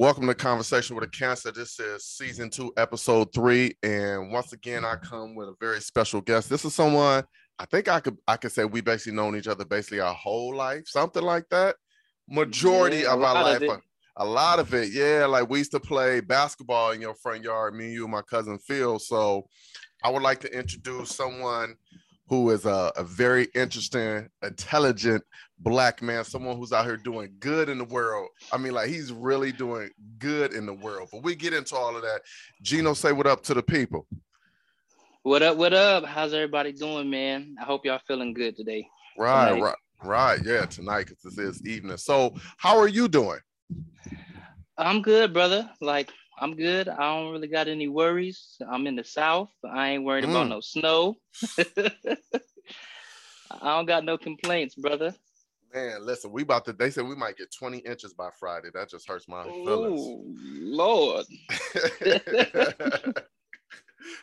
Welcome 0.00 0.28
to 0.28 0.34
Conversation 0.34 0.96
with 0.96 1.04
a 1.04 1.10
Cancer. 1.10 1.52
This 1.52 1.78
is 1.78 2.06
season 2.06 2.48
two, 2.48 2.72
episode 2.78 3.34
three. 3.34 3.76
And 3.82 4.32
once 4.32 4.54
again, 4.54 4.82
I 4.82 4.96
come 4.96 5.34
with 5.34 5.48
a 5.48 5.54
very 5.60 5.78
special 5.82 6.22
guest. 6.22 6.48
This 6.48 6.64
is 6.64 6.74
someone 6.74 7.22
I 7.58 7.66
think 7.66 7.86
I 7.86 8.00
could 8.00 8.16
I 8.26 8.38
could 8.38 8.50
say 8.50 8.64
we 8.64 8.80
basically 8.80 9.12
known 9.12 9.36
each 9.36 9.46
other 9.46 9.66
basically 9.66 10.00
our 10.00 10.14
whole 10.14 10.56
life, 10.56 10.84
something 10.86 11.22
like 11.22 11.44
that. 11.50 11.76
Majority 12.26 13.00
Yeah, 13.00 13.12
of 13.12 13.22
our 13.22 13.34
lot 13.34 13.36
of 13.36 13.60
life. 13.60 13.70
Uh, 13.70 13.78
a 14.16 14.24
lot 14.24 14.58
of 14.58 14.72
it, 14.72 14.90
yeah. 14.90 15.26
Like 15.26 15.50
we 15.50 15.58
used 15.58 15.72
to 15.72 15.80
play 15.80 16.20
basketball 16.20 16.92
in 16.92 17.02
your 17.02 17.14
front 17.16 17.44
yard, 17.44 17.74
me, 17.74 17.92
you, 17.92 18.04
and 18.04 18.12
my 18.12 18.22
cousin 18.22 18.58
Phil. 18.58 18.98
So 18.98 19.48
I 20.02 20.08
would 20.08 20.22
like 20.22 20.40
to 20.40 20.58
introduce 20.58 21.14
someone 21.14 21.74
who 22.26 22.48
is 22.50 22.64
a, 22.64 22.90
a 22.96 23.04
very 23.04 23.48
interesting, 23.54 24.30
intelligent 24.42 25.22
black 25.60 26.02
man, 26.02 26.24
someone 26.24 26.56
who's 26.56 26.72
out 26.72 26.84
here 26.86 26.96
doing 26.96 27.34
good 27.38 27.68
in 27.68 27.78
the 27.78 27.84
world. 27.84 28.28
I 28.52 28.56
mean, 28.58 28.72
like 28.72 28.88
he's 28.88 29.12
really 29.12 29.52
doing 29.52 29.90
good 30.18 30.52
in 30.54 30.66
the 30.66 30.72
world. 30.74 31.08
But 31.12 31.22
we 31.22 31.34
get 31.34 31.52
into 31.52 31.76
all 31.76 31.94
of 31.94 32.02
that. 32.02 32.22
Gino, 32.62 32.94
say 32.94 33.12
what 33.12 33.26
up 33.26 33.42
to 33.44 33.54
the 33.54 33.62
people. 33.62 34.06
What 35.22 35.42
up? 35.42 35.56
What 35.58 35.74
up? 35.74 36.04
How's 36.04 36.32
everybody 36.32 36.72
doing, 36.72 37.10
man? 37.10 37.54
I 37.60 37.64
hope 37.64 37.84
y'all 37.84 38.00
feeling 38.08 38.32
good 38.32 38.56
today. 38.56 38.86
Right, 39.18 39.50
Tonight. 39.50 39.62
right, 39.62 39.76
right. 40.02 40.40
Yeah, 40.44 40.64
tonight 40.64 41.08
because 41.08 41.34
this 41.34 41.56
is 41.56 41.66
evening. 41.66 41.98
So, 41.98 42.34
how 42.56 42.78
are 42.78 42.88
you 42.88 43.06
doing? 43.06 43.38
I'm 44.78 45.02
good, 45.02 45.34
brother. 45.34 45.68
Like 45.82 46.10
I'm 46.40 46.56
good. 46.56 46.88
I 46.88 46.96
don't 47.14 47.32
really 47.32 47.48
got 47.48 47.68
any 47.68 47.86
worries. 47.86 48.56
I'm 48.66 48.86
in 48.86 48.96
the 48.96 49.04
south. 49.04 49.50
I 49.70 49.90
ain't 49.90 50.04
worried 50.04 50.24
about 50.24 50.46
Mm. 50.46 50.50
no 50.50 50.60
snow. 50.60 51.16
I 53.50 53.76
don't 53.76 53.86
got 53.86 54.04
no 54.06 54.16
complaints, 54.16 54.74
brother. 54.74 55.14
Man, 55.72 56.04
listen, 56.04 56.32
we 56.32 56.42
about 56.42 56.64
to. 56.64 56.72
They 56.72 56.90
said 56.90 57.06
we 57.06 57.14
might 57.14 57.36
get 57.36 57.54
20 57.54 57.78
inches 57.78 58.12
by 58.12 58.30
Friday. 58.38 58.68
That 58.74 58.88
just 58.90 59.06
hurts 59.08 59.28
my 59.28 59.44
feelings. 59.44 60.00
Oh 60.02 60.24
Lord. 60.36 61.26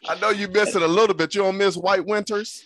I 0.10 0.20
know 0.20 0.30
you 0.30 0.48
miss 0.50 0.76
it 0.76 0.82
a 0.82 0.88
little 0.88 1.16
bit. 1.16 1.34
You 1.36 1.44
don't 1.44 1.58
miss 1.58 1.78
white 1.78 2.06
winters. 2.06 2.64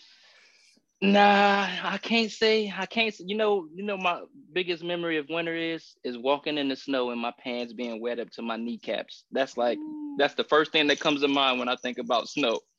Nah, 1.03 1.67
I 1.83 1.97
can't 2.01 2.31
say 2.31 2.71
I 2.75 2.85
can't. 2.85 3.13
Say, 3.13 3.25
you 3.27 3.35
know, 3.35 3.67
you 3.73 3.83
know, 3.83 3.97
my 3.97 4.21
biggest 4.53 4.83
memory 4.83 5.17
of 5.17 5.27
winter 5.29 5.55
is 5.55 5.95
is 6.03 6.17
walking 6.17 6.57
in 6.57 6.69
the 6.69 6.75
snow 6.75 7.09
and 7.11 7.19
my 7.19 7.33
pants 7.39 7.73
being 7.73 7.99
wet 8.01 8.19
up 8.19 8.29
to 8.31 8.41
my 8.41 8.55
kneecaps. 8.55 9.25
That's 9.31 9.57
like 9.57 9.79
that's 10.17 10.35
the 10.35 10.43
first 10.43 10.71
thing 10.71 10.87
that 10.87 10.99
comes 10.99 11.21
to 11.21 11.27
mind 11.27 11.59
when 11.59 11.69
I 11.69 11.75
think 11.75 11.97
about 11.97 12.29
snow. 12.29 12.59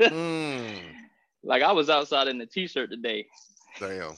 Mm, 0.00 0.94
Like 1.44 1.62
I 1.62 1.72
was 1.72 1.90
outside 1.90 2.28
in 2.28 2.40
a 2.40 2.46
t-shirt 2.46 2.90
today. 2.90 3.26
damn. 3.78 4.14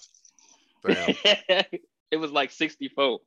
it 2.10 2.16
was 2.16 2.32
like 2.32 2.50
64. 2.50 3.18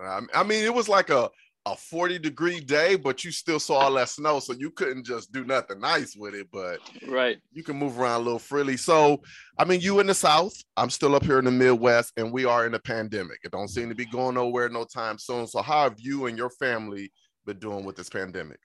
I 0.00 0.20
I 0.34 0.42
mean, 0.42 0.64
it 0.64 0.74
was 0.74 0.88
like 0.88 1.10
a 1.10 1.30
a 1.66 1.76
40 1.76 2.18
degree 2.18 2.60
day, 2.60 2.96
but 2.96 3.22
you 3.22 3.30
still 3.30 3.60
saw 3.60 3.74
all 3.80 3.92
that 3.94 4.08
snow, 4.08 4.40
so 4.40 4.54
you 4.54 4.70
couldn't 4.70 5.04
just 5.04 5.30
do 5.30 5.44
nothing 5.44 5.80
nice 5.80 6.16
with 6.16 6.34
it. 6.34 6.48
But 6.50 6.80
Right. 7.06 7.38
you 7.52 7.62
can 7.62 7.76
move 7.76 7.98
around 7.98 8.22
a 8.22 8.24
little 8.24 8.38
freely. 8.38 8.76
So, 8.78 9.20
I 9.58 9.64
mean, 9.64 9.80
you 9.80 10.00
in 10.00 10.06
the 10.06 10.14
South, 10.14 10.54
I'm 10.76 10.88
still 10.90 11.14
up 11.14 11.24
here 11.24 11.38
in 11.38 11.44
the 11.44 11.50
Midwest, 11.50 12.14
and 12.16 12.32
we 12.32 12.46
are 12.46 12.66
in 12.66 12.74
a 12.74 12.78
pandemic. 12.78 13.40
It 13.44 13.52
don't 13.52 13.68
seem 13.68 13.90
to 13.90 13.94
be 13.94 14.06
going 14.06 14.36
nowhere 14.36 14.68
no 14.70 14.84
time 14.84 15.18
soon. 15.18 15.46
So, 15.46 15.60
how 15.60 15.82
have 15.82 15.96
you 15.98 16.26
and 16.26 16.38
your 16.38 16.50
family 16.50 17.12
been 17.44 17.58
doing 17.58 17.84
with 17.84 17.96
this 17.96 18.08
pandemic? 18.08 18.58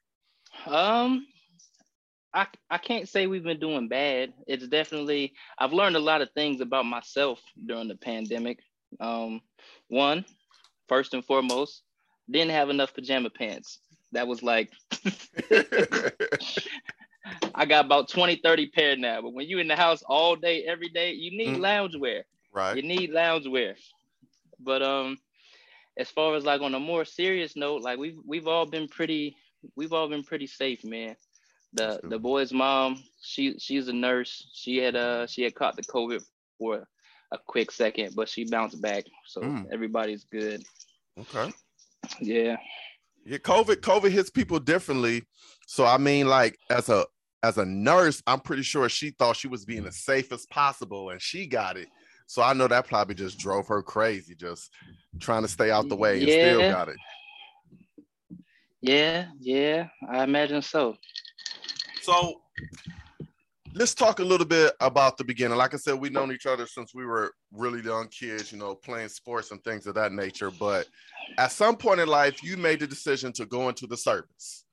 Um 0.67 1.27
I 2.35 2.47
I 2.69 2.77
can't 2.79 3.09
say 3.09 3.27
we've 3.27 3.43
been 3.43 3.59
doing 3.59 3.89
bad. 3.89 4.33
It's 4.47 4.67
definitely 4.67 5.33
I've 5.59 5.73
learned 5.73 5.97
a 5.97 6.01
lot 6.01 6.21
of 6.21 6.31
things 6.33 6.61
about 6.61 6.85
myself 6.85 7.41
during 7.65 7.89
the 7.89 7.97
pandemic. 7.97 8.59
Um 8.99 9.41
one, 9.89 10.25
first 10.89 11.15
and 11.15 11.25
foremost, 11.25 11.83
didn't 12.29 12.51
have 12.51 12.69
enough 12.69 12.93
pajama 12.93 13.31
pants. 13.31 13.79
That 14.13 14.27
was 14.27 14.43
like 14.43 14.71
I 17.55 17.65
got 17.65 17.85
about 17.85 18.09
20, 18.09 18.37
30 18.43 18.69
pair 18.71 18.97
now. 18.97 19.21
But 19.21 19.33
when 19.33 19.47
you're 19.47 19.59
in 19.61 19.67
the 19.67 19.75
house 19.75 20.03
all 20.03 20.35
day, 20.35 20.63
every 20.65 20.89
day, 20.89 21.13
you 21.13 21.31
need 21.37 21.55
Mm. 21.55 21.57
loungewear. 21.57 22.23
right. 22.53 22.77
You 22.77 22.83
need 22.83 23.11
loungewear. 23.11 23.75
But 24.59 24.83
um, 24.83 25.17
as 25.97 26.09
far 26.09 26.35
as 26.35 26.45
like 26.45 26.61
on 26.61 26.75
a 26.75 26.79
more 26.79 27.05
serious 27.05 27.55
note, 27.55 27.81
like 27.81 27.99
we've 27.99 28.17
we've 28.25 28.47
all 28.47 28.65
been 28.65 28.87
pretty 28.87 29.37
we've 29.75 29.93
all 29.93 30.09
been 30.09 30.23
pretty 30.23 30.47
safe, 30.47 30.83
man. 30.85 31.15
The 31.75 31.99
the 32.03 32.19
boy's 32.19 32.53
mom, 32.53 33.03
she 33.21 33.57
she's 33.59 33.87
a 33.87 33.93
nurse. 33.93 34.47
She 34.53 34.77
had 34.77 34.95
uh 34.95 35.27
she 35.27 35.43
had 35.43 35.55
caught 35.55 35.75
the 35.75 35.83
COVID 35.83 36.23
for 36.57 36.87
a 37.31 37.37
quick 37.47 37.71
second, 37.71 38.15
but 38.15 38.29
she 38.29 38.45
bounced 38.49 38.81
back. 38.81 39.05
So 39.27 39.41
Mm. 39.41 39.67
everybody's 39.71 40.23
good. 40.23 40.63
Okay. 41.19 41.51
Yeah. 42.19 42.57
Yeah, 43.25 43.39
COVID, 43.39 43.77
COVID 43.77 44.11
hits 44.11 44.29
people 44.29 44.59
differently. 44.59 45.23
So 45.67 45.85
I 45.85 45.97
mean, 45.97 46.27
like 46.27 46.57
as 46.69 46.89
a 46.89 47.05
as 47.43 47.57
a 47.57 47.65
nurse, 47.65 48.21
I'm 48.25 48.39
pretty 48.39 48.63
sure 48.63 48.87
she 48.89 49.11
thought 49.11 49.35
she 49.35 49.47
was 49.47 49.65
being 49.65 49.85
as 49.85 49.97
safe 49.97 50.31
as 50.31 50.45
possible, 50.47 51.09
and 51.09 51.21
she 51.21 51.47
got 51.47 51.77
it. 51.77 51.87
So 52.27 52.41
I 52.41 52.53
know 52.53 52.67
that 52.67 52.87
probably 52.87 53.15
just 53.15 53.37
drove 53.37 53.67
her 53.67 53.83
crazy, 53.83 54.35
just 54.35 54.71
trying 55.19 55.43
to 55.43 55.47
stay 55.47 55.71
out 55.71 55.89
the 55.89 55.95
way 55.95 56.21
and 56.21 56.31
still 56.31 56.61
got 56.61 56.89
it. 56.89 56.97
Yeah, 58.81 59.27
yeah, 59.39 59.87
I 60.07 60.23
imagine 60.23 60.61
so. 60.61 60.95
So 62.05 62.39
let's 63.73 63.95
talk 63.95 64.19
a 64.19 64.23
little 64.23 64.45
bit 64.45 64.73
about 64.79 65.17
the 65.17 65.23
beginning. 65.23 65.57
Like 65.57 65.73
I 65.73 65.77
said, 65.77 65.95
we've 65.95 66.11
known 66.11 66.31
each 66.31 66.45
other 66.45 66.67
since 66.67 66.93
we 66.93 67.03
were 67.03 67.33
really 67.51 67.81
young 67.81 68.09
kids, 68.09 68.51
you 68.51 68.59
know, 68.59 68.75
playing 68.75 69.09
sports 69.09 69.49
and 69.49 69.59
things 69.63 69.87
of 69.87 69.95
that 69.95 70.11
nature. 70.11 70.51
But 70.51 70.85
at 71.39 71.51
some 71.51 71.75
point 71.75 71.99
in 71.99 72.07
life, 72.07 72.43
you 72.43 72.57
made 72.57 72.81
the 72.81 72.85
decision 72.85 73.33
to 73.33 73.47
go 73.47 73.69
into 73.69 73.87
the 73.87 73.97
service. 73.97 74.65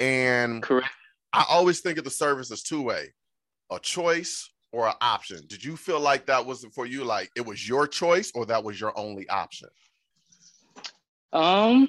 And 0.00 0.62
Correct. 0.62 0.90
I 1.32 1.46
always 1.48 1.80
think 1.80 1.96
of 1.96 2.04
the 2.04 2.10
service 2.10 2.52
as 2.52 2.62
two 2.62 2.82
way 2.82 3.14
a 3.72 3.78
choice 3.78 4.46
or 4.70 4.86
an 4.86 4.96
option. 5.00 5.40
Did 5.46 5.64
you 5.64 5.78
feel 5.78 5.98
like 5.98 6.26
that 6.26 6.44
was 6.44 6.62
for 6.74 6.84
you? 6.84 7.04
Like 7.04 7.30
it 7.36 7.46
was 7.46 7.66
your 7.66 7.86
choice 7.86 8.32
or 8.34 8.44
that 8.44 8.62
was 8.62 8.78
your 8.78 8.92
only 8.98 9.26
option? 9.30 9.70
Um, 11.32 11.88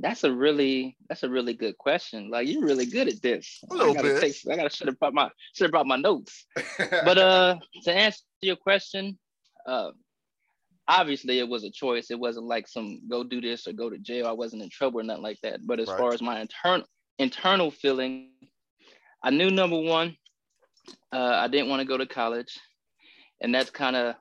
that's 0.00 0.24
a 0.24 0.32
really 0.32 0.96
that's 1.08 1.22
a 1.22 1.28
really 1.28 1.54
good 1.54 1.76
question. 1.78 2.30
Like 2.30 2.48
you're 2.48 2.64
really 2.64 2.86
good 2.86 3.08
at 3.08 3.20
this. 3.22 3.62
A 3.70 3.74
little 3.74 3.92
I 3.92 3.94
gotta 3.94 4.08
bit. 4.08 4.20
Take, 4.20 4.52
I 4.52 4.56
gotta 4.56 4.70
should 4.70 4.86
have 4.88 4.98
brought 4.98 5.14
my 5.14 5.30
should 5.54 5.64
have 5.64 5.70
brought 5.72 5.86
my 5.86 5.96
notes. 5.96 6.46
But 6.78 7.18
uh, 7.18 7.56
to 7.84 7.92
answer 7.92 8.22
your 8.42 8.56
question, 8.56 9.18
uh, 9.66 9.90
obviously 10.86 11.38
it 11.38 11.48
was 11.48 11.64
a 11.64 11.70
choice. 11.70 12.10
It 12.10 12.18
wasn't 12.18 12.46
like 12.46 12.68
some 12.68 13.00
go 13.08 13.22
do 13.24 13.40
this 13.40 13.66
or 13.66 13.72
go 13.72 13.90
to 13.90 13.98
jail. 13.98 14.26
I 14.26 14.32
wasn't 14.32 14.62
in 14.62 14.70
trouble 14.70 15.00
or 15.00 15.04
nothing 15.04 15.22
like 15.22 15.38
that. 15.42 15.66
But 15.66 15.80
as 15.80 15.88
Right. 15.88 15.98
far 15.98 16.12
as 16.12 16.22
my 16.22 16.40
internal 16.40 16.86
internal 17.18 17.70
feeling, 17.70 18.30
I 19.22 19.30
knew 19.30 19.50
number 19.50 19.78
one, 19.80 20.16
uh, 21.12 21.36
I 21.44 21.48
didn't 21.48 21.68
want 21.68 21.80
to 21.80 21.88
go 21.88 21.96
to 21.98 22.06
college, 22.06 22.58
and 23.40 23.54
that's 23.54 23.70
kind 23.70 23.96
of 23.96 24.14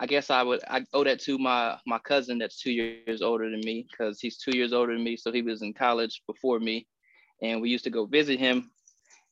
I 0.00 0.06
guess 0.06 0.30
I 0.30 0.42
would 0.42 0.60
I 0.68 0.84
owe 0.92 1.04
that 1.04 1.20
to 1.20 1.38
my 1.38 1.78
my 1.86 1.98
cousin 1.98 2.38
that's 2.38 2.60
two 2.60 2.72
years 2.72 2.98
older 2.98 3.28
than 3.28 3.40
me 3.40 3.62
because 3.68 3.98
he's 3.98 4.16
two 4.16 4.32
years 4.32 4.50
older 4.50 4.70
than 4.72 4.84
me, 4.84 4.98
so 4.98 5.14
he 5.14 5.24
was 5.24 5.44
in 5.44 5.58
college 5.58 6.10
before 6.16 6.48
me, 6.48 6.78
and 7.40 7.60
we 7.60 7.68
used 7.68 7.84
to 7.84 7.90
go 7.90 8.04
visit 8.06 8.38
him, 8.38 8.70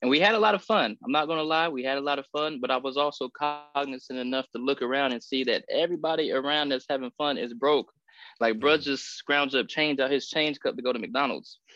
and 0.03 0.11
we 0.11 0.21
had 0.21 0.34
a 0.34 0.39
lot 0.39 0.55
of 0.55 0.62
fun. 0.62 0.97
I'm 1.05 1.12
not 1.12 1.27
gonna 1.28 1.43
lie, 1.43 1.69
we 1.69 1.84
had 1.84 1.99
a 1.99 2.03
lot 2.03 2.19
of 2.19 2.27
fun, 2.28 2.61
but 2.61 2.71
I 2.71 2.78
was 2.78 2.97
also 2.97 3.28
cognizant 3.31 3.97
enough 3.97 4.25
to 4.28 4.59
look 4.59 4.83
around 4.83 5.12
and 5.12 5.23
see 5.23 5.23
that 5.45 5.65
everybody 5.71 6.11
around 6.33 6.50
that's 6.71 6.87
having 6.89 6.93
fun 6.99 7.23
is 7.39 7.41
broke. 7.43 7.93
Like 8.41 8.59
bro 8.59 8.77
Mm. 8.77 8.79
just 8.79 9.23
scrounged 9.23 9.59
up 9.59 9.69
change 9.69 9.99
out 9.99 10.11
his 10.11 10.29
change 10.29 10.61
cup 10.61 10.77
to 10.77 10.83
go 10.83 10.93
to 10.93 10.99
McDonald's. 10.99 11.73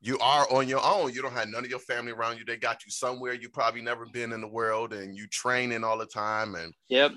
you 0.00 0.16
are 0.20 0.46
on 0.50 0.68
your 0.68 0.80
own. 0.82 1.12
You 1.12 1.22
don't 1.22 1.32
have 1.32 1.48
none 1.48 1.64
of 1.64 1.70
your 1.70 1.80
family 1.80 2.12
around 2.12 2.38
you. 2.38 2.44
They 2.44 2.56
got 2.56 2.84
you 2.84 2.90
somewhere 2.90 3.34
you 3.34 3.48
probably 3.48 3.82
never 3.82 4.06
been 4.06 4.32
in 4.32 4.40
the 4.40 4.48
world 4.48 4.92
and 4.92 5.16
you 5.16 5.26
training 5.26 5.82
all 5.84 5.98
the 5.98 6.06
time. 6.06 6.54
And 6.54 6.72
Yep. 6.88 7.12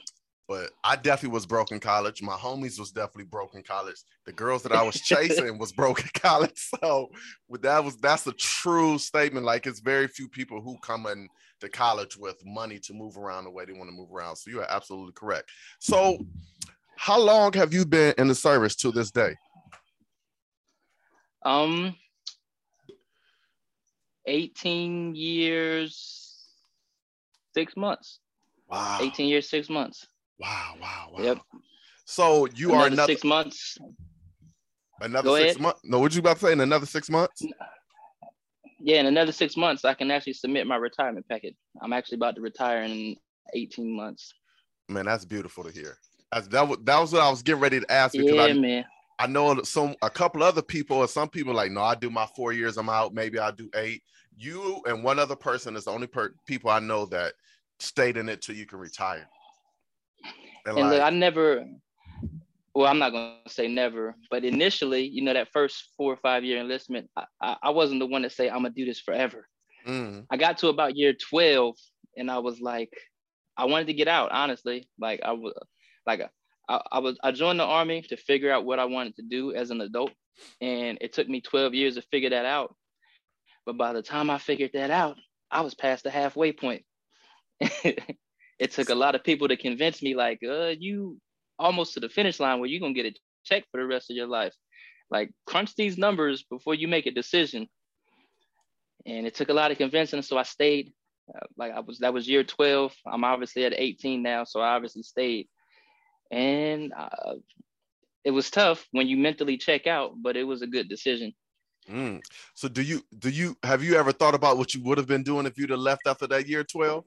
But 0.47 0.71
I 0.83 0.95
definitely 0.95 1.33
was 1.33 1.45
broke 1.45 1.71
in 1.71 1.79
college. 1.79 2.21
My 2.21 2.35
homies 2.35 2.77
was 2.77 2.91
definitely 2.91 3.25
broke 3.25 3.55
in 3.55 3.63
college. 3.63 3.95
The 4.25 4.33
girls 4.33 4.63
that 4.63 4.73
I 4.73 4.83
was 4.83 4.95
chasing 5.01 5.57
was 5.57 5.71
broke 5.71 6.01
in 6.01 6.09
college. 6.13 6.69
So 6.83 7.09
that 7.61 7.83
was 7.83 7.95
that's 7.97 8.27
a 8.27 8.33
true 8.33 8.97
statement. 8.97 9.45
Like 9.45 9.67
it's 9.67 9.79
very 9.79 10.07
few 10.07 10.27
people 10.27 10.59
who 10.59 10.77
come 10.79 11.05
in 11.05 11.29
to 11.61 11.69
college 11.69 12.17
with 12.17 12.35
money 12.45 12.79
to 12.79 12.93
move 12.93 13.17
around 13.17 13.45
the 13.45 13.51
way 13.51 13.63
they 13.65 13.73
want 13.73 13.89
to 13.89 13.95
move 13.95 14.11
around. 14.11 14.35
So 14.35 14.49
you 14.49 14.59
are 14.59 14.67
absolutely 14.69 15.13
correct. 15.13 15.49
So 15.79 16.17
how 16.97 17.19
long 17.19 17.53
have 17.53 17.73
you 17.73 17.85
been 17.85 18.13
in 18.17 18.27
the 18.27 18.35
service 18.35 18.75
to 18.77 18.91
this 18.91 19.11
day? 19.11 19.35
Um, 21.43 21.95
18 24.25 25.15
years, 25.15 26.47
six 27.53 27.75
months. 27.77 28.19
Wow. 28.69 28.99
18 29.01 29.27
years, 29.27 29.49
six 29.49 29.69
months. 29.69 30.07
Wow, 30.43 30.73
wow, 30.81 31.09
wow. 31.13 31.23
Yep. 31.23 31.37
So 32.03 32.47
you 32.53 32.71
another 32.71 32.83
are 32.83 32.87
another 32.87 33.13
six 33.13 33.23
months. 33.23 33.77
Another 34.99 35.29
Go 35.29 35.37
six 35.37 35.57
months. 35.57 35.79
No, 35.85 35.99
what 35.99 36.13
you 36.13 36.19
about 36.19 36.37
to 36.37 36.45
say 36.47 36.51
in 36.51 36.59
another 36.59 36.85
six 36.85 37.09
months? 37.09 37.41
Yeah, 38.81 38.99
in 38.99 39.05
another 39.05 39.31
six 39.31 39.55
months, 39.55 39.85
I 39.85 39.93
can 39.93 40.11
actually 40.11 40.33
submit 40.33 40.67
my 40.67 40.75
retirement 40.75 41.25
packet. 41.29 41.55
I'm 41.81 41.93
actually 41.93 42.15
about 42.15 42.35
to 42.35 42.41
retire 42.41 42.83
in 42.83 43.15
18 43.53 43.95
months. 43.95 44.33
Man, 44.89 45.05
that's 45.05 45.23
beautiful 45.23 45.63
to 45.63 45.71
hear. 45.71 45.97
That's, 46.33 46.47
that, 46.49 46.67
was, 46.67 46.77
that 46.83 46.99
was 46.99 47.13
what 47.13 47.21
I 47.21 47.29
was 47.29 47.41
getting 47.41 47.61
ready 47.61 47.79
to 47.79 47.89
ask 47.89 48.11
because 48.11 48.35
yeah, 48.35 48.43
I, 48.43 48.53
man. 48.53 48.85
I 49.19 49.27
know 49.27 49.61
some 49.61 49.95
a 50.01 50.09
couple 50.09 50.43
other 50.43 50.61
people 50.61 50.97
or 50.97 51.07
some 51.07 51.29
people 51.29 51.53
like, 51.53 51.71
no, 51.71 51.81
I 51.81 51.95
do 51.95 52.09
my 52.09 52.25
four 52.35 52.51
years, 52.51 52.77
I'm 52.77 52.89
out. 52.89 53.13
Maybe 53.13 53.39
I'll 53.39 53.53
do 53.53 53.69
eight. 53.75 54.03
You 54.35 54.81
and 54.85 55.05
one 55.05 55.19
other 55.19 55.37
person 55.37 55.77
is 55.77 55.85
the 55.85 55.91
only 55.91 56.07
per- 56.07 56.35
people 56.45 56.69
I 56.69 56.79
know 56.79 57.05
that 57.05 57.33
stayed 57.79 58.17
in 58.17 58.27
it 58.27 58.41
till 58.41 58.55
you 58.55 58.65
can 58.65 58.79
retire. 58.79 59.29
And, 60.65 60.77
and 60.77 60.87
like, 60.87 60.97
look, 60.97 61.01
I 61.01 61.09
never, 61.09 61.65
well, 62.73 62.87
I'm 62.87 62.99
not 62.99 63.11
going 63.11 63.33
to 63.45 63.51
say 63.51 63.67
never, 63.67 64.15
but 64.31 64.43
initially, 64.43 65.05
you 65.05 65.21
know, 65.21 65.33
that 65.33 65.51
first 65.51 65.89
four 65.97 66.13
or 66.13 66.17
five 66.17 66.43
year 66.43 66.59
enlistment, 66.59 67.09
I, 67.15 67.25
I, 67.41 67.57
I 67.63 67.69
wasn't 67.71 67.99
the 67.99 68.07
one 68.07 68.21
to 68.23 68.29
say, 68.29 68.49
I'm 68.49 68.61
going 68.61 68.73
to 68.73 68.79
do 68.79 68.85
this 68.85 68.99
forever. 68.99 69.47
Mm. 69.87 70.25
I 70.31 70.37
got 70.37 70.57
to 70.59 70.69
about 70.69 70.95
year 70.95 71.13
12 71.13 71.75
and 72.17 72.31
I 72.31 72.39
was 72.39 72.61
like, 72.61 72.91
I 73.57 73.65
wanted 73.65 73.87
to 73.87 73.93
get 73.93 74.07
out, 74.07 74.31
honestly. 74.31 74.87
Like, 74.99 75.21
I 75.23 75.33
was 75.33 75.53
like, 76.07 76.21
I, 76.69 76.81
I 76.91 76.99
was, 76.99 77.17
I 77.23 77.31
joined 77.31 77.59
the 77.59 77.65
army 77.65 78.01
to 78.03 78.17
figure 78.17 78.51
out 78.51 78.65
what 78.65 78.79
I 78.79 78.85
wanted 78.85 79.15
to 79.17 79.23
do 79.23 79.53
as 79.53 79.69
an 79.69 79.81
adult. 79.81 80.11
And 80.61 80.97
it 81.01 81.13
took 81.13 81.27
me 81.27 81.41
12 81.41 81.73
years 81.73 81.95
to 81.95 82.01
figure 82.01 82.31
that 82.31 82.45
out. 82.45 82.75
But 83.65 83.77
by 83.77 83.93
the 83.93 84.01
time 84.01 84.29
I 84.29 84.37
figured 84.39 84.71
that 84.73 84.89
out, 84.89 85.17
I 85.51 85.61
was 85.61 85.75
past 85.75 86.03
the 86.03 86.09
halfway 86.09 86.51
point. 86.51 86.83
it 88.63 88.71
took 88.71 88.87
a 88.87 88.95
lot 88.95 89.13
of 89.13 89.25
people 89.25 89.49
to 89.49 89.57
convince 89.57 90.01
me, 90.01 90.15
like, 90.15 90.39
uh, 90.41 90.71
you 90.79 91.19
almost 91.59 91.93
to 91.93 91.99
the 91.99 92.07
finish 92.07 92.39
line 92.39 92.59
where 92.59 92.69
you're 92.69 92.79
gonna 92.79 92.93
get 92.93 93.05
a 93.05 93.13
check 93.43 93.65
for 93.69 93.81
the 93.81 93.85
rest 93.85 94.09
of 94.09 94.15
your 94.15 94.25
life. 94.25 94.53
Like 95.11 95.31
crunch 95.45 95.75
these 95.75 95.97
numbers 95.97 96.43
before 96.49 96.73
you 96.73 96.87
make 96.87 97.05
a 97.05 97.11
decision. 97.11 97.67
And 99.05 99.27
it 99.27 99.35
took 99.35 99.49
a 99.49 99.53
lot 99.53 99.71
of 99.71 99.77
convincing, 99.77 100.21
so 100.21 100.37
I 100.37 100.43
stayed. 100.43 100.93
Uh, 101.27 101.45
like 101.57 101.73
I 101.73 101.81
was, 101.81 101.99
that 101.99 102.13
was 102.13 102.25
year 102.25 102.45
12. 102.45 102.95
I'm 103.05 103.25
obviously 103.25 103.65
at 103.65 103.73
18 103.75 104.23
now, 104.23 104.45
so 104.45 104.61
I 104.61 104.75
obviously 104.75 105.03
stayed. 105.03 105.49
And 106.31 106.93
uh, 106.97 107.35
it 108.23 108.31
was 108.31 108.49
tough 108.49 108.87
when 108.91 109.07
you 109.07 109.17
mentally 109.17 109.57
check 109.57 109.87
out, 109.87 110.13
but 110.21 110.37
it 110.37 110.45
was 110.45 110.61
a 110.61 110.67
good 110.67 110.87
decision. 110.87 111.33
Mm. 111.89 112.21
So 112.53 112.69
do 112.69 112.81
you 112.81 113.01
do 113.19 113.29
you 113.29 113.57
have 113.61 113.83
you 113.83 113.95
ever 113.95 114.13
thought 114.13 114.35
about 114.35 114.57
what 114.57 114.73
you 114.73 114.81
would 114.83 114.97
have 114.97 115.07
been 115.07 115.23
doing 115.23 115.45
if 115.45 115.57
you'd 115.57 115.69
have 115.69 115.79
left 115.79 116.07
after 116.07 116.27
that 116.27 116.47
year 116.47 116.63
12? 116.63 117.03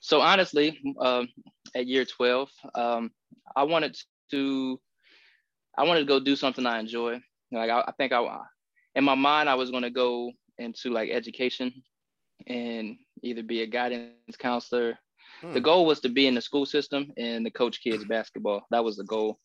So 0.00 0.20
honestly, 0.20 0.80
um, 1.00 1.28
at 1.74 1.86
year 1.86 2.04
12, 2.04 2.50
um, 2.74 3.10
I 3.54 3.64
wanted 3.64 3.96
to, 4.30 4.80
I 5.76 5.84
wanted 5.84 6.00
to 6.00 6.06
go 6.06 6.20
do 6.20 6.36
something 6.36 6.66
I 6.66 6.78
enjoy. 6.78 7.20
Like 7.52 7.70
I, 7.70 7.80
I 7.80 7.92
think 7.98 8.12
I, 8.12 8.38
in 8.94 9.04
my 9.04 9.14
mind, 9.14 9.48
I 9.48 9.54
was 9.54 9.70
going 9.70 9.82
to 9.82 9.90
go 9.90 10.32
into 10.58 10.90
like 10.90 11.10
education 11.10 11.72
and 12.46 12.96
either 13.22 13.42
be 13.42 13.62
a 13.62 13.66
guidance 13.66 14.36
counselor. 14.38 14.98
Hmm. 15.40 15.52
The 15.52 15.60
goal 15.60 15.86
was 15.86 16.00
to 16.00 16.08
be 16.08 16.26
in 16.26 16.34
the 16.34 16.40
school 16.40 16.66
system 16.66 17.12
and 17.16 17.44
to 17.44 17.50
coach 17.50 17.82
kids 17.82 18.04
basketball. 18.04 18.62
That 18.70 18.84
was 18.84 18.96
the 18.96 19.04
goal. 19.04 19.38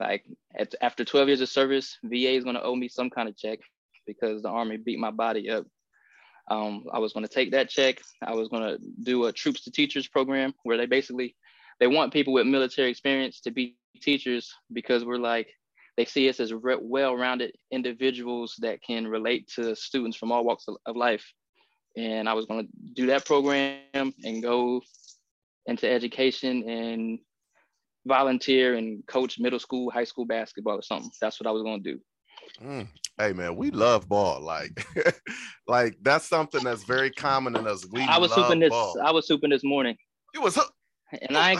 Like 0.00 0.24
at, 0.58 0.74
after 0.80 1.04
12 1.04 1.28
years 1.28 1.40
of 1.40 1.48
service, 1.48 1.98
VA 2.04 2.34
is 2.34 2.44
going 2.44 2.56
to 2.56 2.62
owe 2.62 2.76
me 2.76 2.88
some 2.88 3.10
kind 3.10 3.28
of 3.28 3.36
check 3.36 3.58
because 4.06 4.42
the 4.42 4.48
army 4.48 4.76
beat 4.76 4.98
my 4.98 5.10
body 5.10 5.50
up 5.50 5.66
um, 6.50 6.84
I 6.92 6.98
was 6.98 7.12
going 7.12 7.26
to 7.26 7.32
take 7.32 7.52
that 7.52 7.68
check. 7.68 8.00
I 8.22 8.34
was 8.34 8.48
going 8.48 8.62
to 8.62 8.78
do 9.02 9.26
a 9.26 9.32
troops 9.32 9.64
to 9.64 9.70
teachers 9.70 10.08
program 10.08 10.54
where 10.64 10.76
they 10.76 10.86
basically 10.86 11.36
they 11.80 11.86
want 11.86 12.12
people 12.12 12.32
with 12.32 12.46
military 12.46 12.90
experience 12.90 13.40
to 13.40 13.50
be 13.50 13.76
teachers 14.00 14.52
because 14.72 15.04
we're 15.04 15.16
like 15.16 15.48
they 15.96 16.04
see 16.04 16.28
us 16.28 16.40
as 16.40 16.52
well-rounded 16.54 17.52
individuals 17.70 18.54
that 18.60 18.82
can 18.82 19.06
relate 19.06 19.48
to 19.54 19.76
students 19.76 20.16
from 20.16 20.32
all 20.32 20.44
walks 20.44 20.66
of 20.86 20.96
life. 20.96 21.24
And 21.96 22.28
I 22.28 22.32
was 22.32 22.46
going 22.46 22.66
to 22.66 22.72
do 22.94 23.06
that 23.08 23.26
program 23.26 23.82
and 24.24 24.42
go 24.42 24.80
into 25.66 25.90
education 25.90 26.68
and 26.68 27.18
volunteer 28.06 28.74
and 28.74 29.06
coach 29.06 29.38
middle 29.38 29.58
school, 29.58 29.90
high 29.90 30.04
school 30.04 30.24
basketball 30.24 30.78
or 30.78 30.82
something. 30.82 31.10
That's 31.20 31.38
what 31.38 31.46
I 31.46 31.52
was 31.52 31.62
going 31.62 31.82
to 31.82 31.92
do. 31.92 32.00
Mm. 32.62 32.88
Hey 33.18 33.32
man, 33.32 33.56
we 33.56 33.70
love 33.70 34.08
ball. 34.08 34.40
Like, 34.40 34.86
like 35.66 35.96
that's 36.02 36.26
something 36.26 36.64
that's 36.64 36.84
very 36.84 37.10
common 37.10 37.56
in 37.56 37.66
us. 37.66 37.86
We 37.90 38.02
I 38.02 38.18
was 38.18 38.32
hooping 38.32 38.60
this. 38.60 38.70
Ball. 38.70 38.96
I 39.04 39.10
was 39.10 39.28
hooping 39.28 39.50
this 39.50 39.64
morning. 39.64 39.96
You 40.34 40.42
was 40.42 40.58
and 41.28 41.36
I 41.36 41.56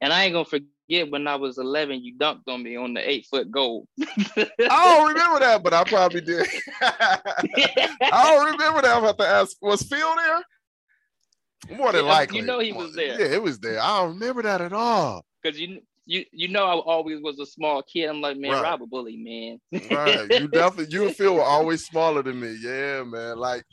and 0.00 0.12
I 0.12 0.24
ain't 0.24 0.32
gonna 0.32 0.44
forget 0.44 1.10
when 1.10 1.26
I 1.26 1.36
was 1.36 1.58
11, 1.58 2.02
you 2.02 2.16
dunked 2.16 2.48
on 2.48 2.62
me 2.62 2.76
on 2.76 2.94
the 2.94 3.08
eight 3.08 3.26
foot 3.26 3.50
goal. 3.50 3.88
I 4.00 4.46
don't 4.58 5.08
remember 5.08 5.40
that, 5.40 5.62
but 5.62 5.74
I 5.74 5.84
probably 5.84 6.20
did. 6.20 6.46
I 6.80 7.90
don't 8.00 8.52
remember 8.52 8.82
that. 8.82 8.96
I'm 8.96 9.02
about 9.02 9.18
to 9.18 9.26
ask, 9.26 9.56
was 9.60 9.82
Phil 9.82 10.14
there? 10.16 11.76
More 11.76 11.92
than 11.92 12.04
likely. 12.04 12.38
You 12.38 12.44
know 12.44 12.60
he 12.60 12.72
was 12.72 12.94
there. 12.94 13.20
Yeah, 13.20 13.34
it 13.34 13.42
was 13.42 13.58
there. 13.58 13.80
I 13.80 13.98
don't 13.98 14.10
remember 14.10 14.42
that 14.42 14.60
at 14.60 14.72
all. 14.72 15.24
Because 15.42 15.58
you 15.58 15.80
you 16.06 16.24
you 16.32 16.48
know 16.48 16.64
I 16.64 16.74
always 16.74 17.20
was 17.20 17.40
a 17.40 17.46
small 17.46 17.82
kid. 17.82 18.08
I'm 18.08 18.20
like, 18.20 18.38
man, 18.38 18.52
right. 18.52 18.62
Rob 18.62 18.82
a 18.82 18.86
bully, 18.86 19.16
man. 19.16 19.60
right. 19.90 20.40
You 20.40 20.48
definitely 20.52 20.94
you 20.94 21.06
and 21.06 21.16
Phil 21.16 21.34
were 21.34 21.42
always 21.42 21.84
smaller 21.84 22.22
than 22.22 22.40
me. 22.40 22.56
Yeah, 22.60 23.02
man. 23.02 23.38
Like 23.38 23.64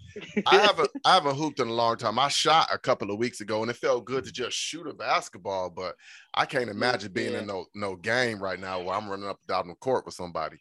I 0.47 0.57
haven't 0.57 0.89
I 1.05 1.13
haven't 1.13 1.35
hooped 1.35 1.59
in 1.59 1.67
a 1.67 1.73
long 1.73 1.95
time. 1.97 2.17
I 2.17 2.27
shot 2.27 2.69
a 2.73 2.77
couple 2.79 3.11
of 3.11 3.19
weeks 3.19 3.41
ago 3.41 3.61
and 3.61 3.69
it 3.69 3.77
felt 3.77 4.05
good 4.05 4.25
to 4.25 4.31
just 4.31 4.57
shoot 4.57 4.87
a 4.87 4.93
basketball, 4.93 5.69
but 5.69 5.95
I 6.33 6.45
can't 6.45 6.69
imagine 6.69 7.13
being 7.13 7.33
yeah. 7.33 7.39
in 7.39 7.47
no 7.47 7.67
no 7.75 7.95
game 7.95 8.41
right 8.41 8.59
now 8.59 8.81
where 8.81 8.95
I'm 8.95 9.07
running 9.07 9.29
up 9.29 9.39
down 9.47 9.67
the 9.67 9.75
court 9.75 10.05
with 10.05 10.15
somebody. 10.15 10.57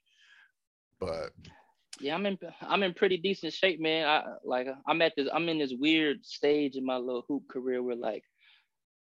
But 1.01 1.31
yeah, 2.01 2.15
I'm 2.15 2.27
in 2.27 2.39
I'm 2.61 2.83
in 2.83 2.93
pretty 2.93 3.17
decent 3.17 3.55
shape, 3.55 3.81
man. 3.81 4.07
I 4.07 4.25
like 4.45 4.69
I'm 4.87 5.01
at 5.01 5.15
this 5.17 5.29
I'm 5.33 5.49
in 5.49 5.59
this 5.59 5.73
weird 5.79 6.25
stage 6.27 6.77
in 6.77 6.85
my 6.85 6.99
little 6.99 7.25
hoop 7.27 7.49
career 7.49 7.83
where 7.83 7.97
like 7.97 8.25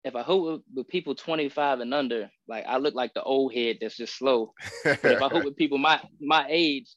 if 0.03 0.15
I 0.15 0.23
hoop 0.23 0.63
with 0.73 0.87
people 0.87 1.13
25 1.15 1.81
and 1.81 1.93
under, 1.93 2.29
like 2.47 2.65
I 2.67 2.77
look 2.77 2.95
like 2.95 3.13
the 3.13 3.23
old 3.23 3.53
head 3.53 3.77
that's 3.81 3.97
just 3.97 4.17
slow. 4.17 4.53
but 4.83 5.03
if 5.03 5.21
I 5.21 5.29
hoop 5.29 5.43
with 5.45 5.55
people 5.55 5.77
my 5.77 6.01
my 6.21 6.45
age, 6.49 6.87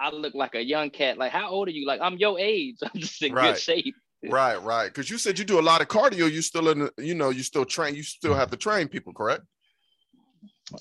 I 0.00 0.10
look 0.10 0.34
like 0.34 0.54
a 0.54 0.64
young 0.64 0.90
cat. 0.90 1.18
Like, 1.18 1.32
how 1.32 1.50
old 1.50 1.68
are 1.68 1.72
you? 1.72 1.86
Like, 1.86 2.00
I'm 2.00 2.16
your 2.16 2.38
age. 2.38 2.76
I'm 2.82 3.00
just 3.00 3.22
in 3.22 3.32
right. 3.32 3.54
good 3.54 3.60
shape. 3.60 3.94
right, 4.28 4.60
right. 4.62 4.86
Because 4.86 5.10
you 5.10 5.18
said 5.18 5.38
you 5.38 5.44
do 5.44 5.60
a 5.60 5.62
lot 5.62 5.80
of 5.80 5.88
cardio. 5.88 6.30
You 6.30 6.42
still 6.42 6.68
in, 6.68 6.88
you 6.98 7.14
know, 7.14 7.30
you 7.30 7.42
still 7.42 7.64
train. 7.64 7.94
You 7.94 8.02
still 8.02 8.34
have 8.34 8.50
to 8.50 8.56
train 8.56 8.88
people, 8.88 9.12
correct? 9.12 9.42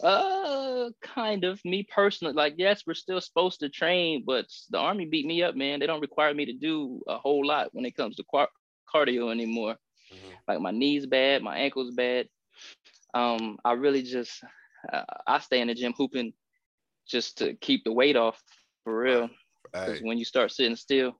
Uh, 0.01 0.89
kind 1.01 1.43
of. 1.43 1.59
Me 1.65 1.85
personally, 1.93 2.33
like, 2.33 2.55
yes, 2.57 2.83
we're 2.87 2.93
still 2.93 3.19
supposed 3.19 3.59
to 3.59 3.69
train, 3.69 4.23
but 4.25 4.45
the 4.69 4.77
army 4.77 5.05
beat 5.05 5.25
me 5.25 5.43
up, 5.43 5.55
man. 5.55 5.79
They 5.79 5.87
don't 5.87 6.01
require 6.01 6.33
me 6.33 6.45
to 6.45 6.53
do 6.53 7.01
a 7.07 7.17
whole 7.17 7.45
lot 7.45 7.69
when 7.73 7.85
it 7.85 7.95
comes 7.95 8.15
to 8.15 8.23
cardio 8.93 9.31
anymore. 9.31 9.75
Mm-hmm. 10.13 10.33
Like 10.47 10.59
my 10.61 10.71
knees 10.71 11.05
bad, 11.05 11.41
my 11.41 11.57
ankles 11.57 11.91
bad. 11.91 12.27
Um, 13.13 13.57
I 13.63 13.73
really 13.73 14.03
just 14.03 14.43
uh, 14.91 15.03
I 15.27 15.39
stay 15.39 15.61
in 15.61 15.67
the 15.67 15.75
gym 15.75 15.93
hooping 15.95 16.33
just 17.07 17.37
to 17.39 17.53
keep 17.55 17.83
the 17.83 17.91
weight 17.91 18.15
off 18.15 18.41
for 18.83 18.97
real. 18.97 19.29
Because 19.71 19.99
hey. 19.99 20.05
when 20.05 20.17
you 20.17 20.25
start 20.25 20.51
sitting 20.51 20.75
still, 20.75 21.13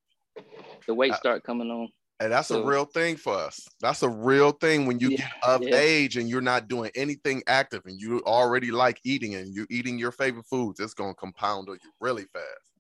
the 0.88 0.94
weight 0.94 1.14
start 1.16 1.44
coming 1.44 1.70
on. 1.70 1.90
And 2.20 2.32
that's 2.32 2.50
so, 2.50 2.64
a 2.64 2.66
real 2.66 2.86
thing 2.86 3.18
for 3.18 3.34
us. 3.34 3.68
That's 3.82 4.04
a 4.04 4.10
real 4.10 4.52
thing 4.52 4.86
when 4.86 5.00
you 5.00 5.10
yeah, 5.10 5.18
get 5.18 5.32
of 5.44 5.64
yeah. 5.64 5.76
age 5.76 6.18
and 6.18 6.30
you're 6.30 6.42
not 6.42 6.68
doing 6.68 6.92
anything 6.96 7.42
active 7.48 7.82
and 7.86 8.00
you 8.00 8.22
already 8.26 8.72
like 8.72 9.00
eating 9.04 9.36
and 9.36 9.54
you're 9.54 9.68
eating 9.70 9.98
your 9.98 10.12
favorite 10.12 10.46
foods. 10.46 10.80
It's 10.80 10.94
gonna 10.94 11.16
compound 11.16 11.70
on 11.70 11.80
you 11.84 11.92
really 12.00 12.26
fast. 12.32 12.73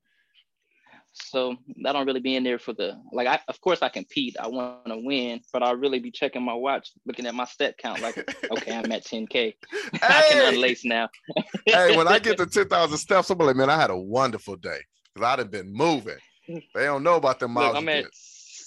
So 1.13 1.55
I 1.85 1.93
don't 1.93 2.07
really 2.07 2.19
be 2.19 2.35
in 2.35 2.43
there 2.43 2.57
for 2.57 2.73
the 2.73 2.99
like. 3.11 3.27
I 3.27 3.39
of 3.47 3.61
course 3.61 3.83
I 3.83 3.89
compete. 3.89 4.35
I 4.39 4.47
want 4.47 4.87
to 4.87 4.97
win, 4.97 5.41
but 5.53 5.61
I'll 5.61 5.75
really 5.75 5.99
be 5.99 6.09
checking 6.09 6.41
my 6.41 6.55
watch, 6.55 6.91
looking 7.05 7.27
at 7.27 7.35
my 7.35 7.45
step 7.45 7.77
count. 7.77 8.01
Like, 8.01 8.17
okay, 8.51 8.75
I'm 8.75 8.91
at 8.91 9.05
10k. 9.05 9.53
Hey! 9.93 9.99
I 10.01 10.27
can 10.29 10.53
unlace 10.53 10.83
now. 10.83 11.09
hey, 11.65 11.95
when 11.95 12.07
I 12.07 12.17
get 12.17 12.37
to 12.37 12.45
10,000 12.47 12.97
steps, 12.97 13.29
I'm 13.29 13.37
like, 13.37 13.55
man, 13.55 13.69
I 13.69 13.79
had 13.79 13.91
a 13.91 13.97
wonderful 13.97 14.55
day 14.55 14.79
because 15.13 15.27
I'd 15.27 15.39
have 15.39 15.51
been 15.51 15.71
moving. 15.71 16.17
They 16.47 16.85
don't 16.85 17.03
know 17.03 17.15
about 17.15 17.39
the 17.39 17.47
miles. 17.47 17.75
Look, 17.75 17.83
I'm 17.83 17.89
at 17.89 18.05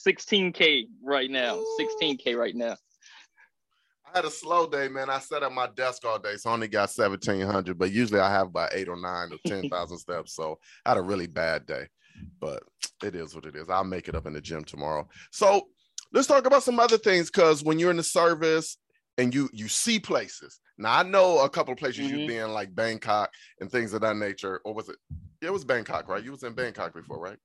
16k 0.07 0.87
right 1.03 1.31
now. 1.31 1.57
Ooh. 1.57 1.79
16k 2.01 2.37
right 2.37 2.55
now. 2.55 2.77
I 4.07 4.19
had 4.19 4.25
a 4.25 4.31
slow 4.31 4.69
day, 4.69 4.89
man. 4.89 5.11
I 5.11 5.19
sat 5.19 5.43
at 5.43 5.53
my 5.53 5.69
desk 5.75 6.05
all 6.07 6.19
day, 6.19 6.37
so 6.37 6.51
I 6.51 6.53
only 6.53 6.69
got 6.69 6.91
1700, 6.95 7.77
but 7.77 7.91
usually 7.91 8.21
I 8.21 8.31
have 8.31 8.47
about 8.47 8.71
eight 8.73 8.89
or 8.89 8.97
nine 8.97 9.31
or 9.33 9.39
10,000 9.47 9.99
steps. 9.99 10.35
So 10.35 10.59
I 10.85 10.91
had 10.91 10.99
a 10.99 11.03
really 11.03 11.27
bad 11.27 11.67
day 11.67 11.89
but 12.41 12.63
it 13.03 13.15
is 13.15 13.35
what 13.35 13.47
it 13.47 13.57
is. 13.57 13.69
I'll 13.69 13.85
make 13.85 14.09
it 14.09 14.15
up 14.15 14.27
in 14.27 14.33
the 14.33 14.41
gym 14.41 14.65
tomorrow. 14.65 15.09
So 15.31 15.69
let's 16.13 16.27
talk 16.27 16.47
about 16.47 16.63
some 16.63 16.81
other 16.81 16.99
things 16.99 17.31
because 17.31 17.63
when 17.63 17.79
you're 17.79 17.91
in 17.91 17.97
the 17.97 18.03
service 18.03 18.79
and 19.19 19.35
you 19.35 19.49
you 19.53 19.69
see 19.69 19.99
places. 19.99 20.61
Now 20.79 20.99
I 20.99 21.03
know 21.03 21.41
a 21.41 21.49
couple 21.49 21.73
of 21.73 21.79
places 21.79 22.07
mm-hmm. 22.07 22.19
you've 22.19 22.29
been 22.29 22.53
like 22.53 22.75
Bangkok 22.75 23.31
and 23.61 23.71
things 23.71 23.95
of 23.95 24.03
that 24.03 24.17
nature. 24.17 24.61
Or 24.65 24.75
was 24.75 24.89
it? 24.89 24.97
It 25.41 25.53
was 25.53 25.65
Bangkok, 25.65 26.09
right? 26.09 26.23
You 26.23 26.33
was 26.33 26.43
in 26.43 26.53
Bangkok 26.53 26.95
before, 26.95 27.19
right? 27.19 27.39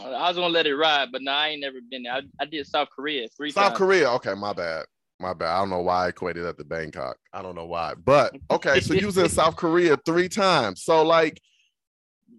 I 0.00 0.28
was 0.28 0.36
gonna 0.36 0.48
let 0.48 0.66
it 0.66 0.76
ride, 0.76 1.08
but 1.12 1.22
no, 1.22 1.32
I 1.32 1.48
ain't 1.48 1.60
never 1.60 1.78
been 1.90 2.04
there. 2.04 2.12
I, 2.12 2.20
I 2.40 2.44
did 2.44 2.66
South 2.66 2.88
Korea 2.94 3.28
three 3.36 3.50
South 3.50 3.68
times. 3.68 3.78
Korea. 3.78 4.10
Okay, 4.12 4.34
my 4.34 4.52
bad. 4.52 4.86
My 5.18 5.34
bad. 5.34 5.48
I 5.48 5.58
don't 5.58 5.70
know 5.70 5.82
why 5.82 6.06
I 6.06 6.08
equated 6.08 6.44
that 6.44 6.56
to 6.58 6.64
Bangkok. 6.64 7.16
I 7.32 7.42
don't 7.42 7.54
know 7.54 7.66
why. 7.66 7.94
But 7.94 8.34
okay, 8.50 8.80
so 8.80 8.94
you 8.94 9.06
was 9.06 9.18
in 9.18 9.28
South 9.28 9.56
Korea 9.56 9.98
three 10.06 10.28
times. 10.28 10.84
So 10.84 11.02
like 11.02 11.40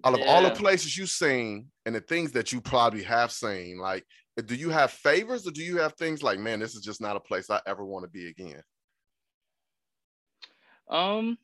out 0.04 0.14
of 0.14 0.22
all 0.28 0.44
the 0.44 0.52
places 0.52 0.98
you've 0.98 1.10
seen 1.10 1.72
and 1.86 1.96
the 1.96 2.02
things 2.02 2.32
that 2.32 2.52
you 2.52 2.62
probably 2.62 3.04
have 3.04 3.32
seen, 3.32 3.78
like 3.78 4.06
do 4.46 4.56
you 4.56 4.70
have 4.70 4.92
favors 4.92 5.46
or 5.46 5.52
do 5.52 5.62
you 5.62 5.78
have 5.78 5.94
things 5.94 6.24
like, 6.24 6.40
man, 6.40 6.60
this 6.60 6.76
is 6.76 6.82
just 6.82 7.02
not 7.02 7.16
a 7.16 7.20
place 7.20 7.50
I 7.50 7.60
ever 7.66 7.86
want 7.86 8.06
to 8.06 8.10
be 8.10 8.28
again? 8.28 8.62
Um, 10.90 11.38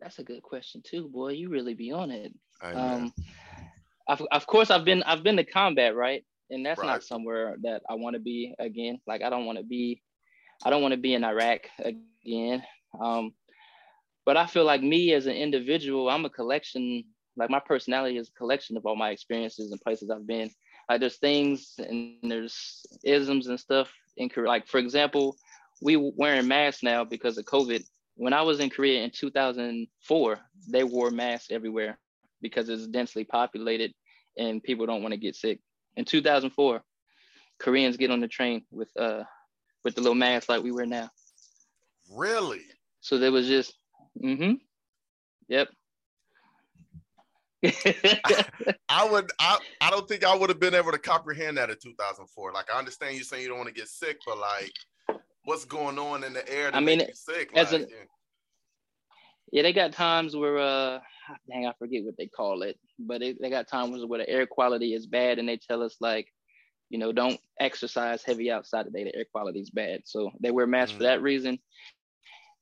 that's 0.00 0.18
a 0.18 0.24
good 0.24 0.42
question 0.42 0.82
too, 0.84 1.08
boy. 1.08 1.32
You 1.32 1.48
really 1.48 1.74
be 1.74 1.92
on 1.92 2.10
it. 2.10 2.32
Um, 2.62 3.12
of, 4.08 4.22
of 4.32 4.46
course, 4.46 4.70
I've 4.70 4.84
been 4.84 5.02
I've 5.04 5.22
been 5.22 5.36
to 5.36 5.44
combat, 5.44 5.94
right? 5.94 6.24
And 6.50 6.64
that's 6.66 6.80
Right. 6.80 6.86
not 6.88 7.02
somewhere 7.04 7.56
that 7.62 7.82
I 7.88 7.94
want 7.94 8.14
to 8.14 8.20
be 8.20 8.54
again. 8.58 9.00
Like 9.06 9.22
I 9.22 9.30
don't 9.30 9.46
want 9.46 9.58
to 9.58 9.64
be, 9.64 10.02
I 10.64 10.70
don't 10.70 10.82
want 10.82 10.92
to 10.92 10.98
be 10.98 11.14
in 11.14 11.24
Iraq 11.24 11.60
again. 11.78 12.62
Um, 13.00 13.32
but 14.24 14.36
I 14.36 14.46
feel 14.46 14.64
like 14.64 14.82
me 14.82 15.12
as 15.12 15.26
an 15.26 15.34
individual, 15.34 16.08
I'm 16.08 16.24
a 16.24 16.30
collection. 16.30 17.04
Like 17.36 17.50
my 17.50 17.60
personality 17.60 18.18
is 18.18 18.28
a 18.28 18.38
collection 18.38 18.76
of 18.76 18.86
all 18.86 18.96
my 18.96 19.10
experiences 19.10 19.72
and 19.72 19.80
places 19.80 20.10
I've 20.10 20.26
been. 20.26 20.50
Like 20.88 21.00
there's 21.00 21.16
things 21.16 21.74
and 21.78 22.16
there's 22.22 22.84
isms 23.04 23.46
and 23.46 23.58
stuff 23.58 23.92
in 24.16 24.28
Korea. 24.28 24.48
Like 24.48 24.66
for 24.68 24.78
example, 24.78 25.36
we 25.80 25.96
wearing 25.96 26.46
masks 26.46 26.82
now 26.82 27.04
because 27.04 27.38
of 27.38 27.44
COVID. 27.46 27.82
When 28.14 28.32
I 28.32 28.42
was 28.42 28.60
in 28.60 28.70
Korea 28.70 29.02
in 29.02 29.10
2004, 29.10 30.38
they 30.70 30.84
wore 30.84 31.10
masks 31.10 31.50
everywhere 31.50 31.98
because 32.40 32.68
it's 32.68 32.86
densely 32.86 33.24
populated 33.24 33.92
and 34.36 34.62
people 34.62 34.86
don't 34.86 35.02
want 35.02 35.12
to 35.12 35.20
get 35.20 35.34
sick. 35.34 35.60
In 35.96 36.04
2004, 36.04 36.82
Koreans 37.58 37.96
get 37.96 38.10
on 38.10 38.20
the 38.20 38.28
train 38.28 38.62
with 38.70 38.88
uh 38.98 39.24
with 39.84 39.94
the 39.94 40.00
little 40.00 40.14
mask 40.14 40.48
like 40.48 40.62
we 40.62 40.70
wear 40.70 40.86
now. 40.86 41.10
really? 42.10 42.62
So 43.00 43.18
there 43.18 43.32
was 43.32 43.48
just 43.48 43.74
mm-hmm. 44.20 44.54
Yep. 45.48 45.68
I 48.88 49.08
would 49.08 49.30
I, 49.38 49.58
I 49.80 49.90
don't 49.90 50.08
think 50.08 50.24
I 50.24 50.34
would 50.34 50.48
have 50.50 50.58
been 50.58 50.74
able 50.74 50.90
to 50.90 50.98
comprehend 50.98 51.58
that 51.58 51.70
in 51.70 51.76
2004. 51.80 52.52
Like 52.52 52.66
I 52.74 52.78
understand 52.78 53.16
you 53.16 53.22
saying 53.22 53.42
you 53.42 53.48
don't 53.48 53.58
want 53.58 53.68
to 53.68 53.74
get 53.74 53.88
sick, 53.88 54.18
but 54.26 54.38
like 54.38 54.72
what's 55.44 55.64
going 55.64 55.98
on 55.98 56.24
in 56.24 56.32
the 56.32 56.48
air 56.52 56.70
to 56.70 56.76
I 56.76 56.80
mean, 56.80 56.98
make 56.98 57.08
you 57.08 57.14
sick? 57.14 57.50
as 57.54 57.72
Like, 57.72 57.82
an- 57.82 57.88
yeah, 59.52 59.62
they 59.62 59.72
got 59.72 59.92
times 59.92 60.34
where 60.34 60.58
uh 60.58 60.98
dang, 61.48 61.66
I 61.66 61.72
forget 61.78 62.04
what 62.04 62.16
they 62.18 62.26
call 62.26 62.62
it, 62.62 62.78
but 62.98 63.22
it, 63.22 63.38
they 63.40 63.50
got 63.50 63.68
times 63.68 64.04
where 64.04 64.18
the 64.18 64.28
air 64.28 64.46
quality 64.46 64.94
is 64.94 65.06
bad 65.06 65.38
and 65.38 65.48
they 65.48 65.56
tell 65.56 65.82
us 65.82 65.96
like, 66.00 66.26
you 66.90 66.98
know, 66.98 67.12
don't 67.12 67.38
exercise 67.60 68.24
heavy 68.24 68.50
outside 68.50 68.84
today. 68.84 69.04
The 69.04 69.16
air 69.16 69.26
quality 69.30 69.60
is 69.60 69.70
bad. 69.70 70.02
So 70.04 70.30
they 70.40 70.50
wear 70.50 70.66
masks 70.66 70.96
for 70.96 71.04
that 71.04 71.22
reason. 71.22 71.58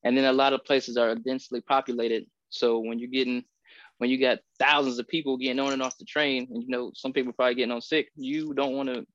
And 0.04 0.16
then 0.16 0.25
a 0.25 0.33
lot 0.33 0.52
of 0.52 0.64
places 0.64 0.97
are 0.97 1.14
densely 1.14 1.61
populated. 1.61 2.26
So 2.49 2.78
when 2.78 2.99
you're 2.99 3.11
getting 3.11 3.45
when 3.99 4.09
you 4.09 4.19
got 4.19 4.38
thousands 4.59 4.99
of 4.99 5.07
people 5.09 5.37
getting 5.37 5.61
on 5.61 5.75
and 5.75 5.83
off 5.83 5.99
the 5.99 6.07
train, 6.07 6.49
and 6.50 6.62
you 6.62 6.71
know 6.71 6.90
some 6.95 7.12
people 7.12 7.33
probably 7.35 7.54
getting 7.54 7.73
on 7.73 7.83
sick, 7.83 8.09
you 8.16 8.54
don't 8.54 8.75
want 8.75 8.88
to 8.88 9.07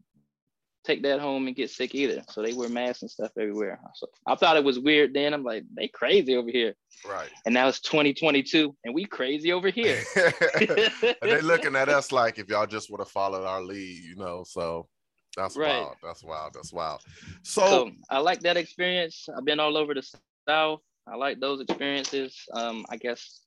take 0.86 1.02
that 1.04 1.20
home 1.20 1.48
and 1.48 1.56
get 1.56 1.72
sick 1.72 1.96
either. 1.96 2.22
So 2.30 2.42
they 2.42 2.54
wear 2.54 2.70
masks 2.70 3.02
and 3.02 3.10
stuff 3.12 3.32
everywhere. 3.40 3.80
So 3.96 4.08
I 4.28 4.36
thought 4.36 4.58
it 4.58 4.64
was 4.64 4.80
weird 4.80 5.14
then. 5.14 5.34
I'm 5.34 5.44
like, 5.44 5.64
they 5.76 5.88
crazy 5.88 6.36
over 6.36 6.50
here. 6.50 6.76
right. 7.10 7.30
And 7.46 7.54
now 7.54 7.68
it's 7.68 7.80
2022 7.80 8.76
and 8.86 8.94
we 8.94 9.06
crazy 9.06 9.52
over 9.52 9.70
here. 9.70 10.04
and 10.16 11.32
they 11.32 11.42
looking 11.42 11.76
at 11.76 11.90
us 11.90 12.12
like 12.12 12.38
if 12.38 12.48
y'all 12.50 12.68
just 12.68 12.92
would 12.92 13.00
have 13.00 13.10
followed 13.10 13.46
our 13.46 13.64
lead, 13.64 14.04
you 14.04 14.16
know. 14.16 14.44
So 14.48 14.88
that's 15.36 15.58
Right. 15.58 15.82
wild. 15.82 15.96
That's 16.04 16.24
wild. 16.24 16.54
That's 16.54 16.72
wild. 16.72 17.02
So, 17.44 17.66
so 17.66 17.92
I 18.10 18.20
like 18.20 18.42
that 18.42 18.58
experience. 18.58 19.28
I've 19.36 19.46
been 19.46 19.60
all 19.60 19.78
over 19.78 19.94
the 19.94 20.04
South. 20.48 20.82
I 21.08 21.16
like 21.16 21.40
those 21.40 21.62
experiences. 21.62 22.36
Um, 22.54 22.86
I 22.90 22.98
guess 22.98 23.42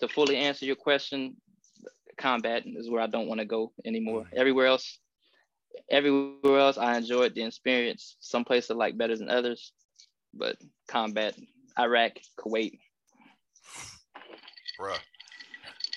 to 0.00 0.08
fully 0.08 0.36
answer 0.36 0.66
your 0.66 0.76
question, 0.76 1.36
combat 2.18 2.64
is 2.66 2.90
where 2.90 3.00
I 3.00 3.06
don't 3.06 3.28
want 3.28 3.40
to 3.40 3.46
go 3.46 3.72
anymore. 3.84 4.26
Everywhere 4.34 4.66
else, 4.66 4.98
everywhere 5.90 6.58
else, 6.58 6.78
I 6.78 6.96
enjoyed 6.96 7.34
the 7.34 7.44
experience. 7.44 8.16
Some 8.20 8.44
places 8.44 8.70
I 8.70 8.74
like 8.74 8.98
better 8.98 9.16
than 9.16 9.30
others, 9.30 9.72
but 10.34 10.56
combat, 10.88 11.34
Iraq, 11.78 12.12
Kuwait. 12.38 12.78
bruh, 14.80 14.98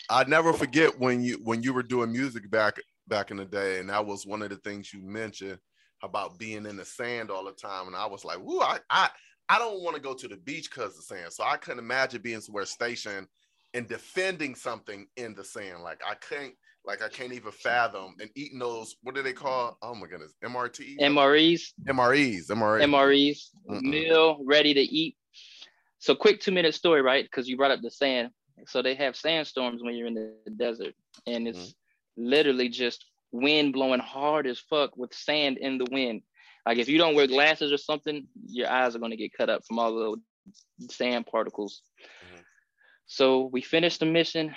I 0.10 0.24
never 0.26 0.54
forget 0.54 1.00
when 1.00 1.24
you 1.24 1.40
when 1.44 1.64
you 1.64 1.74
were 1.74 1.84
doing 1.84 2.12
music 2.12 2.50
back 2.50 2.78
back 3.08 3.32
in 3.32 3.38
the 3.38 3.46
day, 3.46 3.80
and 3.80 3.90
that 3.90 4.06
was 4.06 4.26
one 4.26 4.42
of 4.42 4.50
the 4.50 4.58
things 4.58 4.94
you 4.94 5.02
mentioned 5.02 5.60
about 6.04 6.38
being 6.38 6.66
in 6.66 6.78
the 6.78 6.86
sand 6.86 7.32
all 7.32 7.46
the 7.46 7.52
time. 7.52 7.88
And 7.88 7.96
I 7.96 8.06
was 8.06 8.26
like, 8.26 8.40
"Woo, 8.40 8.62
I 8.62 8.80
I, 8.90 9.10
I 9.50 9.60
don't 9.60 9.82
want 9.82 9.96
to 9.96 10.02
go 10.02 10.14
to 10.14 10.28
the 10.28 10.38
beach 10.38 10.70
because 10.70 10.98
of 10.98 11.04
sand." 11.04 11.34
So 11.34 11.44
I 11.44 11.58
couldn't 11.58 11.80
imagine 11.80 12.22
being 12.22 12.42
somewhere 12.42 12.66
stationed 12.66 13.28
and 13.74 13.88
defending 13.88 14.56
something 14.56 15.06
in 15.18 15.36
the 15.36 15.44
sand. 15.44 15.84
Like 15.84 16.02
I 16.08 16.16
can't, 16.16 16.54
like 16.86 17.04
I 17.04 17.10
can't 17.10 17.34
even 17.34 17.52
fathom 17.52 18.16
and 18.20 18.30
eating 18.36 18.60
those. 18.60 18.96
What 19.04 19.16
do 19.16 19.22
they 19.22 19.34
call? 19.34 19.78
Oh 19.82 19.94
my 19.94 20.08
goodness, 20.08 20.34
MRT, 20.44 21.00
MREs, 21.00 21.74
MREs, 21.88 22.48
MREs. 22.48 22.84
MREs, 22.84 23.40
Mm-mm. 23.70 23.82
meal 23.82 24.40
ready 24.46 24.74
to 24.74 24.82
eat. 24.82 25.18
So 26.00 26.16
quick 26.16 26.40
two 26.40 26.52
minute 26.52 26.74
story, 26.74 27.02
right? 27.02 27.26
Because 27.26 27.48
you 27.48 27.58
brought 27.58 27.72
up 27.72 27.82
the 27.82 27.92
sand. 27.92 28.30
So 28.68 28.82
they 28.82 28.96
have 28.96 29.16
sandstorms 29.16 29.84
when 29.84 29.96
you're 29.96 30.08
in 30.08 30.14
the 30.14 30.52
desert, 30.56 30.94
and 31.28 31.48
it's 31.48 31.60
mm-hmm. 31.60 32.30
literally 32.30 32.70
just 32.70 33.06
wind 33.32 33.74
blowing 33.74 34.00
hard 34.00 34.48
as 34.48 34.60
fuck 34.60 34.96
with 34.96 35.14
sand 35.14 35.58
in 35.58 35.78
the 35.78 35.88
wind. 35.92 36.22
Like 36.66 36.78
if 36.80 36.90
you 36.90 36.98
don't 36.98 37.16
wear 37.16 37.28
glasses 37.28 37.72
or 37.72 37.78
something, 37.78 38.28
your 38.48 38.70
eyes 38.70 38.96
are 38.96 39.00
gonna 39.00 39.16
get 39.16 39.34
cut 39.34 39.50
up 39.50 39.64
from 39.68 39.80
all 39.80 39.94
the 39.94 40.88
sand 40.92 41.28
particles. 41.28 41.82
Mhm. 42.26 42.44
So 43.08 43.46
we 43.52 43.62
finished 43.62 44.00
the 44.00 44.06
mission. 44.06 44.56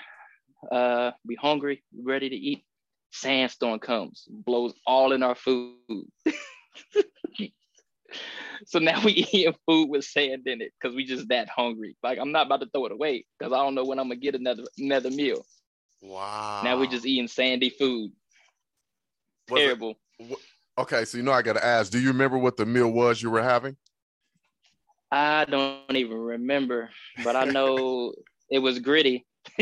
Uh, 0.72 1.12
we 1.24 1.34
hungry, 1.36 1.84
ready 2.02 2.28
to 2.28 2.36
eat. 2.36 2.64
Sandstorm 3.10 3.78
comes, 3.78 4.26
blows 4.28 4.74
all 4.86 5.12
in 5.12 5.22
our 5.22 5.34
food. 5.34 5.76
so 8.66 8.78
now 8.78 9.02
we 9.04 9.12
eating 9.32 9.54
food 9.66 9.88
with 9.88 10.04
sand 10.04 10.46
in 10.46 10.60
it 10.60 10.72
because 10.80 10.94
we 10.94 11.04
just 11.04 11.28
that 11.28 11.48
hungry. 11.48 11.96
Like 12.02 12.18
I'm 12.18 12.32
not 12.32 12.46
about 12.46 12.60
to 12.60 12.68
throw 12.68 12.86
it 12.86 12.92
away 12.92 13.24
because 13.38 13.52
I 13.52 13.58
don't 13.58 13.74
know 13.74 13.84
when 13.84 13.98
I'm 13.98 14.08
gonna 14.08 14.16
get 14.16 14.34
another 14.34 14.64
another 14.78 15.10
meal. 15.10 15.44
Wow. 16.02 16.62
Now 16.64 16.78
we 16.78 16.86
just 16.88 17.06
eating 17.06 17.28
sandy 17.28 17.70
food. 17.70 18.12
Was 19.50 19.60
it- 19.60 19.64
Terrible. 19.64 19.94
Okay, 20.78 21.04
so 21.04 21.18
you 21.18 21.24
know 21.24 21.32
I 21.32 21.42
got 21.42 21.54
to 21.54 21.64
ask. 21.64 21.92
Do 21.92 22.00
you 22.00 22.08
remember 22.08 22.38
what 22.38 22.56
the 22.56 22.66
meal 22.66 22.90
was 22.90 23.22
you 23.22 23.30
were 23.30 23.42
having? 23.42 23.76
I 25.10 25.44
don't 25.46 25.96
even 25.96 26.18
remember, 26.18 26.90
but 27.24 27.34
I 27.36 27.44
know 27.44 28.12
it 28.50 28.58
was 28.58 28.78
gritty. 28.78 29.26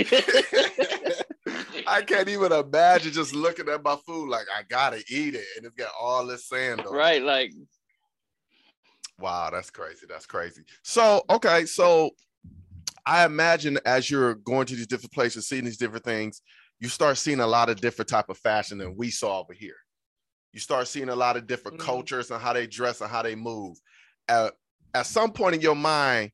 I 1.86 2.02
can't 2.02 2.28
even 2.28 2.50
imagine 2.50 3.12
just 3.12 3.34
looking 3.34 3.68
at 3.68 3.84
my 3.84 3.96
food 4.06 4.28
like 4.28 4.46
I 4.54 4.62
gotta 4.68 5.02
eat 5.08 5.34
it, 5.34 5.44
and 5.56 5.66
it's 5.66 5.76
got 5.76 5.90
all 6.00 6.26
this 6.26 6.48
sand 6.48 6.80
on. 6.80 6.86
it. 6.86 6.96
right, 6.96 7.22
like 7.22 7.52
Wow, 9.18 9.50
that's 9.50 9.70
crazy. 9.70 10.06
That's 10.08 10.26
crazy. 10.26 10.62
So 10.82 11.24
okay, 11.30 11.64
so 11.64 12.10
I 13.06 13.24
imagine 13.24 13.78
as 13.86 14.10
you're 14.10 14.34
going 14.34 14.66
to 14.66 14.76
these 14.76 14.86
different 14.86 15.12
places, 15.12 15.48
seeing 15.48 15.64
these 15.64 15.78
different 15.78 16.04
things, 16.04 16.42
you 16.80 16.88
start 16.88 17.16
seeing 17.16 17.40
a 17.40 17.46
lot 17.46 17.70
of 17.70 17.80
different 17.80 18.08
type 18.08 18.28
of 18.28 18.36
fashion 18.38 18.78
than 18.78 18.96
we 18.96 19.10
saw 19.10 19.40
over 19.40 19.54
here. 19.54 19.76
You 20.56 20.60
start 20.60 20.88
seeing 20.88 21.10
a 21.10 21.14
lot 21.16 21.36
of 21.36 21.46
different 21.46 21.76
Mhm. 21.76 21.84
cultures 21.84 22.30
and 22.30 22.40
how 22.40 22.54
they 22.54 22.66
dress 22.66 23.02
and 23.02 23.10
how 23.10 23.20
they 23.20 23.34
move. 23.34 23.78
At, 24.26 24.54
at 24.94 25.04
some 25.04 25.34
point 25.34 25.54
in 25.54 25.60
your 25.60 25.76
mind, 25.76 26.32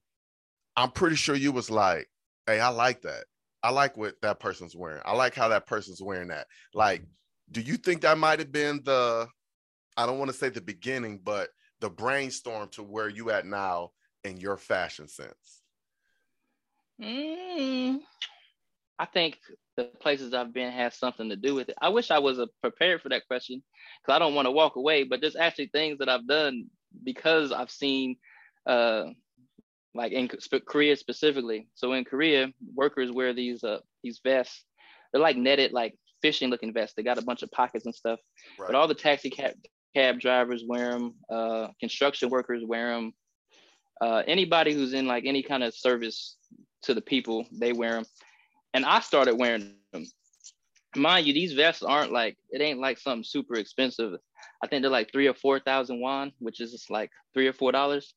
I'm 0.76 0.92
pretty 0.92 1.16
sure 1.16 1.34
you 1.34 1.50
was 1.52 1.70
like, 1.70 2.08
"Hey, 2.46 2.60
I 2.60 2.68
like 2.68 3.02
that. 3.02 3.26
I 3.64 3.70
like 3.70 3.96
what 3.96 4.20
that 4.22 4.40
person's 4.40 4.76
wearing. 4.76 5.02
I 5.04 5.14
like 5.16 5.34
how 5.34 5.48
that 5.48 5.66
person's 5.66 6.00
wearing 6.00 6.28
that." 6.28 6.46
Like, 6.72 7.04
do 7.50 7.60
you 7.60 7.76
think 7.76 8.02
that 8.02 8.16
might 8.16 8.38
have 8.38 8.52
been 8.52 8.84
the 8.84 9.28
I 9.96 10.06
don't 10.06 10.18
want 10.20 10.30
to 10.30 10.36
say 10.36 10.50
the 10.50 10.60
beginning, 10.62 11.18
but 11.18 11.50
the 11.80 11.90
brainstorm 11.90 12.68
to 12.70 12.84
where 12.84 13.08
you 13.08 13.30
at 13.30 13.46
now 13.46 13.92
in 14.24 14.38
your 14.38 14.56
fashion 14.58 15.08
sense? 15.08 15.62
mm, 16.98 18.00
I 19.02 19.06
think 19.06 19.38
the 19.76 19.84
places 20.00 20.32
I've 20.32 20.54
been 20.54 20.70
has 20.70 20.96
something 20.96 21.28
to 21.30 21.34
do 21.34 21.56
with 21.56 21.68
it. 21.68 21.74
I 21.82 21.88
wish 21.88 22.12
I 22.12 22.20
was 22.20 22.38
uh, 22.38 22.46
prepared 22.60 23.02
for 23.02 23.08
that 23.08 23.26
question 23.26 23.60
because 24.00 24.14
I 24.14 24.20
don't 24.20 24.36
want 24.36 24.46
to 24.46 24.52
walk 24.52 24.76
away, 24.76 25.02
but 25.02 25.20
there's 25.20 25.34
actually 25.34 25.70
things 25.72 25.98
that 25.98 26.08
I've 26.08 26.28
done 26.28 26.66
because 27.02 27.50
I've 27.50 27.70
seen 27.70 28.16
uh 28.64 29.06
like 29.92 30.12
in 30.12 30.30
Sp- 30.38 30.62
Korea 30.66 30.94
specifically. 30.94 31.68
So 31.74 31.94
in 31.94 32.04
Korea, 32.04 32.52
workers 32.76 33.10
wear 33.10 33.32
these 33.32 33.64
uh 33.64 33.80
these 34.04 34.20
vests. 34.22 34.64
They're 35.10 35.20
like 35.20 35.36
netted, 35.36 35.72
like 35.72 35.96
fishing 36.22 36.48
looking 36.48 36.72
vests. 36.72 36.94
They 36.96 37.02
got 37.02 37.18
a 37.18 37.24
bunch 37.24 37.42
of 37.42 37.50
pockets 37.50 37.86
and 37.86 37.94
stuff. 37.94 38.20
Right. 38.56 38.68
But 38.68 38.76
all 38.76 38.86
the 38.86 38.94
taxi 38.94 39.30
cab 39.30 39.54
cab 39.96 40.20
drivers 40.20 40.62
wear 40.64 40.92
them. 40.92 41.14
Uh, 41.28 41.68
construction 41.80 42.28
workers 42.28 42.62
wear 42.64 42.94
them. 42.94 43.14
Uh, 44.00 44.22
anybody 44.28 44.72
who's 44.72 44.92
in 44.92 45.06
like 45.06 45.24
any 45.26 45.42
kind 45.42 45.64
of 45.64 45.74
service 45.74 46.36
to 46.82 46.94
the 46.94 47.02
people, 47.02 47.46
they 47.50 47.72
wear 47.72 47.94
them. 47.94 48.04
And 48.74 48.84
I 48.84 49.00
started 49.00 49.36
wearing 49.36 49.74
them. 49.92 50.06
mind 50.96 51.26
you, 51.26 51.32
these 51.32 51.52
vests 51.52 51.82
aren't 51.82 52.12
like 52.12 52.36
it 52.50 52.60
ain't 52.60 52.80
like 52.80 52.98
something 52.98 53.24
super 53.24 53.54
expensive. 53.54 54.14
I 54.62 54.66
think 54.66 54.82
they're 54.82 54.90
like 54.90 55.12
three 55.12 55.26
or 55.26 55.34
four 55.34 55.60
thousand 55.60 56.00
won, 56.00 56.32
which 56.38 56.60
is 56.60 56.72
just 56.72 56.90
like 56.90 57.10
three 57.34 57.46
or 57.46 57.52
four 57.52 57.72
dollars. 57.72 58.14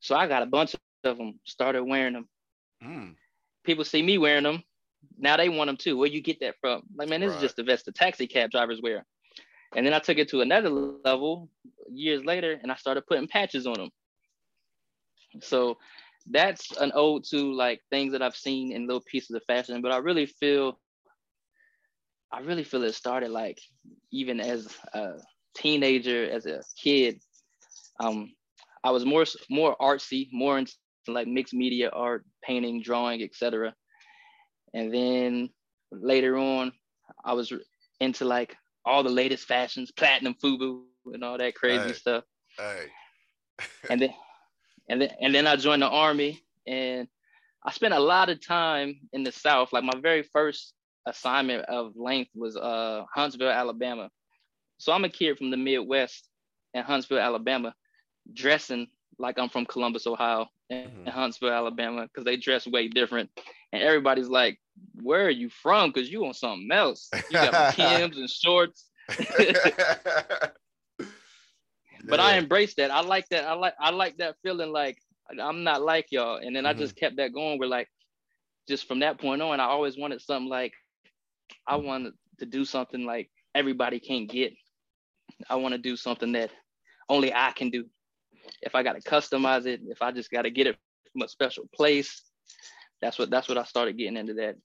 So 0.00 0.14
I 0.14 0.26
got 0.26 0.42
a 0.42 0.46
bunch 0.46 0.74
of 1.04 1.18
them, 1.18 1.38
started 1.44 1.84
wearing 1.84 2.14
them. 2.14 2.28
Mm. 2.82 3.14
People 3.64 3.84
see 3.84 4.02
me 4.02 4.18
wearing 4.18 4.44
them. 4.44 4.62
Now 5.18 5.36
they 5.36 5.48
want 5.48 5.68
them 5.68 5.76
too. 5.76 5.96
Where 5.96 6.08
you 6.08 6.20
get 6.20 6.40
that 6.40 6.56
from? 6.60 6.82
Like, 6.96 7.08
man, 7.08 7.20
this 7.20 7.30
right. 7.30 7.36
is 7.36 7.42
just 7.42 7.56
the 7.56 7.62
vest 7.62 7.86
the 7.86 7.92
taxi 7.92 8.26
cab 8.26 8.50
drivers 8.50 8.80
wear. 8.82 9.04
And 9.76 9.84
then 9.84 9.94
I 9.94 9.98
took 9.98 10.18
it 10.18 10.28
to 10.30 10.40
another 10.40 10.70
level 10.70 11.48
years 11.90 12.24
later 12.24 12.58
and 12.62 12.70
I 12.70 12.76
started 12.76 13.06
putting 13.06 13.28
patches 13.28 13.66
on 13.66 13.74
them. 13.74 13.90
So 15.40 15.78
that's 16.30 16.76
an 16.78 16.92
ode 16.94 17.24
to 17.30 17.52
like 17.52 17.80
things 17.90 18.12
that 18.12 18.22
I've 18.22 18.36
seen 18.36 18.72
in 18.72 18.86
little 18.86 19.02
pieces 19.02 19.36
of 19.36 19.42
fashion, 19.46 19.82
but 19.82 19.92
I 19.92 19.98
really 19.98 20.26
feel 20.26 20.78
I 22.32 22.40
really 22.40 22.64
feel 22.64 22.82
it 22.82 22.94
started 22.94 23.30
like 23.30 23.60
even 24.10 24.40
as 24.40 24.66
a 24.92 25.12
teenager, 25.54 26.28
as 26.28 26.46
a 26.46 26.62
kid. 26.82 27.20
Um, 28.00 28.32
I 28.82 28.90
was 28.90 29.04
more 29.04 29.24
more 29.50 29.76
artsy, 29.80 30.28
more 30.32 30.58
into 30.58 30.72
like 31.06 31.28
mixed 31.28 31.54
media 31.54 31.90
art, 31.90 32.24
painting, 32.42 32.82
drawing, 32.82 33.22
etc. 33.22 33.74
And 34.72 34.92
then 34.92 35.50
later 35.92 36.36
on, 36.36 36.72
I 37.24 37.34
was 37.34 37.52
into 38.00 38.24
like 38.24 38.56
all 38.84 39.02
the 39.02 39.10
latest 39.10 39.46
fashions, 39.46 39.90
platinum 39.92 40.34
FUBU 40.42 40.82
and 41.12 41.22
all 41.22 41.38
that 41.38 41.54
crazy 41.54 41.92
stuff. 41.92 42.24
Hey. 42.58 42.86
and 43.90 44.00
then 44.00 44.14
and 44.88 45.00
then 45.00 45.10
and 45.20 45.34
then 45.34 45.46
I 45.46 45.56
joined 45.56 45.82
the 45.82 45.88
army 45.88 46.42
and 46.66 47.08
I 47.64 47.72
spent 47.72 47.94
a 47.94 48.00
lot 48.00 48.28
of 48.28 48.44
time 48.44 49.00
in 49.12 49.22
the 49.22 49.32
South. 49.32 49.72
Like 49.72 49.84
my 49.84 49.98
very 50.00 50.22
first 50.22 50.74
assignment 51.06 51.64
of 51.66 51.92
length 51.96 52.30
was 52.34 52.56
uh, 52.56 53.04
Huntsville, 53.14 53.50
Alabama. 53.50 54.10
So 54.78 54.92
I'm 54.92 55.04
a 55.04 55.08
kid 55.08 55.38
from 55.38 55.50
the 55.50 55.56
Midwest 55.56 56.28
in 56.74 56.82
Huntsville, 56.82 57.20
Alabama, 57.20 57.74
dressing 58.34 58.88
like 59.18 59.38
I'm 59.38 59.48
from 59.48 59.64
Columbus, 59.64 60.06
Ohio, 60.06 60.46
and 60.70 60.88
mm-hmm. 60.88 61.08
Huntsville, 61.08 61.52
Alabama, 61.52 62.02
because 62.02 62.24
they 62.24 62.36
dress 62.36 62.66
way 62.66 62.88
different. 62.88 63.30
And 63.72 63.82
everybody's 63.82 64.28
like, 64.28 64.58
"Where 65.00 65.26
are 65.26 65.30
you 65.30 65.48
from? 65.48 65.90
Because 65.90 66.10
you 66.10 66.26
on 66.26 66.34
something 66.34 66.70
else. 66.70 67.08
You 67.14 67.32
got 67.32 67.74
Tim's 67.74 68.18
and 68.18 68.28
shorts." 68.28 68.90
but 72.08 72.20
yeah. 72.20 72.26
I 72.26 72.36
embrace 72.36 72.74
that. 72.74 72.90
I 72.90 73.00
like 73.00 73.28
that. 73.30 73.44
I 73.44 73.54
like 73.54 73.74
I 73.78 73.90
like 73.90 74.16
that 74.18 74.36
feeling 74.42 74.72
like 74.72 74.98
I'm 75.40 75.64
not 75.64 75.82
like 75.82 76.08
y'all. 76.10 76.36
And 76.36 76.54
then 76.54 76.64
mm-hmm. 76.64 76.76
I 76.76 76.80
just 76.80 76.96
kept 76.96 77.16
that 77.16 77.32
going. 77.32 77.58
We're 77.58 77.66
like, 77.66 77.88
just 78.68 78.86
from 78.86 79.00
that 79.00 79.18
point 79.18 79.42
on, 79.42 79.60
I 79.60 79.64
always 79.64 79.98
wanted 79.98 80.20
something 80.20 80.48
like 80.48 80.72
I 81.66 81.76
wanted 81.76 82.14
to 82.38 82.46
do 82.46 82.64
something 82.64 83.04
like 83.04 83.30
everybody 83.54 84.00
can't 84.00 84.28
get. 84.28 84.52
I 85.48 85.56
want 85.56 85.72
to 85.72 85.78
do 85.78 85.96
something 85.96 86.32
that 86.32 86.50
only 87.08 87.32
I 87.32 87.52
can 87.52 87.70
do. 87.70 87.86
If 88.62 88.74
I 88.74 88.82
got 88.82 89.00
to 89.00 89.00
customize 89.00 89.66
it, 89.66 89.80
if 89.86 90.02
I 90.02 90.12
just 90.12 90.30
got 90.30 90.42
to 90.42 90.50
get 90.50 90.66
it 90.66 90.76
from 91.12 91.22
a 91.22 91.28
special 91.28 91.64
place, 91.74 92.22
that's 93.00 93.18
what 93.18 93.30
that's 93.30 93.48
what 93.48 93.58
I 93.58 93.64
started 93.64 93.96
getting 93.96 94.16
into 94.16 94.34
that. 94.34 94.56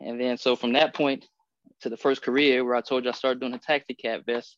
And 0.00 0.20
then 0.20 0.36
so 0.36 0.56
from 0.56 0.72
that 0.74 0.94
point 0.94 1.26
to 1.80 1.88
the 1.88 1.96
first 1.96 2.22
career 2.22 2.64
where 2.64 2.74
I 2.74 2.80
told 2.80 3.04
you 3.04 3.10
I 3.10 3.14
started 3.14 3.40
doing 3.40 3.54
a 3.54 3.58
taxi 3.58 3.94
cab 3.94 4.24
vest. 4.26 4.56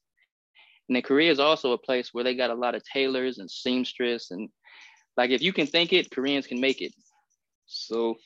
And 0.88 0.97
then 0.97 1.03
Korea 1.03 1.31
is 1.31 1.41
also 1.41 1.73
a 1.73 1.79
place 1.79 2.11
where 2.12 2.25
they 2.25 2.35
got 2.35 2.50
a 2.50 2.55
lot 2.55 2.75
of 2.75 2.83
tailors 2.85 3.38
and 3.38 3.50
seamstress 3.50 4.31
and 4.31 4.49
like 5.17 5.31
if 5.31 5.43
you 5.43 5.53
can 5.53 5.67
think 5.67 5.93
it, 5.93 6.11
Koreans 6.11 6.47
can 6.47 6.61
make 6.61 6.81
it. 6.81 6.92
So 7.66 8.16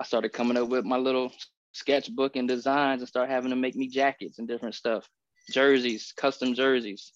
I 0.00 0.04
started 0.04 0.32
coming 0.32 0.56
up 0.56 0.68
with 0.68 0.84
my 0.84 0.96
little 0.96 1.32
sketchbook 1.72 2.36
and 2.36 2.48
designs 2.48 3.02
and 3.02 3.08
start 3.08 3.30
having 3.30 3.50
to 3.50 3.56
make 3.56 3.76
me 3.76 3.88
jackets 3.88 4.38
and 4.38 4.48
different 4.48 4.74
stuff, 4.74 5.08
jerseys, 5.52 6.12
custom 6.16 6.54
jerseys. 6.54 7.12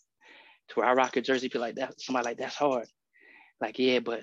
To 0.70 0.81
where 0.81 0.88
I 0.88 0.92
rock 0.92 1.16
a 1.16 1.20
jersey, 1.22 1.48
be 1.48 1.59
like 1.59 1.77
that. 1.77 2.01
Somebody 2.01 2.27
like 2.27 2.38
that's 2.38 2.55
hard. 2.55 2.87
Like 3.61 3.79
yeah, 3.79 4.01
but 4.01 4.20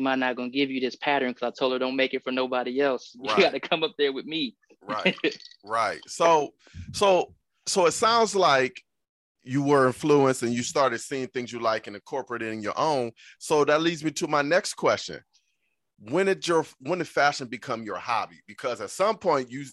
might 0.00 0.18
not 0.18 0.36
gonna 0.36 0.48
give 0.48 0.70
you 0.70 0.80
this 0.80 0.96
pattern 0.96 1.30
because 1.32 1.46
I 1.46 1.52
told 1.58 1.72
her 1.72 1.78
don't 1.78 1.96
make 1.96 2.14
it 2.14 2.24
for 2.24 2.32
nobody 2.32 2.80
else. 2.80 3.14
Right. 3.24 3.38
You 3.38 3.44
got 3.44 3.52
to 3.52 3.60
come 3.60 3.84
up 3.84 3.92
there 3.98 4.12
with 4.12 4.24
me. 4.24 4.56
right, 4.82 5.16
right. 5.64 6.00
So, 6.06 6.50
so, 6.92 7.34
so 7.66 7.86
it 7.86 7.92
sounds 7.92 8.34
like 8.34 8.82
you 9.44 9.62
were 9.62 9.86
influenced 9.86 10.42
and 10.42 10.52
you 10.52 10.62
started 10.62 10.98
seeing 10.98 11.28
things 11.28 11.52
you 11.52 11.60
like 11.60 11.86
and 11.86 11.94
incorporating 11.94 12.60
your 12.60 12.78
own. 12.78 13.12
So 13.38 13.64
that 13.64 13.82
leads 13.82 14.02
me 14.02 14.10
to 14.12 14.26
my 14.26 14.42
next 14.42 14.74
question 14.74 15.20
when 15.98 16.26
did 16.26 16.46
your 16.46 16.66
when 16.80 16.98
did 16.98 17.08
fashion 17.08 17.46
become 17.46 17.82
your 17.82 17.96
hobby? 17.96 18.40
Because 18.46 18.80
at 18.80 18.90
some 18.90 19.16
point 19.16 19.50
you 19.50 19.64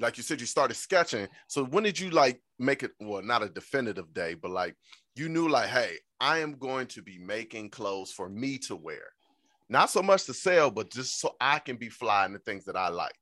like 0.00 0.16
you 0.16 0.22
said 0.22 0.40
you 0.40 0.46
started 0.46 0.74
sketching. 0.74 1.26
So 1.48 1.64
when 1.64 1.84
did 1.84 1.98
you 1.98 2.10
like 2.10 2.40
make 2.58 2.82
it 2.82 2.92
well 3.00 3.22
not 3.22 3.42
a 3.42 3.48
definitive 3.48 4.12
day, 4.12 4.34
but 4.34 4.50
like 4.50 4.74
you 5.16 5.28
knew 5.28 5.48
like, 5.48 5.68
hey, 5.68 5.96
I 6.20 6.38
am 6.38 6.52
going 6.54 6.86
to 6.88 7.02
be 7.02 7.18
making 7.18 7.70
clothes 7.70 8.12
for 8.12 8.28
me 8.28 8.58
to 8.58 8.76
wear. 8.76 9.02
Not 9.68 9.90
so 9.90 10.02
much 10.02 10.24
to 10.24 10.34
sell, 10.34 10.70
but 10.70 10.90
just 10.90 11.20
so 11.20 11.36
I 11.40 11.58
can 11.58 11.76
be 11.76 11.88
flying 11.88 12.32
the 12.32 12.38
things 12.38 12.64
that 12.64 12.76
I 12.76 12.88
like. 12.88 13.14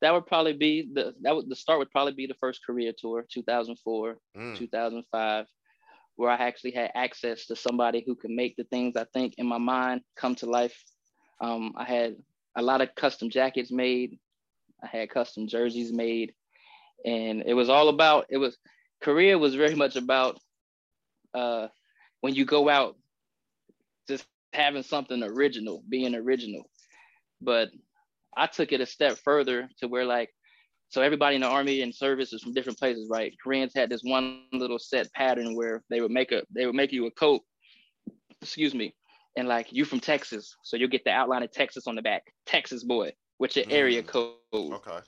That 0.00 0.12
would 0.12 0.26
probably 0.26 0.54
be 0.54 0.88
the 0.92 1.14
that 1.22 1.34
would 1.34 1.48
the 1.48 1.56
start 1.56 1.78
would 1.78 1.90
probably 1.90 2.14
be 2.14 2.26
the 2.26 2.34
first 2.40 2.60
Korea 2.64 2.92
tour, 2.92 3.24
2004, 3.32 4.16
mm. 4.36 4.58
2005 4.58 5.46
where 6.16 6.30
I 6.30 6.34
actually 6.34 6.72
had 6.72 6.90
access 6.94 7.46
to 7.46 7.56
somebody 7.56 8.04
who 8.06 8.14
could 8.14 8.30
make 8.30 8.54
the 8.56 8.64
things 8.64 8.96
I 8.96 9.06
think 9.14 9.34
in 9.38 9.46
my 9.46 9.56
mind 9.56 10.02
come 10.14 10.34
to 10.36 10.46
life 10.46 10.76
um, 11.42 11.72
I 11.76 11.84
had 11.84 12.16
a 12.56 12.62
lot 12.62 12.80
of 12.80 12.94
custom 12.94 13.28
jackets 13.28 13.72
made. 13.72 14.18
I 14.82 14.86
had 14.86 15.10
custom 15.10 15.48
jerseys 15.48 15.92
made, 15.92 16.32
and 17.04 17.42
it 17.44 17.54
was 17.54 17.68
all 17.68 17.88
about. 17.88 18.26
It 18.30 18.38
was 18.38 18.56
Korea 19.02 19.36
was 19.36 19.56
very 19.56 19.74
much 19.74 19.96
about 19.96 20.38
uh, 21.34 21.66
when 22.20 22.34
you 22.34 22.44
go 22.44 22.68
out, 22.68 22.96
just 24.08 24.24
having 24.52 24.84
something 24.84 25.22
original, 25.22 25.82
being 25.88 26.14
original. 26.14 26.70
But 27.40 27.70
I 28.36 28.46
took 28.46 28.72
it 28.72 28.80
a 28.80 28.86
step 28.86 29.18
further 29.18 29.68
to 29.78 29.88
where 29.88 30.04
like, 30.04 30.30
so 30.88 31.00
everybody 31.00 31.36
in 31.36 31.40
the 31.40 31.48
army 31.48 31.82
and 31.82 31.94
service 31.94 32.32
is 32.32 32.42
from 32.42 32.52
different 32.52 32.78
places, 32.78 33.08
right? 33.10 33.34
Koreans 33.42 33.72
had 33.74 33.88
this 33.88 34.02
one 34.02 34.44
little 34.52 34.78
set 34.78 35.10
pattern 35.14 35.54
where 35.54 35.82
they 35.88 36.00
would 36.00 36.10
make 36.10 36.32
a 36.32 36.42
they 36.54 36.66
would 36.66 36.74
make 36.74 36.92
you 36.92 37.06
a 37.06 37.10
coat, 37.12 37.40
excuse 38.42 38.74
me, 38.74 38.94
and 39.36 39.48
like 39.48 39.72
you 39.72 39.84
from 39.84 40.00
Texas, 40.00 40.54
so 40.62 40.76
you'll 40.76 40.88
get 40.88 41.04
the 41.04 41.10
outline 41.10 41.42
of 41.42 41.50
Texas 41.50 41.86
on 41.86 41.94
the 41.94 42.02
back, 42.02 42.24
Texas 42.44 42.84
boy, 42.84 43.12
with 43.38 43.56
your 43.56 43.64
area 43.70 44.02
mm. 44.02 44.06
code. 44.06 44.34
Okay. 44.54 44.98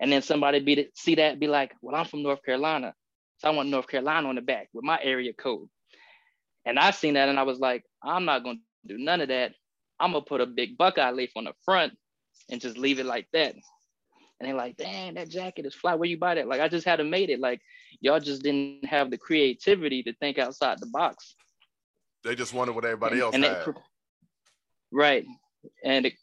And 0.00 0.10
then 0.10 0.22
somebody 0.22 0.58
be 0.58 0.74
to 0.74 0.86
see 0.94 1.14
that, 1.16 1.38
be 1.38 1.46
like, 1.46 1.72
well, 1.80 1.94
I'm 1.94 2.06
from 2.06 2.24
North 2.24 2.42
Carolina, 2.42 2.92
so 3.38 3.48
I 3.48 3.52
want 3.52 3.68
North 3.68 3.86
Carolina 3.86 4.28
on 4.28 4.34
the 4.34 4.40
back 4.40 4.68
with 4.72 4.84
my 4.84 4.98
area 5.00 5.32
code. 5.32 5.68
And 6.64 6.78
I 6.78 6.90
seen 6.90 7.14
that, 7.14 7.28
and 7.28 7.38
I 7.38 7.44
was 7.44 7.60
like, 7.60 7.84
I'm 8.02 8.24
not 8.24 8.42
gonna 8.42 8.58
do 8.86 8.98
none 8.98 9.20
of 9.20 9.28
that. 9.28 9.52
I'm 10.00 10.12
gonna 10.12 10.24
put 10.24 10.40
a 10.40 10.46
big 10.46 10.76
Buckeye 10.76 11.12
leaf 11.12 11.30
on 11.36 11.44
the 11.44 11.52
front 11.64 11.92
and 12.52 12.60
just 12.60 12.78
leave 12.78 13.00
it 13.00 13.06
like 13.06 13.26
that. 13.32 13.54
And 13.54 14.48
they're 14.48 14.54
like, 14.54 14.76
dang, 14.76 15.14
that 15.14 15.28
jacket 15.28 15.66
is 15.66 15.74
fly. 15.74 15.94
Where 15.94 16.08
you 16.08 16.18
buy 16.18 16.34
that? 16.34 16.46
Like, 16.46 16.60
I 16.60 16.68
just 16.68 16.84
had 16.84 16.96
to 16.96 17.04
made 17.04 17.30
it. 17.30 17.40
Like, 17.40 17.60
y'all 18.00 18.20
just 18.20 18.42
didn't 18.42 18.84
have 18.84 19.10
the 19.10 19.16
creativity 19.16 20.02
to 20.02 20.12
think 20.14 20.38
outside 20.38 20.78
the 20.78 20.86
box. 20.86 21.34
They 22.22 22.34
just 22.34 22.52
wanted 22.52 22.74
what 22.74 22.84
everybody 22.84 23.20
else 23.20 23.34
and 23.34 23.42
had. 23.42 23.68
It, 23.68 23.74
right. 24.92 25.24
And 25.84 26.06
it, 26.06 26.14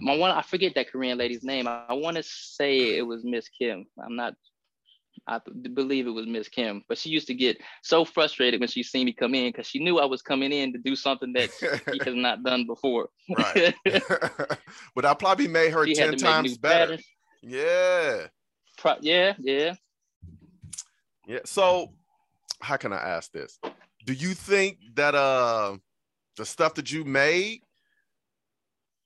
my 0.00 0.16
one, 0.16 0.30
I 0.30 0.42
forget 0.42 0.74
that 0.76 0.92
Korean 0.92 1.18
lady's 1.18 1.42
name. 1.42 1.66
I, 1.66 1.84
I 1.88 1.94
want 1.94 2.16
to 2.16 2.22
say 2.22 2.96
it 2.96 3.06
was 3.06 3.24
Miss 3.24 3.48
Kim. 3.48 3.86
I'm 4.02 4.14
not. 4.14 4.34
I 5.28 5.40
believe 5.72 6.06
it 6.06 6.10
was 6.10 6.26
Miss 6.26 6.48
Kim, 6.48 6.82
but 6.88 6.98
she 6.98 7.10
used 7.10 7.26
to 7.26 7.34
get 7.34 7.58
so 7.82 8.04
frustrated 8.04 8.60
when 8.60 8.68
she 8.68 8.82
seen 8.82 9.06
me 9.06 9.12
come 9.12 9.34
in 9.34 9.50
because 9.52 9.66
she 9.66 9.78
knew 9.78 9.98
I 9.98 10.06
was 10.06 10.22
coming 10.22 10.52
in 10.52 10.72
to 10.72 10.78
do 10.78 10.96
something 10.96 11.32
that 11.34 11.50
she 11.52 11.98
has 12.04 12.14
not 12.14 12.42
done 12.42 12.66
before. 12.66 13.10
right. 13.36 13.74
but 14.94 15.04
I 15.04 15.14
probably 15.14 15.48
made 15.48 15.72
her 15.72 15.86
she 15.86 15.94
ten 15.94 16.16
times 16.16 16.56
better. 16.56 16.98
Yeah. 17.42 18.26
Pro- 18.78 18.96
yeah, 19.00 19.34
yeah. 19.38 19.74
Yeah. 21.26 21.40
So, 21.44 21.92
how 22.60 22.76
can 22.76 22.92
I 22.92 22.96
ask 22.96 23.30
this? 23.32 23.58
do 24.08 24.14
you 24.14 24.32
think 24.32 24.78
that 24.94 25.14
uh 25.14 25.76
the 26.38 26.46
stuff 26.46 26.72
that 26.72 26.90
you 26.90 27.04
made 27.04 27.60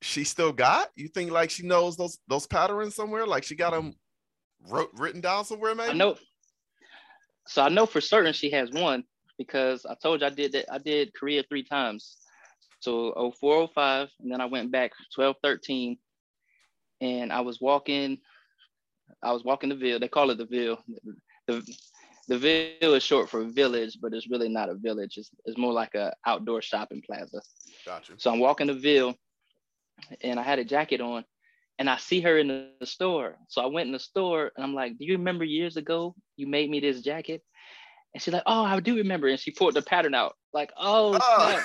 she 0.00 0.22
still 0.22 0.52
got 0.52 0.90
you 0.94 1.08
think 1.08 1.32
like 1.32 1.50
she 1.50 1.66
knows 1.66 1.96
those 1.96 2.20
those 2.28 2.46
patterns 2.46 2.94
somewhere 2.94 3.26
like 3.26 3.42
she 3.42 3.56
got 3.56 3.72
them 3.72 3.96
wrote 4.68 4.90
written 4.94 5.20
down 5.20 5.44
somewhere 5.44 5.75
maybe 5.75 5.90
i 5.90 5.94
know 5.94 6.16
so 7.46 7.62
i 7.62 7.68
know 7.68 7.87
for 7.87 8.01
certain 8.01 8.33
she 8.33 8.51
has 8.51 8.70
one 8.70 9.05
because 9.38 9.85
i 9.87 9.94
told 10.03 10.20
you 10.20 10.27
i 10.27 10.31
did 10.31 10.53
that 10.53 10.72
i 10.72 10.79
did 10.79 11.12
korea 11.14 11.42
three 11.48 11.64
times 11.64 12.16
so 12.81 13.12
0405 13.40 14.09
and 14.20 14.33
then 14.33 14.40
i 14.40 14.46
went 14.46 14.70
back 14.70 14.92
12 15.14 15.37
13 15.42 15.96
and 17.01 17.33
i 17.33 17.40
was 17.40 17.61
walking 17.61 18.18
i 19.22 19.33
was 19.33 19.44
walking 19.44 19.68
the 19.68 19.77
ville 19.77 19.98
they 19.98 20.09
call 20.09 20.31
it 20.31 20.38
the 20.38 20.46
ville 20.46 20.79
the, 21.48 21.62
the 22.29 22.38
Ville 22.38 22.94
is 22.94 23.03
short 23.03 23.29
for 23.29 23.44
village, 23.44 23.98
but 24.01 24.14
it's 24.14 24.31
really 24.31 24.48
not 24.48 24.68
a 24.68 24.75
village. 24.75 25.16
It's, 25.16 25.31
it's 25.44 25.59
more 25.59 25.72
like 25.72 25.94
a 25.94 26.14
outdoor 26.27 26.62
shopping 26.62 27.03
plaza. 27.05 27.42
Gotcha. 27.85 28.14
So 28.16 28.33
I'm 28.33 28.38
walking 28.38 28.68
the 28.68 28.75
Ville, 28.75 29.14
and 30.22 30.38
I 30.38 30.42
had 30.42 30.59
a 30.59 30.64
jacket 30.64 31.01
on, 31.01 31.25
and 31.78 31.88
I 31.88 31.96
see 31.96 32.20
her 32.20 32.38
in 32.38 32.48
the, 32.48 32.87
store. 32.87 33.37
So 33.48 33.62
I 33.62 33.66
went 33.66 33.87
in 33.87 33.92
the 33.92 33.98
store 33.98 34.52
and 34.56 34.64
I'm 34.64 34.74
like, 34.74 34.98
Do 34.98 35.04
you 35.04 35.14
remember 35.14 35.44
years 35.44 35.76
ago 35.76 36.14
you 36.37 36.46
made 36.46 36.70
me 36.70 36.80
this 36.80 37.00
jacket? 37.00 37.42
And 38.14 38.22
she's 38.22 38.35
like, 38.35 38.42
Oh, 38.46 38.64
I 38.64 38.80
do 38.80 38.96
remember. 38.96 39.28
And 39.28 39.38
she 39.38 39.50
pulled 39.50 39.74
the 39.74 39.82
pattern 39.82 40.14
out. 40.14 40.35
Like, 40.52 40.70
oh, 40.76 41.18
oh. 41.20 41.62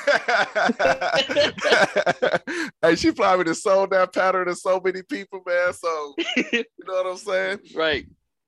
hey, 2.82 2.96
she 2.96 3.12
probably 3.12 3.44
just 3.46 3.62
sold 3.62 3.90
that 3.90 4.14
pattern 4.14 4.48
to 4.48 4.56
so 4.56 4.80
many 4.84 5.02
people, 5.04 5.42
man. 5.46 5.74
So 5.74 6.16
you 6.54 6.64
know 6.86 6.94
what 6.94 7.08
I'm 7.08 7.18
saying? 7.18 7.60
Right. 7.76 8.06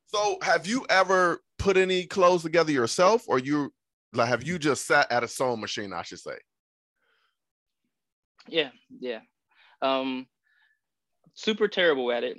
So 0.08 0.38
have 0.41 0.65
you 0.65 0.86
ever 0.89 1.39
put 1.60 1.78
any 1.78 2.06
clothes 2.06 2.43
together 2.43 2.72
yourself 2.72 3.26
or 3.28 3.38
you 3.38 3.72
like 4.13 4.28
have 4.30 4.41
you 4.43 4.58
just 4.58 4.88
sat 4.88 5.12
at 5.12 5.24
a 5.24 5.28
sewing 5.28 5.60
machine, 5.62 5.93
I 5.93 6.02
should 6.02 6.19
say? 6.19 6.38
Yeah, 8.48 8.69
yeah. 9.00 9.19
Um 9.82 10.26
super 11.39 11.67
terrible 11.67 12.12
at 12.12 12.23
it. 12.23 12.38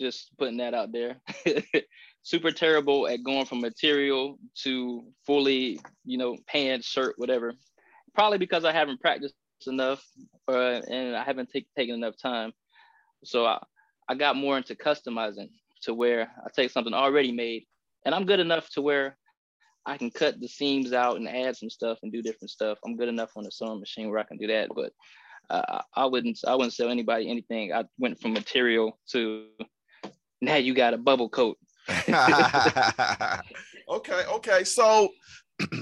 Just 0.00 0.30
putting 0.38 0.58
that 0.58 0.74
out 0.74 0.92
there. 0.92 1.20
super 2.22 2.52
terrible 2.52 3.08
at 3.08 3.24
going 3.24 3.44
from 3.44 3.60
material 3.60 4.38
to 4.62 5.04
fully, 5.26 5.80
you 6.04 6.16
know, 6.16 6.36
pants, 6.46 6.86
shirt, 6.86 7.14
whatever. 7.18 7.54
Probably 8.14 8.38
because 8.38 8.64
I 8.64 8.72
haven't 8.72 9.00
practiced 9.00 9.34
enough 9.66 10.02
uh, 10.48 10.80
and 10.88 11.16
I 11.16 11.24
haven't 11.24 11.50
take, 11.50 11.66
taken 11.76 11.96
enough 11.96 12.14
time. 12.20 12.52
So 13.24 13.44
I, 13.46 13.62
I 14.08 14.14
got 14.14 14.36
more 14.36 14.56
into 14.56 14.74
customizing 14.74 15.50
to 15.82 15.94
where 15.94 16.30
I 16.44 16.48
take 16.54 16.70
something 16.70 16.94
already 16.94 17.32
made 17.32 17.66
and 18.06 18.14
I'm 18.14 18.26
good 18.26 18.40
enough 18.40 18.70
to 18.70 18.82
where 18.82 19.16
I 19.86 19.96
can 19.96 20.10
cut 20.10 20.40
the 20.40 20.48
seams 20.48 20.92
out 20.92 21.16
and 21.16 21.28
add 21.28 21.56
some 21.56 21.70
stuff 21.70 21.98
and 22.02 22.12
do 22.12 22.22
different 22.22 22.50
stuff. 22.50 22.78
I'm 22.84 22.96
good 22.96 23.08
enough 23.08 23.30
on 23.36 23.44
the 23.44 23.50
sewing 23.50 23.80
machine 23.80 24.10
where 24.10 24.18
I 24.18 24.24
can 24.24 24.36
do 24.36 24.46
that, 24.48 24.68
but 24.74 24.92
uh, 25.48 25.82
I 25.94 26.06
wouldn't 26.06 26.38
I 26.46 26.54
wouldn't 26.54 26.74
sell 26.74 26.90
anybody 26.90 27.30
anything. 27.30 27.72
I 27.72 27.84
went 27.98 28.20
from 28.20 28.32
material 28.32 28.98
to 29.12 29.46
now 30.40 30.56
you 30.56 30.74
got 30.74 30.94
a 30.94 30.98
bubble 30.98 31.28
coat. 31.28 31.58
okay, 33.88 34.22
okay. 34.28 34.64
So 34.64 35.10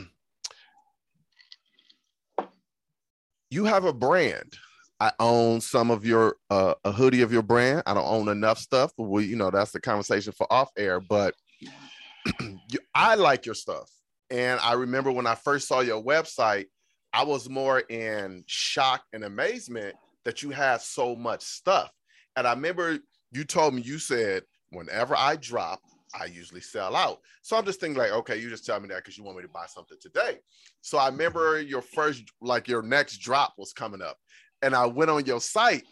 you 3.51 3.65
have 3.65 3.85
a 3.85 3.93
brand. 3.93 4.55
I 5.01 5.13
own 5.21 5.61
some 5.61 5.91
of 5.93 6.05
your 6.05 6.37
uh, 6.51 6.75
a 6.85 6.91
hoodie 6.91 7.23
of 7.23 7.33
your 7.33 7.43
brand. 7.43 7.85
I 7.87 7.95
don't 7.95 8.07
own 8.07 8.29
enough 8.29 8.59
stuff, 8.59 8.93
but 8.99 9.05
we, 9.05 9.27
you 9.27 9.37
know, 9.37 9.51
that's 9.51 9.71
the 9.71 9.81
conversation 9.81 10.33
for 10.33 10.53
off 10.53 10.71
air. 10.77 11.01
But 11.01 11.35
you, 12.41 12.81
I 12.95 13.15
like 13.15 13.47
your 13.47 13.55
stuff, 13.55 13.91
and 14.31 14.59
I 14.61 14.73
remember 14.73 15.13
when 15.13 15.27
I 15.27 15.37
first 15.37 15.69
saw 15.69 15.81
your 15.81 16.03
website, 16.03 16.67
I 17.13 17.25
was 17.25 17.49
more 17.49 17.81
in 17.81 18.45
shock 18.47 19.03
and 19.13 19.25
amazement 19.25 19.97
that 20.25 20.43
you 20.43 20.51
had 20.51 20.81
so 20.81 21.17
much 21.17 21.43
stuff. 21.43 21.91
And 22.37 22.47
I 22.47 22.53
remember 22.53 22.99
you 23.33 23.45
told 23.45 23.75
me 23.75 23.83
you 23.83 23.99
said 23.99 24.43
whenever 24.71 25.17
I 25.17 25.37
drop, 25.37 25.81
I 26.19 26.27
usually 26.27 26.61
sell 26.61 26.97
out. 26.97 27.21
So 27.43 27.57
I'm 27.57 27.65
just 27.65 27.81
thinking 27.81 27.99
like, 27.99 28.13
okay, 28.13 28.39
you 28.39 28.49
just 28.49 28.65
tell 28.65 28.81
me 28.81 28.89
that 28.89 28.97
because 28.97 29.19
you 29.19 29.25
want 29.25 29.37
me 29.37 29.43
to 29.43 29.49
buy 29.49 29.67
something 29.67 29.99
today. 30.01 30.39
So 30.81 30.99
I 30.99 31.09
remember 31.09 31.61
your 31.61 31.83
first, 31.83 32.25
like 32.41 32.69
your 32.69 32.83
next 32.83 33.19
drop 33.19 33.55
was 33.59 33.73
coming 33.73 34.03
up, 34.03 34.17
and 34.63 34.75
I 34.75 34.87
went 34.87 35.11
on 35.11 35.27
your 35.27 35.41
site, 35.41 35.85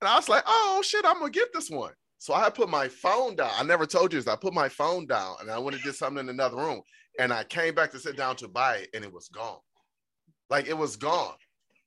and 0.00 0.08
I 0.08 0.16
was 0.16 0.28
like, 0.28 0.44
oh 0.46 0.82
shit, 0.84 1.04
I'm 1.04 1.18
gonna 1.18 1.30
get 1.30 1.52
this 1.52 1.70
one. 1.70 1.92
So 2.18 2.34
I 2.34 2.48
put 2.50 2.68
my 2.68 2.88
phone 2.88 3.36
down. 3.36 3.50
I 3.58 3.62
never 3.62 3.86
told 3.86 4.12
you 4.12 4.18
this. 4.18 4.28
I 4.28 4.36
put 4.36 4.54
my 4.54 4.68
phone 4.68 5.06
down, 5.06 5.36
and 5.40 5.50
I 5.50 5.58
went 5.58 5.76
and 5.76 5.84
did 5.84 5.94
something 5.94 6.20
in 6.20 6.28
another 6.28 6.56
room, 6.56 6.80
and 7.18 7.32
I 7.32 7.44
came 7.44 7.74
back 7.74 7.90
to 7.92 7.98
sit 7.98 8.16
down 8.16 8.36
to 8.36 8.48
buy 8.48 8.76
it, 8.76 8.88
and 8.94 9.04
it 9.04 9.12
was 9.12 9.28
gone. 9.28 9.58
Like 10.50 10.66
it 10.66 10.76
was 10.76 10.96
gone. 10.96 11.34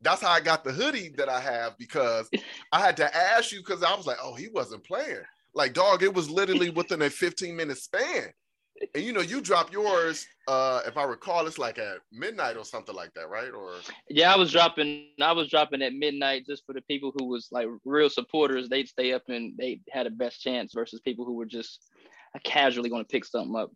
That's 0.01 0.21
how 0.21 0.29
I 0.29 0.39
got 0.39 0.63
the 0.63 0.71
hoodie 0.71 1.09
that 1.17 1.27
I 1.27 1.41
have 1.41 1.77
because 1.77 2.29
I 2.71 2.79
had 2.79 2.97
to 2.97 3.15
ask 3.15 3.51
you 3.51 3.59
because 3.59 3.83
I 3.83 3.93
was 3.95 4.07
like, 4.07 4.17
oh, 4.21 4.35
he 4.35 4.47
wasn't 4.47 4.85
playing. 4.85 5.21
Like, 5.53 5.73
dog, 5.73 6.03
it 6.03 6.13
was 6.13 6.29
literally 6.29 6.69
within 6.69 7.01
a 7.01 7.09
15 7.09 7.55
minute 7.55 7.77
span. 7.77 8.31
And 8.95 9.03
you 9.03 9.11
know, 9.11 9.19
you 9.19 9.41
drop 9.41 9.73
yours, 9.73 10.25
uh, 10.47 10.81
if 10.87 10.95
I 10.95 11.03
recall, 11.03 11.45
it's 11.47 11.57
like 11.57 11.77
at 11.77 11.97
midnight 12.13 12.55
or 12.55 12.63
something 12.63 12.95
like 12.95 13.13
that, 13.15 13.27
right? 13.27 13.51
Or 13.51 13.73
yeah, 14.09 14.33
I 14.33 14.37
was 14.37 14.53
dropping, 14.53 15.07
I 15.21 15.33
was 15.33 15.49
dropping 15.49 15.81
at 15.81 15.93
midnight 15.93 16.45
just 16.45 16.65
for 16.65 16.71
the 16.71 16.81
people 16.81 17.11
who 17.17 17.25
was 17.25 17.49
like 17.51 17.67
real 17.83 18.09
supporters. 18.09 18.69
They'd 18.69 18.87
stay 18.87 19.11
up 19.11 19.23
and 19.27 19.53
they 19.57 19.81
had 19.89 20.07
a 20.07 20.11
best 20.11 20.41
chance 20.41 20.73
versus 20.73 21.01
people 21.01 21.25
who 21.25 21.33
were 21.33 21.45
just 21.45 21.81
casually 22.45 22.89
going 22.89 23.03
to 23.03 23.09
pick 23.09 23.25
something 23.25 23.55
up. 23.55 23.71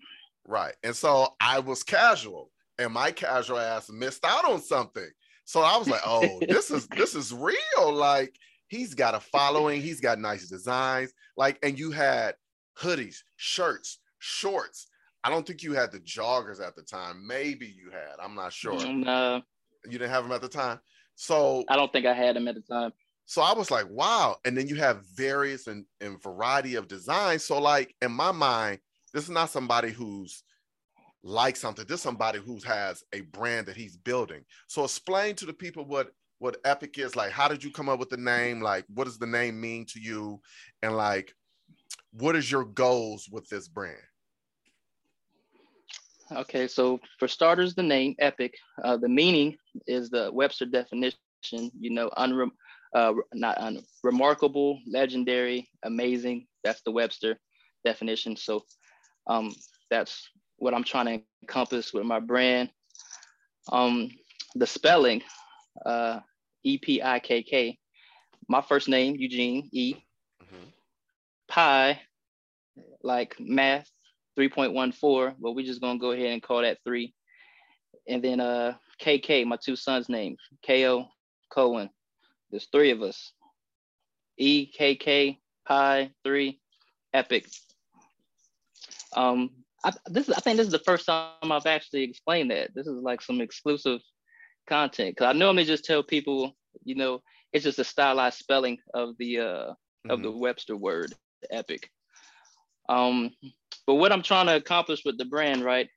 Right. 0.47 0.75
And 0.83 0.95
so 0.95 1.35
I 1.41 1.59
was 1.59 1.83
casual, 1.83 2.49
and 2.79 2.93
my 2.93 3.11
casual 3.11 3.59
ass 3.59 3.89
missed 3.89 4.25
out 4.25 4.45
on 4.45 4.61
something. 4.61 5.09
So 5.45 5.61
I 5.61 5.77
was 5.77 5.87
like, 5.87 6.01
oh, 6.05 6.39
this 6.47 6.71
is 6.71 6.87
this 6.87 7.15
is 7.15 7.33
real. 7.33 7.93
Like 7.93 8.35
he's 8.67 8.93
got 8.93 9.15
a 9.15 9.19
following, 9.19 9.81
he's 9.81 9.99
got 9.99 10.19
nice 10.19 10.47
designs. 10.47 11.13
Like, 11.37 11.59
and 11.63 11.77
you 11.77 11.91
had 11.91 12.35
hoodies, 12.77 13.17
shirts, 13.37 13.99
shorts. 14.19 14.87
I 15.23 15.29
don't 15.29 15.45
think 15.45 15.63
you 15.63 15.73
had 15.73 15.91
the 15.91 15.99
joggers 15.99 16.65
at 16.65 16.75
the 16.75 16.81
time. 16.81 17.25
Maybe 17.25 17.67
you 17.67 17.91
had. 17.91 18.15
I'm 18.21 18.35
not 18.35 18.51
sure. 18.51 18.73
Mm, 18.73 19.05
no. 19.05 19.41
You 19.85 19.91
didn't 19.91 20.09
have 20.09 20.23
them 20.23 20.33
at 20.33 20.41
the 20.41 20.49
time. 20.49 20.79
So 21.15 21.63
I 21.69 21.75
don't 21.75 21.91
think 21.91 22.05
I 22.05 22.13
had 22.13 22.35
them 22.35 22.47
at 22.47 22.55
the 22.55 22.61
time. 22.61 22.91
So 23.25 23.41
I 23.41 23.53
was 23.53 23.71
like, 23.71 23.85
wow. 23.89 24.37
And 24.43 24.57
then 24.57 24.67
you 24.67 24.75
have 24.75 25.05
various 25.15 25.67
and, 25.67 25.85
and 26.01 26.21
variety 26.21 26.75
of 26.75 26.87
designs. 26.87 27.43
So, 27.43 27.59
like 27.59 27.95
in 28.01 28.11
my 28.11 28.31
mind, 28.31 28.79
this 29.13 29.23
is 29.23 29.29
not 29.29 29.49
somebody 29.49 29.91
who's 29.91 30.43
like 31.23 31.55
something. 31.55 31.85
This 31.87 32.01
somebody 32.01 32.39
who 32.39 32.59
has 32.65 33.03
a 33.13 33.21
brand 33.21 33.67
that 33.67 33.77
he's 33.77 33.95
building. 33.95 34.43
So 34.67 34.83
explain 34.83 35.35
to 35.35 35.45
the 35.45 35.53
people 35.53 35.85
what 35.85 36.11
what 36.39 36.57
Epic 36.65 36.97
is 36.97 37.15
like. 37.15 37.31
How 37.31 37.47
did 37.47 37.63
you 37.63 37.71
come 37.71 37.87
up 37.87 37.99
with 37.99 38.09
the 38.09 38.17
name? 38.17 38.59
Like, 38.59 38.85
what 38.93 39.05
does 39.05 39.17
the 39.17 39.25
name 39.25 39.61
mean 39.61 39.85
to 39.87 39.99
you? 39.99 40.41
And 40.81 40.97
like, 40.97 41.33
what 42.11 42.35
is 42.35 42.51
your 42.51 42.65
goals 42.65 43.29
with 43.31 43.47
this 43.47 43.69
brand? 43.69 43.97
Okay, 46.31 46.67
so 46.67 46.99
for 47.17 47.27
starters, 47.27 47.75
the 47.75 47.83
name 47.83 48.15
Epic. 48.19 48.55
Uh, 48.83 48.97
the 48.97 49.07
meaning 49.07 49.55
is 49.87 50.09
the 50.09 50.31
Webster 50.33 50.65
definition. 50.65 51.17
You 51.51 51.91
know, 51.91 52.09
unre- 52.17 52.49
uh, 52.93 53.13
not 53.33 53.57
un- 53.59 53.83
remarkable, 54.03 54.79
legendary, 54.85 55.69
amazing. 55.83 56.47
That's 56.63 56.81
the 56.81 56.91
Webster 56.91 57.37
definition. 57.85 58.35
So 58.35 58.63
um, 59.27 59.53
that's 59.89 60.27
what 60.57 60.73
I'm 60.73 60.83
trying 60.83 61.05
to 61.05 61.23
encompass 61.41 61.93
with 61.93 62.05
my 62.05 62.19
brand. 62.19 62.69
Um, 63.71 64.11
the 64.55 64.67
spelling, 64.67 65.21
uh, 65.85 66.19
E 66.63 66.77
P 66.77 67.01
I 67.01 67.19
K 67.19 67.43
K. 67.43 67.77
My 68.47 68.61
first 68.61 68.87
name, 68.89 69.15
Eugene 69.15 69.69
E. 69.71 69.95
Mm-hmm. 70.43 70.65
Pi, 71.47 72.01
like 73.01 73.35
math, 73.39 73.89
3.14, 74.37 75.35
but 75.39 75.51
we're 75.53 75.65
just 75.65 75.81
gonna 75.81 75.99
go 75.99 76.11
ahead 76.11 76.33
and 76.33 76.41
call 76.41 76.61
that 76.61 76.79
three. 76.83 77.13
And 78.07 78.23
then 78.23 78.39
uh 78.39 78.73
KK, 79.01 79.45
my 79.45 79.57
two 79.63 79.75
sons' 79.75 80.09
names, 80.09 80.39
KO 80.65 81.07
Cohen. 81.49 81.89
There's 82.49 82.67
three 82.71 82.91
of 82.91 83.01
us. 83.01 83.33
E 84.37 84.65
K 84.65 84.95
K 84.95 85.39
Pi 85.65 86.11
three, 86.23 86.59
epic. 87.13 87.47
Um, 89.15 89.51
I, 89.83 89.91
this 90.07 90.29
is, 90.29 90.35
I 90.35 90.39
think 90.39 90.57
this 90.57 90.67
is 90.67 90.71
the 90.71 90.79
first 90.79 91.05
time 91.05 91.51
I've 91.51 91.65
actually 91.65 92.03
explained 92.03 92.51
that. 92.51 92.73
This 92.73 92.87
is 92.87 92.95
like 93.01 93.21
some 93.21 93.41
exclusive 93.41 94.01
content 94.67 95.15
because 95.15 95.33
I 95.33 95.37
normally 95.37 95.65
just 95.65 95.85
tell 95.85 96.03
people, 96.03 96.55
you 96.83 96.95
know, 96.95 97.21
it's 97.51 97.63
just 97.63 97.79
a 97.79 97.83
stylized 97.83 98.37
spelling 98.37 98.77
of 98.93 99.15
the 99.17 99.39
uh 99.39 99.43
mm-hmm. 99.43 100.11
of 100.11 100.21
the 100.21 100.29
mm-hmm. 100.29 100.39
Webster 100.39 100.77
word, 100.77 101.13
epic. 101.51 101.89
Um, 102.89 103.31
but 103.85 103.95
what 103.95 104.11
I'm 104.11 104.23
trying 104.23 104.47
to 104.47 104.55
accomplish 104.55 105.03
with 105.05 105.17
the 105.17 105.25
brand, 105.25 105.63
right? 105.63 105.89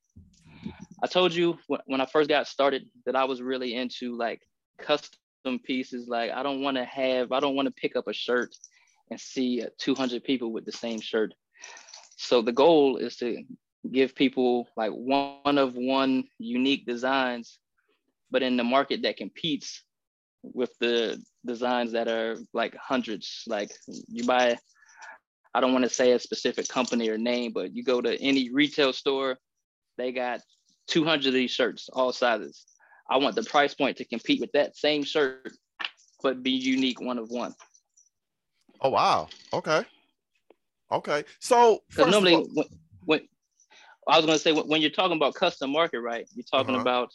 I 1.02 1.06
told 1.06 1.34
you 1.34 1.58
when 1.86 2.00
I 2.00 2.06
first 2.06 2.28
got 2.28 2.46
started 2.46 2.88
that 3.04 3.16
I 3.16 3.24
was 3.24 3.42
really 3.42 3.74
into 3.74 4.16
like 4.16 4.40
custom 4.78 5.58
pieces. 5.62 6.08
Like 6.08 6.30
I 6.30 6.42
don't 6.42 6.62
want 6.62 6.76
to 6.76 6.84
have, 6.84 7.32
I 7.32 7.40
don't 7.40 7.54
want 7.54 7.66
to 7.66 7.74
pick 7.74 7.96
up 7.96 8.08
a 8.08 8.12
shirt 8.12 8.54
and 9.10 9.20
see 9.20 9.64
200 9.78 10.24
people 10.24 10.52
with 10.52 10.64
the 10.64 10.72
same 10.72 11.00
shirt. 11.00 11.34
So 12.16 12.42
the 12.42 12.52
goal 12.52 12.96
is 12.96 13.16
to 13.16 13.44
give 13.92 14.14
people 14.14 14.68
like 14.76 14.92
one 14.92 15.58
of 15.58 15.74
one 15.74 16.24
unique 16.38 16.86
designs, 16.86 17.58
but 18.30 18.42
in 18.42 18.56
the 18.56 18.64
market 18.64 19.02
that 19.02 19.16
competes 19.16 19.82
with 20.42 20.70
the 20.80 21.22
designs 21.44 21.92
that 21.92 22.08
are 22.08 22.36
like 22.52 22.76
hundreds. 22.76 23.44
Like 23.46 23.70
you 24.08 24.24
buy, 24.24 24.58
I 25.54 25.60
don't 25.60 25.72
want 25.72 25.84
to 25.84 25.90
say 25.90 26.12
a 26.12 26.18
specific 26.18 26.68
company 26.68 27.08
or 27.08 27.18
name, 27.18 27.52
but 27.52 27.74
you 27.74 27.82
go 27.82 28.00
to 28.00 28.20
any 28.20 28.50
retail 28.50 28.92
store, 28.92 29.38
they 29.96 30.12
got 30.12 30.40
200 30.88 31.26
of 31.26 31.34
these 31.34 31.50
shirts, 31.50 31.88
all 31.92 32.12
sizes. 32.12 32.66
I 33.08 33.18
want 33.18 33.36
the 33.36 33.42
price 33.42 33.74
point 33.74 33.96
to 33.98 34.04
compete 34.04 34.40
with 34.40 34.52
that 34.52 34.76
same 34.76 35.04
shirt, 35.04 35.52
but 36.22 36.42
be 36.42 36.50
unique, 36.50 37.00
one 37.00 37.18
of 37.18 37.30
one. 37.30 37.54
Oh 38.80 38.90
wow! 38.90 39.28
Okay, 39.52 39.84
okay. 40.92 41.24
So 41.40 41.80
first 41.90 42.10
normally, 42.10 42.34
all, 42.34 42.48
when, 42.52 42.66
when 43.04 43.20
I 44.08 44.16
was 44.16 44.26
going 44.26 44.38
to 44.38 44.42
say 44.42 44.52
when, 44.52 44.80
you're 44.80 44.90
talking 44.90 45.16
about 45.16 45.34
custom 45.34 45.70
market, 45.70 46.00
right? 46.00 46.28
You're 46.34 46.44
talking 46.44 46.74
uh-huh. 46.74 46.82
about 46.82 47.12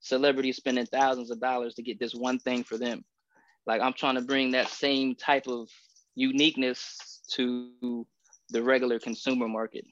celebrities 0.00 0.56
spending 0.56 0.86
thousands 0.86 1.30
of 1.30 1.40
dollars 1.40 1.74
to 1.74 1.82
get 1.82 1.98
this 1.98 2.14
one 2.14 2.38
thing 2.38 2.62
for 2.62 2.76
them. 2.76 3.04
Like 3.66 3.80
I'm 3.80 3.94
trying 3.94 4.16
to 4.16 4.20
bring 4.20 4.50
that 4.50 4.68
same 4.68 5.14
type 5.14 5.48
of 5.48 5.68
uniqueness 6.14 7.22
to 7.32 8.06
the 8.50 8.62
regular 8.62 8.98
consumer 8.98 9.48
market. 9.48 9.86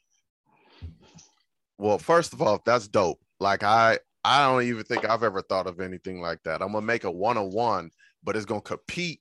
Well, 1.78 1.98
first 1.98 2.32
of 2.32 2.42
all, 2.42 2.62
that's 2.64 2.86
dope. 2.86 3.20
Like 3.40 3.62
I 3.62 3.98
I 4.24 4.46
don't 4.46 4.62
even 4.62 4.84
think 4.84 5.08
I've 5.08 5.24
ever 5.24 5.42
thought 5.42 5.66
of 5.66 5.80
anything 5.80 6.20
like 6.20 6.42
that. 6.44 6.62
I'm 6.62 6.72
gonna 6.72 6.86
make 6.86 7.04
a 7.04 7.10
one-on-one, 7.10 7.90
but 8.22 8.36
it's 8.36 8.44
gonna 8.44 8.60
compete, 8.60 9.20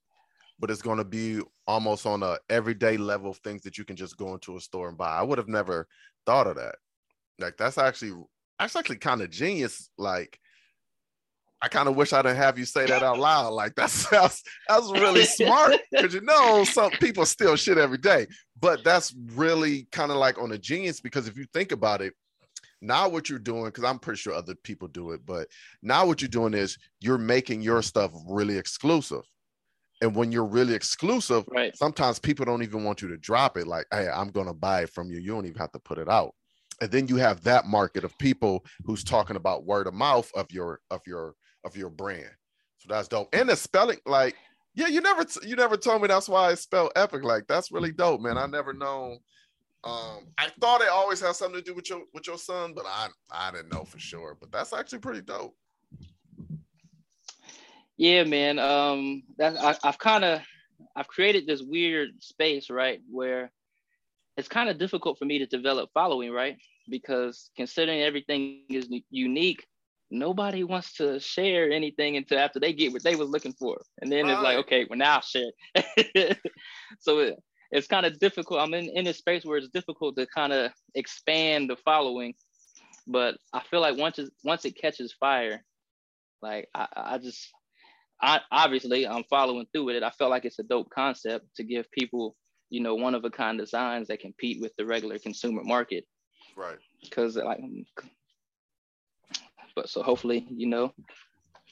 but 0.59 0.69
it's 0.69 0.81
gonna 0.81 1.05
be 1.05 1.41
almost 1.65 2.05
on 2.05 2.21
a 2.21 2.37
everyday 2.49 2.97
level 2.97 3.31
of 3.31 3.37
things 3.37 3.63
that 3.63 3.77
you 3.77 3.85
can 3.85 3.95
just 3.95 4.17
go 4.17 4.33
into 4.33 4.57
a 4.57 4.59
store 4.59 4.89
and 4.89 4.97
buy. 4.97 5.15
I 5.15 5.23
would 5.23 5.37
have 5.37 5.47
never 5.47 5.87
thought 6.25 6.45
of 6.45 6.57
that. 6.57 6.75
Like 7.41 7.57
that's 7.57 7.77
actually 7.77 8.13
that's 8.59 8.75
actually 8.75 8.97
kind 8.97 9.21
of 9.21 9.29
genius. 9.29 9.89
Like 9.97 10.39
I 11.61 11.67
kind 11.67 11.87
of 11.87 11.95
wish 11.95 12.11
I 12.13 12.21
didn't 12.21 12.37
have 12.37 12.57
you 12.57 12.65
say 12.65 12.87
that 12.87 13.03
out 13.03 13.19
loud. 13.19 13.53
Like 13.53 13.75
that's 13.75 14.09
that's, 14.09 14.43
that's 14.67 14.91
really 14.91 15.25
smart 15.25 15.75
because 15.91 16.13
you 16.13 16.21
know 16.21 16.63
some 16.63 16.91
people 16.91 17.25
steal 17.25 17.55
shit 17.55 17.77
every 17.77 17.97
day, 17.97 18.27
but 18.59 18.83
that's 18.83 19.13
really 19.33 19.87
kind 19.91 20.11
of 20.11 20.17
like 20.17 20.41
on 20.41 20.51
a 20.51 20.57
genius 20.57 21.01
because 21.01 21.27
if 21.27 21.37
you 21.37 21.45
think 21.53 21.71
about 21.71 22.01
it, 22.01 22.13
now 22.81 23.07
what 23.07 23.29
you're 23.29 23.39
doing 23.39 23.65
because 23.65 23.83
i'm 23.83 23.99
pretty 23.99 24.17
sure 24.17 24.33
other 24.33 24.55
people 24.55 24.87
do 24.87 25.11
it 25.11 25.21
but 25.25 25.47
now 25.81 26.05
what 26.05 26.21
you're 26.21 26.29
doing 26.29 26.53
is 26.53 26.77
you're 26.99 27.17
making 27.17 27.61
your 27.61 27.81
stuff 27.81 28.11
really 28.27 28.57
exclusive 28.57 29.21
and 30.01 30.15
when 30.15 30.31
you're 30.31 30.45
really 30.45 30.73
exclusive 30.73 31.43
right. 31.51 31.75
sometimes 31.77 32.17
people 32.17 32.45
don't 32.45 32.63
even 32.63 32.83
want 32.83 33.01
you 33.01 33.07
to 33.07 33.17
drop 33.17 33.57
it 33.57 33.67
like 33.67 33.85
hey 33.91 34.09
i'm 34.13 34.29
gonna 34.29 34.53
buy 34.53 34.81
it 34.81 34.89
from 34.89 35.09
you 35.11 35.19
you 35.19 35.31
don't 35.31 35.45
even 35.45 35.57
have 35.57 35.71
to 35.71 35.79
put 35.79 35.97
it 35.97 36.09
out 36.09 36.33
and 36.81 36.91
then 36.91 37.07
you 37.07 37.15
have 37.15 37.41
that 37.43 37.65
market 37.65 38.03
of 38.03 38.17
people 38.17 38.65
who's 38.83 39.03
talking 39.03 39.35
about 39.35 39.65
word 39.65 39.87
of 39.87 39.93
mouth 39.93 40.29
of 40.35 40.51
your 40.51 40.81
of 40.89 41.01
your 41.07 41.35
of 41.63 41.77
your 41.77 41.89
brand 41.89 42.31
so 42.77 42.87
that's 42.89 43.07
dope 43.07 43.29
and 43.33 43.49
the 43.49 43.55
spelling 43.55 43.99
like 44.05 44.35
yeah 44.73 44.87
you 44.87 44.99
never 44.99 45.25
you 45.43 45.55
never 45.55 45.77
told 45.77 46.01
me 46.01 46.07
that's 46.07 46.27
why 46.27 46.49
i 46.49 46.55
spell 46.55 46.91
epic 46.95 47.23
like 47.23 47.45
that's 47.47 47.71
really 47.71 47.91
dope 47.91 48.19
man 48.19 48.37
i 48.37 48.45
never 48.45 48.73
known 48.73 49.17
um, 49.83 50.27
I 50.37 50.47
thought 50.59 50.81
it 50.81 50.89
always 50.89 51.19
had 51.19 51.35
something 51.35 51.59
to 51.59 51.65
do 51.65 51.73
with 51.73 51.89
your 51.89 52.03
with 52.13 52.27
your 52.27 52.37
son, 52.37 52.73
but 52.75 52.85
I 52.85 53.07
I 53.31 53.51
didn't 53.51 53.73
know 53.73 53.83
for 53.83 53.97
sure. 53.97 54.37
But 54.39 54.51
that's 54.51 54.73
actually 54.73 54.99
pretty 54.99 55.21
dope. 55.21 55.55
Yeah, 57.97 58.23
man. 58.23 58.59
Um, 58.59 59.23
that 59.37 59.57
I, 59.57 59.75
I've 59.83 59.97
kind 59.97 60.23
of 60.23 60.41
I've 60.95 61.07
created 61.07 61.47
this 61.47 61.63
weird 61.63 62.11
space, 62.19 62.69
right, 62.69 63.01
where 63.09 63.51
it's 64.41 64.49
kind 64.49 64.69
of 64.69 64.79
difficult 64.79 65.19
for 65.19 65.25
me 65.25 65.37
to 65.37 65.45
develop 65.45 65.91
following, 65.93 66.31
right? 66.31 66.57
Because 66.89 67.51
considering 67.55 68.01
everything 68.01 68.63
is 68.69 68.89
unique, 69.11 69.67
nobody 70.09 70.63
wants 70.63 70.93
to 70.95 71.19
share 71.19 71.69
anything 71.69 72.17
until 72.17 72.39
after 72.39 72.59
they 72.59 72.73
get 72.73 72.91
what 72.91 73.03
they 73.03 73.15
was 73.15 73.29
looking 73.29 73.53
for, 73.53 73.79
and 74.01 74.11
then 74.11 74.25
right. 74.25 74.33
it's 74.33 74.41
like, 74.41 74.57
okay, 74.57 74.87
well 74.89 74.97
now 74.97 75.17
I'll 75.17 75.21
share. 75.21 75.51
so 76.99 77.19
it, 77.19 77.35
it's 77.69 77.85
kind 77.85 78.03
of 78.03 78.17
difficult. 78.17 78.59
I'm 78.59 78.73
in, 78.73 78.89
in 78.89 79.05
a 79.05 79.13
space 79.13 79.45
where 79.45 79.59
it's 79.59 79.69
difficult 79.69 80.17
to 80.17 80.25
kind 80.25 80.51
of 80.51 80.71
expand 80.95 81.69
the 81.69 81.75
following, 81.77 82.33
but 83.05 83.37
I 83.53 83.61
feel 83.61 83.79
like 83.79 83.95
once 83.95 84.17
it, 84.17 84.31
once 84.43 84.65
it 84.65 84.75
catches 84.75 85.13
fire, 85.13 85.63
like 86.41 86.67
I, 86.73 86.87
I 86.95 87.17
just, 87.19 87.47
I 88.19 88.39
obviously 88.51 89.07
I'm 89.07 89.23
following 89.29 89.67
through 89.71 89.85
with 89.85 89.97
it. 89.97 90.03
I 90.03 90.09
felt 90.09 90.31
like 90.31 90.45
it's 90.45 90.57
a 90.57 90.63
dope 90.63 90.89
concept 90.89 91.45
to 91.57 91.63
give 91.63 91.91
people, 91.91 92.35
you 92.71 92.79
know, 92.79 92.95
one 92.95 93.13
of 93.13 93.23
a 93.25 93.29
kind 93.29 93.59
designs 93.59 94.07
that 94.07 94.21
compete 94.21 94.59
with 94.61 94.71
the 94.77 94.85
regular 94.85 95.19
consumer 95.19 95.61
market. 95.63 96.05
Right. 96.57 96.77
Because 97.03 97.35
like, 97.35 97.59
but 99.75 99.89
so 99.89 100.01
hopefully, 100.01 100.47
you 100.49 100.67
know, 100.67 100.93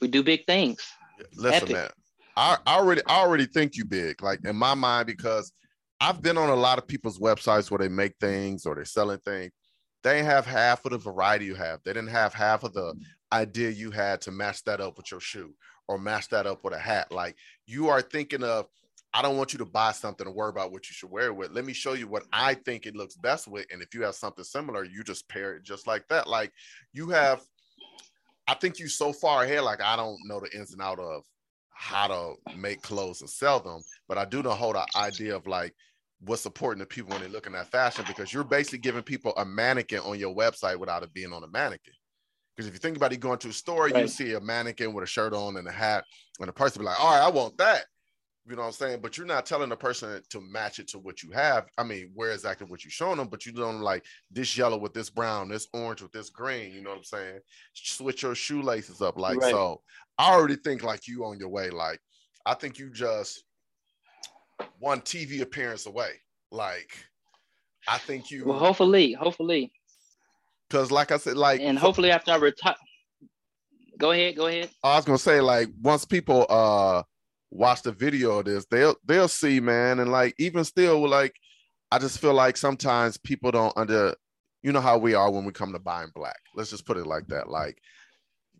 we 0.00 0.08
do 0.08 0.22
big 0.22 0.46
things. 0.46 0.86
Listen, 1.34 1.62
Epic. 1.62 1.72
man. 1.72 1.90
I, 2.36 2.58
I 2.66 2.76
already 2.76 3.00
I 3.06 3.20
already 3.20 3.46
think 3.46 3.76
you 3.76 3.84
big, 3.84 4.22
like 4.22 4.44
in 4.44 4.56
my 4.56 4.74
mind, 4.74 5.06
because 5.06 5.52
I've 6.00 6.22
been 6.22 6.38
on 6.38 6.50
a 6.50 6.54
lot 6.54 6.78
of 6.78 6.86
people's 6.86 7.18
websites 7.18 7.70
where 7.70 7.78
they 7.78 7.88
make 7.88 8.14
things 8.20 8.66
or 8.66 8.74
they're 8.74 8.84
selling 8.84 9.18
things. 9.24 9.52
They 10.02 10.22
have 10.22 10.46
half 10.46 10.84
of 10.84 10.92
the 10.92 10.98
variety 10.98 11.46
you 11.46 11.54
have. 11.54 11.80
They 11.84 11.92
didn't 11.92 12.10
have 12.10 12.32
half 12.32 12.62
of 12.62 12.72
the 12.72 12.94
idea 13.32 13.70
you 13.70 13.90
had 13.90 14.20
to 14.22 14.30
match 14.30 14.64
that 14.64 14.80
up 14.80 14.96
with 14.96 15.10
your 15.10 15.20
shoe 15.20 15.54
or 15.88 15.98
match 15.98 16.28
that 16.28 16.46
up 16.46 16.62
with 16.64 16.72
a 16.72 16.78
hat. 16.78 17.10
Like 17.10 17.36
you 17.66 17.88
are 17.88 18.02
thinking 18.02 18.42
of, 18.42 18.66
I 19.12 19.22
don't 19.22 19.36
want 19.36 19.52
you 19.52 19.58
to 19.58 19.64
buy 19.64 19.92
something 19.92 20.26
and 20.26 20.36
worry 20.36 20.50
about 20.50 20.70
what 20.70 20.88
you 20.88 20.94
should 20.94 21.10
wear 21.10 21.26
it 21.26 21.36
with. 21.36 21.50
Let 21.50 21.64
me 21.64 21.72
show 21.72 21.94
you 21.94 22.06
what 22.06 22.24
I 22.32 22.54
think 22.54 22.86
it 22.86 22.94
looks 22.94 23.16
best 23.16 23.48
with. 23.48 23.66
And 23.72 23.82
if 23.82 23.92
you 23.92 24.02
have 24.02 24.14
something 24.14 24.44
similar, 24.44 24.84
you 24.84 25.02
just 25.02 25.28
pair 25.28 25.54
it 25.54 25.64
just 25.64 25.86
like 25.86 26.06
that. 26.08 26.28
Like 26.28 26.52
you 26.92 27.10
have, 27.10 27.42
I 28.46 28.54
think 28.54 28.78
you 28.78 28.88
so 28.88 29.12
far 29.12 29.44
ahead, 29.44 29.62
like 29.62 29.82
I 29.82 29.96
don't 29.96 30.18
know 30.26 30.40
the 30.40 30.56
ins 30.56 30.72
and 30.72 30.82
out 30.82 31.00
of 31.00 31.22
how 31.70 32.06
to 32.06 32.56
make 32.56 32.82
clothes 32.82 33.20
and 33.20 33.30
sell 33.30 33.58
them, 33.58 33.80
but 34.06 34.16
I 34.16 34.24
do 34.24 34.42
know 34.42 34.50
whole 34.50 34.74
the 34.74 34.86
idea 34.94 35.34
of 35.34 35.46
like 35.46 35.74
what's 36.20 36.46
important 36.46 36.88
to 36.88 36.94
people 36.94 37.10
when 37.10 37.20
they're 37.20 37.30
looking 37.30 37.54
at 37.54 37.70
fashion 37.70 38.04
because 38.06 38.32
you're 38.32 38.44
basically 38.44 38.78
giving 38.78 39.02
people 39.02 39.32
a 39.38 39.44
mannequin 39.44 40.00
on 40.00 40.18
your 40.18 40.34
website 40.34 40.76
without 40.78 41.02
it 41.02 41.12
being 41.14 41.32
on 41.32 41.42
a 41.42 41.48
mannequin. 41.48 41.94
Because 42.54 42.68
if 42.68 42.74
you 42.74 42.78
think 42.78 42.96
about 42.96 43.12
it, 43.12 43.20
going 43.20 43.38
to 43.38 43.48
a 43.48 43.52
store, 43.52 43.86
right. 43.86 44.02
you 44.02 44.08
see 44.08 44.34
a 44.34 44.40
mannequin 44.40 44.92
with 44.92 45.04
a 45.04 45.06
shirt 45.06 45.32
on 45.32 45.56
and 45.56 45.66
a 45.66 45.72
hat, 45.72 46.04
and 46.38 46.48
the 46.48 46.52
person 46.52 46.80
be 46.80 46.86
like, 46.86 47.00
"All 47.00 47.10
right, 47.10 47.24
I 47.24 47.30
want 47.30 47.56
that." 47.56 47.86
You 48.46 48.56
know 48.56 48.62
what 48.62 48.68
I'm 48.68 48.72
saying? 48.72 49.00
But 49.02 49.16
you're 49.16 49.26
not 49.26 49.46
telling 49.46 49.68
the 49.68 49.76
person 49.76 50.22
to 50.30 50.40
match 50.40 50.78
it 50.78 50.88
to 50.88 50.98
what 50.98 51.22
you 51.22 51.30
have. 51.32 51.66
I 51.78 51.84
mean, 51.84 52.10
where 52.14 52.32
exactly 52.32 52.66
what 52.66 52.84
you're 52.84 52.90
showing 52.90 53.18
them, 53.18 53.28
but 53.28 53.46
you 53.46 53.52
don't 53.52 53.80
like 53.80 54.04
this 54.30 54.56
yellow 54.56 54.78
with 54.78 54.94
this 54.94 55.10
brown, 55.10 55.48
this 55.48 55.68
orange 55.72 56.02
with 56.02 56.12
this 56.12 56.30
green. 56.30 56.72
You 56.72 56.82
know 56.82 56.90
what 56.90 56.98
I'm 56.98 57.04
saying? 57.04 57.40
Switch 57.74 58.22
your 58.22 58.34
shoelaces 58.34 59.02
up, 59.02 59.18
like 59.18 59.38
right. 59.38 59.50
so. 59.50 59.82
I 60.18 60.32
already 60.32 60.56
think 60.56 60.82
like 60.82 61.06
you 61.06 61.24
on 61.24 61.38
your 61.38 61.48
way. 61.48 61.70
Like 61.70 62.00
I 62.46 62.54
think 62.54 62.78
you 62.78 62.90
just 62.90 63.44
one 64.78 65.00
TV 65.00 65.40
appearance 65.40 65.86
away. 65.86 66.12
Like, 66.50 66.90
I 67.86 67.98
think 67.98 68.30
you. 68.30 68.44
Well, 68.44 68.58
hopefully, 68.58 69.12
hopefully. 69.12 69.72
Because, 70.68 70.90
like 70.90 71.10
I 71.10 71.16
said, 71.16 71.36
like, 71.36 71.60
and 71.60 71.78
hopefully 71.78 72.10
after 72.10 72.32
I 72.32 72.36
retire. 72.36 72.74
Go 73.98 74.12
ahead. 74.12 74.36
Go 74.36 74.46
ahead. 74.46 74.70
I 74.82 74.96
was 74.96 75.04
gonna 75.04 75.18
say, 75.18 75.40
like, 75.40 75.68
once 75.80 76.04
people 76.04 76.46
uh 76.48 77.02
watch 77.50 77.82
the 77.82 77.92
video 77.92 78.38
of 78.38 78.44
this, 78.46 78.66
they'll 78.66 78.96
they'll 79.04 79.28
see, 79.28 79.60
man, 79.60 80.00
and 80.00 80.10
like, 80.10 80.34
even 80.38 80.64
still, 80.64 81.08
like, 81.08 81.34
I 81.90 81.98
just 81.98 82.18
feel 82.18 82.34
like 82.34 82.56
sometimes 82.56 83.16
people 83.18 83.50
don't 83.50 83.76
under. 83.76 84.14
You 84.62 84.72
know 84.72 84.80
how 84.80 84.98
we 84.98 85.14
are 85.14 85.30
when 85.30 85.46
we 85.46 85.52
come 85.52 85.72
to 85.72 85.78
buying 85.78 86.10
black. 86.14 86.38
Let's 86.54 86.70
just 86.70 86.84
put 86.84 86.98
it 86.98 87.06
like 87.06 87.26
that. 87.28 87.48
Like, 87.48 87.78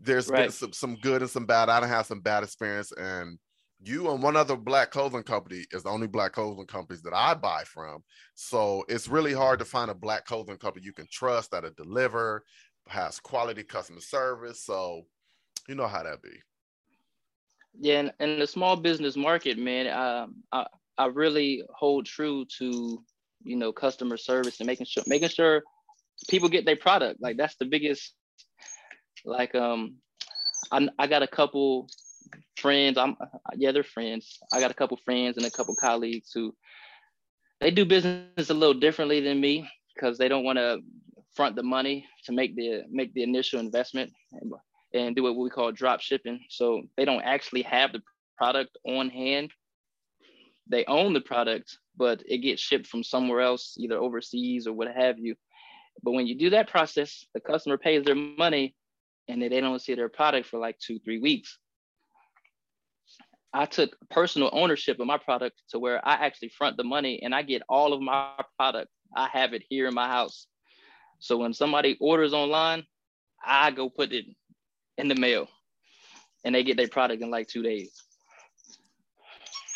there's 0.00 0.28
right. 0.28 0.44
been 0.44 0.50
some, 0.50 0.72
some 0.72 0.96
good 0.96 1.20
and 1.20 1.30
some 1.30 1.44
bad. 1.44 1.68
I 1.68 1.78
don't 1.78 1.90
have 1.90 2.06
some 2.06 2.20
bad 2.20 2.42
experience, 2.42 2.90
and 2.92 3.38
you 3.82 4.10
and 4.10 4.22
one 4.22 4.36
other 4.36 4.56
black 4.56 4.90
clothing 4.90 5.22
company 5.22 5.64
is 5.72 5.82
the 5.82 5.88
only 5.88 6.06
black 6.06 6.32
clothing 6.32 6.66
companies 6.66 7.02
that 7.02 7.14
I 7.14 7.34
buy 7.34 7.64
from. 7.64 8.02
So 8.34 8.84
it's 8.88 9.08
really 9.08 9.32
hard 9.32 9.58
to 9.60 9.64
find 9.64 9.90
a 9.90 9.94
black 9.94 10.26
clothing 10.26 10.56
company 10.56 10.84
you 10.84 10.92
can 10.92 11.06
trust 11.10 11.50
that'll 11.50 11.70
deliver, 11.76 12.44
has 12.88 13.20
quality 13.20 13.62
customer 13.62 14.00
service. 14.00 14.64
So 14.64 15.02
you 15.68 15.74
know 15.74 15.86
how 15.86 16.02
that 16.02 16.22
be. 16.22 16.30
Yeah, 17.78 18.00
and 18.00 18.12
in 18.18 18.38
the 18.38 18.46
small 18.46 18.76
business 18.76 19.16
market, 19.16 19.58
man, 19.58 19.86
um, 19.88 20.36
I 20.52 20.66
I 20.98 21.06
really 21.06 21.62
hold 21.74 22.06
true 22.06 22.44
to 22.58 23.02
you 23.42 23.56
know 23.56 23.72
customer 23.72 24.16
service 24.16 24.60
and 24.60 24.66
making 24.66 24.86
sure 24.86 25.02
making 25.06 25.28
sure 25.28 25.62
people 26.28 26.48
get 26.48 26.66
their 26.66 26.76
product. 26.76 27.20
Like 27.22 27.36
that's 27.36 27.56
the 27.56 27.64
biggest. 27.64 28.12
Like 29.24 29.54
um, 29.54 29.96
I 30.72 30.88
I 30.98 31.06
got 31.06 31.22
a 31.22 31.28
couple 31.28 31.88
friends. 32.56 32.98
I'm 32.98 33.16
yeah, 33.56 33.72
they're 33.72 33.82
friends. 33.82 34.38
I 34.52 34.60
got 34.60 34.70
a 34.70 34.74
couple 34.74 34.98
friends 35.04 35.36
and 35.36 35.46
a 35.46 35.50
couple 35.50 35.74
colleagues 35.76 36.30
who 36.34 36.54
they 37.60 37.70
do 37.70 37.84
business 37.84 38.50
a 38.50 38.54
little 38.54 38.74
differently 38.74 39.20
than 39.20 39.40
me 39.40 39.68
because 39.94 40.18
they 40.18 40.28
don't 40.28 40.44
want 40.44 40.58
to 40.58 40.80
front 41.34 41.56
the 41.56 41.62
money 41.62 42.06
to 42.24 42.32
make 42.32 42.56
the 42.56 42.82
make 42.90 43.12
the 43.14 43.22
initial 43.22 43.60
investment 43.60 44.12
and, 44.94 45.14
do 45.14 45.22
what 45.22 45.36
we 45.36 45.50
call 45.50 45.72
drop 45.72 46.00
shipping. 46.00 46.40
So 46.48 46.82
they 46.96 47.04
don't 47.04 47.22
actually 47.22 47.62
have 47.62 47.92
the 47.92 48.02
product 48.36 48.76
on 48.86 49.10
hand. 49.10 49.50
They 50.68 50.84
own 50.86 51.12
the 51.12 51.20
product, 51.20 51.78
but 51.96 52.22
it 52.26 52.38
gets 52.38 52.62
shipped 52.62 52.86
from 52.86 53.02
somewhere 53.02 53.40
else, 53.40 53.74
either 53.78 53.98
overseas 53.98 54.66
or 54.66 54.72
what 54.72 54.88
have 54.88 55.18
you. 55.18 55.34
But 56.02 56.12
when 56.12 56.26
you 56.26 56.36
do 56.36 56.50
that 56.50 56.68
process, 56.68 57.26
the 57.34 57.40
customer 57.40 57.76
pays 57.76 58.04
their 58.04 58.14
money 58.14 58.74
and 59.28 59.42
they 59.42 59.48
don't 59.48 59.80
see 59.80 59.94
their 59.94 60.08
product 60.08 60.48
for 60.48 60.58
like 60.58 60.78
two, 60.78 60.98
three 61.00 61.18
weeks. 61.18 61.58
I 63.52 63.66
took 63.66 63.96
personal 64.10 64.50
ownership 64.52 65.00
of 65.00 65.06
my 65.06 65.18
product 65.18 65.60
to 65.70 65.78
where 65.78 66.06
I 66.06 66.14
actually 66.14 66.50
front 66.50 66.76
the 66.76 66.84
money 66.84 67.20
and 67.22 67.34
I 67.34 67.42
get 67.42 67.62
all 67.68 67.92
of 67.92 68.00
my 68.00 68.30
product. 68.56 68.90
I 69.16 69.28
have 69.32 69.54
it 69.54 69.62
here 69.68 69.88
in 69.88 69.94
my 69.94 70.06
house. 70.06 70.46
So 71.18 71.36
when 71.36 71.52
somebody 71.52 71.96
orders 72.00 72.32
online, 72.32 72.84
I 73.44 73.72
go 73.72 73.90
put 73.90 74.12
it 74.12 74.26
in 75.00 75.08
the 75.08 75.14
mail 75.14 75.48
and 76.44 76.54
they 76.54 76.64
get 76.64 76.76
their 76.76 76.88
product 76.88 77.22
in 77.22 77.30
like 77.30 77.48
two 77.48 77.62
days. 77.62 77.90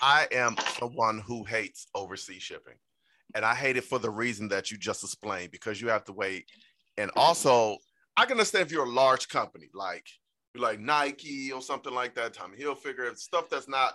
I 0.02 0.26
am 0.32 0.56
someone 0.78 1.20
who 1.20 1.44
hates 1.44 1.86
overseas 1.94 2.42
shipping. 2.42 2.74
And 3.34 3.44
I 3.44 3.54
hate 3.54 3.76
it 3.76 3.84
for 3.84 3.98
the 3.98 4.10
reason 4.10 4.48
that 4.48 4.70
you 4.70 4.76
just 4.76 5.02
explained 5.02 5.50
because 5.50 5.80
you 5.80 5.88
have 5.88 6.04
to 6.04 6.12
wait. 6.12 6.46
And 6.98 7.10
also, 7.16 7.78
I 8.16 8.24
can 8.24 8.32
understand 8.32 8.66
if 8.66 8.72
you're 8.72 8.84
a 8.84 8.90
large 8.90 9.28
company, 9.28 9.68
like 9.74 10.06
like 10.56 10.78
Nike 10.78 11.50
or 11.50 11.60
something 11.60 11.92
like 11.92 12.14
that, 12.14 12.32
Tommy 12.32 12.58
Hilfiger, 12.58 13.16
stuff 13.18 13.48
that's 13.50 13.68
not 13.68 13.94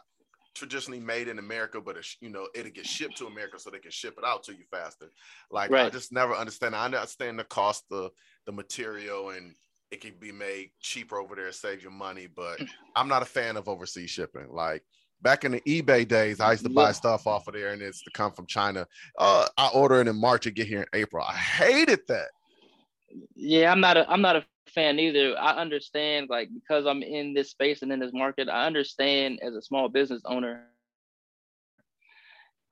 traditionally 0.56 1.00
made 1.00 1.30
in 1.30 1.40
America, 1.40 1.80
but 1.80 1.96
it's, 1.96 2.18
you 2.20 2.30
know 2.30 2.48
it'll 2.54 2.72
get 2.72 2.86
shipped 2.86 3.18
to 3.18 3.28
America 3.28 3.58
so 3.58 3.70
they 3.70 3.80
can 3.80 3.92
ship 3.92 4.16
it 4.18 4.26
out 4.26 4.44
to 4.44 4.52
you 4.52 4.66
faster. 4.70 5.10
Like 5.52 5.72
Right. 5.72 5.86
I 5.86 5.90
just 5.90 6.12
never 6.12 6.34
understand. 6.34 6.76
I 6.76 6.86
understand 6.86 7.40
the 7.40 7.46
cost 7.46 7.86
of 7.92 8.12
the 8.46 8.52
material 8.52 9.30
and 9.30 9.56
it 9.92 10.02
can 10.02 10.14
be 10.20 10.32
made 10.32 10.72
cheaper 10.80 11.18
over 11.18 11.36
there, 11.36 11.52
save 11.52 11.84
you 11.84 11.90
money, 11.90 12.28
but 12.28 12.60
I'm 12.96 13.08
not 13.08 13.22
a 13.22 13.26
fan 13.26 13.58
of 13.58 13.68
overseas 13.68 14.10
shipping. 14.10 14.48
Like 14.52 14.84
back 15.22 15.44
in 15.46 15.52
the 15.52 15.62
eBay 15.62 16.08
days, 16.08 16.40
I 16.40 16.52
used 16.52 16.64
to 16.64 16.70
buy 16.70 16.88
Yeah. 16.88 16.92
stuff 16.92 17.26
off 17.28 17.48
of 17.48 17.54
there 17.54 17.72
and 17.74 17.82
it's 17.82 18.02
to 18.04 18.12
come 18.12 18.32
from 18.32 18.46
China. 18.46 18.88
Uh, 19.18 19.48
I 19.58 19.70
order 19.74 20.00
it 20.02 20.08
in 20.08 20.16
March 20.16 20.46
and 20.46 20.56
get 20.56 20.68
here 20.68 20.82
in 20.82 20.88
April. 21.00 21.26
I 21.28 21.34
hated 21.36 22.02
that. 22.08 22.30
Yeah, 23.36 23.72
I'm 23.72 23.80
not 23.82 23.98
a 23.98 24.10
I'm 24.10 24.22
not 24.22 24.36
a 24.36 24.46
fan 24.46 25.00
either. 25.00 25.36
I 25.40 25.56
understand 25.58 26.04
like 26.30 26.50
because 26.54 26.86
I'm 26.86 27.02
in 27.02 27.34
this 27.34 27.50
space 27.50 27.82
and 27.82 27.92
in 27.92 28.00
this 28.00 28.14
market, 28.14 28.48
I 28.48 28.68
understand 28.68 29.40
as 29.42 29.56
a 29.56 29.62
small 29.62 29.90
business 29.90 30.22
owner, 30.26 30.66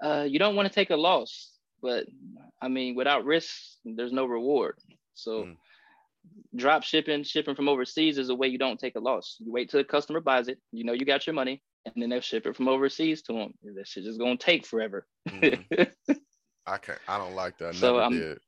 uh, 0.04 0.26
you 0.30 0.38
don't 0.38 0.56
want 0.56 0.68
to 0.68 0.74
take 0.74 0.92
a 0.92 0.96
loss, 0.96 1.54
but 1.82 2.06
I 2.62 2.68
mean, 2.68 2.96
without 2.96 3.26
risk, 3.26 3.56
there's 3.84 4.14
no 4.14 4.26
reward. 4.26 4.76
So 5.16 5.44
Mm. 5.46 5.58
Drop 6.56 6.84
shipping, 6.84 7.24
shipping 7.24 7.56
from 7.56 7.70
overseas 7.70 8.18
is 8.18 8.30
a 8.30 8.36
way 8.36 8.48
you 8.48 8.58
don't 8.58 8.80
take 8.80 8.96
a 8.96 9.00
loss. 9.00 9.38
You 9.40 9.52
wait 9.52 9.70
till 9.70 9.80
the 9.80 9.84
customer 9.84 10.20
buys 10.20 10.48
it, 10.48 10.60
you 10.72 10.84
know 10.84 10.94
you 10.94 11.06
got 11.06 11.28
your 11.28 11.34
money, 11.34 11.62
and 11.86 11.94
then 11.98 12.10
they'll 12.10 12.22
ship 12.22 12.46
it 12.46 12.56
from 12.56 12.68
overseas 12.68 13.22
to 13.24 13.34
them. 13.34 13.54
That 13.76 13.88
shit 13.88 14.06
is 14.06 14.18
gonna 14.18 14.38
take 14.38 14.66
forever. 14.66 15.06
Mhm. 15.30 15.64
I 16.66 16.78
can't. 16.78 17.00
I 17.08 17.18
don't 17.18 17.36
like 17.36 17.58
that. 17.60 17.70
I 17.70 17.72
So, 17.74 17.94
Never 17.94 18.04
um, 18.04 18.14
did. 18.14 18.40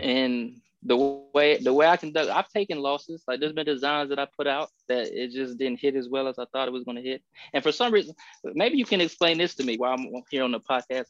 and 0.00 0.60
the 0.82 0.96
way 1.34 1.58
the 1.58 1.72
way 1.72 1.86
I 1.86 1.96
conduct, 1.96 2.30
I've 2.30 2.48
taken 2.48 2.78
losses. 2.78 3.24
Like 3.26 3.40
there's 3.40 3.52
been 3.52 3.66
designs 3.66 4.10
that 4.10 4.18
I 4.20 4.26
put 4.36 4.46
out 4.46 4.68
that 4.88 5.08
it 5.08 5.32
just 5.32 5.58
didn't 5.58 5.80
hit 5.80 5.96
as 5.96 6.08
well 6.08 6.28
as 6.28 6.38
I 6.38 6.44
thought 6.52 6.68
it 6.68 6.72
was 6.72 6.84
going 6.84 6.96
to 6.96 7.02
hit. 7.02 7.22
And 7.52 7.62
for 7.62 7.72
some 7.72 7.92
reason, 7.92 8.14
maybe 8.44 8.76
you 8.76 8.84
can 8.84 9.00
explain 9.00 9.38
this 9.38 9.56
to 9.56 9.64
me 9.64 9.76
while 9.78 9.94
I'm 9.94 10.06
here 10.30 10.44
on 10.44 10.52
the 10.52 10.60
podcast. 10.60 11.06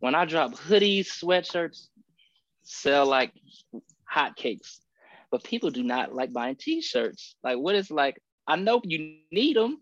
When 0.00 0.14
I 0.14 0.26
drop 0.26 0.52
hoodies, 0.52 1.06
sweatshirts, 1.06 1.86
sell 2.64 3.06
like 3.06 3.32
hotcakes, 4.12 4.78
but 5.30 5.44
people 5.44 5.70
do 5.70 5.82
not 5.82 6.14
like 6.14 6.32
buying 6.32 6.56
t-shirts. 6.56 7.36
Like 7.42 7.58
what 7.58 7.74
is 7.74 7.90
like? 7.90 8.20
I 8.46 8.56
know 8.56 8.80
you 8.84 9.16
need 9.30 9.56
them. 9.56 9.78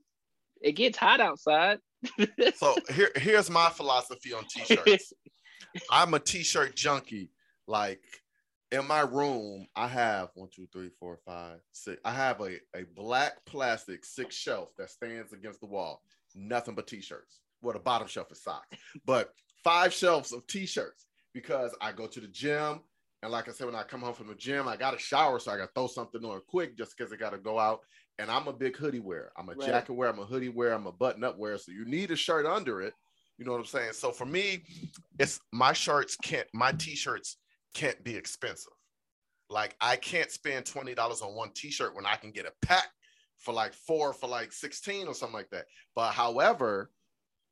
It 0.60 0.72
gets 0.72 0.98
hot 0.98 1.20
outside. 1.20 1.78
So 2.56 2.74
here, 2.92 3.10
here's 3.14 3.48
my 3.48 3.70
philosophy 3.70 4.32
on 4.32 4.44
t-shirts. 4.44 5.12
I'm 5.90 6.14
a 6.14 6.18
t-shirt 6.18 6.74
junkie. 6.74 7.30
Like 7.68 8.02
in 8.72 8.86
my 8.86 9.02
room, 9.02 9.66
I 9.76 9.86
have 9.86 10.30
one, 10.34 10.48
two, 10.54 10.66
three, 10.72 10.90
four, 10.98 11.18
five, 11.24 11.60
six. 11.72 12.00
I 12.04 12.12
have 12.12 12.40
a, 12.40 12.56
a 12.74 12.84
black 12.96 13.44
plastic 13.46 14.04
six 14.04 14.34
shelf 14.34 14.70
that 14.78 14.90
stands 14.90 15.32
against 15.32 15.60
the 15.60 15.66
wall. 15.66 16.02
Nothing 16.34 16.74
but 16.74 16.86
t-shirts. 16.86 17.40
Well, 17.60 17.74
the 17.74 17.78
bottom 17.78 18.08
shelf 18.08 18.32
is 18.32 18.42
socks, 18.42 18.76
but 19.06 19.32
five 19.62 19.92
shelves 19.92 20.32
of 20.32 20.46
t-shirts 20.48 21.06
because 21.32 21.74
I 21.80 21.92
go 21.92 22.06
to 22.06 22.20
the 22.20 22.28
gym. 22.28 22.80
And 23.22 23.30
like 23.30 23.48
I 23.48 23.52
said, 23.52 23.66
when 23.66 23.76
I 23.76 23.84
come 23.84 24.00
home 24.00 24.14
from 24.14 24.26
the 24.26 24.34
gym, 24.34 24.66
I 24.66 24.76
got 24.76 24.94
a 24.94 24.98
shower, 24.98 25.38
so 25.38 25.52
I 25.52 25.56
got 25.56 25.66
to 25.66 25.72
throw 25.74 25.86
something 25.86 26.24
on 26.24 26.40
quick 26.48 26.76
just 26.76 26.96
because 26.96 27.12
I 27.12 27.16
got 27.16 27.30
to 27.30 27.38
go 27.38 27.58
out. 27.58 27.80
And 28.18 28.30
I'm 28.30 28.48
a 28.48 28.52
big 28.52 28.76
hoodie 28.76 28.98
wearer. 29.00 29.32
I'm 29.36 29.48
a 29.48 29.54
Right. 29.54 29.66
jacket 29.66 29.92
wearer. 29.92 30.12
I'm 30.12 30.18
a 30.18 30.24
hoodie 30.24 30.48
wearer. 30.48 30.74
I'm 30.74 30.86
a 30.86 30.92
button 30.92 31.22
up 31.22 31.38
wearer. 31.38 31.58
So 31.58 31.70
you 31.70 31.84
need 31.84 32.10
a 32.10 32.16
shirt 32.16 32.46
under 32.46 32.82
it. 32.82 32.94
You 33.38 33.44
know 33.44 33.52
what 33.52 33.58
I'm 33.60 33.66
saying? 33.66 33.92
So 33.92 34.10
for 34.10 34.26
me, 34.26 34.64
it's 35.18 35.40
my 35.52 35.72
shirts 35.72 36.16
can't, 36.16 36.48
my 36.52 36.72
t-shirts 36.72 37.38
can't 37.74 38.02
be 38.04 38.16
expensive. 38.16 38.72
Like 39.48 39.76
I 39.80 39.96
can't 39.96 40.30
spend 40.30 40.66
twenty 40.66 40.94
dollars 40.94 41.22
on 41.22 41.34
one 41.34 41.50
t-shirt 41.54 41.94
when 41.94 42.06
I 42.06 42.16
can 42.16 42.30
get 42.30 42.46
a 42.46 42.52
pack 42.66 42.86
for 43.38 43.52
like 43.52 43.74
four 43.74 44.12
for 44.12 44.28
like 44.28 44.52
sixteen 44.52 45.06
or 45.06 45.14
something 45.14 45.34
like 45.36 45.50
that. 45.50 45.66
But 45.94 46.12
however, 46.12 46.90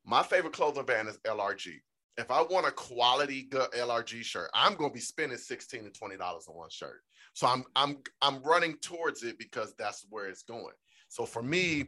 my 0.05 0.23
favorite 0.23 0.53
clothing 0.53 0.85
brand 0.85 1.09
is 1.09 1.19
LRG. 1.27 1.81
If 2.18 2.31
I 2.31 2.42
want 2.42 2.66
a 2.66 2.70
quality 2.70 3.42
good 3.42 3.70
LRG 3.73 4.23
shirt, 4.23 4.51
I'm 4.55 4.75
going 4.75 4.90
to 4.90 4.94
be 4.94 5.01
spending 5.01 5.38
sixteen 5.38 5.85
to 5.85 5.90
twenty 5.90 6.16
dollars 6.16 6.46
on 6.49 6.57
one 6.57 6.70
shirt. 6.70 7.03
So 7.35 7.46
I'm 7.46 7.64
I'm 7.77 7.99
I'm 8.20 8.42
running 8.42 8.77
towards 8.79 9.23
it 9.23 9.38
because 9.38 9.75
that's 9.79 10.07
where 10.11 10.27
it's 10.27 10.42
going. 10.42 10.75
So 11.09 11.25
for 11.25 11.42
me, 11.42 11.87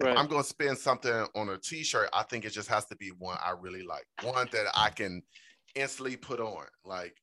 Right. 0.00 0.18
I'm 0.18 0.26
going 0.26 0.42
to 0.42 0.48
spend 0.48 0.76
something 0.76 1.26
on 1.36 1.50
a 1.50 1.56
t-shirt, 1.56 2.08
I 2.12 2.24
think 2.24 2.44
it 2.44 2.50
just 2.50 2.68
has 2.68 2.84
to 2.86 2.96
be 2.96 3.10
one 3.18 3.38
I 3.44 3.52
really 3.52 3.84
like, 3.84 4.06
one 4.22 4.48
that 4.50 4.66
I 4.74 4.90
can 4.90 5.22
instantly 5.76 6.16
put 6.16 6.40
on. 6.40 6.66
Like, 6.84 7.22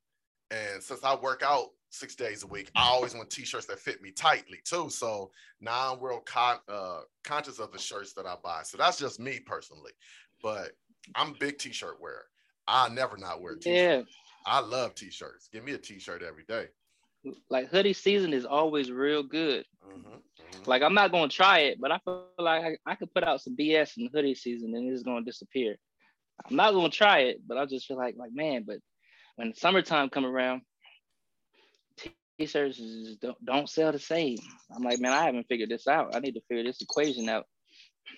and 0.52 0.82
since 0.82 1.04
I 1.04 1.16
work 1.16 1.44
out 1.46 1.68
six 1.90 2.16
days 2.16 2.44
a 2.44 2.48
week, 2.48 2.72
I 2.76 2.88
always 2.88 3.14
want 3.14 3.30
t-shirts 3.30 3.66
that 3.66 3.80
fit 3.80 4.02
me 4.02 4.12
tightly 4.12 4.60
too. 4.64 4.90
So 4.90 5.32
now 5.60 5.94
I'm 5.94 6.02
real 6.02 6.22
con- 6.22 6.60
uh, 6.70 7.02
conscious 7.26 7.60
of 7.60 7.74
the 7.74 7.78
shirts 7.78 8.14
that 8.14 8.26
I 8.26 8.36
buy. 8.42 8.62
So 8.64 8.78
that's 8.78 8.98
just 8.98 9.20
me 9.20 9.42
personally, 9.46 9.92
but 10.42 10.72
I'm 11.16 11.32
a 11.32 11.38
big 11.38 11.58
t-shirt 11.58 12.00
wearer. 12.00 12.24
I 12.68 12.90
never 12.90 13.18
not 13.18 13.42
wear 13.42 13.54
a 13.54 13.60
t-shirt. 13.60 13.76
Yeah. 13.76 14.02
I 14.46 14.60
love 14.60 14.96
t-shirts. 14.96 15.50
Give 15.52 15.64
me 15.64 15.74
a 15.74 15.78
t-shirt 15.78 16.24
every 16.24 16.44
day. 16.44 16.68
Like 17.50 17.70
hoodie 17.70 17.94
season 17.94 18.34
is 18.34 18.46
always 18.46 18.92
real 18.92 19.24
good. 19.24 19.66
Mhm, 19.86 20.22
mhm. 20.40 20.68
Like 20.68 20.82
I'm 20.82 20.94
not 20.96 21.12
gonna 21.12 21.30
try 21.30 21.60
it, 21.60 21.80
but 21.80 21.92
I 21.92 22.00
feel 22.00 22.26
like 22.40 22.64
I, 22.64 22.92
I 22.92 22.96
could 22.96 23.14
put 23.14 23.24
out 23.24 23.42
some 23.42 23.56
BS 23.56 23.98
in 23.98 24.10
hoodie 24.14 24.36
season 24.36 24.74
and 24.76 24.92
it's 24.92 25.04
gonna 25.04 25.24
disappear. 25.24 25.78
I'm 26.50 26.56
not 26.56 26.74
gonna 26.74 26.90
try 26.90 27.20
it, 27.20 27.42
but 27.48 27.58
I 27.58 27.66
just 27.66 27.86
feel 27.86 27.98
like 27.98 28.16
like 28.18 28.32
man, 28.34 28.64
but 28.66 28.78
when 29.36 29.54
summertime 29.54 30.10
come 30.10 30.26
around, 30.26 30.62
t-shirts 31.98 32.78
just 32.78 33.22
don't, 33.22 33.46
don't 33.46 33.70
sell 33.70 33.92
the 33.92 34.00
same. 34.00 34.38
I'm 34.76 34.84
like, 34.84 35.00
man, 35.00 35.14
I 35.14 35.26
haven't 35.26 35.48
figured 35.48 35.70
this 35.70 35.88
out. 35.88 36.16
I 36.16 36.20
need 36.20 36.34
to 36.34 36.42
figure 36.48 36.64
this 36.64 36.82
equation 36.82 37.30
out. 37.30 37.46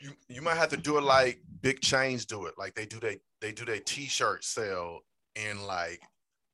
you 0.01 0.11
you 0.29 0.41
might 0.41 0.55
have 0.55 0.69
to 0.69 0.77
do 0.77 0.97
it 0.97 1.03
like 1.03 1.41
big 1.63 1.79
chains 1.81 2.25
do 2.25 2.45
it. 2.45 2.53
Like 2.57 2.75
they 2.75 2.85
do 2.85 2.99
they 2.99 3.17
they 3.41 3.51
do 3.51 3.65
their 3.65 3.79
t-shirt 3.79 4.43
sale 4.43 4.99
in 5.35 5.65
like 5.65 5.99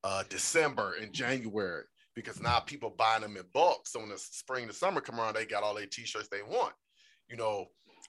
uh 0.06 0.24
December 0.30 0.96
and 1.02 1.12
January 1.12 1.84
because 2.16 2.42
now 2.42 2.60
people 2.60 2.94
buying 2.98 3.22
them 3.22 3.36
in 3.36 3.44
bulk. 3.54 3.88
So 3.88 4.00
when 4.00 4.10
the 4.10 4.18
spring 4.18 4.68
to 4.68 4.74
summer 4.74 5.02
come 5.02 5.20
around, 5.20 5.34
they 5.36 5.46
got 5.46 5.64
all 5.64 5.76
their 5.76 5.86
t-shirts 5.88 6.30
they 6.30 6.44
want. 6.44 6.74
You 7.28 7.36
know, 7.38 7.66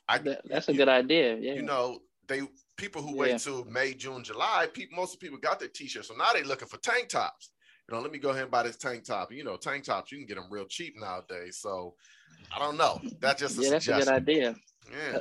I 0.09 0.19
That- 0.19 0.43
that's 0.49 0.69
a 0.69 0.75
good 0.75 0.89
idea. 0.89 1.37
Yeah. 1.37 1.55
you 1.55 1.63
know 1.63 2.01
they 2.29 2.43
people 2.77 3.03
who 3.03 3.11
Yeah. 3.11 3.33
wait 3.33 3.41
till 3.41 3.65
May, 3.65 3.93
June, 3.95 4.23
July, 4.23 4.69
people 4.73 4.97
most 4.97 5.15
of 5.15 5.21
people 5.21 5.39
got 5.39 5.59
their 5.59 5.69
t-shirts. 5.69 6.09
So 6.09 6.15
now 6.15 6.33
they 6.33 6.45
looking 6.45 6.69
for 6.69 6.79
tank 6.79 7.09
tops. 7.09 7.51
You 7.89 7.97
know, 7.97 8.03
let 8.03 8.13
me 8.13 8.19
go 8.19 8.31
ahead 8.31 8.43
and 8.43 8.51
buy 8.53 8.63
this 8.63 8.77
tank 8.77 9.05
top. 9.05 9.33
You 9.33 9.43
know, 9.43 9.57
tank 9.57 9.85
tops 9.85 10.13
you 10.13 10.19
can 10.19 10.27
get 10.27 10.37
them 10.37 10.47
real 10.51 10.67
cheap 10.67 10.95
nowadays. 11.01 11.59
So 11.59 11.97
I 12.55 12.59
don't 12.59 12.77
know. 12.77 13.01
That's 13.21 13.41
just 13.41 13.59
a 13.59 13.63
yeah, 13.63 13.71
that's 13.71 13.87
a 13.89 13.93
good 13.99 14.09
idea. 14.09 14.55
Yeah. 14.93 15.19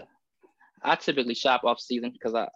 I 0.84 0.96
typically 0.96 1.34
shop 1.36 1.64
off 1.64 1.80
season 1.80 2.12
because 2.12 2.34
I, 2.36 2.48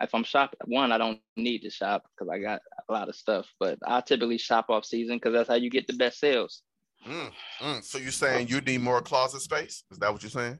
if 0.00 0.14
I'm 0.14 0.24
shopping, 0.24 0.58
one, 0.66 0.92
I 0.92 0.98
don't 0.98 1.20
need 1.36 1.60
to 1.60 1.70
shop 1.70 2.04
because 2.14 2.30
I 2.32 2.38
got 2.38 2.60
a 2.88 2.92
lot 2.92 3.08
of 3.08 3.16
stuff. 3.16 3.46
But 3.58 3.78
I 3.86 4.00
typically 4.00 4.38
shop 4.38 4.66
off 4.70 4.84
season 4.84 5.16
because 5.16 5.32
that's 5.32 5.48
how 5.48 5.54
you 5.56 5.70
get 5.70 5.86
the 5.86 5.94
best 5.94 6.18
sales. 6.20 6.62
Mm, 7.08 7.30
mm. 7.60 7.84
So 7.84 7.98
you're 7.98 8.10
saying 8.12 8.48
you 8.48 8.60
need 8.60 8.80
more 8.82 9.00
closet 9.00 9.40
space? 9.40 9.84
Is 9.90 9.98
that 9.98 10.12
what 10.12 10.22
you're 10.22 10.30
saying? 10.30 10.58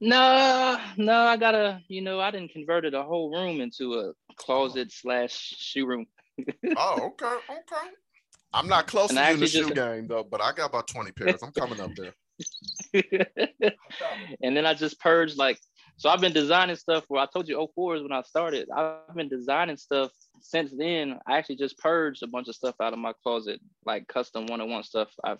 No, 0.00 0.78
no, 0.96 1.20
I 1.20 1.36
gotta, 1.36 1.80
you 1.88 2.02
know, 2.02 2.20
I 2.20 2.30
didn't 2.30 2.50
converted 2.52 2.94
a 2.94 3.02
whole 3.02 3.30
room 3.30 3.60
into 3.60 3.94
a 4.00 4.12
closet 4.36 4.90
slash 4.92 5.32
shoe 5.32 5.86
room. 5.86 6.06
Oh, 6.76 7.08
okay, 7.08 7.26
okay. 7.50 7.90
I'm 8.54 8.66
not 8.66 8.86
close 8.86 9.10
And 9.10 9.18
to 9.18 9.24
you 9.28 9.34
in 9.34 9.40
the 9.40 9.46
shoe 9.46 9.62
just- 9.64 9.74
game 9.74 10.06
though, 10.08 10.24
but 10.24 10.40
I 10.40 10.52
got 10.52 10.70
about 10.70 10.88
20 10.88 11.12
pairs. 11.12 11.42
I'm 11.42 11.52
coming 11.52 11.78
up 11.80 11.90
there. 11.96 12.14
and 14.42 14.56
then 14.56 14.66
I 14.66 14.74
just 14.74 15.00
purged 15.00 15.38
like 15.38 15.58
so 15.96 16.08
I've 16.08 16.20
been 16.20 16.32
designing 16.32 16.76
stuff 16.76 17.04
where 17.08 17.22
I 17.22 17.26
told 17.26 17.48
you 17.48 17.68
04 17.74 17.96
is 17.96 18.02
when 18.02 18.12
I 18.12 18.22
started. 18.22 18.68
I've 18.70 19.14
been 19.14 19.28
designing 19.28 19.76
stuff 19.76 20.10
since 20.40 20.72
then. 20.76 21.20
I 21.28 21.38
actually 21.38 21.56
just 21.56 21.78
purged 21.78 22.22
a 22.22 22.26
bunch 22.26 22.48
of 22.48 22.54
stuff 22.54 22.74
out 22.80 22.92
of 22.92 22.98
my 22.98 23.12
closet, 23.22 23.60
like 23.84 24.08
custom 24.08 24.46
one-on-one 24.46 24.82
stuff. 24.82 25.10
I've 25.22 25.38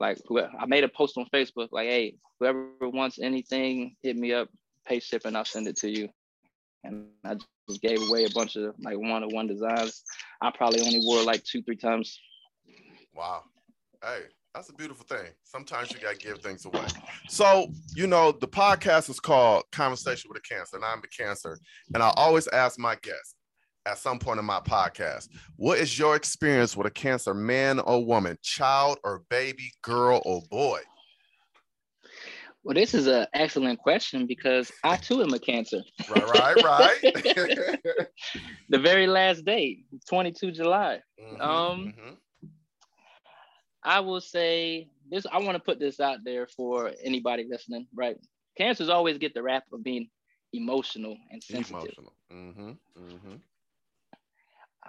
like 0.00 0.18
I 0.58 0.66
made 0.66 0.84
a 0.84 0.88
post 0.88 1.16
on 1.16 1.26
Facebook 1.32 1.68
like, 1.72 1.88
hey, 1.88 2.16
whoever 2.38 2.68
wants 2.82 3.18
anything, 3.20 3.96
hit 4.02 4.16
me 4.16 4.32
up, 4.32 4.48
pay 4.86 5.00
shipping, 5.00 5.34
I'll 5.34 5.44
send 5.44 5.66
it 5.66 5.76
to 5.78 5.90
you. 5.90 6.08
And 6.82 7.06
I 7.24 7.36
just 7.68 7.80
gave 7.80 7.98
away 8.08 8.24
a 8.24 8.30
bunch 8.30 8.56
of 8.56 8.74
like 8.78 8.98
one-on-one 8.98 9.46
designs. 9.46 10.02
I 10.40 10.50
probably 10.50 10.82
only 10.82 11.00
wore 11.02 11.22
like 11.22 11.42
two, 11.44 11.62
three 11.62 11.76
times. 11.76 12.18
Wow. 13.14 13.44
Hey, 14.02 14.24
that's 14.54 14.70
a 14.70 14.72
beautiful 14.72 15.04
thing. 15.04 15.26
Sometimes 15.42 15.90
you 15.90 15.98
gotta 15.98 16.16
give 16.16 16.38
things 16.38 16.64
away. 16.64 16.86
So, 17.28 17.66
you 17.94 18.06
know, 18.06 18.32
the 18.32 18.46
podcast 18.46 19.10
is 19.10 19.18
called 19.18 19.64
Conversation 19.72 20.30
with 20.32 20.38
a 20.38 20.48
Cancer, 20.48 20.76
and 20.76 20.84
I'm 20.84 21.00
a 21.00 21.08
cancer. 21.22 21.58
And 21.92 22.02
I 22.02 22.12
always 22.16 22.46
ask 22.48 22.78
my 22.78 22.94
guests 23.02 23.34
at 23.86 23.98
some 23.98 24.18
point 24.18 24.38
in 24.38 24.44
my 24.44 24.60
podcast, 24.60 25.28
what 25.56 25.78
is 25.78 25.98
your 25.98 26.16
experience 26.16 26.76
with 26.76 26.86
a 26.86 26.90
cancer, 26.90 27.34
man 27.34 27.80
or 27.80 28.04
woman, 28.04 28.38
child 28.42 28.98
or 29.04 29.22
baby, 29.28 29.70
girl 29.82 30.22
or 30.24 30.40
boy? 30.50 30.80
Well, 32.62 32.74
this 32.74 32.94
is 32.94 33.06
an 33.08 33.26
excellent 33.34 33.78
question 33.78 34.26
because 34.26 34.72
I 34.82 34.96
too 34.96 35.20
am 35.22 35.34
a 35.34 35.38
cancer. 35.38 35.82
Right, 36.08 36.32
right, 36.32 36.64
right. 36.64 37.78
the 38.70 38.78
very 38.78 39.06
last 39.06 39.44
day, 39.44 39.80
22 40.08 40.52
July. 40.52 41.00
Mhm, 41.20 41.40
Um, 41.42 41.92
mhm. 41.98 42.16
I 43.84 44.00
will 44.00 44.20
say 44.20 44.88
this. 45.10 45.26
I 45.30 45.38
want 45.38 45.56
to 45.56 45.62
put 45.62 45.78
this 45.78 46.00
out 46.00 46.18
there 46.24 46.46
for 46.46 46.92
anybody 47.02 47.46
listening. 47.48 47.86
Right, 47.94 48.16
cancers 48.56 48.88
always 48.88 49.18
get 49.18 49.34
the 49.34 49.42
rap 49.42 49.64
of 49.72 49.82
being 49.82 50.08
emotional 50.52 51.16
and 51.30 51.42
sensitive. 51.42 51.92
Emotional. 51.98 52.12
Mm-hmm. 52.32 52.70
Mm-hmm. 52.98 53.34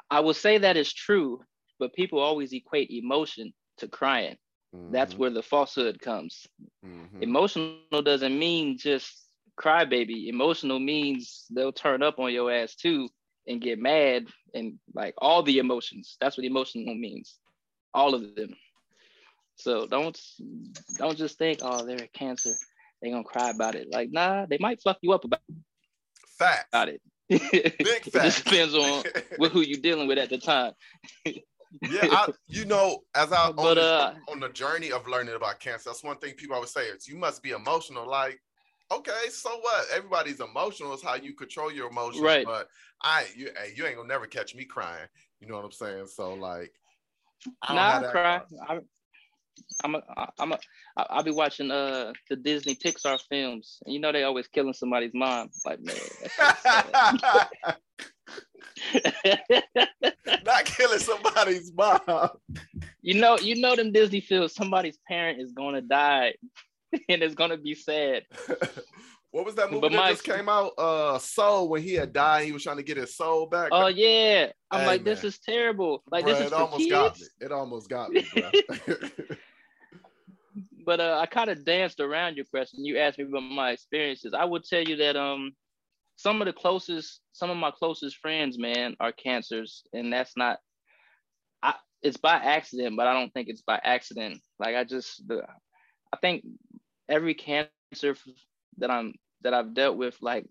I 0.10 0.20
will 0.20 0.34
say 0.34 0.58
that 0.58 0.78
is 0.78 0.94
true, 0.94 1.42
but 1.80 1.94
people 1.94 2.20
always 2.20 2.54
equate 2.54 2.92
emotion 2.92 3.54
to 3.78 3.88
crying. 3.88 4.38
Mm-hmm. 4.76 4.92
That's 4.92 5.18
where 5.18 5.30
the 5.30 5.42
falsehood 5.42 6.00
comes. 6.00 6.46
Mm-hmm. 6.86 7.24
Emotional 7.24 8.02
doesn't 8.04 8.38
mean 8.38 8.78
just 8.78 9.26
crybaby. 9.60 10.28
Emotional 10.28 10.80
means 10.80 11.46
they'll 11.50 11.72
turn 11.72 12.04
up 12.04 12.20
on 12.20 12.34
your 12.34 12.52
ass 12.52 12.76
too 12.76 13.10
and 13.48 13.62
get 13.62 13.80
mad 13.80 14.28
and 14.54 14.80
like 14.94 15.14
all 15.18 15.44
the 15.44 15.60
emotions. 15.60 16.18
That's 16.20 16.38
what 16.38 16.46
emotional 16.46 16.96
means. 16.96 17.38
All 17.94 18.14
of 18.14 18.36
them. 18.36 18.56
So 19.56 19.88
don't 19.88 20.20
don't 20.98 21.18
just 21.18 21.38
think, 21.38 21.60
oh, 21.62 21.86
they're 21.86 22.04
a 22.04 22.08
cancer. 22.08 22.54
They're 23.02 23.12
gonna 23.12 23.24
cry 23.24 23.50
about 23.50 23.76
it. 23.76 23.88
Like, 23.92 24.10
nah, 24.12 24.46
they 24.46 24.58
might 24.60 24.82
fuck 24.82 24.98
you 25.02 25.14
up 25.14 25.26
about, 25.26 25.42
fact. 26.38 26.68
about 26.72 26.90
it. 26.90 27.02
Big 27.30 27.42
it 27.54 28.14
just 28.14 28.44
depends 28.44 28.76
on 28.76 29.04
with 29.40 29.52
who 29.52 29.62
you're 29.62 29.82
dealing 29.82 30.08
with 30.08 30.18
at 30.18 30.30
the 30.30 30.38
time. 30.38 30.74
yeah, 31.26 31.34
I, 32.04 32.28
you 32.48 32.66
know, 32.66 33.00
as 33.16 33.32
I 33.32 33.52
but, 33.56 33.66
on, 33.66 33.76
the, 33.76 33.82
uh, 33.82 34.14
on 34.30 34.40
the 34.40 34.50
journey 34.50 34.92
of 34.92 35.08
learning 35.08 35.36
about 35.36 35.60
cancer, 35.60 35.90
that's 35.90 36.04
one 36.04 36.18
thing 36.18 36.34
people 36.34 36.56
always 36.56 36.72
say 36.72 36.86
is 36.86 37.08
you 37.08 37.18
must 37.18 37.42
be 37.42 37.52
emotional. 37.52 38.08
Like, 38.08 38.40
okay, 38.92 39.30
so 39.30 39.50
what? 39.60 39.86
Everybody's 39.94 40.40
emotional 40.40 40.94
is 40.94 41.02
how 41.02 41.16
you 41.16 41.34
control 41.34 41.72
your 41.72 41.90
emotions. 41.90 42.22
Right. 42.22 42.46
But 42.46 42.68
I 43.02 43.26
you 43.36 43.50
hey, 43.58 43.74
you 43.76 43.86
ain't 43.86 43.96
gonna 43.96 44.08
never 44.08 44.28
catch 44.28 44.56
me 44.56 44.66
crying. 44.66 45.08
You 45.40 45.48
know 45.48 45.56
what 45.56 45.66
I'm 45.66 45.72
saying? 45.72 46.08
So 46.08 46.34
like 46.34 46.72
I 47.64 47.74
nah, 47.74 48.08
I 48.08 48.12
cry. 48.12 48.42
I, 48.68 48.80
I'm 49.84 49.96
a, 49.96 50.02
I'm 50.40 50.52
a, 50.52 50.60
I'll 50.98 51.24
be 51.24 51.32
watching 51.32 51.72
uh 51.72 52.14
the 52.30 52.36
Disney 52.36 52.76
Pixar 52.76 53.20
films, 53.30 53.80
and 53.86 53.94
you 53.94 54.00
know 54.00 54.12
they 54.12 54.24
always 54.24 54.48
killing 54.48 54.74
somebody's 54.74 55.14
mom. 55.14 55.50
Like 55.66 55.80
man, 55.82 55.96
not 60.46 60.66
killing 60.66 61.00
somebody's 61.00 61.72
mom. 61.74 62.00
You 63.02 63.16
know, 63.16 63.38
you 63.38 63.62
know 63.62 63.76
them 63.76 63.92
Disney 63.92 64.22
films. 64.22 64.56
Somebody's 64.56 64.98
parent 65.08 65.42
is 65.42 65.52
gonna 65.52 65.82
die, 65.82 66.36
and 67.10 67.24
it's 67.24 67.36
gonna 67.36 67.58
be 67.58 67.76
sad. 67.76 68.24
What 69.36 69.46
was 69.46 69.56
that 69.56 69.70
movie 69.70 69.82
but 69.82 69.92
that 69.92 69.98
my, 69.98 70.12
just 70.12 70.24
came 70.24 70.48
out? 70.48 70.72
Uh, 70.78 71.18
Soul 71.18 71.68
when 71.68 71.82
he 71.82 71.94
had 71.94 72.14
died, 72.14 72.46
he 72.46 72.54
was 72.54 72.64
trying 72.64 72.78
to 72.78 72.84
get 72.84 72.96
his 72.96 73.18
soul 73.18 73.46
back. 73.46 73.68
Oh 73.70 73.88
yeah, 73.88 74.54
I'm 74.72 74.80
hey, 74.80 74.88
like, 74.88 75.04
man. 75.04 75.14
this 75.14 75.26
is 75.26 75.40
terrible. 75.40 76.04
Like 76.10 76.24
Bruh, 76.24 76.28
this 76.28 76.40
is 76.40 76.48
it 76.48 76.54
almost 76.54 76.78
kids? 76.78 76.90
got 76.90 77.20
me. 77.20 77.28
It 77.42 77.52
almost 77.52 77.90
got 77.90 78.12
me. 78.12 78.26
but 80.86 81.02
uh, 81.02 81.20
I 81.22 81.26
kind 81.26 81.50
of 81.50 81.66
danced 81.66 82.00
around 82.00 82.38
your 82.38 82.46
question. 82.46 82.86
You 82.86 82.98
asked 82.98 83.18
me 83.18 83.26
about 83.26 83.42
my 83.42 83.72
experiences. 83.72 84.34
I 84.34 84.46
would 84.46 84.64
tell 84.64 84.84
you 84.84 84.96
that 84.96 85.18
um, 85.18 85.52
some 86.16 86.42
of 86.42 86.46
the 86.46 86.54
closest, 86.54 87.20
some 87.34 87.50
of 87.50 87.58
my 87.58 87.72
closest 87.72 88.16
friends, 88.20 88.58
man, 88.58 88.96
are 89.02 89.12
cancers, 89.12 89.84
and 89.92 90.14
that's 90.14 90.38
not. 90.38 90.60
I 91.62 91.74
it's 92.02 92.16
by 92.16 92.36
accident, 92.36 92.96
but 92.96 93.08
I 93.08 93.12
don't 93.12 93.34
think 93.34 93.50
it's 93.50 93.64
by 93.64 93.82
accident. 93.84 94.40
Like 94.60 94.78
I 94.78 94.86
just, 94.86 95.28
the, 95.28 95.44
I 96.14 96.18
think 96.22 96.46
every 97.10 97.34
cancer 97.34 98.16
that 98.78 98.90
I'm 98.90 99.14
that 99.42 99.54
I've 99.54 99.74
dealt 99.74 99.98
with 99.98 100.18
like 100.22 100.46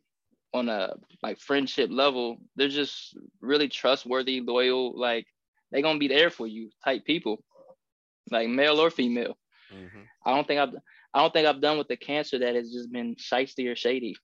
on 0.53 0.69
a 0.69 0.95
like 1.23 1.41
friendship 1.41 1.91
level, 1.91 2.39
they're 2.57 2.69
just 2.69 3.17
really 3.41 3.69
trustworthy, 3.69 4.41
loyal, 4.41 4.99
like 4.99 5.27
they're 5.71 5.83
gonna 5.83 5.99
be 5.99 6.09
there 6.09 6.31
for 6.31 6.47
you 6.47 6.71
type 6.85 7.05
people, 7.05 7.43
like 8.31 8.49
male 8.49 8.81
or 8.81 8.91
female. 8.91 9.37
Mm-hmm. 9.73 10.03
I 10.25 10.35
don't 10.35 10.47
think 10.47 10.61
I've 10.61 10.75
I 11.13 11.21
don't 11.21 11.33
think 11.33 11.47
I've 11.47 11.61
done 11.61 11.79
with 11.79 11.89
the 11.89 11.97
cancer 11.97 12.39
that 12.39 12.55
has 12.55 12.73
just 12.73 12.91
been 12.91 13.15
shisty 13.17 13.71
or 13.71 13.77
shady. 13.77 14.17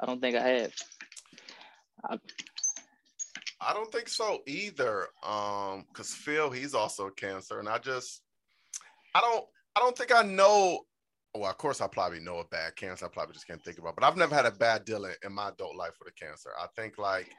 I 0.00 0.06
don't 0.06 0.20
think 0.20 0.36
I 0.36 0.46
have. 0.48 0.72
I, 2.04 2.18
I 3.60 3.72
don't 3.72 3.90
think 3.90 4.08
so 4.08 4.42
either. 4.46 5.08
Um, 5.22 5.84
because 5.88 6.12
Phil, 6.12 6.50
he's 6.50 6.74
also 6.74 7.10
cancer, 7.10 7.58
and 7.58 7.68
I 7.68 7.78
just 7.78 8.22
I 9.14 9.20
don't 9.20 9.44
I 9.76 9.80
don't 9.80 9.96
think 9.96 10.14
I 10.14 10.22
know 10.22 10.80
well, 11.34 11.50
of 11.50 11.58
course, 11.58 11.80
I 11.80 11.88
probably 11.88 12.20
know 12.20 12.38
a 12.38 12.44
bad 12.44 12.76
cancer. 12.76 13.06
I 13.06 13.08
probably 13.08 13.34
just 13.34 13.46
can't 13.46 13.62
think 13.62 13.78
about, 13.78 13.96
but 13.96 14.04
I've 14.04 14.16
never 14.16 14.34
had 14.34 14.46
a 14.46 14.52
bad 14.52 14.84
deal 14.84 15.04
in, 15.04 15.12
in 15.24 15.32
my 15.32 15.48
adult 15.48 15.76
life 15.76 15.94
with 15.98 16.08
a 16.08 16.24
cancer. 16.24 16.50
I 16.60 16.66
think 16.76 16.96
like 16.98 17.34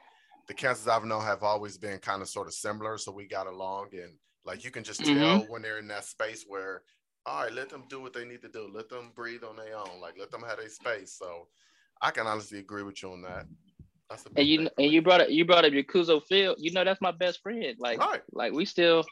the 0.48 0.54
cancers 0.54 0.86
I've 0.86 1.04
known 1.04 1.22
have 1.22 1.42
always 1.42 1.78
been 1.78 1.98
kind 1.98 2.20
of 2.20 2.28
sort 2.28 2.46
of 2.46 2.54
similar, 2.54 2.98
so 2.98 3.10
we 3.10 3.26
got 3.26 3.46
along, 3.46 3.88
and 3.92 4.12
like 4.44 4.64
you 4.64 4.70
can 4.70 4.84
just 4.84 5.00
mm-hmm. 5.00 5.18
tell 5.18 5.40
when 5.48 5.62
they're 5.62 5.78
in 5.78 5.88
that 5.88 6.04
space 6.04 6.44
where, 6.46 6.82
all 7.24 7.44
right, 7.44 7.52
let 7.52 7.70
them 7.70 7.84
do 7.88 8.00
what 8.00 8.12
they 8.12 8.24
need 8.24 8.42
to 8.42 8.48
do, 8.48 8.70
let 8.72 8.88
them 8.88 9.12
breathe 9.14 9.44
on 9.44 9.56
their 9.56 9.76
own, 9.76 10.00
like 10.00 10.14
let 10.18 10.30
them 10.30 10.42
have 10.42 10.58
their 10.58 10.68
space. 10.68 11.16
So 11.18 11.48
I 12.02 12.10
can 12.10 12.26
honestly 12.26 12.58
agree 12.58 12.82
with 12.82 13.02
you 13.02 13.12
on 13.12 13.22
that. 13.22 13.46
and 14.36 14.46
you 14.46 14.68
and 14.78 14.92
you 14.92 15.02
brought 15.02 15.22
up 15.22 15.30
you 15.30 15.44
brought 15.44 15.64
up 15.64 15.72
your 15.72 15.84
Kuzo 15.84 16.22
Phil. 16.22 16.54
You 16.58 16.70
know 16.72 16.84
that's 16.84 17.00
my 17.00 17.12
best 17.12 17.42
friend. 17.42 17.76
Like 17.78 17.98
right. 17.98 18.22
like 18.32 18.52
we 18.52 18.66
still 18.66 19.04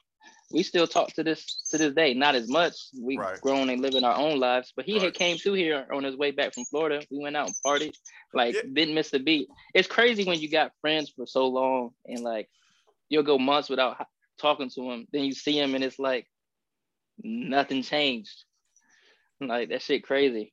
we 0.51 0.63
still 0.63 0.87
talk 0.87 1.13
to 1.15 1.25
this 1.25 1.63
to 1.71 1.79
this 1.79 1.95
day. 1.95 2.15
Not 2.15 2.35
as 2.35 2.49
much. 2.49 2.75
We 2.99 3.17
right. 3.19 3.41
grown 3.41 3.71
and 3.71 3.81
living 3.81 4.05
our 4.05 4.17
own 4.17 4.39
lives. 4.39 4.73
But 4.75 4.85
he 4.85 4.95
right. 4.95 5.03
had 5.03 5.15
came 5.15 5.37
through 5.37 5.55
here 5.55 5.87
on 5.93 6.05
his 6.05 6.17
way 6.17 6.31
back 6.31 6.55
from 6.55 6.65
Florida. 6.67 7.05
We 7.11 7.19
went 7.19 7.37
out 7.37 7.49
and 7.49 7.57
partied. 7.67 7.95
Like 8.33 8.55
yeah. 8.55 8.63
didn't 8.73 8.95
miss 8.95 9.13
a 9.13 9.19
beat. 9.19 9.49
It's 9.75 9.89
crazy 9.89 10.25
when 10.25 10.41
you 10.41 10.51
got 10.51 10.73
friends 10.81 11.13
for 11.15 11.27
so 11.27 11.49
long 11.49 11.91
and 12.07 12.21
like 12.21 12.49
you'll 13.09 13.23
go 13.23 13.39
months 13.39 13.69
without 13.69 14.07
talking 14.39 14.71
to 14.71 14.91
him. 14.91 15.07
Then 15.13 15.25
you 15.25 15.33
see 15.33 15.59
him 15.59 15.75
and 15.75 15.83
it's 15.83 15.99
like 15.99 16.27
nothing 17.23 17.83
changed. 17.83 18.45
Like 19.41 19.71
that 19.71 19.83
shit 19.83 20.05
crazy. 20.05 20.53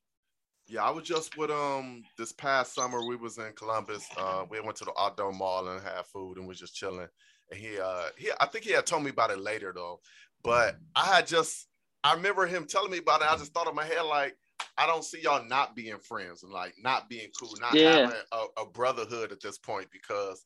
Yeah, 0.67 0.83
I 0.83 0.91
was 0.91 1.03
just 1.03 1.37
with 1.37 1.51
um 1.51 2.03
this 2.17 2.31
past 2.31 2.73
summer. 2.73 3.05
We 3.05 3.15
was 3.15 3.37
in 3.37 3.51
Columbus. 3.55 4.07
Uh, 4.17 4.45
we 4.49 4.59
went 4.61 4.77
to 4.77 4.85
the 4.85 4.93
outdoor 4.97 5.33
mall 5.33 5.67
and 5.67 5.81
had 5.81 6.05
food 6.05 6.37
and 6.37 6.47
was 6.47 6.59
just 6.59 6.75
chilling 6.75 7.07
he 7.53 7.79
uh 7.79 8.09
he 8.17 8.29
I 8.39 8.45
think 8.47 8.65
he 8.65 8.71
had 8.71 8.85
told 8.85 9.03
me 9.03 9.09
about 9.09 9.31
it 9.31 9.39
later 9.39 9.71
though. 9.75 9.99
But 10.43 10.77
I 10.95 11.05
had 11.05 11.27
just 11.27 11.67
I 12.03 12.13
remember 12.13 12.45
him 12.47 12.65
telling 12.65 12.91
me 12.91 12.97
about 12.97 13.21
it. 13.21 13.31
I 13.31 13.37
just 13.37 13.53
thought 13.53 13.67
in 13.67 13.75
my 13.75 13.85
head 13.85 14.03
like 14.03 14.35
I 14.77 14.87
don't 14.87 15.03
see 15.03 15.21
y'all 15.21 15.45
not 15.47 15.75
being 15.75 15.97
friends 15.99 16.43
and 16.43 16.51
like 16.51 16.73
not 16.81 17.09
being 17.09 17.29
cool, 17.39 17.53
not 17.59 17.73
yeah. 17.73 17.91
having 17.91 18.15
a, 18.31 18.61
a, 18.61 18.65
brotherhood 18.65 19.31
at 19.31 19.41
this 19.41 19.57
point 19.57 19.87
because 19.91 20.43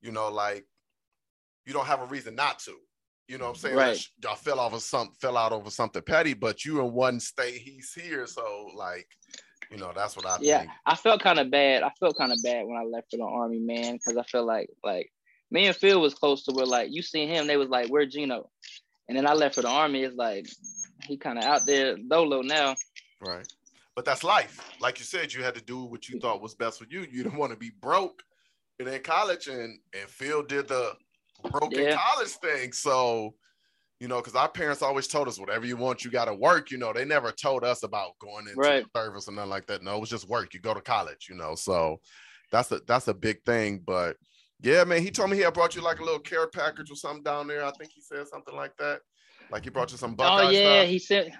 you 0.00 0.12
know 0.12 0.28
like 0.30 0.64
you 1.66 1.72
don't 1.72 1.86
have 1.86 2.00
a 2.00 2.06
reason 2.06 2.34
not 2.34 2.58
to. 2.60 2.74
You 3.28 3.38
know 3.38 3.44
what 3.44 3.50
I'm 3.50 3.56
saying? 3.56 3.76
Right. 3.76 3.92
Like, 3.92 4.00
y'all 4.22 4.36
fell 4.36 4.60
off 4.60 4.74
of 4.74 4.82
some 4.82 5.12
fell 5.20 5.36
out 5.36 5.52
over 5.52 5.70
something 5.70 6.02
petty, 6.02 6.34
but 6.34 6.64
you 6.64 6.80
in 6.80 6.92
one 6.92 7.18
state, 7.20 7.54
he's 7.54 7.92
here. 7.92 8.26
So 8.26 8.70
like, 8.74 9.08
you 9.70 9.78
know, 9.78 9.92
that's 9.94 10.16
what 10.16 10.26
I 10.26 10.36
yeah, 10.40 10.60
think. 10.60 10.70
I 10.84 10.94
felt 10.94 11.22
kind 11.22 11.38
of 11.38 11.50
bad. 11.50 11.82
I 11.82 11.90
felt 11.98 12.18
kind 12.18 12.32
of 12.32 12.38
bad 12.44 12.66
when 12.66 12.76
I 12.76 12.84
left 12.84 13.10
for 13.10 13.16
the 13.16 13.24
army, 13.24 13.60
man, 13.60 13.94
because 13.94 14.18
I 14.18 14.24
feel 14.24 14.44
like 14.44 14.68
like 14.82 15.10
me 15.50 15.66
and 15.66 15.76
Phil 15.76 16.00
was 16.00 16.14
close 16.14 16.44
to 16.44 16.52
where 16.52 16.66
like 16.66 16.92
you 16.92 17.02
seen 17.02 17.28
him, 17.28 17.46
they 17.46 17.56
was 17.56 17.68
like, 17.68 17.88
"Where 17.88 18.06
Gino?" 18.06 18.50
And 19.08 19.16
then 19.16 19.26
I 19.26 19.34
left 19.34 19.54
for 19.54 19.62
the 19.62 19.68
army. 19.68 20.02
It's 20.02 20.16
like 20.16 20.48
he 21.04 21.16
kind 21.16 21.38
of 21.38 21.44
out 21.44 21.66
there 21.66 21.96
dolo 21.96 22.42
now. 22.42 22.74
Right, 23.20 23.46
but 23.94 24.04
that's 24.04 24.24
life. 24.24 24.60
Like 24.80 24.98
you 24.98 25.04
said, 25.04 25.32
you 25.32 25.42
had 25.42 25.54
to 25.54 25.62
do 25.62 25.84
what 25.84 26.08
you 26.08 26.18
thought 26.18 26.42
was 26.42 26.54
best 26.54 26.78
for 26.78 26.86
you. 26.88 27.06
You 27.10 27.24
don't 27.24 27.36
want 27.36 27.52
to 27.52 27.58
be 27.58 27.72
broke 27.80 28.22
and 28.78 28.88
in 28.88 29.02
college, 29.02 29.48
and 29.48 29.78
and 29.98 30.08
Phil 30.08 30.42
did 30.42 30.68
the 30.68 30.92
broken 31.50 31.80
yeah. 31.80 31.96
college 31.96 32.30
thing. 32.30 32.72
So 32.72 33.34
you 34.00 34.08
know, 34.08 34.16
because 34.16 34.34
our 34.34 34.48
parents 34.48 34.82
always 34.82 35.06
told 35.06 35.28
us 35.28 35.38
whatever 35.38 35.64
you 35.64 35.76
want, 35.76 36.04
you 36.04 36.10
got 36.10 36.26
to 36.26 36.34
work. 36.34 36.70
You 36.70 36.78
know, 36.78 36.92
they 36.92 37.04
never 37.04 37.30
told 37.30 37.64
us 37.64 37.84
about 37.84 38.18
going 38.18 38.48
into 38.48 38.60
right. 38.60 38.84
service 38.94 39.28
or 39.28 39.32
nothing 39.32 39.50
like 39.50 39.66
that. 39.66 39.82
No, 39.82 39.96
it 39.96 40.00
was 40.00 40.10
just 40.10 40.28
work. 40.28 40.52
You 40.52 40.60
go 40.60 40.74
to 40.74 40.80
college. 40.80 41.28
You 41.30 41.36
know, 41.36 41.54
so 41.54 42.00
that's 42.50 42.70
a 42.72 42.80
that's 42.86 43.08
a 43.08 43.14
big 43.14 43.42
thing. 43.44 43.82
But 43.86 44.16
yeah, 44.62 44.84
man. 44.84 45.02
He 45.02 45.10
told 45.10 45.30
me 45.30 45.36
he 45.36 45.42
had 45.42 45.54
brought 45.54 45.74
you 45.74 45.82
like 45.82 46.00
a 46.00 46.04
little 46.04 46.20
care 46.20 46.46
package 46.46 46.90
or 46.90 46.96
something 46.96 47.22
down 47.22 47.46
there. 47.46 47.64
I 47.64 47.70
think 47.72 47.92
he 47.92 48.00
said 48.00 48.26
something 48.28 48.54
like 48.54 48.76
that. 48.78 49.00
Like 49.50 49.64
he 49.64 49.70
brought 49.70 49.92
you 49.92 49.98
some 49.98 50.12
oh, 50.12 50.16
Buckeye. 50.16 50.46
Oh 50.46 50.50
yeah, 50.50 50.80
stuff. 50.80 50.88
he 50.88 50.98
said. 50.98 51.32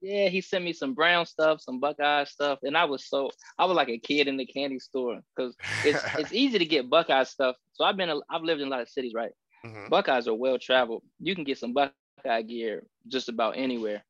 Yeah, 0.00 0.28
he 0.28 0.40
sent 0.40 0.64
me 0.64 0.72
some 0.72 0.94
brown 0.94 1.26
stuff, 1.26 1.60
some 1.60 1.78
Buckeye 1.78 2.24
stuff, 2.24 2.58
and 2.64 2.76
I 2.76 2.84
was 2.84 3.08
so 3.08 3.30
I 3.56 3.64
was 3.66 3.76
like 3.76 3.88
a 3.88 3.98
kid 3.98 4.26
in 4.26 4.36
the 4.36 4.44
candy 4.44 4.80
store 4.80 5.20
because 5.36 5.54
it's 5.84 6.02
it's 6.18 6.32
easy 6.32 6.58
to 6.58 6.64
get 6.64 6.90
Buckeye 6.90 7.22
stuff. 7.22 7.54
So 7.74 7.84
I've 7.84 7.96
been 7.96 8.10
a, 8.10 8.18
I've 8.28 8.42
lived 8.42 8.60
in 8.60 8.66
a 8.66 8.70
lot 8.70 8.80
of 8.80 8.88
cities, 8.88 9.12
right? 9.14 9.30
Mm-hmm. 9.64 9.88
Buckeyes 9.90 10.26
are 10.26 10.34
well 10.34 10.58
traveled. 10.58 11.02
You 11.20 11.36
can 11.36 11.44
get 11.44 11.58
some 11.58 11.72
Buckeye 11.72 12.42
gear 12.42 12.84
just 13.06 13.28
about 13.28 13.56
anywhere. 13.56 14.02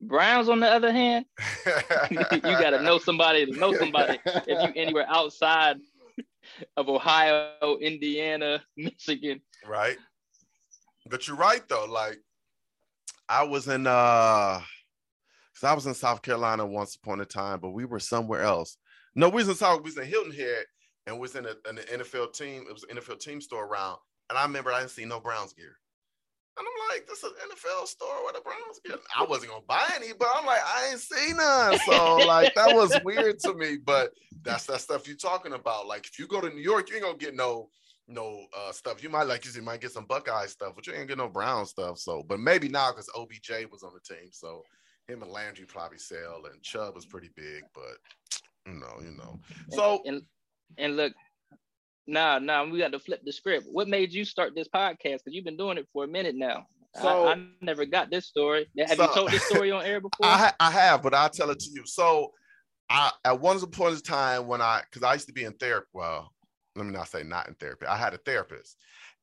Browns, 0.00 0.48
on 0.48 0.60
the 0.60 0.68
other 0.68 0.92
hand, 0.92 1.24
you 2.10 2.42
got 2.42 2.70
to 2.70 2.82
know 2.82 2.98
somebody 2.98 3.46
to 3.46 3.52
know 3.52 3.72
somebody 3.74 4.18
if 4.26 4.46
you 4.48 4.82
anywhere 4.82 5.06
outside 5.08 5.76
of 6.76 6.88
Ohio, 6.88 7.76
Indiana, 7.80 8.62
Michigan. 8.76 9.40
Right. 9.66 9.96
But 11.08 11.26
you're 11.28 11.36
right 11.36 11.66
though. 11.68 11.86
Like 11.86 12.18
I 13.28 13.42
was 13.44 13.68
in 13.68 13.86
uh 13.86 14.60
because 15.52 15.70
I 15.70 15.74
was 15.74 15.86
in 15.86 15.94
South 15.94 16.20
Carolina 16.22 16.66
once 16.66 16.96
upon 16.96 17.20
a 17.20 17.24
time, 17.24 17.60
but 17.60 17.70
we 17.70 17.84
were 17.84 18.00
somewhere 18.00 18.42
else. 18.42 18.76
No, 19.14 19.28
we 19.28 19.36
was 19.36 19.48
in 19.48 19.54
South, 19.54 19.78
we 19.78 19.84
was 19.84 19.96
in 19.96 20.04
Hilton 20.04 20.32
Head 20.32 20.66
and 21.06 21.16
we 21.16 21.22
was 21.22 21.34
in, 21.34 21.46
a, 21.46 21.54
an 21.66 21.78
NFL 21.94 22.34
team. 22.34 22.64
It 22.68 22.72
was 22.72 22.84
an 22.90 22.96
NFL 22.96 23.20
team 23.20 23.40
store 23.40 23.64
around. 23.64 23.98
And 24.28 24.38
I 24.38 24.42
remember 24.42 24.72
I 24.72 24.80
didn't 24.80 24.90
see 24.90 25.04
no 25.04 25.20
Browns 25.20 25.54
gear. 25.54 25.78
And 26.58 26.66
I'm 26.66 26.96
like, 26.96 27.06
this 27.06 27.18
is 27.18 27.24
an 27.24 27.50
NFL 27.50 27.86
store 27.86 28.24
where 28.24 28.32
the 28.32 28.40
Browns 28.40 28.80
get. 28.84 28.98
I 29.14 29.24
wasn't 29.24 29.50
gonna 29.50 29.64
buy 29.68 29.86
any, 29.94 30.12
but 30.18 30.28
I'm 30.34 30.46
like, 30.46 30.60
I 30.64 30.90
ain't 30.90 31.00
seen 31.00 31.36
none. 31.36 31.78
So 31.80 32.16
like 32.26 32.54
that 32.54 32.74
was 32.74 32.98
weird 33.04 33.38
to 33.40 33.54
me. 33.54 33.76
But 33.84 34.12
that's 34.42 34.64
that 34.66 34.80
stuff 34.80 35.06
you're 35.06 35.16
talking 35.16 35.52
about. 35.52 35.86
Like 35.86 36.06
if 36.06 36.18
you 36.18 36.26
go 36.26 36.40
to 36.40 36.48
New 36.48 36.62
York, 36.62 36.88
you 36.88 36.96
ain't 36.96 37.04
gonna 37.04 37.18
get 37.18 37.34
no 37.34 37.68
no 38.08 38.46
uh, 38.56 38.72
stuff. 38.72 39.02
You 39.02 39.10
might 39.10 39.24
like 39.24 39.44
you 39.44 39.50
said, 39.50 39.64
might 39.64 39.80
get 39.80 39.92
some 39.92 40.06
Buckeye 40.06 40.46
stuff, 40.46 40.72
but 40.74 40.86
you 40.86 40.94
ain't 40.94 41.08
get 41.08 41.18
no 41.18 41.28
Brown 41.28 41.66
stuff. 41.66 41.98
So, 41.98 42.24
but 42.26 42.40
maybe 42.40 42.68
now 42.68 42.90
because 42.90 43.10
OBJ 43.14 43.70
was 43.70 43.82
on 43.82 43.92
the 43.92 44.14
team, 44.14 44.28
so 44.30 44.62
him 45.08 45.22
and 45.22 45.30
Landry 45.30 45.66
probably 45.66 45.98
sell, 45.98 46.42
and 46.50 46.62
Chubb 46.62 46.94
was 46.94 47.06
pretty 47.06 47.30
big, 47.36 47.64
but 47.74 48.40
you 48.66 48.78
know, 48.78 48.94
you 49.00 49.16
know. 49.16 49.38
So 49.70 50.02
and 50.04 50.22
and 50.78 50.96
look, 50.96 51.12
nah, 52.06 52.38
nah, 52.38 52.64
we 52.64 52.78
got 52.78 52.92
to 52.92 52.98
flip 52.98 53.22
the 53.24 53.32
script. 53.32 53.66
What 53.70 53.88
made 53.88 54.12
you 54.12 54.24
start 54.24 54.54
this 54.54 54.68
podcast? 54.68 55.18
Because 55.24 55.32
you've 55.32 55.44
been 55.44 55.56
doing 55.56 55.78
it 55.78 55.86
for 55.92 56.04
a 56.04 56.08
minute 56.08 56.34
now. 56.34 56.66
So 57.00 57.26
I, 57.26 57.32
I 57.34 57.46
never 57.60 57.84
got 57.84 58.10
this 58.10 58.26
story. 58.26 58.66
Have 58.78 58.96
so, 58.96 59.02
you 59.02 59.14
told 59.14 59.30
this 59.30 59.44
story 59.44 59.70
on 59.70 59.84
air 59.84 60.00
before? 60.00 60.10
I, 60.26 60.52
I 60.58 60.70
have, 60.70 61.02
but 61.02 61.14
I'll 61.14 61.28
tell 61.28 61.50
it 61.50 61.58
to 61.60 61.70
you. 61.70 61.82
So 61.84 62.32
I 62.88 63.10
at 63.24 63.40
one 63.40 63.58
point 63.66 63.94
in 63.94 64.00
time 64.00 64.46
when 64.46 64.60
I 64.60 64.82
because 64.88 65.02
I 65.02 65.14
used 65.14 65.26
to 65.26 65.32
be 65.32 65.44
in 65.44 65.52
therapy. 65.54 65.86
Well, 65.92 66.32
let 66.74 66.86
me 66.86 66.92
not 66.92 67.08
say 67.08 67.22
not 67.22 67.48
in 67.48 67.54
therapy. 67.54 67.86
I 67.86 67.96
had 67.96 68.14
a 68.14 68.18
therapist, 68.18 68.76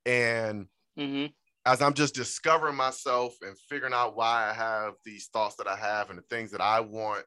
and 0.06 0.68
mm-hmm. 1.00 1.28
as 1.66 1.82
I'm 1.82 1.94
just 1.94 2.16
discovering 2.16 2.76
myself 2.76 3.36
and 3.42 3.58
figuring 3.70 3.94
out 3.94 4.16
why 4.16 4.50
I 4.50 4.54
have 4.54 4.94
these 5.06 5.28
thoughts 5.28 5.56
that 5.56 5.68
I 5.68 5.76
have 5.76 6.10
and 6.10 6.20
the 6.20 6.24
things 6.30 6.52
that 6.52 6.62
I 6.62 6.80
want 6.82 7.24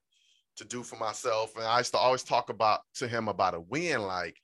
to 0.56 0.64
do 0.64 0.82
for 0.82 0.96
myself, 0.96 1.56
and 1.56 1.64
I 1.64 1.78
used 1.78 1.92
to 1.92 1.98
always 1.98 2.22
talk 2.22 2.50
about 2.50 2.80
to 2.96 3.08
him 3.08 3.28
about 3.28 3.54
a 3.54 3.60
win, 3.60 4.02
like 4.02 4.36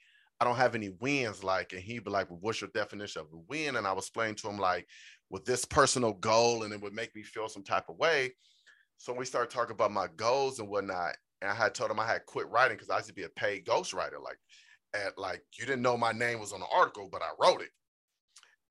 I 0.43 0.45
don't 0.45 0.57
have 0.57 0.75
any 0.75 0.91
wins, 1.01 1.45
like, 1.45 1.73
and 1.73 1.81
he'd 1.81 2.03
be 2.05 2.11
like, 2.11 2.29
well, 2.29 2.41
"What's 2.41 2.61
your 2.61 2.71
definition 2.75 3.23
of 3.23 3.29
a 3.33 3.39
win?" 3.49 3.77
And 3.77 3.87
I 3.87 3.93
was 3.93 4.07
explaining 4.07 4.35
to 4.37 4.49
him 4.49 4.59
like, 4.59 4.89
with 5.31 5.45
this 5.45 5.65
personal 5.65 6.15
goal, 6.15 6.65
and 6.65 6.73
it 6.73 6.81
would 6.81 6.93
make 6.93 7.15
me 7.15 7.23
feel 7.23 7.49
some 7.49 7.63
type 7.63 7.89
of 7.89 7.97
way. 7.97 8.33
So 8.99 9.13
we 9.13 9.25
started 9.25 9.51
talking 9.51 9.75
about 9.75 9.93
my 9.93 10.09
goals 10.17 10.59
and 10.59 10.69
whatnot. 10.69 11.15
And 11.41 11.51
I 11.51 11.55
had 11.55 11.75
told 11.75 11.91
him 11.91 12.01
I 12.01 12.07
had 12.07 12.27
quit 12.27 12.49
writing 12.49 12.77
because 12.77 12.91
I 12.91 12.97
used 12.97 13.09
to 13.09 13.15
be 13.15 13.23
a 13.23 13.29
paid 13.31 13.65
ghostwriter. 13.65 14.23
Like 14.23 14.39
at 14.95 15.17
like 15.17 15.43
you 15.59 15.65
didn't 15.65 15.83
know 15.83 15.97
my 15.97 16.13
name 16.13 16.39
was 16.39 16.53
on 16.53 16.61
the 16.61 16.67
article, 16.73 17.09
but 17.11 17.23
I 17.23 17.31
wrote 17.41 17.63
it. 17.63 17.71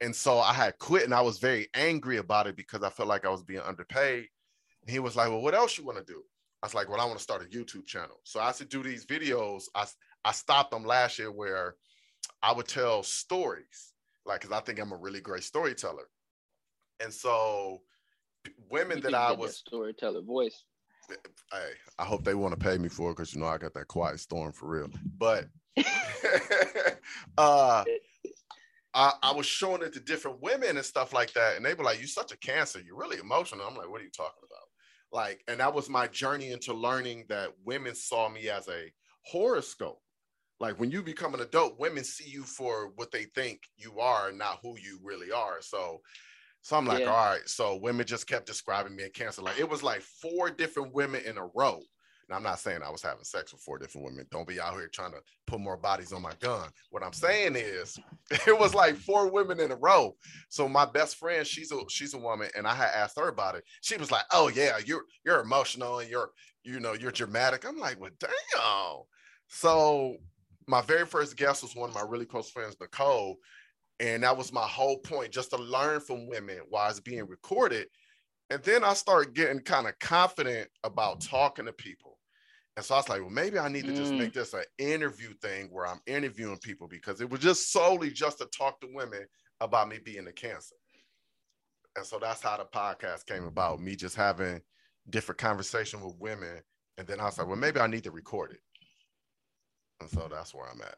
And 0.01 0.15
so 0.15 0.39
I 0.39 0.53
had 0.53 0.77
quit 0.79 1.03
and 1.03 1.13
I 1.13 1.21
was 1.21 1.39
very 1.39 1.67
angry 1.73 2.17
about 2.17 2.47
it 2.47 2.55
because 2.55 2.83
I 2.83 2.89
felt 2.89 3.09
like 3.09 3.25
I 3.25 3.29
was 3.29 3.43
being 3.43 3.61
underpaid. 3.61 4.27
And 4.83 4.91
he 4.91 4.99
was 4.99 5.15
like, 5.15 5.29
Well, 5.29 5.41
what 5.41 5.55
else 5.55 5.77
you 5.77 5.85
want 5.85 5.97
to 5.97 6.13
do? 6.13 6.21
I 6.63 6.67
was 6.67 6.75
like, 6.75 6.89
Well, 6.89 7.01
I 7.01 7.05
want 7.05 7.17
to 7.17 7.23
start 7.23 7.43
a 7.43 7.45
YouTube 7.45 7.85
channel. 7.85 8.19
So 8.23 8.39
I 8.39 8.47
used 8.47 8.59
to 8.59 8.65
do 8.65 8.83
these 8.83 9.05
videos. 9.05 9.63
I, 9.75 9.85
I 10.23 10.31
stopped 10.31 10.71
them 10.71 10.85
last 10.85 11.19
year 11.19 11.31
where 11.31 11.75
I 12.41 12.53
would 12.53 12.67
tell 12.67 13.03
stories, 13.03 13.93
like, 14.25 14.41
because 14.41 14.55
I 14.55 14.61
think 14.61 14.79
I'm 14.79 14.91
a 14.91 14.97
really 14.97 15.21
great 15.21 15.43
storyteller. 15.43 16.07
And 17.03 17.13
so 17.13 17.81
women 18.69 18.97
you 18.97 19.03
that 19.03 19.13
I 19.13 19.31
was 19.31 19.57
storyteller 19.57 20.21
voice. 20.21 20.65
Hey, 21.51 21.71
I 21.99 22.05
hope 22.05 22.23
they 22.23 22.35
want 22.35 22.57
to 22.57 22.59
pay 22.59 22.77
me 22.77 22.87
for 22.87 23.09
it 23.11 23.17
because 23.17 23.33
you 23.33 23.41
know 23.41 23.47
I 23.47 23.57
got 23.57 23.73
that 23.73 23.87
quiet 23.87 24.19
storm 24.19 24.51
for 24.53 24.67
real. 24.67 24.89
But 25.17 25.47
uh, 27.37 27.83
I, 28.93 29.13
I, 29.21 29.33
was 29.33 29.45
showing 29.45 29.81
it 29.81 29.93
to 29.93 29.99
different 29.99 30.41
women 30.41 30.77
and 30.77 30.85
stuff 30.85 31.11
like 31.11 31.33
that, 31.33 31.57
and 31.57 31.65
they 31.65 31.73
were 31.73 31.83
like, 31.83 31.99
"You're 31.99 32.07
such 32.07 32.31
a 32.31 32.37
cancer. 32.37 32.79
You're 32.79 32.97
really 32.97 33.17
emotional." 33.17 33.65
I'm 33.67 33.75
like, 33.75 33.89
"What 33.89 33.99
are 33.99 34.05
you 34.05 34.11
talking 34.11 34.43
about?" 34.43 34.69
Like, 35.11 35.43
and 35.47 35.59
that 35.59 35.73
was 35.73 35.89
my 35.89 36.07
journey 36.07 36.51
into 36.51 36.73
learning 36.73 37.25
that 37.27 37.49
women 37.65 37.95
saw 37.95 38.29
me 38.29 38.49
as 38.49 38.69
a 38.69 38.91
horoscope. 39.25 40.00
Like 40.61 40.79
when 40.79 40.91
you 40.91 41.03
become 41.03 41.33
an 41.33 41.41
adult, 41.41 41.79
women 41.79 42.03
see 42.03 42.29
you 42.29 42.43
for 42.43 42.91
what 42.95 43.11
they 43.11 43.25
think 43.35 43.61
you 43.77 43.99
are, 43.99 44.31
not 44.31 44.59
who 44.61 44.77
you 44.77 44.99
really 45.03 45.31
are. 45.31 45.57
So, 45.61 46.01
so 46.61 46.77
I'm 46.77 46.85
like, 46.85 47.01
yeah. 47.01 47.07
all 47.07 47.31
right. 47.31 47.47
So 47.47 47.75
women 47.77 48.05
just 48.05 48.27
kept 48.27 48.45
describing 48.45 48.95
me 48.95 49.03
as 49.03 49.09
cancer. 49.09 49.41
Like 49.41 49.59
it 49.59 49.69
was 49.69 49.83
like 49.83 50.01
four 50.01 50.49
different 50.49 50.93
women 50.93 51.23
in 51.25 51.37
a 51.37 51.47
row 51.55 51.81
now, 52.31 52.37
I'm 52.37 52.43
not 52.43 52.59
saying 52.59 52.79
I 52.81 52.89
was 52.89 53.01
having 53.01 53.25
sex 53.25 53.51
with 53.51 53.61
four 53.61 53.77
different 53.77 54.05
women. 54.05 54.25
Don't 54.31 54.47
be 54.47 54.59
out 54.61 54.73
here 54.73 54.87
trying 54.87 55.11
to 55.11 55.19
put 55.47 55.59
more 55.59 55.75
bodies 55.75 56.13
on 56.13 56.21
my 56.21 56.31
gun. 56.39 56.69
What 56.89 57.03
I'm 57.03 57.11
saying 57.11 57.57
is, 57.57 57.99
it 58.47 58.57
was 58.57 58.73
like 58.73 58.95
four 58.95 59.29
women 59.29 59.59
in 59.59 59.69
a 59.69 59.75
row. 59.75 60.15
So 60.47 60.69
my 60.69 60.85
best 60.85 61.17
friend, 61.17 61.45
she's 61.45 61.73
a 61.73 61.79
she's 61.89 62.13
a 62.13 62.17
woman, 62.17 62.49
and 62.55 62.65
I 62.65 62.73
had 62.73 62.91
asked 62.95 63.19
her 63.19 63.27
about 63.27 63.55
it. 63.55 63.65
She 63.81 63.97
was 63.97 64.11
like, 64.11 64.23
"Oh 64.31 64.47
yeah, 64.47 64.77
you're 64.85 65.03
you're 65.25 65.41
emotional 65.41 65.99
and 65.99 66.09
you're 66.09 66.29
you 66.63 66.79
know 66.79 66.93
you're 66.93 67.11
dramatic." 67.11 67.65
I'm 67.67 67.77
like, 67.77 67.99
"Well, 67.99 68.11
damn." 68.17 69.01
So 69.49 70.15
my 70.67 70.81
very 70.81 71.05
first 71.05 71.37
guest 71.37 71.63
was 71.63 71.75
one 71.75 71.89
of 71.89 71.95
my 71.95 72.03
really 72.07 72.25
close 72.25 72.49
friends, 72.49 72.75
Nicole, 72.79 73.37
and 73.99 74.23
that 74.23 74.37
was 74.37 74.53
my 74.53 74.67
whole 74.67 74.99
point, 74.99 75.31
just 75.31 75.51
to 75.51 75.57
learn 75.57 75.99
from 75.99 76.27
women 76.27 76.59
while 76.69 76.89
it's 76.89 76.99
being 76.99 77.27
recorded. 77.27 77.87
And 78.49 78.61
then 78.63 78.83
I 78.83 78.93
started 78.93 79.33
getting 79.33 79.59
kind 79.61 79.87
of 79.87 79.97
confident 79.99 80.69
about 80.83 81.21
talking 81.21 81.65
to 81.65 81.73
people 81.73 82.17
and 82.77 82.85
so 82.85 82.95
I 82.95 82.97
was 82.99 83.09
like, 83.09 83.21
well, 83.21 83.29
maybe 83.29 83.59
I 83.59 83.67
need 83.67 83.85
to 83.85 83.93
just 83.93 84.13
mm. 84.13 84.19
make 84.19 84.33
this 84.33 84.53
an 84.53 84.63
interview 84.77 85.33
thing 85.41 85.67
where 85.71 85.85
I'm 85.85 85.99
interviewing 86.07 86.57
people 86.57 86.87
because 86.87 87.19
it 87.19 87.29
was 87.29 87.41
just 87.41 87.71
solely 87.71 88.11
just 88.11 88.37
to 88.37 88.45
talk 88.45 88.79
to 88.79 88.87
women 88.93 89.25
about 89.59 89.89
me 89.89 89.97
being 90.03 90.27
a 90.27 90.31
cancer. 90.31 90.75
And 91.97 92.05
so 92.05 92.17
that's 92.17 92.41
how 92.41 92.57
the 92.57 92.63
podcast 92.63 93.25
came 93.25 93.43
about, 93.43 93.81
me 93.81 93.95
just 93.95 94.15
having 94.15 94.61
different 95.09 95.39
conversation 95.39 96.01
with 96.01 96.15
women. 96.17 96.61
And 96.97 97.05
then 97.05 97.19
I 97.19 97.25
was 97.25 97.37
like, 97.37 97.47
well, 97.47 97.57
maybe 97.57 97.81
I 97.81 97.87
need 97.87 98.05
to 98.05 98.11
record 98.11 98.51
it. 98.51 98.61
And 100.01 100.09
so 100.09 100.27
that's 100.29 100.53
where 100.53 100.65
I'm 100.65 100.81
at. 100.81 100.95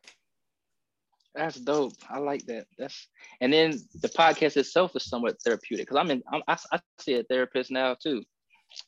That's 1.36 1.60
dope. 1.60 1.94
I 2.10 2.20
like 2.20 2.46
that. 2.46 2.68
That's 2.78 3.08
and 3.42 3.52
then 3.52 3.80
the 4.02 4.08
podcast 4.08 4.56
itself 4.56 4.96
is 4.96 5.06
somewhat 5.06 5.42
therapeutic 5.44 5.88
because 5.88 6.00
I'm 6.00 6.12
in. 6.12 6.24
I'm, 6.32 6.42
I, 6.48 6.58
I 6.72 6.80
see 7.00 7.16
a 7.16 7.24
therapist 7.24 7.70
now 7.70 7.96
too. 8.02 8.24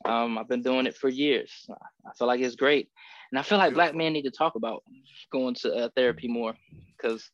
Um, 0.06 0.38
I've 0.38 0.48
been 0.48 0.62
doing 0.62 0.86
it 0.86 0.96
for 0.96 1.10
years. 1.10 1.52
I 1.70 2.12
feel 2.18 2.28
like 2.28 2.40
it's 2.40 2.56
great, 2.56 2.90
and 3.32 3.40
I 3.40 3.42
feel 3.42 3.58
like 3.58 3.74
black 3.74 3.96
men 3.96 4.14
need 4.14 4.24
to 4.24 4.32
talk 4.32 4.56
about 4.56 4.84
going 5.32 5.56
to 5.56 5.74
uh, 5.74 5.90
therapy 5.96 6.28
more 6.28 6.54
because 6.96 7.30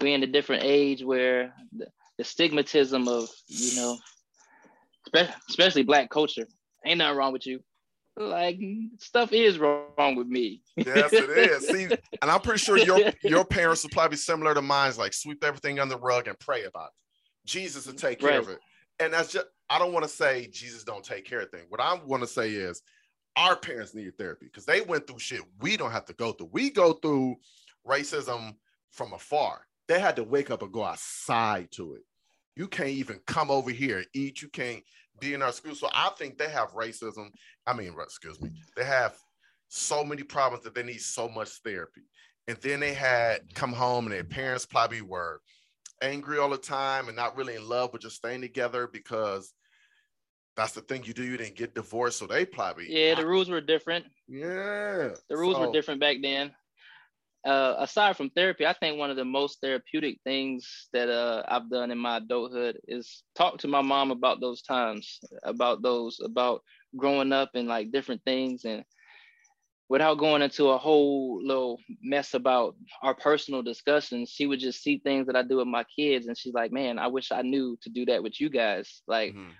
we're 0.00 0.14
in 0.14 0.22
a 0.22 0.26
different 0.26 0.64
age 0.64 1.04
where 1.04 1.54
the, 1.76 1.86
the 2.18 2.24
stigmatism 2.24 3.08
of 3.08 3.28
you 3.48 3.76
know, 3.76 3.98
especially 5.48 5.82
black 5.82 6.10
culture, 6.10 6.46
ain't 6.86 6.98
nothing 6.98 7.16
wrong 7.16 7.32
with 7.32 7.46
you. 7.46 7.60
Like 8.16 8.60
stuff 8.98 9.32
is 9.32 9.58
wrong 9.58 10.16
with 10.16 10.26
me. 10.26 10.60
yes, 10.76 11.12
it 11.12 11.30
is. 11.30 11.66
See, 11.66 11.84
and 12.22 12.30
I'm 12.30 12.40
pretty 12.40 12.58
sure 12.58 12.76
your 12.76 13.12
your 13.22 13.44
parents 13.44 13.82
will 13.82 13.90
probably 13.90 14.14
be 14.14 14.18
similar 14.18 14.54
to 14.54 14.62
mine. 14.62 14.92
Like 14.98 15.14
sweep 15.14 15.42
everything 15.42 15.80
under 15.80 15.94
the 15.94 16.00
rug 16.00 16.28
and 16.28 16.38
pray 16.38 16.64
about 16.64 16.88
it. 16.88 17.48
Jesus 17.48 17.86
will 17.86 17.94
take 17.94 18.20
care 18.20 18.30
right. 18.30 18.38
of 18.40 18.48
it. 18.50 18.58
And 19.00 19.14
that's 19.14 19.32
just 19.32 19.46
I 19.70 19.78
don't 19.78 19.94
want 19.94 20.04
to 20.04 20.10
say 20.10 20.48
Jesus 20.52 20.84
don't 20.84 21.04
take 21.04 21.24
care 21.24 21.40
of 21.40 21.50
things. 21.50 21.64
What 21.70 21.80
I 21.80 21.94
want 21.94 22.22
to 22.22 22.26
say 22.26 22.50
is 22.50 22.82
our 23.36 23.56
parents 23.56 23.94
needed 23.94 24.18
therapy 24.18 24.46
because 24.46 24.66
they 24.66 24.82
went 24.82 25.06
through 25.06 25.18
shit 25.18 25.40
we 25.60 25.78
don't 25.78 25.90
have 25.90 26.04
to 26.06 26.12
go 26.12 26.32
through. 26.32 26.50
We 26.52 26.70
go 26.70 26.92
through 26.92 27.36
racism 27.86 28.56
from 28.90 29.14
afar. 29.14 29.66
They 29.88 29.98
had 29.98 30.16
to 30.16 30.24
wake 30.24 30.50
up 30.50 30.62
and 30.62 30.72
go 30.72 30.84
outside 30.84 31.70
to 31.72 31.94
it. 31.94 32.02
You 32.56 32.68
can't 32.68 32.90
even 32.90 33.20
come 33.26 33.50
over 33.50 33.70
here 33.70 33.98
and 33.98 34.06
eat. 34.12 34.42
You 34.42 34.48
can't 34.48 34.82
be 35.20 35.34
in 35.34 35.42
our 35.42 35.52
school. 35.52 35.74
So 35.74 35.88
I 35.92 36.10
think 36.18 36.38
they 36.38 36.48
have 36.48 36.72
racism. 36.72 37.28
I 37.66 37.74
mean, 37.74 37.94
excuse 38.00 38.40
me. 38.40 38.50
They 38.76 38.84
have 38.84 39.16
so 39.68 40.04
many 40.04 40.22
problems 40.22 40.64
that 40.64 40.74
they 40.74 40.82
need 40.82 41.00
so 41.00 41.28
much 41.28 41.48
therapy. 41.64 42.02
And 42.48 42.56
then 42.58 42.80
they 42.80 42.94
had 42.94 43.54
come 43.54 43.72
home 43.72 44.06
and 44.06 44.12
their 44.12 44.24
parents 44.24 44.66
probably 44.66 45.00
were 45.00 45.40
angry 46.02 46.38
all 46.38 46.50
the 46.50 46.58
time 46.58 47.08
and 47.08 47.16
not 47.16 47.36
really 47.36 47.54
in 47.54 47.68
love, 47.68 47.92
but 47.92 48.00
just 48.00 48.16
staying 48.16 48.40
together 48.40 48.88
because 48.92 49.54
that's 50.56 50.72
the 50.72 50.80
thing 50.82 51.04
you 51.04 51.14
do. 51.14 51.22
You 51.22 51.36
didn't 51.36 51.56
get 51.56 51.74
divorced, 51.74 52.18
so 52.18 52.26
they 52.26 52.44
probably 52.44 52.86
yeah. 52.88 53.14
The 53.14 53.26
rules 53.26 53.48
were 53.48 53.60
different. 53.60 54.04
Yeah, 54.28 55.10
the 55.28 55.36
rules 55.36 55.56
so, 55.56 55.66
were 55.66 55.72
different 55.72 56.00
back 56.00 56.16
then. 56.22 56.52
Uh, 57.44 57.74
aside 57.78 58.16
from 58.16 58.30
therapy, 58.30 58.64
I 58.64 58.72
think 58.72 58.98
one 58.98 59.10
of 59.10 59.16
the 59.16 59.24
most 59.24 59.60
therapeutic 59.60 60.20
things 60.22 60.88
that 60.92 61.08
uh, 61.08 61.42
I've 61.48 61.68
done 61.68 61.90
in 61.90 61.98
my 61.98 62.18
adulthood 62.18 62.78
is 62.86 63.24
talk 63.34 63.58
to 63.58 63.68
my 63.68 63.82
mom 63.82 64.12
about 64.12 64.40
those 64.40 64.62
times, 64.62 65.18
about 65.42 65.82
those, 65.82 66.20
about 66.24 66.62
growing 66.96 67.32
up 67.32 67.50
and 67.54 67.66
like 67.66 67.90
different 67.90 68.22
things, 68.24 68.64
and 68.64 68.84
without 69.88 70.18
going 70.18 70.42
into 70.42 70.68
a 70.68 70.78
whole 70.78 71.44
little 71.44 71.80
mess 72.00 72.34
about 72.34 72.76
our 73.02 73.14
personal 73.14 73.62
discussions, 73.62 74.30
she 74.30 74.46
would 74.46 74.60
just 74.60 74.80
see 74.80 74.98
things 74.98 75.26
that 75.26 75.36
I 75.36 75.42
do 75.42 75.56
with 75.56 75.66
my 75.66 75.84
kids, 75.96 76.28
and 76.28 76.38
she's 76.38 76.54
like, 76.54 76.70
"Man, 76.70 76.98
I 76.98 77.08
wish 77.08 77.32
I 77.32 77.42
knew 77.42 77.76
to 77.82 77.90
do 77.90 78.06
that 78.06 78.22
with 78.22 78.40
you 78.40 78.50
guys." 78.50 79.02
Like, 79.08 79.32
mm-hmm 79.32 79.50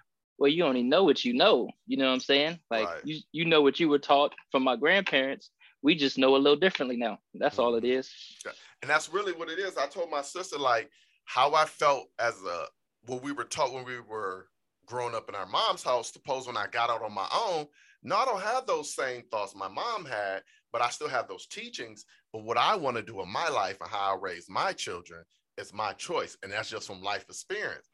well, 0.42 0.50
you 0.50 0.64
only 0.64 0.82
know 0.82 1.04
what 1.04 1.24
you 1.24 1.34
know. 1.34 1.68
You 1.86 1.98
know 1.98 2.06
what 2.06 2.14
I'm 2.14 2.20
saying? 2.20 2.58
Like 2.68 2.88
right. 2.88 3.00
you, 3.04 3.20
you 3.30 3.44
know 3.44 3.62
what 3.62 3.78
you 3.78 3.88
were 3.88 4.00
taught 4.00 4.34
from 4.50 4.64
my 4.64 4.74
grandparents. 4.74 5.50
We 5.82 5.94
just 5.94 6.18
know 6.18 6.36
a 6.36 6.38
little 6.38 6.58
differently 6.58 6.96
now. 6.96 7.18
That's 7.34 7.58
all 7.58 7.74
it 7.74 7.84
mm-hmm. 7.84 8.50
And 8.82 8.90
that's 8.90 9.12
really 9.12 9.32
what 9.32 9.48
it 9.48 9.58
is. 9.58 9.76
I 9.76 9.86
told 9.86 10.10
my 10.10 10.22
sister 10.22 10.58
like 10.58 10.90
how 11.24 11.54
I 11.54 11.64
felt 11.64 12.06
as 12.18 12.34
a 12.42 12.66
what 13.06 13.22
we 13.22 13.32
were 13.32 13.44
taught 13.44 13.72
when 13.72 13.84
we 13.84 14.00
were 14.00 14.48
growing 14.86 15.14
up 15.14 15.28
in 15.28 15.34
our 15.34 15.46
mom's 15.46 15.82
house. 15.82 16.12
Suppose 16.12 16.46
when 16.46 16.56
I 16.56 16.66
got 16.70 16.90
out 16.90 17.02
on 17.02 17.12
my 17.12 17.28
own, 17.32 17.66
no, 18.02 18.16
I 18.16 18.24
don't 18.24 18.42
have 18.42 18.66
those 18.66 18.94
same 18.94 19.22
thoughts 19.30 19.54
my 19.54 19.68
mom 19.68 20.04
had, 20.04 20.42
but 20.72 20.82
I 20.82 20.88
still 20.88 21.08
have 21.08 21.28
those 21.28 21.46
teachings. 21.46 22.04
But 22.32 22.44
what 22.44 22.58
I 22.58 22.76
want 22.76 22.96
to 22.96 23.02
do 23.02 23.20
in 23.22 23.32
my 23.32 23.48
life 23.48 23.78
and 23.80 23.90
how 23.90 24.14
I 24.14 24.18
raise 24.20 24.48
my 24.48 24.72
children 24.72 25.22
is 25.58 25.72
my 25.72 25.92
choice. 25.92 26.36
And 26.42 26.52
that's 26.52 26.70
just 26.70 26.86
from 26.86 27.02
life 27.02 27.24
experience. 27.28 27.88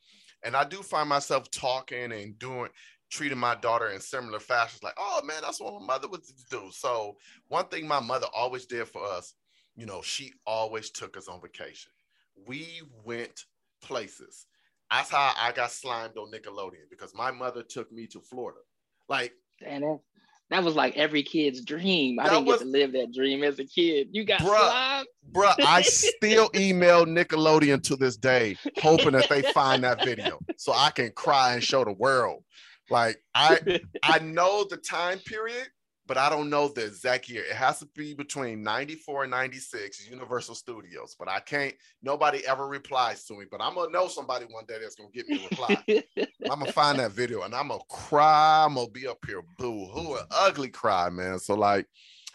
And 0.45 0.57
I 0.57 0.65
do 0.65 0.83
find 0.83 1.09
myself 1.09 1.51
talking 1.51 2.13
and 2.13 2.39
doing 2.39 2.69
treating 3.11 3.39
my 3.39 3.55
daughter 3.57 3.89
in 3.89 4.01
similar 4.01 4.41
fashions, 4.41 4.83
like, 4.83 4.95
oh 4.99 5.21
man, 5.25 5.39
that's 5.43 5.61
what 5.61 5.81
my 5.81 5.87
mother 5.87 6.09
would 6.09 6.23
do. 6.51 6.71
So 6.73 7.17
one 7.49 7.67
thing 7.67 7.87
my 7.87 8.01
mother 8.01 8.27
always 8.35 8.67
did 8.67 8.89
for 8.89 9.05
us, 9.05 9.35
you 9.77 9.87
know, 9.87 10.03
she 10.03 10.33
always 10.47 10.91
took 10.91 11.17
us 11.17 11.29
on 11.29 11.41
vacation. 11.41 11.93
We 12.47 12.83
went 13.05 13.45
places. 13.83 14.47
That's 14.91 15.11
how 15.11 15.33
I 15.39 15.53
got 15.53 15.71
slimed 15.71 16.17
on 16.17 16.31
Nickelodeon 16.31 16.89
because 16.91 17.15
my 17.15 17.31
mother 17.31 17.63
took 17.63 17.93
me 17.93 18.07
to 18.09 18.21
Florida. 18.21 18.61
Like, 19.09 19.33
and 19.65 19.83
that, 19.83 19.99
that 20.51 20.65
was 20.65 20.75
like 20.75 20.97
every 20.97 21.23
kid's 21.23 21.63
dream. 21.63 22.19
I 22.19 22.25
didn't 22.25 22.47
was, 22.47 22.59
get 22.59 22.65
to 22.65 22.71
live 22.71 22.93
that 22.93 23.13
dream 23.13 23.45
as 23.45 23.59
a 23.59 23.65
kid. 23.65 24.09
You 24.13 24.25
got 24.25 24.41
bruh, 24.41 24.59
slimed. 24.59 25.07
Bruh, 25.33 25.55
I 25.59 25.83
still 25.83 26.51
email 26.55 27.05
Nickelodeon 27.05 27.83
to 27.85 27.97
this 27.97 28.17
day, 28.17 28.57
hoping 28.81 29.13
that 29.13 29.29
they 29.29 29.43
find 29.53 29.85
that 29.85 30.05
video 30.05 30.39
so 30.57 30.73
I 30.73 30.91
can 30.91 31.11
cry 31.11 31.55
and 31.55 31.63
show 31.63 31.85
the 31.85 31.93
world. 31.93 32.45
Like 32.91 33.23
I 33.35 33.81
I 34.03 34.19
know 34.21 34.65
the 34.69 34.77
time 34.77 35.19
period, 35.21 35.69
but 36.09 36.17
I 36.17 36.31
don't 36.31 36.49
know 36.49 36.69
the 36.69 36.87
exact 36.87 37.29
year. 37.29 37.45
It 37.45 37.55
has 37.55 37.81
to 37.81 37.87
be 37.95 38.15
between 38.15 38.63
94 38.63 39.25
and 39.25 39.31
96, 39.31 40.09
Universal 40.11 40.55
Studios. 40.55 41.15
But 41.19 41.29
I 41.29 41.39
can't, 41.41 41.75
nobody 42.03 42.45
ever 42.47 42.67
replies 42.67 43.25
to 43.27 43.35
me. 43.35 43.45
But 43.49 43.61
I'm 43.61 43.75
gonna 43.75 43.93
know 43.93 44.09
somebody 44.09 44.47
one 44.47 44.65
day 44.67 44.79
that's 44.81 44.95
gonna 44.95 45.11
get 45.13 45.29
me 45.29 45.45
a 45.45 45.49
reply. 45.49 45.85
I'm 46.51 46.61
gonna 46.61 46.73
find 46.73 46.99
that 46.99 47.13
video 47.13 47.43
and 47.43 47.55
I'm 47.55 47.69
gonna 47.69 47.83
cry. 47.91 48.65
I'm 48.65 48.75
gonna 48.75 48.89
be 48.89 49.07
up 49.07 49.19
here 49.27 49.43
boo 49.59 49.87
hoo, 49.87 50.17
an 50.17 50.25
ugly 50.31 50.71
cry, 50.71 51.11
man. 51.11 51.39
So, 51.39 51.55
like, 51.55 51.87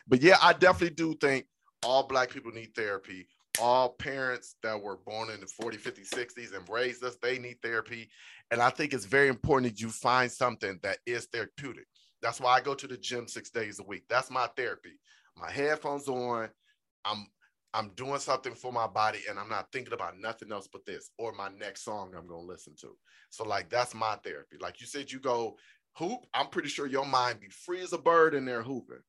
but 0.08 0.22
yeah, 0.22 0.38
I 0.42 0.54
definitely 0.54 0.96
do 0.96 1.16
think 1.16 1.48
all 1.84 2.04
black 2.08 2.30
people 2.30 2.52
need 2.52 2.76
therapy. 2.76 3.28
All 3.60 3.90
parents 3.90 4.56
that 4.64 4.82
were 4.82 4.98
born 4.98 5.30
in 5.30 5.40
the 5.40 5.46
40, 5.46 5.78
50, 5.78 6.02
60s 6.04 6.56
and 6.56 6.68
raised 6.70 7.04
us, 7.04 7.18
they 7.22 7.38
need 7.38 7.62
therapy. 7.62 8.10
And 8.54 8.62
I 8.62 8.70
think 8.70 8.94
it's 8.94 9.06
very 9.06 9.28
important 9.28 9.74
that 9.74 9.82
you 9.82 9.90
find 9.90 10.32
something 10.32 10.80
that 10.84 11.00
is 11.06 11.26
therapeutic 11.26 11.88
that's 12.24 12.40
why 12.40 12.54
I 12.54 12.62
go 12.62 12.74
to 12.74 12.88
the 12.88 12.98
gym 12.98 13.28
six 13.28 13.50
days 13.50 13.80
a 13.80 13.84
week. 13.84 14.06
That's 14.10 14.32
my 14.32 14.48
therapy. 14.56 14.98
My 15.38 15.52
headphones 15.52 16.08
on. 16.08 16.50
I'm 17.06 17.28
I'm 17.76 17.90
doing 17.96 18.20
something 18.20 18.54
for 18.54 18.72
my 18.72 18.88
body 18.88 19.20
and 19.30 19.38
I'm 19.38 19.50
not 19.50 19.72
thinking 19.74 19.94
about 19.94 20.20
nothing 20.20 20.52
else 20.52 20.70
but 20.72 20.86
this 20.86 21.10
or 21.18 21.34
my 21.34 21.50
next 21.50 21.84
song 21.84 22.14
I'm 22.16 22.28
to 22.28 22.38
listen 22.38 22.76
to. 22.82 22.96
So 23.30 23.44
like 23.44 23.70
that's 23.70 23.94
my 23.94 24.16
therapy. 24.24 24.58
Like 24.62 24.80
you 24.80 24.88
said 24.88 25.12
you 25.12 25.20
go 25.20 25.58
hoop, 25.98 26.22
I'm 26.34 26.48
pretty 26.48 26.70
sure 26.70 26.88
your 26.88 27.06
mind 27.06 27.42
be 27.42 27.50
free 27.50 27.82
as 27.82 27.92
a 27.92 27.98
bird 27.98 28.36
in 28.36 28.46
there 28.46 28.64
hooping. 28.64 29.02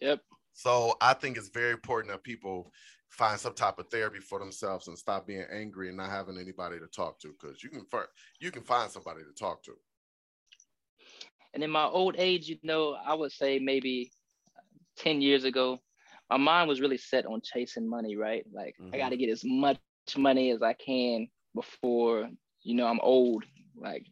Yep. 0.00 0.20
So 0.52 0.94
I 1.00 1.14
think 1.14 1.36
it's 1.36 1.48
very 1.48 1.72
important 1.72 2.12
that 2.12 2.22
people 2.22 2.72
find 3.08 3.38
some 3.38 3.54
type 3.54 3.78
of 3.78 3.88
therapy 3.88 4.20
for 4.20 4.38
themselves 4.38 4.88
and 4.88 4.96
stop 4.96 5.26
being 5.26 5.44
angry 5.52 5.88
and 5.88 5.96
not 5.96 6.10
having 6.10 6.38
anybody 6.38 6.78
to 6.78 6.86
talk 6.86 7.18
to 7.20 7.34
because 7.38 7.62
you 7.62 7.68
can 7.68 7.84
you 8.40 8.50
can 8.50 8.62
find 8.62 8.90
somebody 8.90 9.20
to 9.20 9.32
talk 9.38 9.62
to. 9.64 9.72
And 11.54 11.62
in 11.62 11.70
my 11.70 11.84
old 11.84 12.14
age, 12.18 12.48
you 12.48 12.56
know, 12.62 12.96
I 13.04 13.12
would 13.14 13.32
say 13.32 13.58
maybe 13.58 14.10
10 14.96 15.20
years 15.20 15.44
ago, 15.44 15.78
my 16.30 16.38
mind 16.38 16.68
was 16.68 16.80
really 16.80 16.96
set 16.96 17.26
on 17.26 17.42
chasing 17.44 17.88
money, 17.88 18.16
right? 18.16 18.44
Like 18.50 18.74
mm-hmm. 18.80 18.94
I 18.94 18.98
got 18.98 19.10
to 19.10 19.18
get 19.18 19.28
as 19.28 19.42
much 19.44 19.78
money 20.16 20.50
as 20.50 20.62
I 20.62 20.72
can 20.72 21.28
before, 21.54 22.28
you 22.62 22.74
know, 22.74 22.86
I'm 22.86 23.00
old. 23.00 23.44
Like 23.76 24.06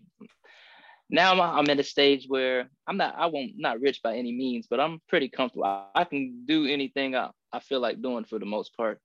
now 1.11 1.33
I'm, 1.33 1.41
I'm 1.41 1.71
at 1.71 1.79
a 1.79 1.85
stage 1.85 2.27
where 2.29 2.69
I'm 2.87 2.97
not, 2.97 3.15
I 3.17 3.27
won't, 3.27 3.53
not 3.57 3.81
rich 3.81 4.01
by 4.03 4.17
any 4.17 4.33
means, 4.33 4.67
but 4.69 4.81
I'm 4.81 5.01
pretty 5.09 5.29
comfortable. 5.29 5.65
I, 5.65 5.87
I 5.95 6.05
can 6.05 6.45
do 6.47 6.67
anything 6.67 7.15
I, 7.15 7.31
I 7.53 7.61
feel 7.61 7.81
like 7.81 8.03
doing 8.03 8.25
for 8.25 8.39
the 8.39 8.47
most 8.47 8.77
part. 8.77 9.01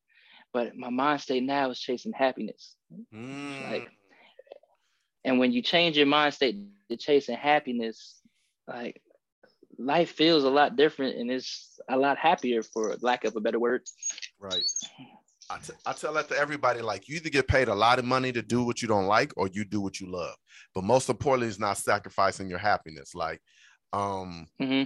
But 0.54 0.76
my 0.76 0.90
mind 0.90 1.22
state 1.22 1.44
now 1.44 1.70
is 1.70 1.80
chasing 1.80 2.14
happiness. 2.14 2.76
Mm. 3.14 3.72
Like, 3.72 3.90
and 5.24 5.40
when 5.40 5.52
you 5.52 5.62
change 5.62 5.98
your 5.98 6.06
mind 6.06 6.34
state 6.34 6.58
to 6.90 6.98
chasing 6.98 7.36
happiness, 7.36 8.22
like 8.68 9.02
life 9.78 10.12
feels 10.12 10.44
a 10.44 10.50
lot 10.50 10.76
different 10.76 11.18
and 11.18 11.30
it's 11.30 11.80
a 11.90 11.98
lot 11.98 12.18
happier 12.18 12.64
for 12.64 12.96
lack 13.02 13.26
of 13.26 13.36
a 13.36 13.42
better 13.42 13.60
word. 13.60 13.82
Right. 14.40 14.64
I, 15.50 15.58
t- 15.60 15.74
I 15.86 15.94
tell 15.94 16.14
that 16.14 16.28
to 16.30 16.38
everybody 16.38 16.82
like 16.82 17.08
you 17.08 17.18
either 17.18 17.30
get 17.30 17.48
paid 17.48 17.68
a 17.68 17.76
lot 17.76 18.00
of 18.00 18.06
money 18.06 18.32
to 18.32 18.42
do 18.42 18.64
what 18.64 18.82
you 18.82 18.88
don't 18.88 19.06
like 19.06 19.32
or 19.38 19.48
you 19.54 19.64
do 19.64 19.80
what 19.80 20.00
you 20.00 20.12
love. 20.12 20.36
But 20.74 20.84
most 20.84 21.10
importantly, 21.10 21.48
is 21.48 21.60
not 21.60 21.78
sacrificing 21.78 22.50
your 22.50 22.60
happiness. 22.60 23.14
Like, 23.14 23.42
um, 23.94 24.48
mm-hmm. 24.62 24.84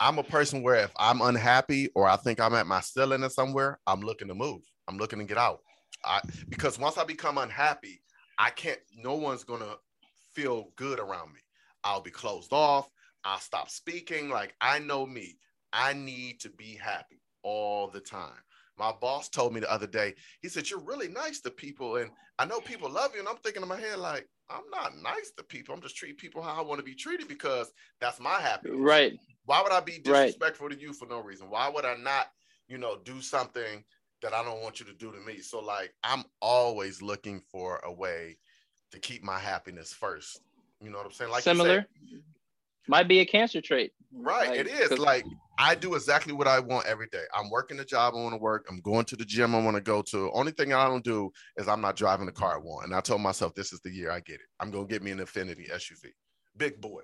I'm 0.00 0.18
a 0.18 0.24
person 0.24 0.62
where 0.62 0.76
if 0.76 0.92
I'm 0.98 1.20
unhappy 1.20 1.90
or 1.94 2.08
I 2.08 2.16
think 2.16 2.40
I'm 2.40 2.54
at 2.54 2.66
my 2.66 2.80
ceiling 2.80 3.22
or 3.22 3.28
somewhere, 3.28 3.78
I'm 3.86 4.00
looking 4.00 4.28
to 4.28 4.34
move. 4.34 4.62
I'm 4.88 4.98
looking 4.98 5.18
to 5.20 5.24
get 5.24 5.38
out. 5.38 5.60
I 6.04 6.20
because 6.48 6.78
once 6.78 6.98
I 6.98 7.04
become 7.04 7.38
unhappy, 7.38 8.02
I 8.38 8.50
can't. 8.50 8.80
No 8.96 9.14
one's 9.14 9.44
gonna 9.44 9.74
feel 10.34 10.72
good 10.76 10.98
around 10.98 11.32
me. 11.32 11.40
I'll 11.84 12.00
be 12.00 12.10
closed 12.10 12.52
off. 12.52 12.88
I'll 13.24 13.38
stop 13.38 13.70
speaking. 13.70 14.30
Like 14.30 14.54
I 14.60 14.78
know 14.78 15.06
me. 15.06 15.36
I 15.72 15.92
need 15.92 16.40
to 16.40 16.50
be 16.50 16.74
happy 16.74 17.20
all 17.42 17.88
the 17.88 18.00
time. 18.00 18.42
My 18.80 18.92
boss 18.98 19.28
told 19.28 19.52
me 19.52 19.60
the 19.60 19.70
other 19.70 19.86
day, 19.86 20.14
he 20.40 20.48
said, 20.48 20.70
You're 20.70 20.80
really 20.80 21.08
nice 21.08 21.40
to 21.42 21.50
people. 21.50 21.96
And 21.96 22.10
I 22.38 22.46
know 22.46 22.60
people 22.60 22.88
love 22.88 23.10
you. 23.12 23.20
And 23.20 23.28
I'm 23.28 23.36
thinking 23.36 23.62
in 23.62 23.68
my 23.68 23.78
head, 23.78 23.98
like, 23.98 24.26
I'm 24.48 24.62
not 24.70 24.96
nice 24.96 25.32
to 25.36 25.44
people. 25.44 25.74
I'm 25.74 25.82
just 25.82 25.96
treating 25.96 26.16
people 26.16 26.40
how 26.40 26.58
I 26.58 26.62
want 26.62 26.78
to 26.78 26.84
be 26.84 26.94
treated 26.94 27.28
because 27.28 27.70
that's 28.00 28.18
my 28.18 28.40
happiness. 28.40 28.78
Right. 28.80 29.18
Why 29.44 29.60
would 29.62 29.70
I 29.70 29.80
be 29.80 29.98
disrespectful 29.98 30.68
right. 30.68 30.78
to 30.78 30.82
you 30.82 30.94
for 30.94 31.06
no 31.06 31.20
reason? 31.20 31.50
Why 31.50 31.68
would 31.68 31.84
I 31.84 31.94
not, 31.96 32.28
you 32.68 32.78
know, 32.78 32.96
do 33.04 33.20
something 33.20 33.84
that 34.22 34.32
I 34.32 34.42
don't 34.42 34.62
want 34.62 34.80
you 34.80 34.86
to 34.86 34.94
do 34.94 35.12
to 35.12 35.18
me? 35.20 35.40
So, 35.40 35.60
like, 35.60 35.92
I'm 36.02 36.24
always 36.40 37.02
looking 37.02 37.42
for 37.52 37.82
a 37.84 37.92
way 37.92 38.38
to 38.92 38.98
keep 38.98 39.22
my 39.22 39.38
happiness 39.38 39.92
first. 39.92 40.40
You 40.82 40.88
know 40.88 40.96
what 40.96 41.06
I'm 41.06 41.12
saying? 41.12 41.30
Like 41.30 41.42
similar, 41.42 41.86
said, 42.02 42.22
might 42.88 43.08
be 43.08 43.20
a 43.20 43.26
cancer 43.26 43.60
trait. 43.60 43.92
Right, 44.12 44.50
like, 44.50 44.58
it 44.58 44.66
is. 44.66 44.98
Like 44.98 45.24
I 45.58 45.74
do 45.74 45.94
exactly 45.94 46.32
what 46.32 46.48
I 46.48 46.58
want 46.58 46.86
every 46.86 47.06
day. 47.08 47.22
I'm 47.34 47.50
working 47.50 47.76
the 47.76 47.84
job 47.84 48.14
I 48.14 48.18
want 48.18 48.34
to 48.34 48.40
work. 48.40 48.66
I'm 48.68 48.80
going 48.80 49.04
to 49.06 49.16
the 49.16 49.24
gym 49.24 49.54
I 49.54 49.62
want 49.62 49.76
to 49.76 49.82
go 49.82 50.02
to. 50.02 50.30
Only 50.32 50.52
thing 50.52 50.72
I 50.72 50.86
don't 50.86 51.04
do 51.04 51.30
is 51.56 51.68
I'm 51.68 51.80
not 51.80 51.96
driving 51.96 52.26
the 52.26 52.32
car 52.32 52.54
I 52.54 52.58
want. 52.58 52.86
And 52.86 52.94
I 52.94 53.00
told 53.00 53.20
myself 53.20 53.54
this 53.54 53.72
is 53.72 53.80
the 53.80 53.90
year 53.90 54.10
I 54.10 54.20
get 54.20 54.36
it. 54.36 54.46
I'm 54.58 54.70
gonna 54.70 54.86
get 54.86 55.02
me 55.02 55.10
an 55.10 55.18
Infiniti 55.18 55.70
SUV, 55.70 56.06
big 56.56 56.80
boy. 56.80 57.02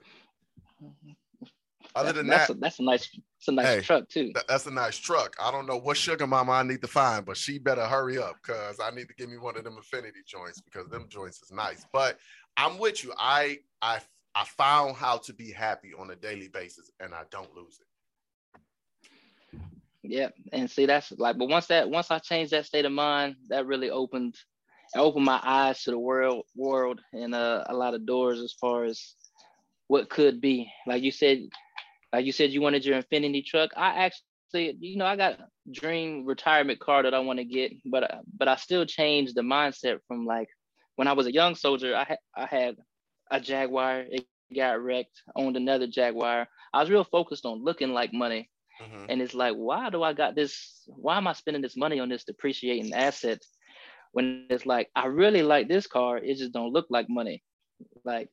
Other 1.94 2.12
than 2.12 2.26
that's 2.26 2.48
that, 2.48 2.56
a, 2.56 2.60
that's 2.60 2.78
a 2.78 2.82
nice, 2.82 3.08
it's 3.38 3.48
a 3.48 3.52
nice 3.52 3.66
hey, 3.66 3.80
truck 3.80 4.08
too. 4.08 4.32
Th- 4.32 4.44
that's 4.48 4.66
a 4.66 4.70
nice 4.70 4.96
truck. 4.96 5.36
I 5.40 5.50
don't 5.50 5.66
know 5.66 5.78
what 5.78 5.96
sugar 5.96 6.26
mama 6.26 6.52
I 6.52 6.62
need 6.62 6.82
to 6.82 6.88
find, 6.88 7.24
but 7.24 7.36
she 7.36 7.58
better 7.58 7.84
hurry 7.86 8.18
up 8.18 8.36
because 8.42 8.80
I 8.80 8.90
need 8.90 9.08
to 9.08 9.14
give 9.14 9.30
me 9.30 9.38
one 9.38 9.56
of 9.56 9.64
them 9.64 9.76
Infiniti 9.76 10.26
joints 10.26 10.60
because 10.60 10.88
them 10.88 11.06
joints 11.08 11.42
is 11.42 11.52
nice. 11.52 11.86
But 11.92 12.18
I'm 12.56 12.78
with 12.78 13.04
you. 13.04 13.12
I 13.18 13.58
I 13.80 14.00
I 14.36 14.44
found 14.44 14.96
how 14.96 15.16
to 15.16 15.32
be 15.32 15.50
happy 15.50 15.94
on 15.98 16.10
a 16.10 16.14
daily 16.14 16.48
basis 16.48 16.90
and 17.00 17.14
I 17.14 17.22
don't 17.30 17.54
lose 17.56 17.80
it. 17.80 18.60
Yeah. 20.02 20.28
And 20.52 20.70
see, 20.70 20.84
that's 20.84 21.10
like, 21.12 21.38
but 21.38 21.48
once 21.48 21.66
that, 21.68 21.88
once 21.88 22.10
I 22.10 22.18
changed 22.18 22.52
that 22.52 22.66
state 22.66 22.84
of 22.84 22.92
mind, 22.92 23.36
that 23.48 23.66
really 23.66 23.88
opened, 23.88 24.34
opened 24.94 25.24
my 25.24 25.40
eyes 25.42 25.82
to 25.84 25.90
the 25.90 25.98
world, 25.98 26.44
world 26.54 27.00
and 27.14 27.34
uh, 27.34 27.64
a 27.66 27.74
lot 27.74 27.94
of 27.94 28.04
doors 28.04 28.40
as 28.40 28.52
far 28.52 28.84
as 28.84 29.14
what 29.88 30.10
could 30.10 30.42
be. 30.42 30.70
Like 30.86 31.02
you 31.02 31.12
said, 31.12 31.48
like 32.12 32.26
you 32.26 32.32
said, 32.32 32.50
you 32.50 32.60
wanted 32.60 32.84
your 32.84 33.00
Infiniti 33.00 33.42
truck. 33.42 33.70
I 33.74 34.04
actually, 34.04 34.76
you 34.80 34.98
know, 34.98 35.06
I 35.06 35.16
got 35.16 35.38
dream 35.72 36.26
retirement 36.26 36.78
car 36.78 37.02
that 37.04 37.14
I 37.14 37.20
want 37.20 37.38
to 37.38 37.44
get, 37.44 37.72
but 37.90 38.20
but 38.36 38.48
I 38.48 38.56
still 38.56 38.84
changed 38.84 39.34
the 39.34 39.40
mindset 39.40 40.00
from 40.06 40.26
like 40.26 40.48
when 40.96 41.08
I 41.08 41.14
was 41.14 41.26
a 41.26 41.32
young 41.32 41.54
soldier. 41.54 41.96
I 41.96 42.16
I 42.36 42.46
had 42.46 42.76
a 43.30 43.40
Jaguar. 43.40 44.04
It 44.08 44.26
got 44.54 44.82
wrecked. 44.82 45.22
Owned 45.34 45.56
another 45.56 45.86
Jaguar. 45.86 46.48
I 46.72 46.80
was 46.80 46.90
real 46.90 47.04
focused 47.04 47.46
on 47.46 47.64
looking 47.64 47.92
like 47.92 48.12
money. 48.12 48.50
Mm-hmm. 48.82 49.06
And 49.08 49.22
it's 49.22 49.34
like, 49.34 49.54
why 49.54 49.90
do 49.90 50.02
I 50.02 50.12
got 50.12 50.34
this? 50.34 50.82
Why 50.86 51.16
am 51.16 51.26
I 51.26 51.32
spending 51.32 51.62
this 51.62 51.76
money 51.76 51.98
on 51.98 52.08
this 52.08 52.24
depreciating 52.24 52.92
asset? 52.92 53.42
When 54.12 54.46
it's 54.50 54.66
like, 54.66 54.90
I 54.94 55.06
really 55.06 55.42
like 55.42 55.68
this 55.68 55.86
car. 55.86 56.18
It 56.18 56.36
just 56.36 56.52
don't 56.52 56.72
look 56.72 56.86
like 56.90 57.08
money. 57.08 57.42
Like, 58.04 58.28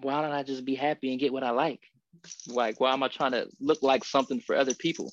why 0.00 0.22
don't 0.22 0.32
I 0.32 0.42
just 0.42 0.64
be 0.64 0.74
happy 0.74 1.10
and 1.10 1.20
get 1.20 1.32
what 1.32 1.44
I 1.44 1.50
like? 1.50 1.80
Like, 2.48 2.80
why 2.80 2.92
am 2.92 3.02
I 3.02 3.08
trying 3.08 3.32
to 3.32 3.48
look 3.60 3.82
like 3.82 4.04
something 4.04 4.40
for 4.40 4.56
other 4.56 4.74
people? 4.74 5.12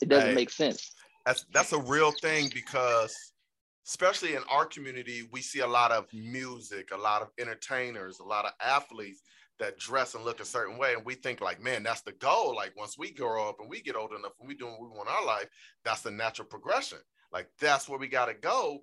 It 0.00 0.08
doesn't 0.08 0.30
hey, 0.30 0.34
make 0.34 0.50
sense. 0.50 0.92
That's 1.26 1.44
that's 1.52 1.72
a 1.72 1.78
real 1.78 2.12
thing 2.12 2.50
because 2.54 3.14
especially 3.90 4.36
in 4.36 4.42
our 4.48 4.64
community, 4.64 5.28
we 5.32 5.42
see 5.42 5.60
a 5.60 5.66
lot 5.66 5.90
of 5.90 6.06
music, 6.14 6.90
a 6.92 6.96
lot 6.96 7.22
of 7.22 7.28
entertainers, 7.40 8.20
a 8.20 8.24
lot 8.24 8.44
of 8.44 8.52
athletes 8.64 9.22
that 9.58 9.78
dress 9.78 10.14
and 10.14 10.24
look 10.24 10.38
a 10.38 10.44
certain 10.44 10.78
way. 10.78 10.94
And 10.94 11.04
we 11.04 11.14
think 11.14 11.40
like, 11.40 11.60
man, 11.60 11.82
that's 11.82 12.02
the 12.02 12.12
goal. 12.12 12.54
Like 12.54 12.72
once 12.76 12.96
we 12.96 13.10
grow 13.10 13.48
up 13.48 13.56
and 13.58 13.68
we 13.68 13.82
get 13.82 13.96
old 13.96 14.12
enough 14.12 14.32
and 14.38 14.46
we 14.46 14.54
do 14.54 14.66
what 14.66 14.80
we 14.80 14.86
want 14.86 15.08
our 15.08 15.26
life, 15.26 15.48
that's 15.84 16.02
the 16.02 16.10
natural 16.12 16.46
progression. 16.46 16.98
Like 17.32 17.48
that's 17.58 17.88
where 17.88 17.98
we 17.98 18.06
got 18.06 18.26
to 18.26 18.34
go. 18.34 18.78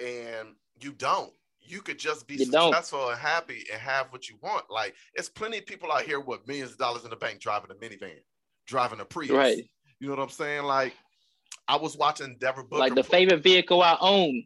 And 0.00 0.54
you 0.80 0.92
don't. 0.92 1.32
You 1.60 1.82
could 1.82 1.98
just 1.98 2.26
be 2.26 2.36
you 2.36 2.46
successful 2.46 3.00
don't. 3.00 3.10
and 3.10 3.20
happy 3.20 3.66
and 3.70 3.80
have 3.80 4.06
what 4.10 4.30
you 4.30 4.38
want. 4.42 4.70
Like 4.70 4.94
it's 5.14 5.28
plenty 5.28 5.58
of 5.58 5.66
people 5.66 5.92
out 5.92 6.02
here 6.02 6.20
with 6.20 6.48
millions 6.48 6.72
of 6.72 6.78
dollars 6.78 7.04
in 7.04 7.10
the 7.10 7.16
bank 7.16 7.40
driving 7.40 7.72
a 7.72 7.74
minivan, 7.74 8.22
driving 8.66 9.00
a 9.00 9.04
Prius. 9.04 9.32
Right. 9.32 9.64
You 10.00 10.08
know 10.08 10.14
what 10.14 10.22
I'm 10.22 10.30
saying? 10.30 10.64
Like 10.64 10.94
I 11.68 11.76
was 11.76 11.96
watching 11.96 12.36
Deborah 12.38 12.64
Booker. 12.64 12.78
Like 12.78 12.94
the 12.94 13.02
favorite 13.02 13.42
vehicle 13.42 13.82
I 13.82 13.96
own 14.00 14.44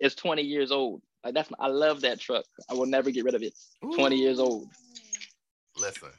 is 0.00 0.14
20 0.14 0.42
years 0.42 0.72
old. 0.72 1.02
Like 1.24 1.34
that's 1.34 1.50
I 1.58 1.68
love 1.68 2.00
that 2.00 2.18
truck. 2.18 2.44
I 2.68 2.74
will 2.74 2.86
never 2.86 3.10
get 3.10 3.24
rid 3.24 3.34
of 3.34 3.42
it. 3.42 3.54
Ooh. 3.84 3.94
20 3.94 4.16
years 4.16 4.38
old. 4.40 4.68
Listen, 5.76 6.10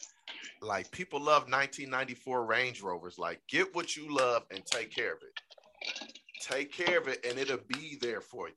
like 0.62 0.90
people 0.92 1.20
love 1.20 1.44
1994 1.44 2.46
Range 2.46 2.82
Rovers. 2.82 3.20
Like 3.20 3.42
get 3.50 3.74
what 3.76 3.96
you 3.96 4.14
love 4.14 4.44
and 4.52 4.66
take 4.66 4.94
care 4.94 5.14
of 5.14 5.20
it. 5.22 6.14
Take 6.42 6.72
care 6.72 6.98
of 6.98 7.08
it 7.08 7.26
and 7.28 7.38
it'll 7.38 7.58
be 7.68 7.98
there 8.02 8.22
for 8.22 8.48
you. 8.48 8.56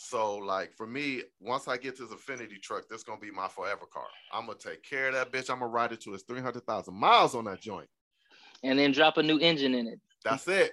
So 0.00 0.36
like 0.36 0.72
for 0.74 0.86
me, 0.86 1.22
once 1.40 1.68
I 1.68 1.76
get 1.76 1.98
this 1.98 2.10
Infiniti 2.10 2.60
truck, 2.60 2.84
that's 2.88 3.02
gonna 3.02 3.20
be 3.20 3.30
my 3.30 3.48
forever 3.48 3.86
car. 3.92 4.06
I'm 4.32 4.46
gonna 4.46 4.58
take 4.58 4.82
care 4.82 5.08
of 5.08 5.14
that 5.14 5.32
bitch. 5.32 5.50
I'm 5.50 5.60
gonna 5.60 5.70
ride 5.70 5.92
it 5.92 6.00
to 6.02 6.14
its 6.14 6.24
300,000 6.24 6.94
miles 6.94 7.34
on 7.34 7.44
that 7.44 7.60
joint. 7.60 7.88
And 8.64 8.78
then 8.78 8.92
drop 8.92 9.18
a 9.18 9.22
new 9.22 9.38
engine 9.38 9.74
in 9.74 9.86
it. 9.86 10.00
That's 10.24 10.48
it. 10.48 10.72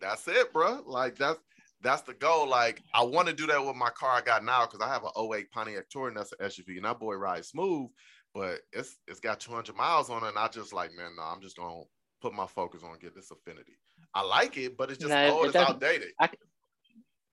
That's 0.00 0.26
it, 0.28 0.52
bro. 0.52 0.82
Like 0.86 1.16
that's 1.16 1.38
that's 1.82 2.02
the 2.02 2.14
goal. 2.14 2.48
Like 2.48 2.82
I 2.94 3.02
want 3.02 3.28
to 3.28 3.34
do 3.34 3.46
that 3.46 3.64
with 3.64 3.76
my 3.76 3.90
car 3.90 4.18
I 4.18 4.20
got 4.20 4.44
now 4.44 4.66
because 4.66 4.80
I 4.80 4.92
have 4.92 5.04
an 5.04 5.34
08 5.34 5.50
Pontiac 5.50 5.88
Torrent 5.90 6.16
that's 6.16 6.32
an 6.32 6.46
SUV, 6.46 6.76
and 6.76 6.84
that 6.84 6.98
boy 6.98 7.14
rides 7.14 7.48
smooth, 7.48 7.88
but 8.34 8.60
it's 8.72 8.96
it's 9.06 9.20
got 9.20 9.40
200 9.40 9.76
miles 9.76 10.10
on 10.10 10.24
it. 10.24 10.28
And 10.28 10.38
I 10.38 10.48
just 10.48 10.72
like, 10.72 10.90
man, 10.94 11.16
no, 11.16 11.22
I'm 11.22 11.40
just 11.40 11.56
gonna 11.56 11.82
put 12.20 12.34
my 12.34 12.46
focus 12.46 12.82
on 12.82 12.98
get 12.98 13.14
this 13.14 13.30
Infiniti. 13.30 13.76
I 14.14 14.22
like 14.22 14.56
it, 14.56 14.76
but 14.76 14.90
it's 14.90 14.98
just 14.98 15.10
nah, 15.10 15.28
old, 15.28 15.46
it's 15.46 15.56
outdated. 15.56 16.08
I, 16.20 16.30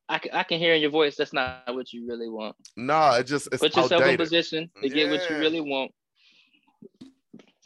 I, 0.09 0.19
I 0.33 0.43
can 0.43 0.59
hear 0.59 0.73
in 0.73 0.81
your 0.81 0.91
voice 0.91 1.15
that's 1.15 1.33
not 1.33 1.63
what 1.73 1.93
you 1.93 2.07
really 2.07 2.29
want. 2.29 2.55
No, 2.75 3.11
it 3.11 3.23
just 3.23 3.47
it's 3.47 3.61
put 3.61 3.75
yourself 3.75 3.93
outdated. 3.93 4.13
in 4.13 4.17
position 4.17 4.71
to 4.81 4.89
yeah. 4.89 4.95
get 4.95 5.09
what 5.09 5.29
you 5.29 5.37
really 5.37 5.61
want. 5.61 5.91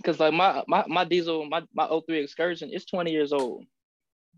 Cause 0.06 0.20
like 0.20 0.34
my 0.34 0.64
my 0.68 0.86
my 0.88 1.04
diesel, 1.04 1.46
my 1.50 1.64
my 1.74 1.88
03 1.88 2.20
excursion, 2.20 2.70
is 2.70 2.86
20 2.86 3.12
years 3.12 3.34
old. 3.34 3.66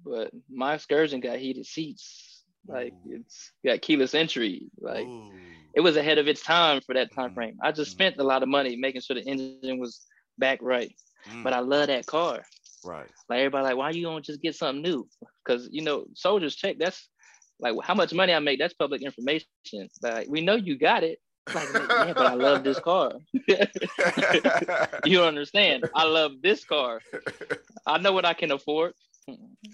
But 0.06 0.32
my 0.50 0.76
excursion 0.76 1.20
got 1.20 1.38
heated 1.38 1.66
seats. 1.66 2.44
Like 2.68 2.94
Ooh. 3.08 3.22
it's 3.22 3.52
got 3.66 3.82
keyless 3.82 4.14
entry. 4.14 4.70
Like 4.80 5.06
Ooh. 5.06 5.32
it 5.74 5.82
was 5.82 5.98
ahead 5.98 6.18
of 6.18 6.28
its 6.28 6.44
time 6.44 6.82
for 6.82 6.94
that 6.94 7.14
time 7.14 7.28
mm-hmm. 7.28 7.36
frame. 7.36 7.58
I 7.64 7.72
just 7.72 7.92
mm-hmm. 7.92 7.98
spent 7.98 8.18
a 8.20 8.24
lot 8.24 8.44
of 8.44 8.50
money 8.50 8.76
making 8.76 9.02
sure 9.02 9.16
the 9.16 9.24
engine 9.24 9.80
was 9.80 10.02
back 10.38 10.60
right. 10.62 10.94
Mm. 11.30 11.44
But 11.44 11.54
I 11.54 11.60
love 11.60 11.88
that 11.88 12.06
car. 12.06 12.44
Right. 12.86 13.10
Like 13.28 13.40
everybody 13.40 13.64
like, 13.64 13.78
why 13.78 13.90
you 13.90 14.04
don't 14.04 14.24
just 14.24 14.42
get 14.42 14.56
something 14.56 14.82
new? 14.82 15.08
Because 15.44 15.68
you 15.72 15.82
know, 15.82 16.06
soldiers 16.14 16.56
check. 16.56 16.78
That's 16.80 17.10
like 17.60 17.76
how 17.84 17.94
much 17.94 18.14
money 18.14 18.34
I 18.34 18.40
make. 18.40 18.60
That's 18.60 18.74
public 18.74 19.02
information. 19.02 19.48
Like 20.02 20.28
we 20.30 20.42
know 20.42 20.56
you 20.56 20.78
got 20.78 21.04
it. 21.04 21.20
Like, 21.54 21.68
yeah, 21.74 22.14
but 22.14 22.28
I 22.28 22.36
love 22.36 22.64
this 22.64 22.80
car. 22.80 23.14
you 25.06 25.24
understand? 25.24 25.90
I 25.96 26.04
love 26.06 26.34
this 26.44 26.64
car. 26.64 27.02
I 27.88 27.98
know 27.98 28.12
what 28.12 28.26
I 28.26 28.34
can 28.34 28.52
afford. 28.52 28.94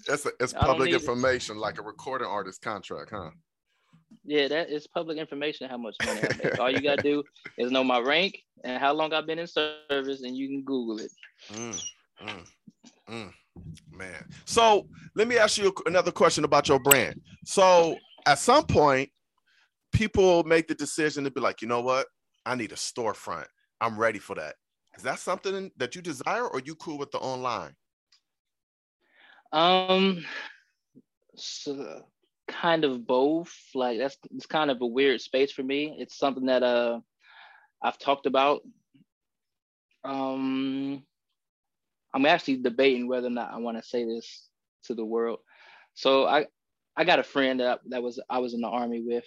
That's 0.06 0.26
a, 0.26 0.30
it's 0.40 0.52
public 0.52 0.92
information, 0.92 1.56
it. 1.56 1.60
like 1.60 1.78
a 1.78 1.82
recording 1.82 2.28
artist 2.28 2.62
contract, 2.62 3.10
huh? 3.12 3.30
Yeah, 4.24 4.48
that 4.48 4.70
is 4.70 4.86
public 4.86 5.18
information. 5.18 5.68
How 5.68 5.76
much 5.76 5.96
money 6.04 6.20
I 6.22 6.36
make. 6.36 6.58
All 6.58 6.70
you 6.70 6.80
gotta 6.80 7.02
do 7.02 7.22
is 7.58 7.70
know 7.70 7.84
my 7.84 8.00
rank 8.00 8.38
and 8.64 8.80
how 8.80 8.92
long 8.92 9.12
I've 9.12 9.26
been 9.26 9.38
in 9.38 9.46
service, 9.46 10.22
and 10.22 10.36
you 10.36 10.48
can 10.48 10.62
Google 10.62 10.98
it. 10.98 11.10
Mm, 11.52 11.82
mm, 12.22 12.46
mm, 13.08 13.32
man. 13.92 14.28
So 14.44 14.88
let 15.14 15.28
me 15.28 15.38
ask 15.38 15.58
you 15.58 15.72
another 15.86 16.12
question 16.12 16.44
about 16.44 16.68
your 16.68 16.80
brand. 16.80 17.20
So 17.44 17.96
at 18.26 18.38
some 18.38 18.66
point, 18.66 19.10
people 19.92 20.44
make 20.44 20.66
the 20.66 20.74
decision 20.74 21.24
to 21.24 21.30
be 21.30 21.40
like, 21.40 21.62
you 21.62 21.68
know 21.68 21.80
what? 21.80 22.06
I 22.44 22.54
need 22.54 22.72
a 22.72 22.76
storefront. 22.76 23.46
I'm 23.80 23.98
ready 23.98 24.18
for 24.18 24.34
that. 24.36 24.54
Is 24.96 25.02
that 25.02 25.18
something 25.18 25.70
that 25.76 25.94
you 25.94 26.02
desire, 26.02 26.46
or 26.46 26.60
you 26.64 26.74
cool 26.76 26.98
with 26.98 27.10
the 27.10 27.18
online? 27.18 27.74
Um, 29.56 30.22
so 31.34 32.02
kind 32.46 32.84
of 32.84 33.06
both. 33.06 33.54
Like 33.74 33.98
that's 33.98 34.18
it's 34.34 34.44
kind 34.44 34.70
of 34.70 34.82
a 34.82 34.86
weird 34.86 35.22
space 35.22 35.50
for 35.50 35.62
me. 35.62 35.96
It's 35.98 36.18
something 36.18 36.46
that 36.46 36.62
uh 36.62 37.00
I've 37.82 37.98
talked 37.98 38.26
about. 38.26 38.60
Um, 40.04 41.02
I'm 42.12 42.26
actually 42.26 42.58
debating 42.58 43.08
whether 43.08 43.28
or 43.28 43.30
not 43.30 43.50
I 43.50 43.56
want 43.56 43.78
to 43.78 43.82
say 43.82 44.04
this 44.04 44.46
to 44.84 44.94
the 44.94 45.04
world. 45.04 45.38
So 45.94 46.26
I 46.26 46.46
I 46.94 47.04
got 47.04 47.18
a 47.18 47.24
friend 47.24 47.60
that 47.60 47.80
that 47.88 48.02
was 48.02 48.20
I 48.28 48.40
was 48.40 48.52
in 48.52 48.60
the 48.60 48.68
army 48.68 49.00
with, 49.00 49.26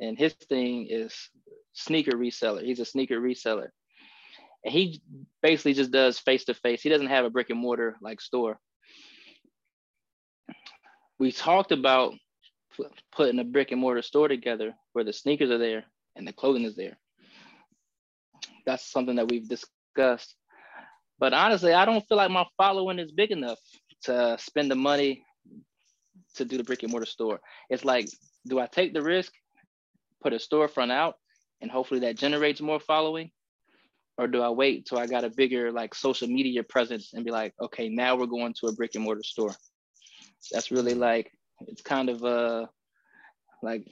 and 0.00 0.18
his 0.18 0.32
thing 0.32 0.88
is 0.90 1.30
sneaker 1.72 2.16
reseller. 2.16 2.64
He's 2.64 2.80
a 2.80 2.84
sneaker 2.84 3.20
reseller, 3.20 3.68
and 4.64 4.74
he 4.74 5.00
basically 5.40 5.74
just 5.74 5.92
does 5.92 6.18
face 6.18 6.46
to 6.46 6.54
face. 6.54 6.82
He 6.82 6.88
doesn't 6.88 7.06
have 7.06 7.24
a 7.24 7.30
brick 7.30 7.50
and 7.50 7.60
mortar 7.60 7.96
like 8.02 8.20
store 8.20 8.58
we 11.22 11.30
talked 11.30 11.70
about 11.70 12.14
putting 13.12 13.38
a 13.38 13.44
brick 13.44 13.70
and 13.70 13.80
mortar 13.80 14.02
store 14.02 14.26
together 14.26 14.74
where 14.92 15.04
the 15.04 15.12
sneakers 15.12 15.50
are 15.50 15.58
there 15.58 15.84
and 16.16 16.26
the 16.26 16.32
clothing 16.32 16.64
is 16.64 16.74
there. 16.74 16.98
That's 18.66 18.90
something 18.90 19.14
that 19.14 19.30
we've 19.30 19.48
discussed. 19.48 20.34
But 21.20 21.32
honestly, 21.32 21.74
I 21.74 21.84
don't 21.84 22.04
feel 22.08 22.16
like 22.16 22.32
my 22.32 22.44
following 22.56 22.98
is 22.98 23.12
big 23.12 23.30
enough 23.30 23.60
to 24.06 24.36
spend 24.40 24.68
the 24.68 24.74
money 24.74 25.24
to 26.34 26.44
do 26.44 26.56
the 26.56 26.64
brick 26.64 26.82
and 26.82 26.90
mortar 26.90 27.06
store. 27.06 27.38
It's 27.70 27.84
like, 27.84 28.08
do 28.48 28.58
I 28.58 28.66
take 28.66 28.92
the 28.92 29.02
risk, 29.02 29.32
put 30.24 30.32
a 30.32 30.38
storefront 30.38 30.90
out, 30.90 31.14
and 31.60 31.70
hopefully 31.70 32.00
that 32.00 32.16
generates 32.16 32.60
more 32.60 32.80
following? 32.80 33.30
Or 34.18 34.26
do 34.26 34.42
I 34.42 34.48
wait 34.48 34.86
till 34.86 34.98
I 34.98 35.06
got 35.06 35.22
a 35.22 35.30
bigger 35.30 35.70
like 35.70 35.94
social 35.94 36.26
media 36.26 36.64
presence 36.64 37.12
and 37.14 37.24
be 37.24 37.30
like, 37.30 37.54
okay, 37.60 37.88
now 37.88 38.16
we're 38.16 38.26
going 38.26 38.54
to 38.54 38.66
a 38.66 38.72
brick 38.72 38.96
and 38.96 39.04
mortar 39.04 39.22
store? 39.22 39.54
That's 40.50 40.70
really 40.70 40.94
like 40.94 41.30
it's 41.68 41.82
kind 41.82 42.08
of 42.08 42.24
uh 42.24 42.66
like 43.62 43.86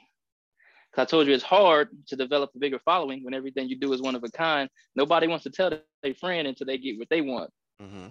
I 0.96 1.04
told 1.04 1.26
you 1.26 1.34
it's 1.34 1.44
hard 1.44 1.88
to 2.08 2.16
develop 2.16 2.50
a 2.54 2.58
bigger 2.58 2.80
following 2.84 3.24
when 3.24 3.32
everything 3.32 3.68
you 3.68 3.78
do 3.78 3.92
is 3.92 4.02
one 4.02 4.16
of 4.16 4.24
a 4.24 4.28
kind. 4.28 4.68
Nobody 4.96 5.28
wants 5.28 5.44
to 5.44 5.50
tell 5.50 5.70
their 6.02 6.14
friend 6.14 6.48
until 6.48 6.66
they 6.66 6.78
get 6.78 6.98
what 6.98 7.08
they 7.08 7.20
want. 7.20 7.50
Mm-hmm. 7.80 8.08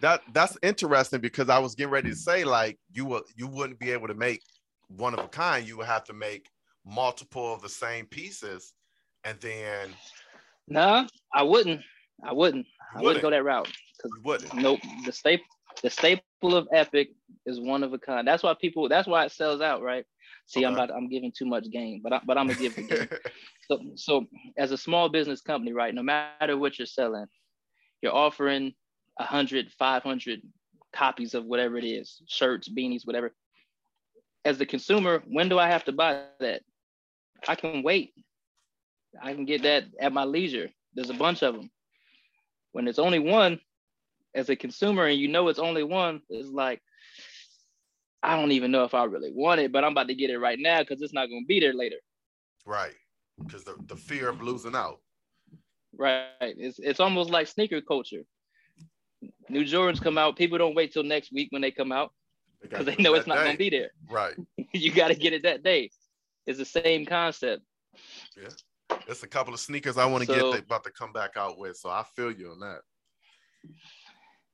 That 0.00 0.22
that's 0.32 0.56
interesting 0.62 1.20
because 1.20 1.48
I 1.48 1.58
was 1.58 1.74
getting 1.74 1.92
ready 1.92 2.10
to 2.10 2.16
say 2.16 2.44
like 2.44 2.78
you 2.92 3.04
will 3.04 3.22
you 3.36 3.46
wouldn't 3.46 3.78
be 3.78 3.92
able 3.92 4.08
to 4.08 4.14
make 4.14 4.42
one 4.88 5.12
of 5.12 5.20
a 5.20 5.28
kind. 5.28 5.66
You 5.66 5.76
would 5.78 5.86
have 5.86 6.04
to 6.04 6.12
make 6.12 6.48
multiple 6.84 7.52
of 7.52 7.60
the 7.62 7.68
same 7.68 8.06
pieces, 8.06 8.72
and 9.24 9.38
then. 9.40 9.90
No, 10.66 11.06
I 11.34 11.42
wouldn't. 11.42 11.80
I 12.24 12.32
wouldn't. 12.32 12.66
I 12.94 13.02
wouldn't 13.02 13.22
go 13.22 13.30
that 13.30 13.44
route. 13.44 13.70
You 14.04 14.22
wouldn't. 14.24 14.54
Nope. 14.54 14.80
The 15.04 15.12
staple 15.12 15.44
the 15.82 15.90
staple 15.90 16.56
of 16.56 16.68
Epic 16.72 17.10
is 17.46 17.60
one 17.60 17.82
of 17.82 17.92
a 17.92 17.98
kind. 17.98 18.26
That's 18.26 18.42
why 18.42 18.54
people. 18.60 18.88
That's 18.88 19.08
why 19.08 19.24
it 19.24 19.32
sells 19.32 19.60
out, 19.60 19.82
right? 19.82 20.04
See, 20.46 20.60
okay. 20.60 20.66
I'm 20.66 20.74
about. 20.74 20.90
I'm 20.90 21.08
giving 21.08 21.32
too 21.36 21.46
much 21.46 21.70
game, 21.70 22.00
but 22.02 22.12
I, 22.12 22.20
but 22.26 22.38
I'm 22.38 22.48
gonna 22.48 22.58
give 22.58 22.74
it. 22.76 23.12
so 23.70 23.80
so 23.94 24.26
as 24.56 24.72
a 24.72 24.78
small 24.78 25.08
business 25.08 25.40
company, 25.40 25.72
right? 25.72 25.94
No 25.94 26.02
matter 26.02 26.56
what 26.56 26.78
you're 26.78 26.86
selling, 26.86 27.26
you're 28.02 28.14
offering 28.14 28.72
100, 29.16 29.70
500 29.78 30.42
copies 30.92 31.34
of 31.34 31.44
whatever 31.44 31.76
it 31.76 31.84
is, 31.84 32.22
shirts, 32.26 32.68
beanies, 32.68 33.06
whatever. 33.06 33.34
As 34.44 34.58
the 34.58 34.66
consumer, 34.66 35.22
when 35.26 35.48
do 35.48 35.58
I 35.58 35.68
have 35.68 35.84
to 35.84 35.92
buy 35.92 36.22
that? 36.40 36.62
I 37.46 37.54
can 37.54 37.82
wait. 37.82 38.12
I 39.22 39.34
can 39.34 39.44
get 39.44 39.62
that 39.62 39.84
at 40.00 40.12
my 40.12 40.24
leisure. 40.24 40.68
There's 40.94 41.10
a 41.10 41.14
bunch 41.14 41.42
of 41.42 41.54
them. 41.54 41.70
When 42.72 42.88
it's 42.88 42.98
only 42.98 43.18
one, 43.18 43.60
as 44.38 44.48
a 44.48 44.56
consumer 44.56 45.06
and 45.06 45.18
you 45.18 45.28
know 45.28 45.48
it's 45.48 45.58
only 45.58 45.82
one, 45.82 46.22
it's 46.30 46.48
like, 46.48 46.80
I 48.22 48.36
don't 48.36 48.52
even 48.52 48.70
know 48.70 48.84
if 48.84 48.94
I 48.94 49.04
really 49.04 49.32
want 49.34 49.60
it, 49.60 49.72
but 49.72 49.84
I'm 49.84 49.92
about 49.92 50.08
to 50.08 50.14
get 50.14 50.30
it 50.30 50.38
right 50.38 50.58
now 50.58 50.80
because 50.80 51.02
it's 51.02 51.12
not 51.12 51.28
going 51.28 51.42
to 51.42 51.46
be 51.46 51.60
there 51.60 51.74
later. 51.74 51.96
Right. 52.64 52.94
Because 53.38 53.64
the, 53.64 53.76
the 53.86 53.96
fear 53.96 54.28
of 54.28 54.42
losing 54.42 54.74
out. 54.74 55.00
Right. 55.96 56.26
It's, 56.40 56.78
it's 56.78 57.00
almost 57.00 57.30
like 57.30 57.46
sneaker 57.46 57.80
culture. 57.80 58.22
New 59.48 59.64
Jordans 59.64 60.00
come 60.00 60.18
out. 60.18 60.36
People 60.36 60.58
don't 60.58 60.74
wait 60.74 60.92
till 60.92 61.02
next 61.02 61.32
week 61.32 61.48
when 61.50 61.62
they 61.62 61.70
come 61.70 61.92
out 61.92 62.12
because 62.62 62.86
they, 62.86 62.94
they 62.94 63.02
know 63.02 63.14
it's 63.14 63.26
not 63.26 63.38
going 63.38 63.52
to 63.52 63.58
be 63.58 63.70
there. 63.70 63.90
Right. 64.10 64.34
you 64.72 64.92
got 64.92 65.08
to 65.08 65.14
get 65.14 65.32
it 65.32 65.42
that 65.42 65.62
day. 65.62 65.90
It's 66.46 66.58
the 66.58 66.64
same 66.64 67.06
concept. 67.06 67.62
Yeah. 68.40 68.48
It's 69.06 69.22
a 69.22 69.28
couple 69.28 69.54
of 69.54 69.60
sneakers 69.60 69.98
I 69.98 70.06
want 70.06 70.24
to 70.24 70.32
so, 70.32 70.52
get 70.52 70.64
about 70.64 70.84
to 70.84 70.90
come 70.90 71.12
back 71.12 71.36
out 71.36 71.58
with. 71.58 71.76
So 71.76 71.88
I 71.88 72.04
feel 72.14 72.30
you 72.30 72.50
on 72.50 72.60
that. 72.60 72.80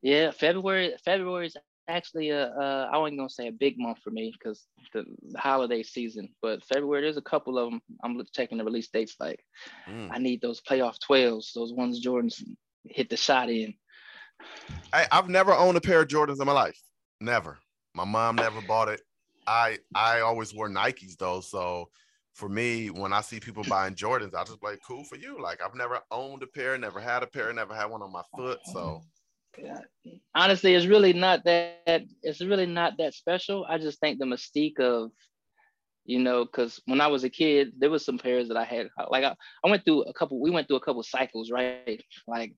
Yeah, 0.04 0.32
February. 0.32 0.94
February 1.02 1.46
is 1.46 1.56
actually 1.88 2.28
a. 2.28 2.48
Uh, 2.48 2.90
I 2.92 2.98
wasn't 2.98 3.18
gonna 3.18 3.30
say 3.30 3.48
a 3.48 3.52
big 3.52 3.78
month 3.78 4.00
for 4.04 4.10
me 4.10 4.30
because 4.38 4.66
the, 4.92 5.06
the, 5.30 5.38
holiday 5.38 5.82
season, 5.82 6.28
but 6.42 6.62
February 6.62 7.00
there's 7.00 7.16
a 7.16 7.22
couple 7.22 7.58
of 7.58 7.70
them. 7.70 7.80
I'm 8.04 8.20
checking 8.34 8.58
the 8.58 8.64
release 8.64 8.88
dates. 8.88 9.16
Like, 9.18 9.42
mm. 9.88 10.10
I 10.12 10.18
need 10.18 10.42
those 10.42 10.60
playoff 10.60 10.96
twelves, 11.00 11.52
those 11.54 11.72
ones 11.72 12.00
Jordan's 12.00 12.44
hit 12.84 13.08
the 13.08 13.16
shot 13.16 13.48
in. 13.48 13.72
I, 14.92 15.06
I've 15.10 15.30
never 15.30 15.54
owned 15.54 15.78
a 15.78 15.80
pair 15.80 16.02
of 16.02 16.08
Jordans 16.08 16.38
in 16.38 16.46
my 16.46 16.52
life. 16.52 16.78
Never. 17.22 17.58
My 17.94 18.04
mom 18.04 18.36
never 18.36 18.60
bought 18.60 18.90
it. 18.90 19.00
I 19.46 19.78
I 19.94 20.20
always 20.20 20.54
wore 20.54 20.68
Nikes 20.68 21.16
though, 21.16 21.40
so 21.40 21.88
for 22.34 22.50
me, 22.50 22.90
when 22.90 23.14
I 23.14 23.22
see 23.22 23.40
people 23.40 23.64
buying 23.70 23.94
Jordans, 23.94 24.34
I 24.34 24.44
just 24.44 24.62
like, 24.62 24.80
cool 24.86 25.04
for 25.04 25.16
you. 25.16 25.40
Like 25.40 25.62
I've 25.62 25.74
never 25.74 26.00
owned 26.10 26.42
a 26.42 26.46
pair, 26.46 26.76
never 26.76 27.00
had 27.00 27.22
a 27.22 27.26
pair, 27.26 27.50
never 27.54 27.74
had 27.74 27.86
one 27.86 28.02
on 28.02 28.12
my 28.12 28.22
foot. 28.36 28.58
So 28.70 29.00
honestly, 30.34 30.74
it's 30.74 30.86
really 30.86 31.12
not 31.12 31.44
that. 31.44 32.04
It's 32.22 32.40
really 32.40 32.66
not 32.66 32.94
that 32.98 33.14
special. 33.14 33.66
I 33.68 33.78
just 33.78 34.00
think 34.00 34.18
the 34.18 34.24
mystique 34.24 34.80
of 34.80 35.10
you 36.04 36.18
know, 36.18 36.44
because 36.44 36.80
when 36.84 37.00
I 37.00 37.06
was 37.06 37.24
a 37.24 37.30
kid, 37.30 37.72
there 37.78 37.90
was 37.90 38.04
some 38.04 38.18
pairs 38.18 38.48
that 38.48 38.56
I 38.56 38.64
had. 38.64 38.88
Like 39.10 39.24
I, 39.24 39.34
I 39.64 39.70
went 39.70 39.84
through 39.84 40.02
a 40.02 40.12
couple. 40.12 40.40
We 40.40 40.50
went 40.50 40.68
through 40.68 40.76
a 40.76 40.80
couple 40.80 41.02
cycles, 41.02 41.50
right? 41.50 42.02
Like 42.28 42.54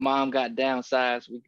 mom 0.00 0.30
got 0.30 0.52
downsized. 0.52 1.28
We 1.30 1.42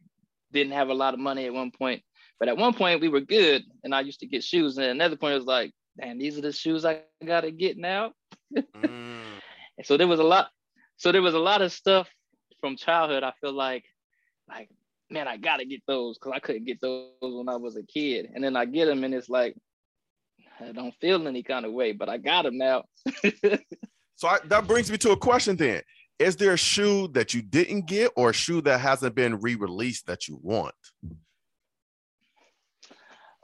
didn't 0.51 0.73
have 0.73 0.89
a 0.89 0.93
lot 0.93 1.13
of 1.13 1.19
money 1.19 1.45
at 1.45 1.53
one 1.53 1.71
point, 1.71 2.03
but 2.39 2.49
at 2.49 2.57
one 2.57 2.73
point 2.73 3.01
we 3.01 3.07
were 3.07 3.21
good, 3.21 3.63
and 3.83 3.95
I 3.95 4.01
used 4.01 4.19
to 4.19 4.27
get 4.27 4.43
shoes. 4.43 4.77
And 4.77 4.87
another 4.87 5.15
point 5.15 5.35
was 5.35 5.45
like, 5.45 5.71
damn, 5.99 6.17
these 6.17 6.37
are 6.37 6.41
the 6.41 6.51
shoes 6.51 6.85
I 6.85 7.01
gotta 7.25 7.51
get 7.51 7.77
now. 7.77 8.13
mm. 8.55 9.21
So 9.85 9.95
there 9.95 10.07
was 10.07 10.19
a 10.19 10.23
lot. 10.23 10.49
So 10.97 11.13
there 11.13 11.21
was 11.21 11.35
a 11.35 11.39
lot 11.39 11.61
of 11.61 11.71
stuff 11.71 12.09
from 12.59 12.75
childhood. 12.75 13.23
I 13.23 13.31
feel 13.39 13.53
like, 13.53 13.85
like 14.49 14.69
man, 15.09 15.27
I 15.27 15.37
gotta 15.37 15.65
get 15.65 15.81
those 15.87 16.17
because 16.17 16.33
I 16.35 16.39
couldn't 16.39 16.65
get 16.65 16.81
those 16.81 17.09
when 17.21 17.49
I 17.49 17.55
was 17.55 17.75
a 17.75 17.83
kid. 17.83 18.29
And 18.33 18.43
then 18.43 18.55
I 18.55 18.65
get 18.65 18.85
them, 18.85 19.03
and 19.03 19.13
it's 19.13 19.29
like 19.29 19.55
I 20.61 20.71
don't 20.71 20.93
feel 20.95 21.27
any 21.27 21.43
kind 21.43 21.65
of 21.65 21.71
way, 21.71 21.91
but 21.91 22.09
I 22.09 22.17
got 22.17 22.43
them 22.43 22.57
now. 22.57 22.83
so 24.15 24.27
I, 24.27 24.39
that 24.45 24.67
brings 24.67 24.91
me 24.91 24.97
to 24.99 25.11
a 25.11 25.17
question 25.17 25.55
then. 25.55 25.81
Is 26.17 26.35
there 26.35 26.53
a 26.53 26.57
shoe 26.57 27.07
that 27.09 27.33
you 27.33 27.41
didn't 27.41 27.87
get 27.87 28.11
or 28.17 28.31
a 28.31 28.33
shoe 28.33 28.61
that 28.61 28.81
hasn't 28.81 29.15
been 29.15 29.39
re-released 29.39 30.07
that 30.07 30.27
you 30.27 30.37
want? 30.41 30.75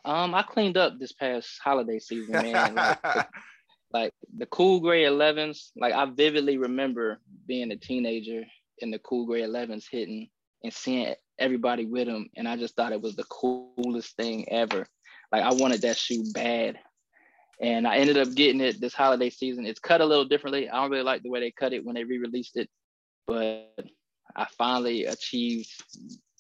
Um, 0.04 0.36
I 0.36 0.44
cleaned 0.44 0.78
up 0.78 1.00
this 1.00 1.14
past 1.14 1.58
holiday 1.64 2.00
season, 2.00 2.34
man. 2.34 2.76
like, 2.76 3.02
the, 3.02 3.28
like 3.94 4.14
the 4.38 4.46
cool 4.48 4.82
gray 4.82 5.04
11s, 5.04 5.70
like 5.78 5.94
I 5.94 6.06
vividly 6.06 6.58
remember 6.58 7.22
being 7.48 7.72
a 7.72 7.78
teenager 7.78 8.44
and 8.82 8.94
the 8.94 9.00
cool 9.00 9.26
gray 9.26 9.42
11s 9.42 9.86
hitting 9.90 10.28
and 10.66 10.74
seeing 10.74 11.14
everybody 11.40 11.86
with 11.86 12.08
them. 12.08 12.28
And 12.36 12.48
I 12.48 12.58
just 12.58 12.76
thought 12.76 12.92
it 12.92 13.02
was 13.02 13.16
the 13.16 13.24
coolest 13.26 14.16
thing 14.18 14.50
ever. 14.50 14.86
Like 15.32 15.44
I 15.44 15.54
wanted 15.54 15.82
that 15.84 15.98
shoe 15.98 16.24
bad 16.34 16.78
and 17.62 17.88
I 17.88 17.98
ended 17.98 18.18
up 18.18 18.34
getting 18.34 18.62
it 18.62 18.82
this 18.82 18.94
holiday 18.94 19.30
season. 19.30 19.66
It's 19.66 19.80
cut 19.80 20.02
a 20.02 20.06
little 20.06 20.26
differently. 20.26 20.70
I 20.70 20.82
don't 20.82 20.92
really 20.92 21.04
like 21.04 21.24
the 21.24 21.30
way 21.30 21.40
they 21.40 21.52
cut 21.52 21.74
it 21.74 21.86
when 21.86 21.96
they 21.96 22.04
re-released 22.04 22.58
it, 22.58 22.70
but 23.28 23.74
I 24.36 24.46
finally 24.58 25.06
achieved 25.06 25.72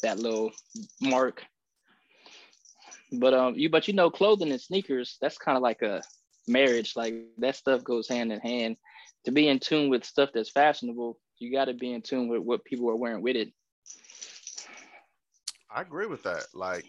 that 0.01 0.19
little 0.19 0.51
mark. 1.01 1.43
But 3.11 3.33
um, 3.33 3.55
you 3.55 3.69
but 3.69 3.87
you 3.87 3.93
know, 3.93 4.09
clothing 4.09 4.51
and 4.51 4.59
sneakers 4.59 5.17
that's 5.21 5.37
kind 5.37 5.55
of 5.55 5.61
like 5.61 5.81
a 5.81 6.01
marriage. 6.47 6.95
Like 6.95 7.15
that 7.37 7.55
stuff 7.55 7.83
goes 7.83 8.09
hand 8.09 8.31
in 8.31 8.39
hand. 8.39 8.77
To 9.25 9.31
be 9.31 9.47
in 9.47 9.59
tune 9.59 9.89
with 9.89 10.03
stuff 10.03 10.31
that's 10.33 10.51
fashionable, 10.51 11.19
you 11.39 11.51
got 11.51 11.65
to 11.65 11.73
be 11.73 11.93
in 11.93 12.01
tune 12.01 12.27
with 12.27 12.41
what 12.41 12.65
people 12.65 12.89
are 12.89 12.95
wearing 12.95 13.21
with 13.21 13.35
it. 13.35 13.53
I 15.75 15.81
agree 15.81 16.07
with 16.07 16.23
that. 16.23 16.45
Like, 16.53 16.85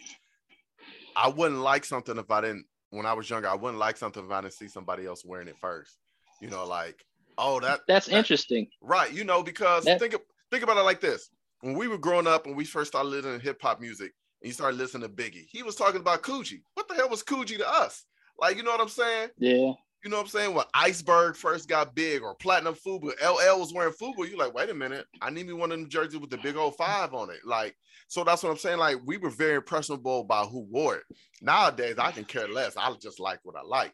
I 1.17 1.29
wouldn't 1.29 1.61
like 1.61 1.85
something 1.85 2.17
if 2.17 2.31
I 2.31 2.41
didn't 2.41 2.67
when 2.91 3.05
I 3.05 3.13
was 3.13 3.29
younger, 3.29 3.49
I 3.49 3.55
wouldn't 3.55 3.81
like 3.81 3.97
something 3.97 4.25
if 4.25 4.31
I 4.31 4.41
didn't 4.41 4.55
see 4.55 4.69
somebody 4.69 5.07
else 5.07 5.25
wearing 5.25 5.49
it 5.49 5.57
first. 5.61 5.99
You 6.41 6.49
know, 6.49 6.65
like, 6.65 7.05
oh, 7.37 7.59
that 7.61 7.81
that's 7.89 8.07
that, 8.07 8.17
interesting. 8.17 8.69
Right. 8.81 9.13
You 9.13 9.25
know, 9.25 9.43
because 9.43 9.85
that, 9.85 9.99
think 9.99 10.15
think 10.51 10.63
about 10.63 10.77
it 10.77 10.83
like 10.83 11.01
this. 11.01 11.29
When 11.63 11.75
we 11.75 11.89
were 11.89 11.99
growing 11.99 12.27
up 12.27 12.47
and 12.47 12.57
we 12.57 12.65
first 12.65 12.93
started 12.93 13.09
listening 13.09 13.39
to 13.39 13.45
hip 13.45 13.61
hop 13.61 13.81
music 13.81 14.13
and 14.41 14.49
you 14.49 14.53
started 14.53 14.77
listening 14.77 15.09
to 15.09 15.15
Biggie, 15.15 15.47
he 15.49 15.63
was 15.63 15.75
talking 15.75 16.01
about 16.01 16.23
Coogi. 16.23 16.61
What 16.75 16.89
the 16.89 16.95
hell 16.95 17.09
was 17.09 17.25
Coogi 17.25 17.59
to 17.59 17.69
us? 17.69 18.05
Like, 18.39 18.57
you 18.57 18.63
know 18.63 18.71
what 18.71 18.81
I'm 18.81 18.89
saying? 18.89 19.31
Yeah. 19.39 19.73
You 20.05 20.11
know 20.11 20.19
what 20.19 20.25
I'm 20.25 20.29
saying? 20.29 20.55
When 20.55 20.65
Iceberg 20.73 21.37
first 21.37 21.69
got 21.69 21.95
big 21.95 22.23
or 22.23 22.35
Platinum 22.37 22.75
Fubu, 22.75 23.11
LL 23.21 23.59
was 23.59 23.73
wearing 23.73 23.93
Fubu, 23.93 24.29
You're 24.29 24.39
like, 24.39 24.55
wait 24.55 24.71
a 24.71 24.75
minute, 24.75 25.07
I 25.21 25.31
need 25.31 25.47
me 25.47 25.53
one 25.53 25.73
of 25.73 25.79
them 25.79 25.89
jerseys 25.89 26.21
with 26.21 26.31
the 26.31 26.37
big 26.39 26.57
old 26.57 26.77
five 26.77 27.13
on 27.13 27.31
it. 27.31 27.41
Like, 27.45 27.75
so 28.09 28.23
that's 28.23 28.43
what 28.43 28.51
I'm 28.51 28.59
saying. 28.59 28.79
Like 28.79 28.99
we 29.05 29.17
were 29.17 29.31
very 29.31 29.57
impressionable 29.57 30.21
about 30.21 30.51
who 30.51 30.67
wore 30.71 30.97
it. 30.97 31.03
Nowadays, 31.43 31.97
I 31.99 32.13
can 32.13 32.25
care 32.25 32.49
less. 32.49 32.77
I 32.77 32.93
just 33.01 33.19
like 33.21 33.41
what 33.43 33.57
I 33.57 33.63
like, 33.63 33.93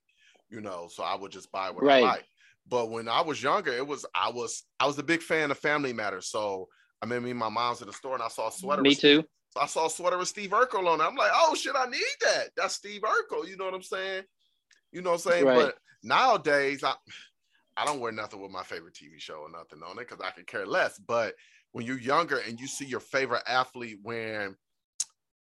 you 0.50 0.60
know. 0.60 0.88
So 0.90 1.02
I 1.02 1.14
would 1.14 1.32
just 1.32 1.50
buy 1.50 1.70
what 1.70 1.84
right. 1.84 2.04
I 2.04 2.06
like. 2.06 2.24
But 2.68 2.90
when 2.90 3.08
I 3.08 3.22
was 3.22 3.42
younger, 3.42 3.72
it 3.72 3.86
was 3.86 4.04
I 4.14 4.30
was 4.30 4.64
I 4.78 4.86
was 4.86 4.98
a 4.98 5.02
big 5.02 5.22
fan 5.22 5.50
of 5.50 5.58
Family 5.58 5.92
Matters. 5.92 6.28
So 6.28 6.68
I 7.00 7.06
mean, 7.06 7.22
me 7.24 7.30
and 7.30 7.38
my 7.38 7.48
mom's 7.48 7.80
at 7.80 7.88
the 7.88 7.92
store 7.92 8.14
and 8.14 8.22
I 8.22 8.28
saw 8.28 8.48
a 8.48 8.52
sweater. 8.52 8.82
Me 8.82 8.94
too. 8.94 9.24
So 9.54 9.60
I 9.60 9.66
saw 9.66 9.86
a 9.86 9.90
sweater 9.90 10.18
with 10.18 10.28
Steve 10.28 10.50
Urkel 10.50 10.86
on 10.86 11.00
it. 11.00 11.04
I'm 11.04 11.16
like, 11.16 11.32
oh 11.34 11.54
shit, 11.54 11.74
I 11.76 11.86
need 11.86 12.02
that. 12.20 12.50
That's 12.56 12.74
Steve 12.74 13.02
Urkel. 13.02 13.48
You 13.48 13.56
know 13.56 13.64
what 13.64 13.74
I'm 13.74 13.82
saying? 13.82 14.24
You 14.92 15.02
know 15.02 15.10
what 15.10 15.26
I'm 15.26 15.32
saying? 15.32 15.44
Right. 15.44 15.56
But 15.56 15.74
nowadays, 16.02 16.82
I 16.84 16.94
I 17.76 17.84
don't 17.84 18.00
wear 18.00 18.12
nothing 18.12 18.40
with 18.40 18.50
my 18.50 18.62
favorite 18.62 18.94
TV 18.94 19.18
show 19.18 19.36
or 19.36 19.50
nothing 19.50 19.80
on 19.82 19.98
it 19.98 20.08
because 20.08 20.20
I 20.24 20.30
can 20.30 20.44
care 20.44 20.66
less. 20.66 20.98
But 20.98 21.34
when 21.72 21.86
you're 21.86 21.98
younger 21.98 22.38
and 22.46 22.60
you 22.60 22.66
see 22.66 22.84
your 22.84 23.00
favorite 23.00 23.42
athlete 23.46 23.98
wearing 24.02 24.54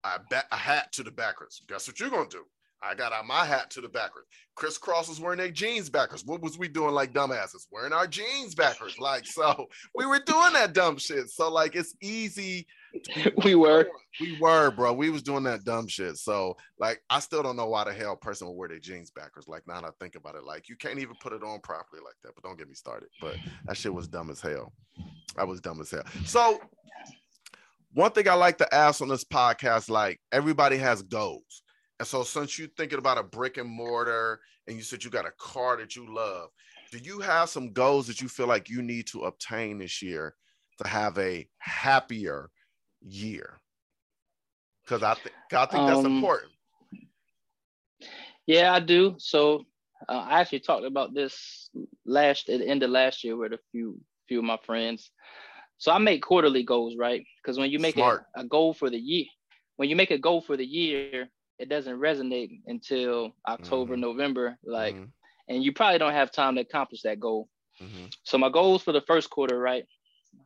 a, 0.05 0.19
ba- 0.29 0.45
a 0.51 0.55
hat 0.55 0.91
to 0.93 1.03
the 1.03 1.11
backwards, 1.11 1.61
guess 1.67 1.87
what 1.87 1.99
you're 1.99 2.09
gonna 2.09 2.29
do? 2.29 2.43
I 2.83 2.95
got 2.95 3.13
out 3.13 3.27
my 3.27 3.45
hat 3.45 3.69
to 3.71 3.81
the 3.81 3.89
backwards. 3.89 4.27
Kris 4.55 4.79
Kross 4.79 5.07
was 5.07 5.19
wearing 5.19 5.37
their 5.37 5.51
jeans 5.51 5.89
backwards. 5.89 6.25
What 6.25 6.41
was 6.41 6.57
we 6.57 6.67
doing 6.67 6.95
like 6.95 7.13
dumbasses? 7.13 7.67
Wearing 7.71 7.93
our 7.93 8.07
jeans 8.07 8.55
backwards. 8.55 8.97
Like, 8.97 9.25
so 9.27 9.67
we 9.95 10.05
were 10.05 10.21
doing 10.25 10.53
that 10.53 10.73
dumb 10.73 10.97
shit. 10.97 11.29
So, 11.29 11.51
like, 11.51 11.75
it's 11.75 11.95
easy. 12.01 12.65
we 13.43 13.55
were. 13.55 13.89
We 14.19 14.37
were, 14.39 14.71
bro. 14.71 14.93
We 14.93 15.09
was 15.09 15.23
doing 15.23 15.43
that 15.43 15.63
dumb 15.63 15.87
shit. 15.87 16.17
So, 16.17 16.57
like, 16.79 17.01
I 17.09 17.19
still 17.19 17.43
don't 17.43 17.55
know 17.55 17.67
why 17.67 17.85
the 17.85 17.93
hell 17.93 18.13
a 18.13 18.17
person 18.17 18.47
would 18.47 18.57
wear 18.57 18.69
their 18.69 18.79
jeans 18.79 19.11
backwards. 19.11 19.47
Like, 19.47 19.67
now 19.67 19.81
that 19.81 19.87
I 19.87 19.91
think 19.99 20.15
about 20.15 20.35
it, 20.35 20.43
like, 20.43 20.69
you 20.69 20.75
can't 20.75 20.99
even 20.99 21.15
put 21.21 21.33
it 21.33 21.43
on 21.43 21.59
properly 21.61 22.01
like 22.03 22.15
that. 22.23 22.33
But 22.35 22.43
don't 22.43 22.57
get 22.57 22.67
me 22.67 22.75
started. 22.75 23.09
But 23.21 23.35
that 23.65 23.77
shit 23.77 23.93
was 23.93 24.07
dumb 24.07 24.29
as 24.29 24.41
hell. 24.41 24.73
I 25.37 25.43
was 25.43 25.61
dumb 25.61 25.79
as 25.81 25.91
hell. 25.91 26.03
So, 26.25 26.59
one 27.93 28.11
thing 28.11 28.27
I 28.27 28.33
like 28.33 28.57
to 28.59 28.73
ask 28.73 29.01
on 29.01 29.07
this 29.07 29.23
podcast, 29.23 29.89
like, 29.89 30.19
everybody 30.31 30.77
has 30.77 31.01
goals 31.01 31.63
and 32.01 32.07
so, 32.07 32.23
since 32.23 32.57
you're 32.57 32.67
thinking 32.75 32.97
about 32.97 33.19
a 33.19 33.23
brick 33.23 33.57
and 33.57 33.69
mortar 33.69 34.39
and 34.65 34.75
you 34.75 34.81
said 34.81 35.03
you 35.03 35.11
got 35.11 35.27
a 35.27 35.33
car 35.37 35.77
that 35.77 35.95
you 35.95 36.11
love, 36.11 36.49
do 36.91 36.97
you 36.97 37.19
have 37.19 37.47
some 37.47 37.73
goals 37.73 38.07
that 38.07 38.19
you 38.19 38.27
feel 38.27 38.47
like 38.47 38.69
you 38.69 38.81
need 38.81 39.05
to 39.09 39.25
obtain 39.25 39.77
this 39.77 40.01
year 40.01 40.33
to 40.81 40.87
have 40.87 41.15
a 41.19 41.47
happier 41.59 42.49
year? 43.01 43.59
Because 44.83 45.03
I, 45.03 45.13
th- 45.15 45.35
I 45.53 45.65
think 45.65 45.87
that's 45.87 45.99
um, 45.99 46.17
important. 46.17 46.51
Yeah, 48.47 48.73
I 48.73 48.79
do. 48.79 49.15
So, 49.17 49.65
uh, 50.09 50.13
I 50.13 50.41
actually 50.41 50.61
talked 50.61 50.85
about 50.85 51.13
this 51.13 51.69
last 52.05 52.49
at 52.49 52.59
the 52.59 52.67
end 52.67 52.83
of 52.83 52.89
last 52.89 53.23
year 53.23 53.37
with 53.37 53.53
a 53.53 53.59
few 53.71 53.99
few 54.27 54.39
of 54.39 54.45
my 54.45 54.57
friends. 54.65 55.11
So 55.77 55.91
I 55.91 55.97
make 55.97 56.21
quarterly 56.21 56.63
goals, 56.63 56.95
right? 56.97 57.25
Because 57.41 57.57
when 57.57 57.71
you 57.71 57.79
make 57.79 57.97
a, 57.97 58.23
a 58.35 58.43
goal 58.43 58.73
for 58.73 58.89
the 58.89 58.97
year, 58.99 59.25
when 59.77 59.89
you 59.89 59.95
make 59.95 60.11
a 60.11 60.17
goal 60.17 60.41
for 60.41 60.55
the 60.55 60.65
year, 60.65 61.27
it 61.57 61.69
doesn't 61.69 61.99
resonate 61.99 62.61
until 62.67 63.35
October, 63.47 63.93
mm-hmm. 63.93 64.01
November, 64.01 64.57
like, 64.63 64.95
mm-hmm. 64.95 65.05
and 65.49 65.63
you 65.63 65.71
probably 65.73 65.99
don't 65.99 66.13
have 66.13 66.31
time 66.31 66.55
to 66.55 66.61
accomplish 66.61 67.01
that 67.01 67.19
goal. 67.19 67.49
Mm-hmm. 67.81 68.05
So 68.23 68.37
my 68.37 68.49
goals 68.49 68.83
for 68.83 68.91
the 68.91 69.01
first 69.01 69.29
quarter, 69.29 69.59
right? 69.59 69.85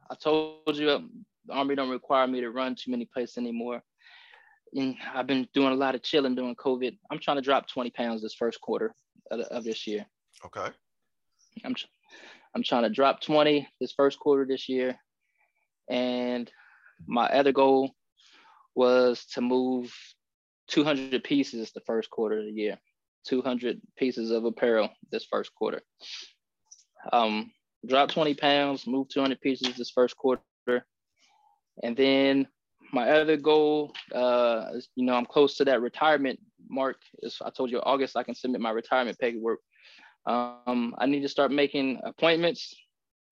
I 0.09 0.15
told 0.15 0.75
you 0.75 0.91
um, 0.91 1.25
the 1.47 1.53
army 1.53 1.75
don't 1.75 1.89
require 1.89 2.27
me 2.27 2.41
to 2.41 2.51
run 2.51 2.75
too 2.75 2.91
many 2.91 3.05
places 3.05 3.37
anymore. 3.37 3.81
And 4.73 4.95
I've 5.13 5.27
been 5.27 5.47
doing 5.53 5.73
a 5.73 5.75
lot 5.75 5.95
of 5.95 6.03
chilling 6.03 6.35
during 6.35 6.55
COVID. 6.55 6.97
I'm 7.09 7.19
trying 7.19 7.37
to 7.37 7.41
drop 7.41 7.67
20 7.67 7.91
pounds 7.91 8.21
this 8.21 8.33
first 8.33 8.59
quarter 8.61 8.93
of, 9.31 9.39
of 9.39 9.63
this 9.63 9.87
year. 9.87 10.05
Okay. 10.45 10.67
I'm 11.63 11.75
I'm 12.53 12.63
trying 12.63 12.83
to 12.83 12.89
drop 12.89 13.21
20 13.21 13.67
this 13.79 13.93
first 13.93 14.19
quarter 14.19 14.45
this 14.45 14.69
year. 14.69 14.97
And 15.89 16.51
my 17.05 17.27
other 17.27 17.51
goal 17.51 17.91
was 18.75 19.25
to 19.33 19.41
move 19.41 19.93
200 20.69 21.23
pieces 21.23 21.71
the 21.71 21.81
first 21.81 22.09
quarter 22.09 22.39
of 22.39 22.45
the 22.45 22.51
year, 22.51 22.77
200 23.27 23.81
pieces 23.97 24.31
of 24.31 24.45
apparel 24.45 24.89
this 25.11 25.25
first 25.29 25.53
quarter. 25.53 25.81
Um, 27.11 27.51
drop 27.87 28.09
20 28.09 28.33
pounds, 28.35 28.87
move 28.87 29.09
200 29.09 29.39
pieces 29.41 29.75
this 29.75 29.91
first 29.91 30.17
quarter. 30.17 30.41
And 31.83 31.95
then 31.95 32.47
my 32.93 33.09
other 33.09 33.37
goal, 33.37 33.93
uh, 34.13 34.67
is, 34.73 34.89
you 34.95 35.05
know, 35.05 35.15
I'm 35.15 35.25
close 35.25 35.55
to 35.57 35.65
that 35.65 35.81
retirement 35.81 36.39
mark. 36.69 36.97
As 37.23 37.37
I 37.43 37.49
told 37.49 37.71
you, 37.71 37.79
August, 37.81 38.15
I 38.15 38.23
can 38.23 38.35
submit 38.35 38.61
my 38.61 38.71
retirement 38.71 39.19
paperwork. 39.19 39.59
Um, 40.25 40.95
I 40.97 41.05
need 41.05 41.21
to 41.21 41.29
start 41.29 41.51
making 41.51 41.99
appointments 42.03 42.73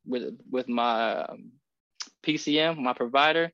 with 0.05 0.37
with 0.51 0.67
my 0.67 1.23
um, 1.23 1.51
PCM, 2.23 2.77
my 2.77 2.93
provider, 2.93 3.51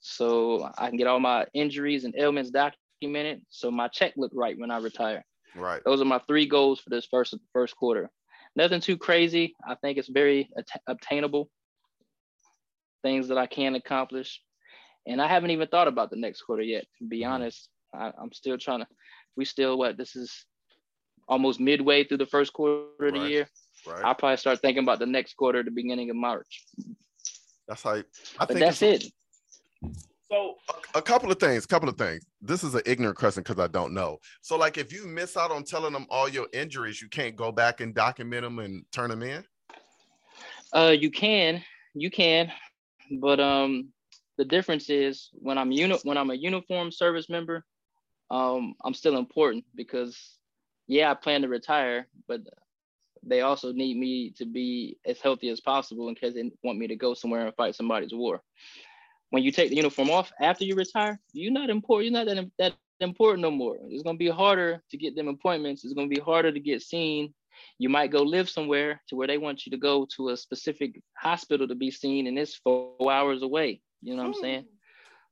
so 0.00 0.68
I 0.78 0.88
can 0.88 0.96
get 0.96 1.06
all 1.06 1.20
my 1.20 1.46
injuries 1.54 2.04
and 2.04 2.14
ailments 2.16 2.50
documented 2.50 3.42
so 3.48 3.70
my 3.70 3.88
check 3.88 4.14
looked 4.16 4.34
right 4.34 4.58
when 4.58 4.70
I 4.70 4.78
retire. 4.78 5.24
Right. 5.54 5.82
Those 5.84 6.00
are 6.00 6.04
my 6.04 6.20
three 6.26 6.46
goals 6.46 6.80
for 6.80 6.90
this 6.90 7.06
first 7.06 7.36
first 7.52 7.76
quarter. 7.76 8.10
Nothing 8.56 8.80
too 8.80 8.96
crazy. 8.96 9.54
I 9.66 9.74
think 9.76 9.98
it's 9.98 10.08
very 10.08 10.48
att- 10.56 10.82
obtainable. 10.86 11.50
Things 13.02 13.28
that 13.28 13.38
I 13.38 13.46
can 13.46 13.74
accomplish, 13.74 14.40
and 15.06 15.22
I 15.22 15.28
haven't 15.28 15.50
even 15.50 15.68
thought 15.68 15.88
about 15.88 16.10
the 16.10 16.16
next 16.16 16.42
quarter 16.42 16.62
yet. 16.62 16.84
To 16.98 17.04
be 17.06 17.20
mm-hmm. 17.20 17.32
honest, 17.32 17.68
I, 17.94 18.12
am 18.20 18.32
still 18.32 18.58
trying 18.58 18.80
to. 18.80 18.86
We 19.36 19.44
still 19.44 19.78
what? 19.78 19.96
This 19.96 20.16
is 20.16 20.44
almost 21.28 21.60
midway 21.60 22.04
through 22.04 22.18
the 22.18 22.26
first 22.26 22.52
quarter 22.52 22.88
of 23.00 23.14
the 23.14 23.28
year. 23.28 23.48
Right. 23.86 24.04
I'll 24.04 24.14
probably 24.14 24.38
start 24.38 24.60
thinking 24.60 24.82
about 24.82 24.98
the 24.98 25.06
next 25.06 25.36
quarter, 25.36 25.62
the 25.62 25.70
beginning 25.70 26.10
of 26.10 26.16
March. 26.16 26.64
That's 27.68 27.82
how. 27.82 27.90
I 27.90 28.02
but 28.38 28.48
think 28.48 28.60
that's 28.60 28.82
it. 28.82 29.04
So 30.30 30.56
a, 30.94 30.98
a, 30.98 31.02
couple 31.02 31.32
of 31.32 31.38
things, 31.38 31.64
couple 31.64 31.88
of 31.88 31.96
things. 31.96 32.22
This 32.42 32.62
is 32.62 32.74
an 32.74 32.82
ignorant 32.84 33.16
question 33.16 33.42
because 33.42 33.62
I 33.62 33.66
don't 33.68 33.94
know. 33.94 34.18
So 34.42 34.58
like 34.58 34.76
if 34.76 34.92
you 34.92 35.06
miss 35.06 35.36
out 35.36 35.50
on 35.50 35.64
telling 35.64 35.92
them 35.92 36.06
all 36.10 36.28
your 36.28 36.48
injuries, 36.52 37.00
you 37.00 37.08
can't 37.08 37.34
go 37.34 37.50
back 37.50 37.80
and 37.80 37.94
document 37.94 38.42
them 38.42 38.58
and 38.58 38.84
turn 38.92 39.08
them 39.08 39.22
in? 39.22 39.44
Uh 40.74 40.94
you 40.98 41.10
can. 41.10 41.62
You 41.94 42.10
can. 42.10 42.52
But 43.10 43.40
um 43.40 43.92
the 44.36 44.44
difference 44.44 44.88
is 44.90 45.30
when 45.34 45.58
I'm 45.58 45.72
uni- 45.72 45.98
when 46.04 46.16
I'm 46.16 46.30
a 46.30 46.34
uniform 46.34 46.90
service 46.92 47.28
member, 47.28 47.64
um 48.30 48.74
I'm 48.84 48.94
still 48.94 49.16
important 49.16 49.64
because 49.74 50.38
yeah, 50.88 51.10
I 51.10 51.14
plan 51.14 51.42
to 51.42 51.48
retire, 51.48 52.08
but 52.28 52.40
they 53.22 53.40
also 53.40 53.72
need 53.72 53.96
me 53.96 54.30
to 54.36 54.44
be 54.46 54.98
as 55.06 55.20
healthy 55.20 55.48
as 55.48 55.60
possible 55.60 56.08
in 56.08 56.14
case 56.14 56.34
they 56.34 56.50
want 56.62 56.78
me 56.78 56.86
to 56.88 56.96
go 56.96 57.14
somewhere 57.14 57.46
and 57.46 57.54
fight 57.54 57.74
somebody's 57.74 58.14
war 58.14 58.42
when 59.30 59.42
you 59.42 59.50
take 59.52 59.70
the 59.70 59.76
uniform 59.76 60.10
off 60.10 60.32
after 60.40 60.64
you 60.64 60.74
retire, 60.74 61.20
you're 61.32 61.52
not 61.52 61.70
important. 61.70 62.12
You're 62.12 62.24
not 62.24 62.52
that, 62.58 62.72
that 62.80 62.80
important 63.00 63.42
no 63.42 63.50
more. 63.50 63.78
It's 63.88 64.02
gonna 64.02 64.18
be 64.18 64.28
harder 64.28 64.82
to 64.90 64.96
get 64.98 65.14
them 65.16 65.28
appointments. 65.28 65.84
It's 65.84 65.94
gonna 65.94 66.08
be 66.08 66.20
harder 66.20 66.52
to 66.52 66.60
get 66.60 66.82
seen. 66.82 67.32
You 67.78 67.88
might 67.88 68.10
go 68.10 68.22
live 68.22 68.48
somewhere 68.48 69.00
to 69.08 69.16
where 69.16 69.26
they 69.26 69.38
want 69.38 69.66
you 69.66 69.70
to 69.70 69.78
go 69.78 70.06
to 70.16 70.30
a 70.30 70.36
specific 70.36 71.00
hospital 71.16 71.68
to 71.68 71.74
be 71.74 71.90
seen, 71.90 72.26
and 72.26 72.38
it's 72.38 72.56
four 72.56 73.12
hours 73.12 73.42
away. 73.42 73.80
You 74.02 74.16
know 74.16 74.22
what 74.22 74.28
I'm 74.28 74.34
hmm. 74.34 74.40
saying? 74.40 74.64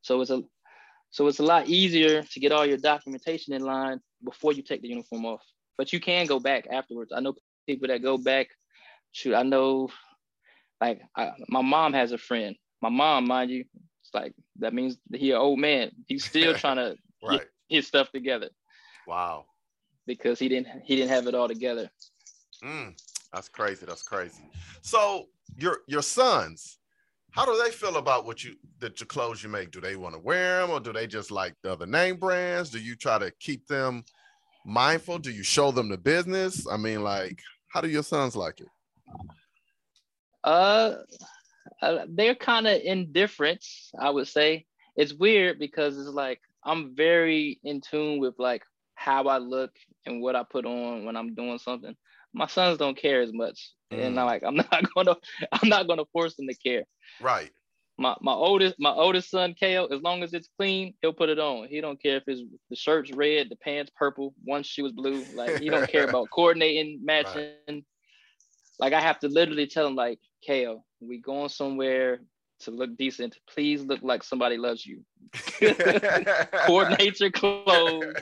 So 0.02 0.20
it's 0.20 0.30
a 0.30 0.42
so 1.10 1.26
it's 1.28 1.38
a 1.38 1.44
lot 1.44 1.68
easier 1.68 2.22
to 2.22 2.40
get 2.40 2.52
all 2.52 2.66
your 2.66 2.78
documentation 2.78 3.54
in 3.54 3.62
line 3.62 4.00
before 4.24 4.52
you 4.52 4.62
take 4.62 4.82
the 4.82 4.88
uniform 4.88 5.24
off. 5.24 5.42
But 5.78 5.92
you 5.92 6.00
can 6.00 6.26
go 6.26 6.40
back 6.40 6.66
afterwards. 6.70 7.12
I 7.14 7.20
know 7.20 7.34
people 7.66 7.88
that 7.88 8.02
go 8.02 8.18
back. 8.18 8.48
Shoot, 9.12 9.34
I 9.34 9.44
know, 9.44 9.88
like 10.80 11.00
I, 11.16 11.30
my 11.48 11.62
mom 11.62 11.94
has 11.94 12.12
a 12.12 12.18
friend 12.18 12.54
my 12.82 12.88
mom, 12.88 13.26
mind 13.26 13.50
you, 13.50 13.64
it's 14.02 14.14
like 14.14 14.32
that 14.60 14.74
means 14.74 14.96
he 15.12 15.32
an 15.32 15.38
old 15.38 15.58
man. 15.58 15.90
He's 16.06 16.24
still 16.24 16.54
trying 16.62 16.76
to 16.76 16.96
right. 17.22 17.40
get 17.40 17.48
his 17.68 17.86
stuff 17.86 18.10
together. 18.12 18.50
Wow. 19.06 19.46
Because 20.06 20.38
he 20.38 20.48
didn't 20.48 20.68
he 20.84 20.96
didn't 20.96 21.10
have 21.10 21.26
it 21.26 21.34
all 21.34 21.48
together. 21.48 21.90
Mm, 22.64 22.94
that's 23.32 23.48
crazy. 23.48 23.86
That's 23.86 24.02
crazy. 24.02 24.50
So 24.82 25.26
your 25.56 25.78
your 25.86 26.02
sons, 26.02 26.78
how 27.30 27.44
do 27.44 27.60
they 27.62 27.70
feel 27.70 27.96
about 27.96 28.24
what 28.24 28.42
you 28.44 28.56
that 28.78 29.00
your 29.00 29.06
clothes 29.06 29.42
you 29.42 29.48
make? 29.48 29.70
Do 29.70 29.80
they 29.80 29.96
want 29.96 30.14
to 30.14 30.20
wear 30.20 30.60
them 30.60 30.70
or 30.70 30.80
do 30.80 30.92
they 30.92 31.06
just 31.06 31.30
like 31.30 31.54
the 31.62 31.72
other 31.72 31.86
name 31.86 32.16
brands? 32.16 32.70
Do 32.70 32.78
you 32.78 32.96
try 32.96 33.18
to 33.18 33.30
keep 33.40 33.66
them 33.66 34.04
mindful? 34.64 35.18
Do 35.18 35.30
you 35.30 35.42
show 35.42 35.70
them 35.70 35.88
the 35.88 35.98
business? 35.98 36.66
I 36.66 36.76
mean, 36.76 37.02
like, 37.02 37.40
how 37.72 37.80
do 37.80 37.88
your 37.88 38.02
sons 38.02 38.36
like 38.36 38.60
it? 38.60 38.68
Uh 40.44 40.96
uh, 41.82 42.06
they're 42.08 42.34
kind 42.34 42.66
of 42.66 42.80
indifferent, 42.82 43.64
I 43.98 44.10
would 44.10 44.28
say. 44.28 44.66
It's 44.96 45.12
weird 45.12 45.58
because 45.58 45.98
it's 45.98 46.08
like 46.08 46.40
I'm 46.64 46.94
very 46.94 47.60
in 47.64 47.80
tune 47.80 48.18
with 48.18 48.34
like 48.38 48.62
how 48.94 49.24
I 49.24 49.38
look 49.38 49.72
and 50.06 50.22
what 50.22 50.36
I 50.36 50.42
put 50.42 50.64
on 50.64 51.04
when 51.04 51.16
I'm 51.16 51.34
doing 51.34 51.58
something. 51.58 51.94
My 52.36 52.46
sons 52.46 52.76
don't 52.76 52.98
care 52.98 53.22
as 53.22 53.32
much, 53.32 53.72
mm. 53.90 53.98
and 53.98 54.20
I'm 54.20 54.26
like 54.26 54.42
I'm 54.44 54.56
not 54.72 54.84
gonna 54.94 55.16
I'm 55.52 55.68
not 55.68 55.88
gonna 55.88 56.04
force 56.12 56.36
them 56.36 56.46
to 56.48 56.54
care. 56.54 56.84
Right. 57.20 57.50
My 57.98 58.14
my 58.20 58.34
oldest 58.34 58.76
my 58.78 58.90
oldest 58.90 59.30
son 59.30 59.54
Kale, 59.58 59.88
as 59.90 60.02
long 60.02 60.22
as 60.22 60.34
it's 60.34 60.50
clean, 60.58 60.92
he'll 61.00 61.14
put 61.14 61.30
it 61.30 61.38
on. 61.38 61.66
He 61.68 61.80
don't 61.80 62.00
care 62.00 62.18
if 62.18 62.24
it's 62.26 62.42
the 62.68 62.76
shirt's 62.76 63.10
red, 63.10 63.48
the 63.48 63.56
pants 63.56 63.90
purple, 63.96 64.34
one 64.44 64.62
shoe 64.62 64.84
is 64.84 64.92
blue. 64.92 65.24
Like 65.34 65.60
he 65.60 65.70
don't 65.70 65.88
care 65.88 66.06
about 66.06 66.28
coordinating, 66.34 67.00
matching. 67.02 67.54
Right. 67.66 67.84
Like 68.78 68.92
I 68.92 69.00
have 69.00 69.18
to 69.20 69.28
literally 69.28 69.66
tell 69.66 69.86
him 69.86 69.94
like, 69.94 70.18
Kale, 70.42 70.84
we 71.00 71.18
going 71.22 71.48
somewhere 71.48 72.20
to 72.60 72.70
look 72.70 72.98
decent. 72.98 73.38
Please 73.48 73.82
look 73.82 74.00
like 74.02 74.22
somebody 74.22 74.58
loves 74.58 74.84
you. 74.84 75.02
Coordinate 76.66 77.18
your 77.18 77.30
clothes. 77.30 78.14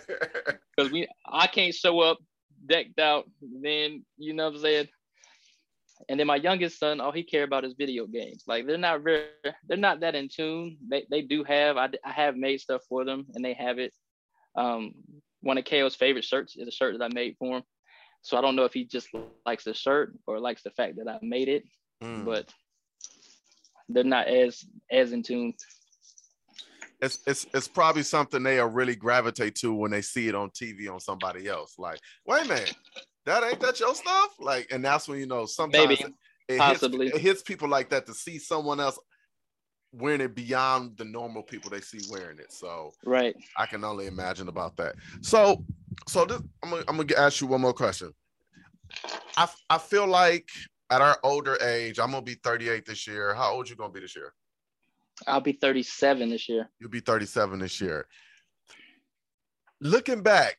Cause 0.78 0.92
we 0.92 1.08
I 1.26 1.48
can't 1.48 1.74
show 1.74 1.98
up 1.98 2.18
decked 2.66 2.98
out. 2.98 3.28
Then 3.40 4.04
you 4.16 4.32
know 4.32 4.46
what 4.46 4.56
I'm 4.56 4.60
saying? 4.60 4.88
And 6.08 6.18
then 6.18 6.26
my 6.26 6.36
youngest 6.36 6.78
son, 6.78 7.00
all 7.00 7.12
he 7.12 7.22
care 7.22 7.44
about 7.44 7.64
is 7.64 7.74
video 7.74 8.06
games. 8.06 8.44
Like 8.46 8.66
they're 8.66 8.76
not 8.76 9.02
very, 9.02 9.26
they're 9.66 9.76
not 9.76 10.00
that 10.00 10.14
in 10.14 10.28
tune. 10.28 10.76
They, 10.88 11.06
they 11.10 11.22
do 11.22 11.44
have, 11.44 11.76
I, 11.76 11.88
I 12.04 12.10
have 12.10 12.36
made 12.36 12.60
stuff 12.60 12.82
for 12.88 13.04
them 13.04 13.26
and 13.34 13.44
they 13.44 13.54
have 13.54 13.78
it. 13.78 13.92
Um, 14.56 14.94
one 15.40 15.56
of 15.56 15.64
Kale's 15.64 15.94
favorite 15.94 16.24
shirts 16.24 16.56
is 16.56 16.68
a 16.68 16.72
shirt 16.72 16.98
that 16.98 17.04
I 17.04 17.14
made 17.14 17.36
for 17.38 17.58
him. 17.58 17.62
So 18.22 18.36
I 18.36 18.40
don't 18.40 18.56
know 18.56 18.64
if 18.64 18.72
he 18.72 18.84
just 18.84 19.08
likes 19.44 19.64
the 19.64 19.74
shirt 19.74 20.14
or 20.26 20.40
likes 20.40 20.62
the 20.62 20.70
fact 20.70 20.96
that 20.96 21.08
I 21.08 21.18
made 21.22 21.48
it, 21.48 21.64
mm. 22.02 22.24
but 22.24 22.48
they're 23.88 24.02
not 24.02 24.28
as 24.28 24.64
as 24.90 25.12
in 25.12 25.22
tune. 25.22 25.52
It's, 27.04 27.18
it's 27.26 27.46
it's 27.52 27.68
probably 27.68 28.02
something 28.02 28.42
they'll 28.42 28.66
really 28.66 28.96
gravitate 28.96 29.56
to 29.56 29.74
when 29.74 29.90
they 29.90 30.00
see 30.00 30.28
it 30.28 30.34
on 30.34 30.48
TV 30.50 30.90
on 30.90 31.00
somebody 31.00 31.48
else. 31.48 31.74
Like, 31.78 32.00
wait 32.26 32.46
a 32.46 32.48
minute, 32.48 32.74
that 33.26 33.44
ain't 33.44 33.60
that 33.60 33.78
your 33.78 33.94
stuff? 33.94 34.30
Like, 34.40 34.68
and 34.70 34.82
that's 34.82 35.06
when 35.06 35.18
you 35.18 35.26
know 35.26 35.44
sometimes 35.44 36.00
Maybe, 36.00 36.02
it, 36.48 36.54
it 36.54 36.58
possibly 36.58 37.06
hits, 37.06 37.18
it 37.18 37.20
hits 37.20 37.42
people 37.42 37.68
like 37.68 37.90
that 37.90 38.06
to 38.06 38.14
see 38.14 38.38
someone 38.38 38.80
else 38.80 38.98
wearing 39.92 40.22
it 40.22 40.34
beyond 40.34 40.96
the 40.96 41.04
normal 41.04 41.42
people 41.42 41.70
they 41.70 41.82
see 41.82 42.00
wearing 42.10 42.38
it. 42.38 42.50
So 42.50 42.92
right, 43.04 43.36
I 43.58 43.66
can 43.66 43.84
only 43.84 44.06
imagine 44.06 44.48
about 44.48 44.74
that. 44.78 44.94
So 45.20 45.62
so 46.08 46.24
this, 46.24 46.40
I'm 46.62 46.70
gonna, 46.70 46.84
I'm 46.88 46.96
gonna 46.96 47.20
ask 47.20 47.40
you 47.42 47.48
one 47.48 47.60
more 47.60 47.74
question. 47.74 48.14
I 49.36 49.46
I 49.68 49.76
feel 49.76 50.06
like 50.06 50.48
at 50.90 51.02
our 51.02 51.18
older 51.22 51.58
age, 51.62 51.98
I'm 51.98 52.12
gonna 52.12 52.22
be 52.22 52.34
38 52.34 52.86
this 52.86 53.06
year. 53.06 53.34
How 53.34 53.52
old 53.52 53.68
you 53.68 53.76
gonna 53.76 53.92
be 53.92 54.00
this 54.00 54.16
year? 54.16 54.32
I'll 55.26 55.40
be 55.40 55.52
37 55.52 56.30
this 56.30 56.48
year. 56.48 56.68
You'll 56.80 56.90
be 56.90 57.00
37 57.00 57.58
this 57.58 57.80
year. 57.80 58.06
Looking 59.80 60.22
back, 60.22 60.58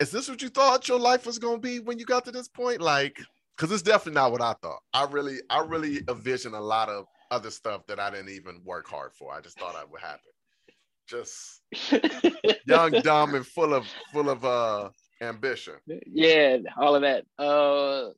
is 0.00 0.10
this 0.10 0.28
what 0.28 0.42
you 0.42 0.48
thought 0.48 0.88
your 0.88 0.98
life 0.98 1.26
was 1.26 1.38
gonna 1.38 1.58
be 1.58 1.80
when 1.80 1.98
you 1.98 2.04
got 2.04 2.24
to 2.24 2.32
this 2.32 2.48
point? 2.48 2.80
Like, 2.80 3.18
because 3.56 3.72
it's 3.72 3.82
definitely 3.82 4.20
not 4.20 4.32
what 4.32 4.42
I 4.42 4.54
thought. 4.62 4.80
I 4.92 5.04
really, 5.04 5.38
I 5.48 5.60
really 5.60 6.00
envisioned 6.08 6.54
a 6.54 6.60
lot 6.60 6.88
of 6.88 7.06
other 7.30 7.50
stuff 7.50 7.86
that 7.86 8.00
I 8.00 8.10
didn't 8.10 8.30
even 8.30 8.60
work 8.64 8.88
hard 8.88 9.12
for. 9.14 9.32
I 9.32 9.40
just 9.40 9.58
thought 9.58 9.80
it 9.80 9.90
would 9.90 10.00
happen 10.00 10.20
just 11.06 11.60
young, 12.66 12.92
dumb, 13.02 13.34
and 13.34 13.46
full 13.46 13.74
of 13.74 13.86
full 14.12 14.30
of 14.30 14.44
uh 14.44 14.90
ambition. 15.20 15.74
Yeah, 15.86 16.58
all 16.76 16.94
of 16.94 17.02
that. 17.02 17.24
Uh 17.38 18.10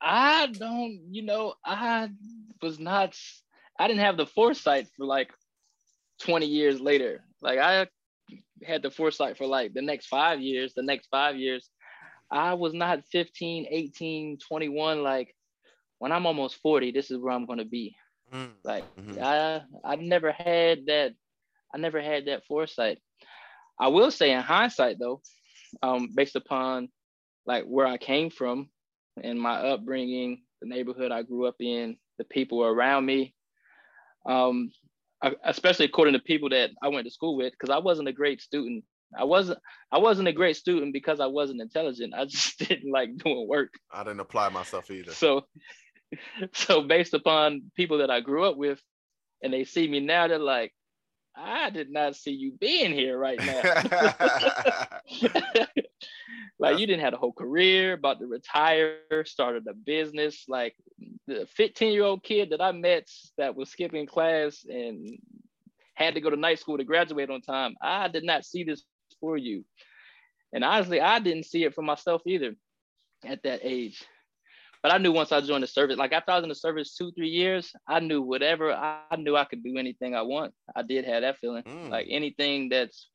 I 0.00 0.46
don't, 0.46 1.00
you 1.10 1.22
know, 1.22 1.54
I 1.64 2.08
was 2.62 2.78
not 2.78 3.14
I 3.80 3.88
didn't 3.88 4.02
have 4.02 4.18
the 4.18 4.26
foresight 4.26 4.88
for 4.94 5.06
like 5.06 5.32
20 6.20 6.44
years 6.44 6.82
later. 6.82 7.24
Like 7.40 7.58
I 7.58 7.86
had 8.62 8.82
the 8.82 8.90
foresight 8.90 9.38
for 9.38 9.46
like 9.46 9.72
the 9.72 9.80
next 9.80 10.08
five 10.08 10.38
years, 10.38 10.74
the 10.74 10.82
next 10.82 11.08
five 11.10 11.36
years. 11.36 11.70
I 12.30 12.52
was 12.52 12.74
not 12.74 13.06
15, 13.10 13.66
18, 13.70 14.38
21. 14.46 15.02
Like 15.02 15.34
when 15.98 16.12
I'm 16.12 16.26
almost 16.26 16.56
40, 16.56 16.92
this 16.92 17.10
is 17.10 17.16
where 17.16 17.32
I'm 17.32 17.46
gonna 17.46 17.64
be. 17.64 17.96
Mm. 18.30 18.50
Like 18.62 18.84
mm-hmm. 18.96 19.24
I 19.24 19.62
I 19.82 19.96
never 19.96 20.30
had 20.30 20.84
that 20.86 21.14
I 21.74 21.78
never 21.78 22.02
had 22.02 22.26
that 22.26 22.44
foresight. 22.46 22.98
I 23.80 23.88
will 23.88 24.10
say 24.10 24.32
in 24.32 24.40
hindsight 24.40 24.98
though, 24.98 25.22
um, 25.82 26.10
based 26.14 26.36
upon 26.36 26.90
like 27.46 27.64
where 27.64 27.86
I 27.86 27.96
came 27.96 28.28
from 28.28 28.68
and 29.22 29.40
my 29.40 29.54
upbringing, 29.54 30.42
the 30.60 30.68
neighborhood 30.68 31.12
I 31.12 31.22
grew 31.22 31.46
up 31.46 31.56
in, 31.60 31.96
the 32.18 32.24
people 32.24 32.62
around 32.62 33.06
me, 33.06 33.34
um, 34.26 34.70
especially 35.44 35.86
according 35.86 36.14
to 36.14 36.20
people 36.20 36.48
that 36.50 36.70
I 36.82 36.88
went 36.88 37.06
to 37.06 37.10
school 37.10 37.36
with, 37.36 37.52
because 37.52 37.70
I 37.70 37.78
wasn't 37.78 38.08
a 38.08 38.12
great 38.12 38.40
student. 38.40 38.84
I 39.18 39.24
wasn't 39.24 39.58
I 39.90 39.98
wasn't 39.98 40.28
a 40.28 40.32
great 40.32 40.56
student 40.56 40.92
because 40.92 41.20
I 41.20 41.26
wasn't 41.26 41.60
intelligent. 41.60 42.14
I 42.14 42.24
just 42.26 42.58
didn't 42.58 42.90
like 42.90 43.16
doing 43.16 43.48
work. 43.48 43.74
I 43.92 44.04
didn't 44.04 44.20
apply 44.20 44.48
myself 44.50 44.90
either. 44.90 45.12
So 45.12 45.46
so 46.52 46.82
based 46.82 47.14
upon 47.14 47.70
people 47.76 47.98
that 47.98 48.10
I 48.10 48.20
grew 48.20 48.44
up 48.44 48.56
with 48.56 48.80
and 49.42 49.52
they 49.52 49.64
see 49.64 49.88
me 49.88 50.00
now, 50.00 50.28
they're 50.28 50.38
like, 50.38 50.72
I 51.36 51.70
did 51.70 51.90
not 51.90 52.16
see 52.16 52.32
you 52.32 52.52
being 52.52 52.92
here 52.92 53.16
right 53.16 53.38
now. 53.38 53.62
like 56.58 56.78
you 56.78 56.86
didn't 56.86 57.02
have 57.02 57.14
a 57.14 57.18
whole 57.18 57.32
career, 57.32 57.94
about 57.94 58.20
to 58.20 58.26
retire, 58.26 58.98
started 59.24 59.66
a 59.66 59.74
business. 59.74 60.44
Like 60.48 60.76
the 61.26 61.46
15 61.46 61.92
year 61.92 62.04
old 62.04 62.22
kid 62.22 62.50
that 62.50 62.60
I 62.60 62.72
met 62.72 63.08
that 63.38 63.56
was 63.56 63.70
skipping 63.70 64.06
class 64.06 64.64
and 64.68 65.18
had 65.94 66.14
to 66.14 66.20
go 66.20 66.30
to 66.30 66.36
night 66.36 66.58
school 66.58 66.78
to 66.78 66.84
graduate 66.84 67.30
on 67.30 67.40
time. 67.40 67.76
I 67.80 68.08
did 68.08 68.24
not 68.24 68.44
see 68.44 68.64
this 68.64 68.84
for 69.20 69.36
you. 69.36 69.64
And 70.52 70.64
honestly, 70.64 71.00
I 71.00 71.18
didn't 71.18 71.46
see 71.46 71.64
it 71.64 71.74
for 71.74 71.82
myself 71.82 72.22
either 72.26 72.54
at 73.24 73.42
that 73.44 73.60
age. 73.62 74.02
But 74.82 74.94
I 74.94 74.98
knew 74.98 75.12
once 75.12 75.30
I 75.30 75.42
joined 75.42 75.62
the 75.62 75.68
service, 75.68 75.98
like 75.98 76.12
after 76.12 76.32
I 76.32 76.36
was 76.36 76.42
in 76.42 76.48
the 76.48 76.54
service 76.54 76.94
two, 76.96 77.12
three 77.12 77.28
years, 77.28 77.72
I 77.86 78.00
knew 78.00 78.22
whatever 78.22 78.72
I, 78.72 79.02
knew 79.18 79.36
I 79.36 79.44
could 79.44 79.62
do 79.62 79.76
anything 79.76 80.14
I 80.14 80.22
want. 80.22 80.54
I 80.74 80.82
did 80.82 81.04
have 81.04 81.20
that 81.20 81.38
feeling. 81.38 81.64
Mm. 81.64 81.90
Like 81.90 82.06
anything 82.08 82.70
that's 82.70 83.08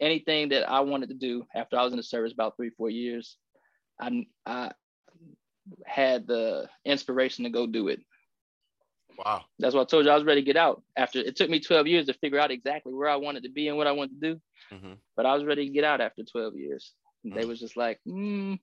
anything 0.00 0.50
that 0.50 0.68
I 0.68 0.80
wanted 0.80 1.08
to 1.10 1.14
do 1.14 1.46
after 1.54 1.78
I 1.78 1.84
was 1.84 1.92
in 1.92 1.96
the 1.96 2.02
service 2.02 2.32
about 2.32 2.56
three, 2.56 2.70
four 2.70 2.90
years, 2.90 3.36
I 4.00 4.26
I 4.46 4.72
had 5.86 6.26
the 6.26 6.68
inspiration 6.84 7.44
to 7.44 7.50
go 7.50 7.66
do 7.66 7.88
it. 7.88 8.00
Wow. 9.18 9.44
That's 9.58 9.74
why 9.74 9.82
I 9.82 9.84
told 9.84 10.04
you 10.04 10.10
I 10.10 10.16
was 10.16 10.24
ready 10.24 10.40
to 10.40 10.44
get 10.44 10.56
out. 10.56 10.82
After 10.96 11.20
it 11.20 11.36
took 11.36 11.48
me 11.48 11.60
12 11.60 11.86
years 11.86 12.06
to 12.06 12.14
figure 12.14 12.40
out 12.40 12.50
exactly 12.50 12.92
where 12.92 13.08
I 13.08 13.16
wanted 13.16 13.44
to 13.44 13.50
be 13.50 13.68
and 13.68 13.76
what 13.76 13.86
I 13.86 13.92
wanted 13.92 14.20
to 14.20 14.32
do. 14.32 14.40
Mm-hmm. 14.72 14.92
But 15.16 15.26
I 15.26 15.34
was 15.34 15.44
ready 15.44 15.66
to 15.66 15.72
get 15.72 15.84
out 15.84 16.00
after 16.00 16.22
12 16.24 16.56
years. 16.56 16.92
Mm-hmm. 17.24 17.36
They 17.36 17.44
mm. 17.44 17.48
was 17.48 17.60
just 17.60 17.76
like, 17.76 18.00
mm, 18.06 18.58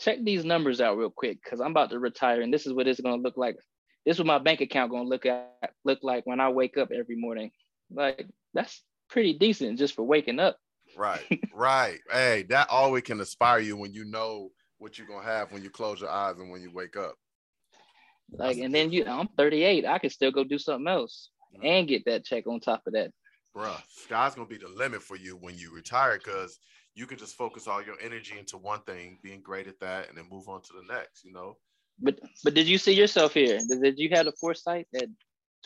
check 0.00 0.18
these 0.22 0.44
numbers 0.44 0.80
out 0.80 0.98
real 0.98 1.10
quick 1.10 1.38
because 1.42 1.60
I'm 1.60 1.70
about 1.70 1.90
to 1.90 1.98
retire 1.98 2.42
and 2.42 2.52
this 2.52 2.66
is 2.66 2.72
what 2.72 2.86
it's 2.86 3.00
gonna 3.00 3.22
look 3.22 3.36
like. 3.36 3.56
This 4.04 4.16
is 4.16 4.20
what 4.20 4.26
my 4.26 4.38
bank 4.38 4.60
account 4.60 4.90
gonna 4.90 5.08
look 5.08 5.26
at 5.26 5.52
look 5.84 6.00
like 6.02 6.26
when 6.26 6.40
I 6.40 6.50
wake 6.50 6.76
up 6.76 6.90
every 6.92 7.16
morning. 7.16 7.50
Like 7.90 8.26
that's 8.52 8.82
pretty 9.12 9.34
decent 9.34 9.78
just 9.78 9.94
for 9.94 10.02
waking 10.02 10.40
up. 10.40 10.56
Right, 10.96 11.22
right. 11.54 12.00
hey, 12.10 12.44
that 12.48 12.68
always 12.70 13.04
can 13.04 13.20
inspire 13.20 13.60
you 13.60 13.76
when 13.76 13.92
you 13.92 14.04
know 14.04 14.50
what 14.78 14.98
you're 14.98 15.06
gonna 15.06 15.24
have 15.24 15.52
when 15.52 15.62
you 15.62 15.70
close 15.70 16.00
your 16.00 16.10
eyes 16.10 16.38
and 16.38 16.50
when 16.50 16.62
you 16.62 16.70
wake 16.72 16.96
up. 16.96 17.14
Like, 18.30 18.56
and 18.56 18.74
then 18.74 18.90
you, 18.90 19.04
I'm 19.06 19.28
38. 19.36 19.84
I 19.86 19.98
can 19.98 20.10
still 20.10 20.32
go 20.32 20.42
do 20.42 20.58
something 20.58 20.88
else 20.88 21.30
mm-hmm. 21.54 21.66
and 21.66 21.88
get 21.88 22.04
that 22.06 22.24
check 22.24 22.46
on 22.46 22.60
top 22.60 22.82
of 22.86 22.94
that. 22.94 23.12
Bruh, 23.54 23.80
sky's 23.88 24.34
gonna 24.34 24.48
be 24.48 24.56
the 24.56 24.68
limit 24.68 25.02
for 25.02 25.16
you 25.16 25.36
when 25.36 25.56
you 25.56 25.72
retire 25.72 26.18
because 26.18 26.58
you 26.94 27.06
can 27.06 27.18
just 27.18 27.36
focus 27.36 27.68
all 27.68 27.82
your 27.82 27.96
energy 28.02 28.38
into 28.38 28.56
one 28.56 28.80
thing, 28.82 29.18
being 29.22 29.40
great 29.42 29.66
at 29.66 29.78
that, 29.80 30.08
and 30.08 30.16
then 30.16 30.24
move 30.30 30.48
on 30.48 30.62
to 30.62 30.72
the 30.72 30.92
next. 30.92 31.24
You 31.24 31.32
know. 31.32 31.56
But 32.00 32.18
but 32.42 32.54
did 32.54 32.66
you 32.66 32.78
see 32.78 32.92
yourself 32.92 33.34
here? 33.34 33.60
Did, 33.68 33.82
did 33.82 33.98
you 33.98 34.08
have 34.12 34.24
the 34.24 34.32
foresight 34.32 34.88
at 34.94 35.08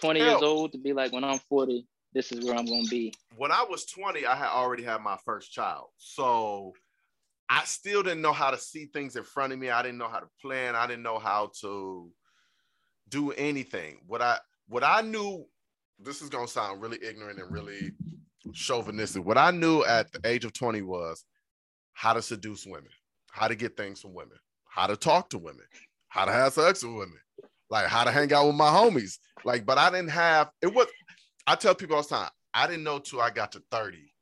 20 0.01 0.21
Hell, 0.21 0.29
years 0.31 0.43
old 0.43 0.73
to 0.73 0.79
be 0.79 0.93
like, 0.93 1.13
when 1.13 1.25
I'm 1.25 1.39
40, 1.49 1.87
this 2.17 2.33
is 2.33 2.43
where 2.47 2.55
I'm 2.55 2.65
gonna 2.65 2.89
be? 2.89 3.13
When 3.37 3.53
I 3.53 3.63
was 3.69 3.85
20, 3.85 4.25
I 4.25 4.35
had 4.35 4.49
already 4.49 4.83
had 4.83 5.03
my 5.03 5.19
first 5.27 5.53
child, 5.53 5.89
so 5.99 6.73
I 7.51 7.63
still 7.65 8.03
didn't 8.03 8.23
know 8.23 8.33
how 8.33 8.51
to 8.51 8.57
see 8.57 8.87
things 8.87 9.17
in 9.17 9.23
front 9.23 9.53
of 9.53 9.59
me. 9.59 9.69
I 9.69 9.83
didn't 9.83 9.99
know 9.99 10.09
how 10.09 10.21
to 10.21 10.29
plan. 10.41 10.75
I 10.75 10.87
didn't 10.87 11.03
know 11.03 11.19
how 11.19 11.51
to 11.61 12.11
do 13.11 13.33
anything. 13.33 13.99
What 14.07 14.23
I 14.23 14.39
what 14.67 14.83
I 14.83 15.03
knew, 15.03 15.45
this 16.01 16.23
is 16.23 16.31
gonna 16.31 16.49
sound 16.49 16.81
really 16.81 16.99
ignorant 17.07 17.39
and 17.39 17.53
really 17.53 17.93
chauvinistic. 18.55 19.23
What 19.23 19.37
I 19.37 19.51
knew 19.51 19.85
at 19.85 20.11
the 20.11 20.27
age 20.27 20.47
of 20.47 20.55
20 20.55 20.81
was 20.81 21.23
how 21.93 22.15
to 22.15 22.23
seduce 22.23 22.65
women, 22.65 22.89
how 23.31 23.47
to 23.47 23.55
get 23.55 23.77
things 23.77 24.01
from 24.01 24.15
women, 24.15 24.39
how 24.65 24.87
to 24.87 24.97
talk 24.97 25.29
to 25.31 25.39
women, 25.39 25.67
how 26.09 26.25
to 26.25 26.33
have 26.33 26.55
sex 26.55 26.83
with 26.83 26.95
women, 26.95 27.19
like 27.69 27.89
how 27.89 28.05
to 28.05 28.11
hang 28.11 28.33
out 28.33 28.47
with 28.47 28.57
my 28.57 28.71
homies. 28.71 29.19
Like, 29.45 29.67
but 29.67 29.77
I 29.77 29.91
didn't 29.91 30.11
have 30.11 30.49
it 30.63 30.73
was 30.73 30.87
I 31.47 31.55
tell 31.55 31.75
people 31.75 31.97
all 31.97 32.03
the 32.03 32.09
time, 32.09 32.31
I 32.55 32.67
didn't 32.67 32.85
know 32.85 32.99
till 32.99 33.21
I 33.21 33.31
got 33.31 33.53
to 33.53 33.63
30 33.71 34.13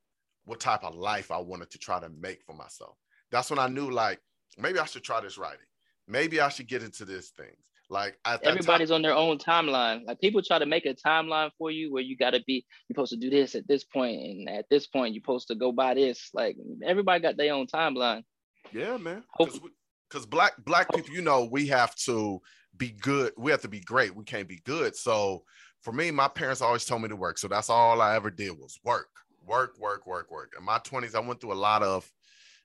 what 0.45 0.61
type 0.61 0.85
of 0.85 0.95
life 0.95 1.31
I 1.31 1.39
wanted 1.39 1.71
to 1.71 1.79
try 1.79 2.01
to 2.01 2.09
make 2.09 2.43
for 2.45 2.55
myself. 2.55 2.97
That's 3.31 3.51
when 3.51 3.59
I 3.59 3.69
knew 3.69 3.91
like 3.91 4.21
maybe 4.59 4.79
I 4.79 4.85
should 4.85 5.05
try 5.05 5.21
this 5.21 5.39
writing. 5.39 5.67
Maybe 6.07 6.41
I 6.41 6.49
should 6.49 6.69
get 6.69 6.83
into 6.83 7.05
this 7.05 7.31
things. 7.31 7.57
Like 7.91 8.19
everybody's 8.25 8.89
time, 8.89 8.97
on 8.97 9.03
their 9.03 9.15
own 9.15 9.39
timeline. 9.39 10.07
Like 10.07 10.21
people 10.21 10.43
try 10.43 10.59
to 10.59 10.67
make 10.67 10.87
a 10.87 10.95
timeline 10.95 11.51
for 11.59 11.71
you 11.71 11.93
where 11.93 12.03
you 12.03 12.17
got 12.17 12.31
to 12.31 12.43
be 12.47 12.65
you're 12.89 12.95
supposed 12.95 13.13
to 13.13 13.19
do 13.19 13.31
this 13.31 13.55
at 13.55 13.69
this 13.69 13.85
point, 13.85 14.21
and 14.21 14.49
at 14.49 14.67
this 14.71 14.87
point 14.87 15.15
you're 15.15 15.23
supposed 15.23 15.49
to 15.49 15.55
go 15.55 15.71
by 15.71 15.95
this. 15.95 16.31
Like 16.33 16.57
everybody 16.85 17.21
got 17.21 17.37
their 17.37 17.55
own 17.55 17.67
timeline. 17.67 18.25
Yeah, 18.73 18.97
man. 18.97 19.23
Because 19.39 20.27
black 20.27 20.55
black 20.65 20.93
people, 20.95 21.15
you 21.15 21.23
know, 21.23 21.45
we 21.45 21.67
have 21.69 21.95
to 21.97 22.41
be 22.77 22.91
good. 22.91 23.33
We 23.37 23.51
have 23.51 23.63
to 23.63 23.69
be 23.69 23.81
great. 23.81 24.15
We 24.15 24.25
can't 24.25 24.49
be 24.49 24.61
good. 24.65 24.97
So 24.97 25.45
for 25.85 25.93
me, 25.93 26.11
my 26.11 26.29
parents 26.29 26.63
always 26.63 26.87
told 26.87 27.03
me 27.03 27.09
to 27.09 27.17
work. 27.17 27.37
So 27.37 27.47
that's 27.47 27.69
all 27.69 28.01
I 28.01 28.17
ever 28.17 28.31
did 28.31 28.53
was 28.53 28.81
work, 28.83 29.09
work, 29.47 29.79
work, 29.79 30.07
work, 30.07 30.31
work. 30.31 30.55
In 30.59 30.65
my 30.65 30.79
20s, 30.79 31.15
I 31.15 31.21
went 31.21 31.43
through 31.43 31.53
a 31.53 31.55
lot 31.55 31.83
of 31.83 32.11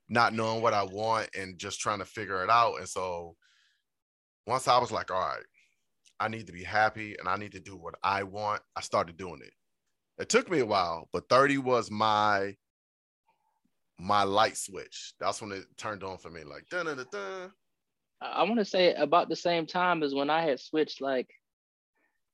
not 0.08 0.34
knowing 0.34 0.64
what 0.64 0.74
I 0.74 0.84
want 0.84 1.30
and 1.38 1.60
just 1.60 1.82
trying 1.82 2.00
to 2.00 2.06
figure 2.06 2.42
it 2.46 2.50
out. 2.50 2.80
And 2.80 2.88
so 2.88 3.36
once 4.48 4.70
I 4.70 4.80
was 4.80 4.90
like, 4.90 5.12
all 5.12 5.20
right, 5.20 5.44
I 6.18 6.30
need 6.30 6.48
to 6.48 6.54
be 6.54 6.64
happy 6.64 7.18
and 7.20 7.28
I 7.28 7.36
need 7.36 7.52
to 7.52 7.60
do 7.60 7.76
what 7.76 7.96
I 8.02 8.24
want, 8.24 8.62
I 8.78 8.82
started 8.82 9.18
doing 9.18 9.42
it. 9.44 9.54
It 10.18 10.30
took 10.30 10.50
me 10.50 10.60
a 10.60 10.66
while, 10.66 11.10
but 11.12 11.30
30 11.30 11.60
was 11.60 11.92
my 11.92 12.56
my 14.02 14.24
light 14.24 14.56
switch. 14.56 15.14
That's 15.20 15.42
when 15.42 15.52
it 15.52 15.66
turned 15.78 16.06
on 16.06 16.18
for 16.18 16.30
me. 16.30 16.46
Like 16.46 16.64
dun 16.72 16.86
dun 16.86 17.06
dun. 17.12 17.52
I 18.22 18.44
want 18.44 18.60
to 18.60 18.66
say 18.66 18.94
about 18.96 19.28
the 19.28 19.36
same 19.36 19.66
time 19.66 20.04
as 20.04 20.16
when 20.16 20.30
I 20.30 20.42
had 20.42 20.60
switched 20.60 21.02
like 21.02 21.30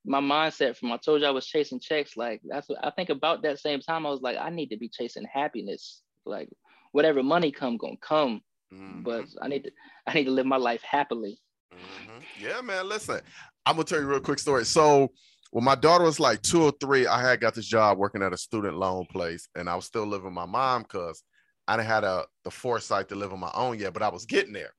my 0.06 0.20
mindset 0.20 0.76
from 0.76 0.92
I 0.92 0.96
told 0.96 1.20
you 1.20 1.26
I 1.26 1.30
was 1.30 1.46
chasing 1.46 1.80
checks. 1.80 2.16
Like 2.16 2.40
that's 2.44 2.68
what 2.68 2.78
I 2.84 2.90
think 2.90 3.10
about 3.10 3.42
that 3.42 3.58
same 3.58 3.80
time. 3.80 4.06
I 4.06 4.10
was 4.10 4.22
like, 4.22 4.36
I 4.38 4.50
need 4.50 4.70
to 4.70 4.76
be 4.76 4.88
chasing 4.88 5.26
happiness. 5.30 6.02
Like 6.24 6.48
whatever 6.92 7.22
money 7.22 7.50
come 7.50 7.76
gonna 7.76 7.96
come. 8.00 8.40
Mm-hmm. 8.72 9.02
But 9.02 9.26
I 9.42 9.48
need 9.48 9.64
to 9.64 9.70
I 10.06 10.14
need 10.14 10.24
to 10.24 10.30
live 10.30 10.46
my 10.46 10.56
life 10.56 10.82
happily. 10.82 11.38
Mm-hmm. 11.74 12.44
Yeah, 12.44 12.60
man. 12.60 12.88
Listen, 12.88 13.20
I'm 13.64 13.74
gonna 13.74 13.84
tell 13.84 13.98
you 13.98 14.06
a 14.06 14.08
real 14.08 14.20
quick 14.20 14.38
story. 14.38 14.64
So 14.64 15.12
when 15.50 15.64
my 15.64 15.74
daughter 15.74 16.04
was 16.04 16.20
like 16.20 16.42
two 16.42 16.62
or 16.62 16.72
three, 16.80 17.06
I 17.06 17.20
had 17.20 17.40
got 17.40 17.54
this 17.54 17.66
job 17.66 17.98
working 17.98 18.22
at 18.22 18.32
a 18.32 18.36
student 18.36 18.76
loan 18.76 19.06
place, 19.06 19.48
and 19.54 19.68
I 19.68 19.74
was 19.74 19.84
still 19.84 20.06
living 20.06 20.26
with 20.26 20.34
my 20.34 20.46
mom 20.46 20.82
because 20.82 21.22
I 21.68 21.76
didn't 21.76 21.88
had 21.88 22.04
a 22.04 22.26
the 22.44 22.50
foresight 22.50 23.08
to 23.08 23.14
live 23.14 23.32
on 23.32 23.40
my 23.40 23.52
own 23.54 23.78
yet, 23.78 23.92
but 23.92 24.02
I 24.02 24.08
was 24.08 24.26
getting 24.26 24.52
there. 24.52 24.72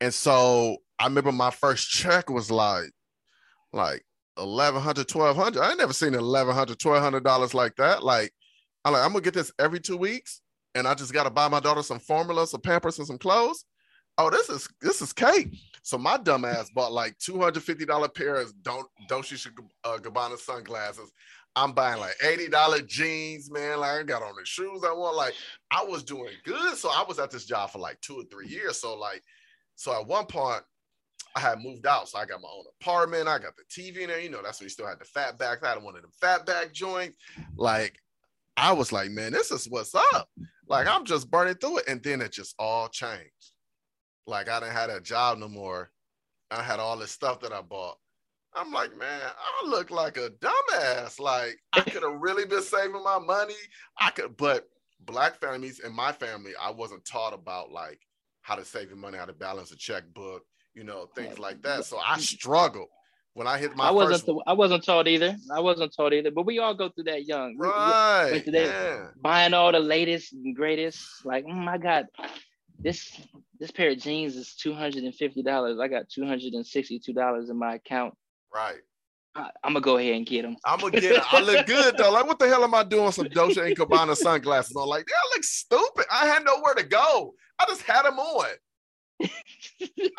And 0.00 0.12
so 0.12 0.78
I 0.98 1.04
remember 1.04 1.32
my 1.32 1.50
first 1.50 1.90
check 1.90 2.30
was 2.30 2.50
like 2.50 2.90
like 3.72 4.04
1100 4.36 5.10
1200 5.12 5.62
i 5.62 5.74
never 5.74 5.92
seen 5.92 6.12
1100 6.12 6.82
1200 6.82 7.24
dollars 7.24 7.54
like 7.54 7.74
that 7.76 8.02
like 8.02 8.32
i'm 8.84 8.92
like 8.92 9.04
i'm 9.04 9.12
gonna 9.12 9.22
get 9.22 9.34
this 9.34 9.52
every 9.58 9.80
two 9.80 9.96
weeks 9.96 10.40
and 10.74 10.86
i 10.86 10.94
just 10.94 11.12
gotta 11.12 11.30
buy 11.30 11.48
my 11.48 11.60
daughter 11.60 11.82
some 11.82 11.98
formula 11.98 12.46
some 12.46 12.60
pampers 12.60 12.98
and 12.98 13.06
some 13.06 13.18
clothes 13.18 13.64
oh 14.18 14.30
this 14.30 14.48
is 14.48 14.68
this 14.80 15.02
is 15.02 15.12
cake 15.12 15.54
so 15.82 15.98
my 15.98 16.16
dumb 16.18 16.44
ass 16.44 16.70
bought 16.70 16.92
like 16.92 17.18
$250 17.18 18.14
pair 18.14 18.36
of 18.36 18.52
don't 18.62 18.86
she 19.24 19.36
should 19.36 19.58
uh, 19.84 19.98
Gabbana 19.98 20.38
sunglasses. 20.38 21.10
I'm 21.56 21.72
buying 21.72 21.98
like 21.98 22.16
$80 22.22 22.86
jeans, 22.86 23.50
man. 23.50 23.80
Like 23.80 24.00
I 24.00 24.02
got 24.04 24.22
on 24.22 24.34
the 24.38 24.44
shoes 24.44 24.82
I 24.84 24.92
want. 24.92 25.16
Like 25.16 25.34
I 25.70 25.82
was 25.82 26.04
doing 26.04 26.32
good. 26.44 26.76
So 26.76 26.90
I 26.90 27.04
was 27.08 27.18
at 27.18 27.30
this 27.30 27.44
job 27.44 27.70
for 27.70 27.78
like 27.78 28.00
two 28.00 28.20
or 28.20 28.24
three 28.30 28.46
years. 28.46 28.80
So 28.80 28.96
like, 28.96 29.22
so 29.74 29.98
at 29.98 30.06
one 30.06 30.26
point 30.26 30.62
I 31.36 31.40
had 31.40 31.60
moved 31.60 31.86
out. 31.86 32.08
So 32.08 32.18
I 32.18 32.26
got 32.26 32.40
my 32.40 32.48
own 32.48 32.64
apartment. 32.80 33.28
I 33.28 33.38
got 33.38 33.54
the 33.56 33.64
TV 33.70 34.00
in 34.00 34.08
there. 34.08 34.20
You 34.20 34.30
know, 34.30 34.42
that's 34.42 34.60
when 34.60 34.66
you 34.66 34.70
still 34.70 34.86
had 34.86 34.98
the 34.98 35.04
fat 35.04 35.38
back. 35.38 35.64
I 35.64 35.70
had 35.70 35.82
one 35.82 35.96
of 35.96 36.02
them 36.02 36.10
fat 36.20 36.46
back 36.46 36.72
joints. 36.72 37.16
Like 37.56 37.98
I 38.56 38.72
was 38.72 38.92
like, 38.92 39.10
man, 39.10 39.32
this 39.32 39.50
is 39.50 39.68
what's 39.68 39.94
up. 39.94 40.28
Like 40.66 40.86
I'm 40.86 41.04
just 41.04 41.30
burning 41.30 41.54
through 41.54 41.78
it. 41.78 41.88
And 41.88 42.02
then 42.02 42.20
it 42.20 42.32
just 42.32 42.54
all 42.58 42.88
changed. 42.88 43.52
Like 44.26 44.48
I 44.48 44.60
didn't 44.60 44.74
have 44.74 44.90
a 44.90 45.00
job 45.00 45.38
no 45.38 45.48
more. 45.48 45.90
I 46.50 46.62
had 46.62 46.80
all 46.80 46.96
this 46.96 47.12
stuff 47.12 47.40
that 47.40 47.52
I 47.52 47.62
bought. 47.62 47.96
I'm 48.54 48.72
like, 48.72 48.96
man, 48.98 49.20
I 49.22 49.68
look 49.68 49.90
like 49.90 50.16
a 50.16 50.30
dumbass. 50.40 51.20
Like 51.20 51.58
I 51.72 51.80
could 51.82 52.02
have 52.02 52.20
really 52.20 52.44
been 52.44 52.62
saving 52.62 53.02
my 53.02 53.18
money. 53.18 53.54
I 53.98 54.10
could, 54.10 54.36
but 54.36 54.68
black 55.06 55.40
families 55.40 55.80
in 55.80 55.92
my 55.92 56.12
family, 56.12 56.52
I 56.60 56.70
wasn't 56.70 57.04
taught 57.04 57.32
about 57.32 57.70
like 57.70 58.00
how 58.42 58.56
to 58.56 58.64
save 58.64 58.88
your 58.88 58.96
money, 58.96 59.18
how 59.18 59.26
to 59.26 59.32
balance 59.32 59.70
a 59.70 59.76
checkbook, 59.76 60.42
you 60.74 60.84
know, 60.84 61.08
things 61.14 61.38
like 61.38 61.62
that. 61.62 61.84
So 61.84 61.98
I 61.98 62.12
mm-hmm. 62.12 62.20
struggled 62.20 62.88
when 63.34 63.46
I 63.46 63.58
hit 63.58 63.76
my. 63.76 63.88
I 63.88 63.90
wasn't. 63.90 64.26
First... 64.26 64.42
I 64.46 64.52
wasn't 64.52 64.84
taught 64.84 65.08
either. 65.08 65.36
I 65.52 65.60
wasn't 65.60 65.94
taught 65.94 66.12
either. 66.12 66.30
But 66.30 66.46
we 66.46 66.58
all 66.58 66.74
go 66.74 66.88
through 66.88 67.04
that 67.04 67.26
young. 67.26 67.56
Right. 67.58 68.42
We, 68.46 68.52
we 68.52 68.58
yeah. 68.58 69.08
Buying 69.20 69.54
all 69.54 69.72
the 69.72 69.80
latest 69.80 70.32
and 70.32 70.54
greatest. 70.54 71.24
Like, 71.24 71.44
oh 71.48 71.52
my 71.52 71.78
God, 71.78 72.06
this 72.78 73.20
this 73.58 73.70
pair 73.70 73.90
of 73.90 73.98
jeans 73.98 74.36
is 74.36 74.54
two 74.54 74.74
hundred 74.74 75.04
and 75.04 75.14
fifty 75.14 75.42
dollars. 75.42 75.78
I 75.80 75.88
got 75.88 76.08
two 76.08 76.26
hundred 76.26 76.54
and 76.54 76.66
sixty 76.66 76.98
two 76.98 77.12
dollars 77.12 77.50
in 77.50 77.58
my 77.58 77.74
account. 77.74 78.14
Right. 78.52 78.78
I, 79.34 79.42
am 79.64 79.74
gonna 79.74 79.80
go 79.80 79.96
ahead 79.96 80.14
and 80.14 80.26
get 80.26 80.42
them. 80.42 80.56
I'm 80.64 80.80
gonna 80.80 81.00
get. 81.00 81.14
Them. 81.14 81.24
I 81.30 81.40
look 81.40 81.66
good 81.66 81.96
though. 81.96 82.10
Like, 82.10 82.26
what 82.26 82.38
the 82.38 82.48
hell 82.48 82.64
am 82.64 82.74
I 82.74 82.82
doing? 82.82 83.12
Some 83.12 83.28
Dolce 83.28 83.64
and 83.64 83.76
Gabbana 83.76 84.16
sunglasses 84.16 84.74
on? 84.74 84.88
Like, 84.88 85.08
I 85.08 85.36
look 85.36 85.44
stupid. 85.44 86.06
I 86.10 86.26
had 86.26 86.44
nowhere 86.44 86.74
to 86.74 86.82
go. 86.82 87.34
I 87.58 87.64
just 87.68 87.82
had 87.82 88.02
them 88.02 88.18
on. 88.18 88.46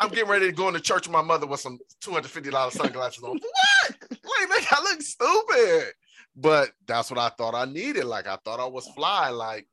I'm 0.00 0.10
getting 0.10 0.28
ready 0.28 0.46
to 0.46 0.52
go 0.52 0.68
into 0.68 0.80
church 0.80 1.06
with 1.06 1.12
my 1.12 1.22
mother 1.22 1.46
with 1.46 1.60
some 1.60 1.78
two 2.00 2.12
hundred 2.12 2.30
fifty 2.30 2.50
dollars 2.50 2.74
sunglasses 2.74 3.22
on. 3.22 3.38
what? 3.38 3.96
Like, 4.10 4.48
make 4.48 4.72
I 4.72 4.82
look 4.82 5.02
stupid. 5.02 5.92
But 6.34 6.70
that's 6.86 7.10
what 7.10 7.18
I 7.18 7.28
thought 7.30 7.54
I 7.54 7.70
needed. 7.70 8.04
Like, 8.04 8.26
I 8.26 8.36
thought 8.44 8.60
I 8.60 8.66
was 8.66 8.88
fly. 8.88 9.28
Like, 9.28 9.66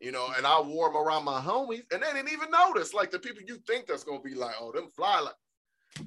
you 0.00 0.12
know, 0.12 0.28
and 0.36 0.46
I 0.46 0.60
wore 0.60 0.88
them 0.88 0.96
around 0.96 1.24
my 1.24 1.40
homies, 1.40 1.84
and 1.92 2.02
they 2.02 2.12
didn't 2.12 2.32
even 2.32 2.50
notice. 2.50 2.92
Like 2.92 3.10
the 3.10 3.18
people 3.18 3.42
you 3.46 3.58
think 3.66 3.86
that's 3.86 4.04
gonna 4.04 4.20
be 4.20 4.34
like, 4.34 4.54
oh, 4.60 4.72
them 4.72 4.88
fly, 4.94 5.20
like 5.20 5.34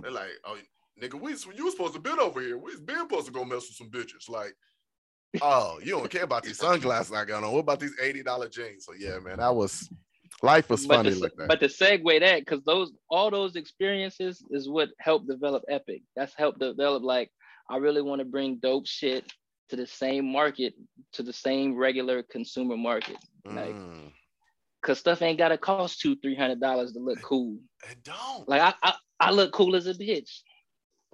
they're 0.02 0.12
like, 0.12 0.30
oh, 0.46 0.58
nigga, 1.02 1.20
we 1.20 1.32
you 1.56 1.66
was 1.66 1.74
supposed 1.74 1.96
to 1.96 2.00
been 2.00 2.20
over 2.20 2.42
here. 2.42 2.58
We 2.58 2.72
been 2.86 3.00
supposed 3.00 3.26
to 3.28 3.32
go 3.32 3.44
mess 3.44 3.68
with 3.68 3.78
some 3.78 3.90
bitches. 3.90 4.30
Like, 4.30 4.56
oh, 5.42 5.80
you 5.84 5.92
don't 5.92 6.10
care 6.10 6.24
about 6.24 6.44
these 6.44 6.60
sunglasses 6.60 7.14
I 7.14 7.26
got 7.26 7.44
on. 7.44 7.52
What 7.52 7.60
about 7.60 7.80
these 7.80 7.96
eighty 8.02 8.22
dollar 8.22 8.48
jeans? 8.48 8.86
So 8.86 8.94
yeah, 8.98 9.18
man, 9.20 9.40
that 9.40 9.56
was 9.56 9.90
life 10.42 10.70
was 10.70 10.86
funny 10.86 11.12
but 11.12 11.20
like 11.20 11.36
that. 11.38 11.48
But 11.48 11.60
to 11.62 11.68
segue 11.68 12.20
that, 12.22 12.40
because 12.40 12.64
those 12.64 12.92
all 13.10 13.32
those 13.32 13.56
experiences 13.56 14.44
is 14.52 14.70
what 14.70 14.90
helped 15.00 15.28
develop 15.28 15.64
Epic. 15.70 16.02
That's 16.16 16.34
helped 16.36 16.60
develop 16.60 17.04
like 17.04 17.32
I 17.70 17.78
really 17.78 18.02
want 18.02 18.20
to 18.20 18.26
bring 18.26 18.58
dope 18.58 18.88
shit 18.88 19.32
to 19.70 19.76
the 19.76 19.86
same 19.86 20.32
market, 20.32 20.74
to 21.14 21.24
the 21.24 21.34
same 21.34 21.76
regular 21.76 22.24
consumer 22.24 22.76
market. 22.76 23.18
Like, 23.46 23.74
mm. 23.74 24.12
cause 24.84 25.00
stuff 25.00 25.22
ain't 25.22 25.38
gotta 25.38 25.58
cost 25.58 26.02
two, 26.02 26.16
three 26.18 26.36
hundred 26.36 26.60
dollars 26.60 26.94
to 26.94 27.00
look 27.00 27.22
cool. 27.22 27.58
It 27.90 28.04
don't. 28.04 28.48
Like 28.48 28.62
I, 28.62 28.74
I, 28.84 28.94
I 29.20 29.32
look 29.32 29.52
cool 29.52 29.76
as 29.76 29.88
a 29.88 29.94
bitch. 29.94 30.30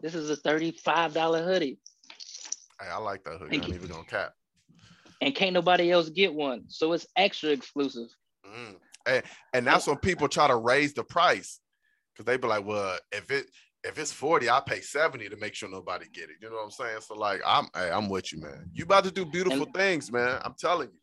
This 0.01 0.15
is 0.15 0.29
a 0.29 0.35
thirty-five 0.35 1.13
dollar 1.13 1.43
hoodie. 1.43 1.79
Hey, 2.81 2.89
I 2.89 2.97
like 2.97 3.23
that 3.23 3.39
hoodie. 3.39 3.57
I 3.57 3.63
ain't 3.63 3.73
even 3.73 3.89
gonna 3.89 4.03
cap. 4.03 4.33
And 5.21 5.33
can't 5.33 5.53
nobody 5.53 5.91
else 5.91 6.09
get 6.09 6.33
one, 6.33 6.65
so 6.67 6.91
it's 6.93 7.07
extra 7.15 7.49
exclusive. 7.49 8.09
Mm. 8.45 8.75
And, 9.07 9.23
and 9.53 9.67
that's 9.67 9.87
when 9.87 9.97
people 9.97 10.27
try 10.27 10.47
to 10.47 10.55
raise 10.55 10.93
the 10.93 11.03
price 11.03 11.59
because 12.13 12.25
they 12.25 12.37
be 12.37 12.47
like, 12.47 12.65
well, 12.65 12.97
if 13.11 13.29
it 13.31 13.47
if 13.83 13.99
it's 13.99 14.11
40, 14.11 14.49
I 14.49 14.61
pay 14.65 14.81
70 14.81 15.29
to 15.29 15.37
make 15.37 15.53
sure 15.53 15.69
nobody 15.69 16.07
get 16.11 16.23
it. 16.23 16.37
You 16.41 16.49
know 16.49 16.55
what 16.55 16.63
I'm 16.63 16.71
saying? 16.71 17.01
So 17.01 17.13
like 17.15 17.41
I'm 17.45 17.67
hey, 17.75 17.91
I'm 17.91 18.09
with 18.09 18.33
you, 18.33 18.41
man. 18.41 18.69
You 18.73 18.83
about 18.83 19.03
to 19.03 19.11
do 19.11 19.25
beautiful 19.25 19.63
And- 19.63 19.73
things, 19.73 20.11
man. 20.11 20.39
I'm 20.43 20.55
telling 20.57 20.89
you. 20.89 20.99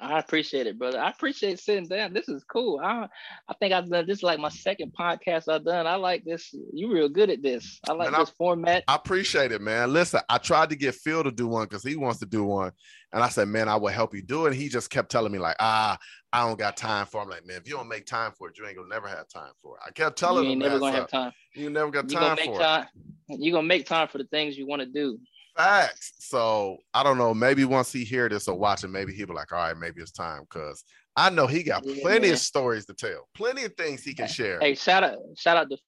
I 0.00 0.18
appreciate 0.18 0.66
it, 0.66 0.78
brother. 0.78 0.98
I 1.00 1.10
appreciate 1.10 1.60
sitting 1.60 1.86
down. 1.86 2.12
This 2.12 2.28
is 2.28 2.42
cool. 2.44 2.80
I 2.82 3.06
I 3.48 3.54
think 3.60 3.72
I've 3.72 3.88
done 3.88 4.06
this 4.06 4.18
is 4.18 4.22
like 4.24 4.40
my 4.40 4.48
second 4.48 4.92
podcast 4.98 5.48
I've 5.48 5.64
done. 5.64 5.86
I 5.86 5.94
like 5.94 6.24
this. 6.24 6.52
You 6.72 6.92
real 6.92 7.08
good 7.08 7.30
at 7.30 7.40
this. 7.42 7.78
I 7.88 7.92
like 7.92 8.10
Man, 8.10 8.16
I- 8.20 8.24
this 8.24 8.30
format. 8.30 8.82
I 8.88 8.96
appreciate 8.96 9.52
it, 9.52 9.60
man. 9.60 9.92
Listen, 9.92 10.20
I 10.28 10.38
tried 10.38 10.70
to 10.70 10.76
get 10.76 10.94
Phil 10.96 11.22
to 11.22 11.30
do 11.30 11.46
one 11.46 11.64
because 11.66 11.84
he 11.84 11.94
wants 11.96 12.18
to 12.20 12.26
do 12.26 12.42
one. 12.44 12.72
And 13.12 13.22
I 13.22 13.28
said, 13.28 13.48
man, 13.48 13.68
I 13.68 13.76
will 13.76 13.88
help 13.92 14.12
you 14.14 14.22
do 14.22 14.44
it. 14.46 14.48
And 14.52 14.56
he 14.56 14.68
just 14.68 14.90
kept 14.90 15.10
telling 15.10 15.30
me, 15.32 15.38
like, 15.38 15.56
ah, 15.60 15.96
I 16.32 16.46
don't 16.46 16.58
got 16.58 16.76
time 16.76 17.06
for 17.06 17.20
it. 17.20 17.24
I'm 17.24 17.30
like, 17.30 17.46
man, 17.46 17.56
if 17.58 17.68
you 17.68 17.76
don't 17.76 17.88
make 17.88 18.04
time 18.06 18.32
for 18.36 18.48
it, 18.48 18.58
you 18.58 18.66
ain't 18.66 18.76
gonna 18.76 18.88
never 18.88 19.06
have 19.08 19.28
time 19.28 19.52
for 19.62 19.76
it. 19.76 19.82
I 19.86 19.92
kept 19.92 20.18
telling 20.18 20.44
ain't 20.46 20.54
him 20.54 20.62
You 20.62 20.68
never 20.68 20.80
gonna 20.80 20.92
so 20.92 20.98
have 21.00 21.10
time. 21.10 21.32
you 21.54 21.70
never 21.70 21.90
got 21.92 22.10
You 22.10 22.18
time 22.18 22.36
for 22.38 22.56
it. 22.56 22.58
time. 22.62 22.86
You 23.28 23.52
gonna 23.52 23.66
make 23.66 23.86
time 23.86 24.08
for 24.08 24.18
the 24.18 24.24
things 24.24 24.58
you 24.58 24.66
want 24.66 24.80
to 24.82 24.86
do. 24.86 25.18
Facts. 25.56 26.14
So 26.18 26.78
I 26.92 27.02
don't 27.02 27.18
know. 27.18 27.32
Maybe 27.32 27.64
once 27.64 27.92
he 27.92 28.04
hear 28.04 28.28
this 28.28 28.48
or 28.48 28.56
watch 28.58 28.84
it, 28.84 28.88
maybe 28.88 29.12
he'll 29.12 29.26
be 29.26 29.32
like, 29.32 29.52
all 29.52 29.58
right, 29.58 29.76
maybe 29.76 30.02
it's 30.02 30.10
time. 30.10 30.42
Cause 30.50 30.84
I 31.16 31.30
know 31.30 31.46
he 31.46 31.62
got 31.62 31.82
Yeah, 31.86 32.02
plenty 32.02 32.26
man. 32.26 32.34
of 32.34 32.38
stories 32.40 32.84
to 32.86 32.94
tell, 32.94 33.26
plenty 33.34 33.64
of 33.64 33.74
things 33.74 34.04
he 34.04 34.12
can 34.12 34.26
share. 34.26 34.60
Hey, 34.60 34.74
shout 34.74 35.02
out, 35.02 35.18
shout 35.36 35.56
out 35.56 35.70
to 35.70 35.78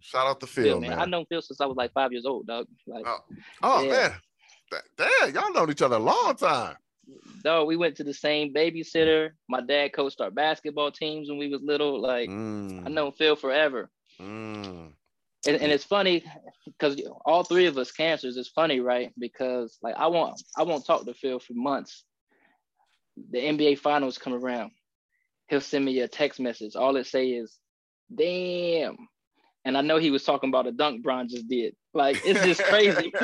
Shout 0.00 0.26
out 0.26 0.40
to 0.40 0.46
Phil, 0.48 0.64
Phil, 0.64 0.80
man. 0.80 0.90
man. 0.90 0.98
I've 0.98 1.08
known 1.08 1.26
Phil 1.28 1.40
since 1.42 1.60
I 1.60 1.66
was 1.66 1.76
like 1.76 1.92
five 1.92 2.10
years 2.12 2.26
old, 2.26 2.46
dog. 2.46 2.66
Like, 2.88 3.04
Oh, 3.06 3.18
oh 3.62 3.84
Yeah. 3.84 3.90
man. 3.90 4.80
Damn, 4.96 5.34
y'all 5.34 5.52
known 5.52 5.70
each 5.70 5.82
other 5.82 5.96
a 5.96 6.00
long 6.00 6.34
time. 6.34 6.76
dog, 7.44 7.66
we 7.68 7.76
went 7.76 7.96
to 7.96 8.04
the 8.04 8.14
same 8.14 8.52
babysitter. 8.54 9.30
My 9.48 9.60
dad 9.60 9.92
coached 9.92 10.20
our 10.20 10.30
basketball 10.30 10.90
teams 10.90 11.28
when 11.28 11.38
we 11.38 11.48
was 11.50 11.60
little. 11.62 12.00
Like, 12.00 12.30
Mm, 12.30 12.86
I 12.86 12.88
know 12.88 13.10
Phil 13.10 13.36
forever. 13.36 13.90
mm. 14.20 14.92
And, 15.46 15.56
and 15.56 15.72
it's 15.72 15.84
funny 15.84 16.24
because 16.66 17.00
all 17.24 17.42
three 17.44 17.66
of 17.66 17.76
us 17.78 17.90
cancers 17.90 18.36
is 18.36 18.48
funny 18.48 18.80
right? 18.80 19.12
Because 19.18 19.78
like 19.82 19.94
i 19.96 20.06
won't 20.06 20.40
i 20.56 20.62
won't 20.62 20.86
talk 20.86 21.04
to 21.04 21.14
phil 21.14 21.38
for 21.38 21.54
months. 21.54 22.04
The 23.30 23.38
nba 23.38 23.78
finals 23.78 24.18
come 24.18 24.34
around. 24.34 24.72
He'll 25.48 25.60
send 25.60 25.84
me 25.84 26.00
a 26.00 26.08
text 26.08 26.40
message. 26.40 26.76
All 26.76 26.96
it 26.96 27.06
say 27.06 27.28
is 27.30 27.58
damn. 28.14 28.96
And 29.64 29.76
i 29.76 29.80
know 29.80 29.98
he 29.98 30.10
was 30.10 30.24
talking 30.24 30.48
about 30.50 30.66
a 30.66 30.72
dunk 30.72 31.02
Bron 31.02 31.28
just 31.28 31.48
did 31.48 31.74
like 31.94 32.20
it's 32.24 32.42
just 32.42 32.62
crazy 32.64 33.12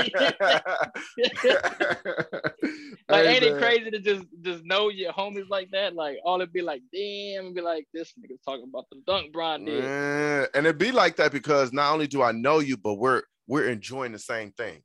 like 3.09 3.27
ain't 3.27 3.43
it 3.43 3.59
crazy 3.59 3.91
to 3.91 3.99
just 3.99 4.25
just 4.43 4.65
know 4.65 4.89
your 4.89 5.13
homies 5.13 5.49
like 5.49 5.71
that 5.71 5.95
like 5.95 6.19
all 6.25 6.41
it'd 6.41 6.53
be 6.53 6.61
like 6.61 6.83
damn 6.93 7.55
be 7.55 7.61
like 7.61 7.87
this 7.95 8.13
nigga's 8.19 8.41
talking 8.45 8.67
about 8.69 8.87
the 8.91 9.01
dunk 9.07 9.33
Bron 9.33 9.65
did 9.65 9.85
Yeah, 9.85 10.47
and 10.55 10.67
it'd 10.67 10.79
be 10.79 10.93
like 10.93 11.17
that 11.17 11.33
because 11.33 11.73
not 11.73 11.93
only 11.93 12.07
do 12.07 12.23
I 12.23 12.33
know 12.33 12.59
you, 12.59 12.77
but 12.77 12.95
we're 12.95 13.23
we're 13.47 13.69
enjoying 13.69 14.13
the 14.13 14.19
same 14.19 14.53
things. 14.53 14.83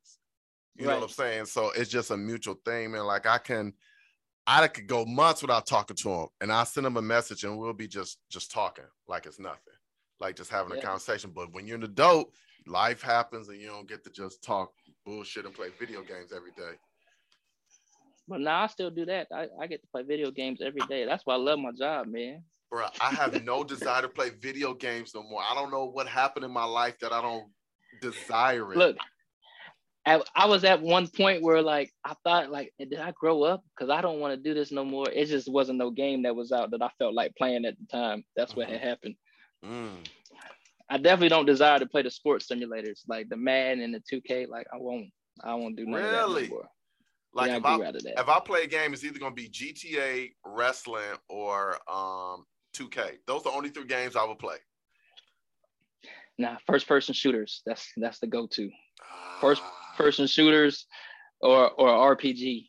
You 0.76 0.88
know 0.88 0.96
what 0.96 1.04
I'm 1.04 1.10
saying? 1.10 1.46
So 1.46 1.72
it's 1.76 1.90
just 1.90 2.10
a 2.10 2.18
mutual 2.18 2.56
thing, 2.66 2.92
man. 2.92 3.06
Like 3.06 3.28
I 3.28 3.38
can, 3.38 3.74
I 4.48 4.68
could 4.68 4.88
go 4.88 5.06
months 5.06 5.42
without 5.42 5.68
talking 5.68 5.96
to 5.98 6.10
him, 6.10 6.28
and 6.42 6.52
I 6.52 6.64
send 6.64 6.88
him 6.88 6.98
a 6.98 7.02
message, 7.02 7.44
and 7.44 7.58
we'll 7.58 7.74
be 7.74 7.88
just 7.88 8.18
just 8.32 8.52
talking 8.52 8.86
like 9.08 9.28
it's 9.28 9.40
nothing, 9.40 9.76
like 10.20 10.36
just 10.36 10.50
having 10.50 10.76
a 10.76 10.82
conversation. 10.82 11.32
But 11.36 11.54
when 11.54 11.68
you're 11.68 11.78
an 11.78 11.84
adult, 11.84 12.34
life 12.68 13.02
happens, 13.02 13.50
and 13.50 13.60
you 13.60 13.68
don't 13.68 13.88
get 13.88 14.04
to 14.04 14.10
just 14.10 14.44
talk 14.44 14.72
bullshit 15.06 15.46
and 15.46 15.54
play 15.54 15.70
video 15.80 16.02
games 16.02 16.32
every 16.36 16.52
day. 16.52 16.78
But 18.28 18.40
now 18.40 18.64
I 18.64 18.68
still 18.68 18.90
do 18.90 19.06
that. 19.06 19.28
I, 19.34 19.48
I 19.62 19.68
get 19.68 19.82
to 19.82 19.88
play 19.88 20.04
video 20.04 20.32
games 20.32 20.62
every 20.62 20.82
day. 20.88 21.06
That's 21.06 21.26
why 21.26 21.34
I 21.34 21.38
love 21.38 21.60
my 21.60 21.72
job, 21.72 22.08
man. 22.08 22.44
Bro, 22.72 22.86
I 23.02 23.10
have 23.12 23.44
no 23.44 23.64
desire 23.64 24.02
to 24.02 24.10
play 24.10 24.30
video 24.30 24.74
games 24.74 25.14
no 25.14 25.24
more. 25.24 25.42
I 25.42 25.54
don't 25.54 25.72
know 25.72 25.86
what 25.86 26.08
happened 26.08 26.46
in 26.46 26.52
my 26.52 26.64
life 26.64 26.98
that 27.00 27.12
I 27.12 27.22
don't 27.22 27.52
desire 28.02 28.74
it. 28.74 28.78
Look, 28.78 28.98
I, 30.06 30.22
I 30.36 30.46
was 30.48 30.64
at 30.64 30.82
one 30.82 31.08
point 31.08 31.44
where 31.44 31.62
like 31.62 31.92
I 32.04 32.16
thought 32.24 32.50
like 32.50 32.74
did 32.80 32.96
I 32.96 33.12
grow 33.12 33.44
up? 33.44 33.64
Because 33.76 33.90
I 33.90 34.02
don't 34.02 34.20
want 34.20 34.34
to 34.34 34.42
do 34.42 34.54
this 34.54 34.72
no 34.72 34.84
more. 34.84 35.10
It 35.10 35.26
just 35.28 35.52
wasn't 35.52 35.78
no 35.78 35.92
game 35.92 36.24
that 36.24 36.36
was 36.36 36.52
out 36.52 36.72
that 36.72 36.82
I 36.82 36.90
felt 36.98 37.14
like 37.14 37.36
playing 37.36 37.66
at 37.66 37.78
the 37.78 37.86
time. 37.86 38.24
That's 38.36 38.56
what 38.56 38.68
Mhm. 38.68 38.72
had 38.72 38.82
happened. 38.82 39.16
Mm. 39.64 40.06
I 40.90 40.98
definitely 40.98 41.30
don't 41.30 41.46
desire 41.46 41.80
to 41.80 41.86
play 41.86 42.02
the 42.02 42.12
sports 42.12 42.48
simulators 42.48 43.02
like 43.08 43.30
the 43.30 43.38
Madden 43.38 43.82
and 43.82 43.94
the 43.94 44.00
2K. 44.12 44.48
Like 44.48 44.68
I 44.74 44.78
won't. 44.78 45.10
I 45.44 45.56
won't 45.56 45.76
do 45.76 45.86
none 45.86 45.96
of 46.04 46.12
that 46.12 46.18
Really? 46.28 46.48
no. 46.50 46.62
Like 47.36 47.50
yeah, 47.50 47.58
if 47.58 47.66
I 47.66 47.74
I 47.76 47.92
do 47.92 48.00
that. 48.00 48.20
if 48.20 48.30
I 48.30 48.40
play 48.40 48.64
a 48.64 48.68
game, 48.68 48.94
it's 48.94 49.04
either 49.04 49.18
gonna 49.18 49.34
be 49.34 49.50
GTA, 49.50 50.30
wrestling, 50.46 51.18
or 51.30 51.78
um 51.92 52.46
2K. 52.76 53.18
Those 53.26 53.42
are 53.42 53.52
the 53.52 53.58
only 53.58 53.70
three 53.70 53.86
games 53.86 54.16
I 54.16 54.24
will 54.26 54.36
play. 54.36 54.58
Nah, 56.38 56.58
first 56.68 56.88
person 56.88 57.14
shooters. 57.14 57.62
That's 57.66 57.92
that's 57.98 58.20
the 58.20 58.28
go 58.28 58.48
to. 58.48 58.70
First 59.42 59.62
Ah, 59.64 59.94
Person 59.98 60.28
shooters 60.28 60.86
or 61.42 61.70
or 61.72 62.16
RPG. 62.16 62.68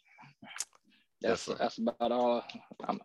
That's 1.20 1.42
sir. 1.42 1.56
that's 1.58 1.78
about 1.78 2.12
all. 2.12 2.44
I'm, 2.86 3.00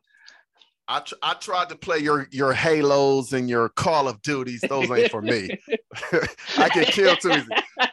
I 0.91 1.01
tr- 1.01 1.15
I 1.21 1.35
tried 1.35 1.69
to 1.69 1.75
play 1.75 1.99
your 1.99 2.27
your 2.31 2.51
Halos 2.51 3.31
and 3.31 3.47
your 3.47 3.69
Call 3.69 4.07
of 4.07 4.19
Duties. 4.23 4.61
Those 4.67 4.89
ain't 4.89 5.11
for 5.11 5.21
me. 5.21 5.47
I 6.57 6.67
get 6.69 6.87
killed 6.87 7.19
too 7.21 7.29
easy. 7.29 7.47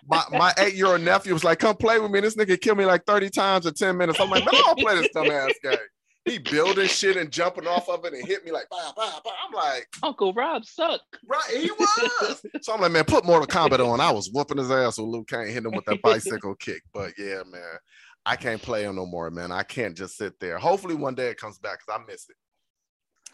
My 0.08 0.24
my 0.30 0.54
eight 0.58 0.74
year 0.74 0.86
old 0.86 1.02
nephew 1.02 1.34
was 1.34 1.44
like, 1.44 1.58
"Come 1.58 1.76
play 1.76 1.98
with 1.98 2.10
me." 2.10 2.20
This 2.20 2.36
nigga 2.36 2.58
killed 2.58 2.78
me 2.78 2.86
like 2.86 3.04
thirty 3.04 3.28
times 3.28 3.66
in 3.66 3.74
ten 3.74 3.98
minutes. 3.98 4.18
I'm 4.18 4.30
like, 4.30 4.46
"Man, 4.46 4.54
I 4.54 4.62
don't 4.64 4.78
play 4.78 4.96
this 4.96 5.08
dumbass 5.14 5.52
game." 5.62 5.76
He 6.24 6.38
building 6.38 6.88
shit 6.88 7.16
and 7.18 7.30
jumping 7.30 7.68
off 7.68 7.88
of 7.88 8.04
it 8.04 8.12
and 8.12 8.26
hit 8.26 8.44
me 8.44 8.50
like, 8.50 8.66
bah, 8.68 8.92
bah, 8.96 9.20
bah. 9.22 9.30
I'm 9.46 9.54
like, 9.54 9.86
Uncle 10.02 10.32
Rob 10.34 10.64
suck. 10.64 11.00
right, 11.24 11.50
he 11.56 11.70
was. 11.70 12.42
so 12.62 12.74
I'm 12.74 12.80
like, 12.80 12.90
man, 12.90 13.04
put 13.04 13.24
Mortal 13.24 13.46
Kombat 13.46 13.78
on. 13.78 14.00
I 14.00 14.10
was 14.10 14.28
whooping 14.32 14.58
his 14.58 14.68
ass 14.72 14.98
with 14.98 15.06
Liu 15.06 15.22
Kang, 15.22 15.46
hitting 15.46 15.66
him 15.66 15.76
with 15.76 15.84
that 15.84 16.02
bicycle 16.02 16.54
kick. 16.58 16.82
But 16.92 17.12
yeah, 17.16 17.42
man, 17.48 17.78
I 18.24 18.34
can't 18.34 18.60
play 18.60 18.82
him 18.82 18.96
no 18.96 19.06
more, 19.06 19.30
man. 19.30 19.52
I 19.52 19.62
can't 19.62 19.96
just 19.96 20.16
sit 20.16 20.40
there. 20.40 20.58
Hopefully 20.58 20.96
one 20.96 21.14
day 21.14 21.28
it 21.28 21.38
comes 21.38 21.58
back 21.60 21.78
because 21.78 22.00
I 22.00 22.10
miss 22.10 22.28
it. 22.28 22.34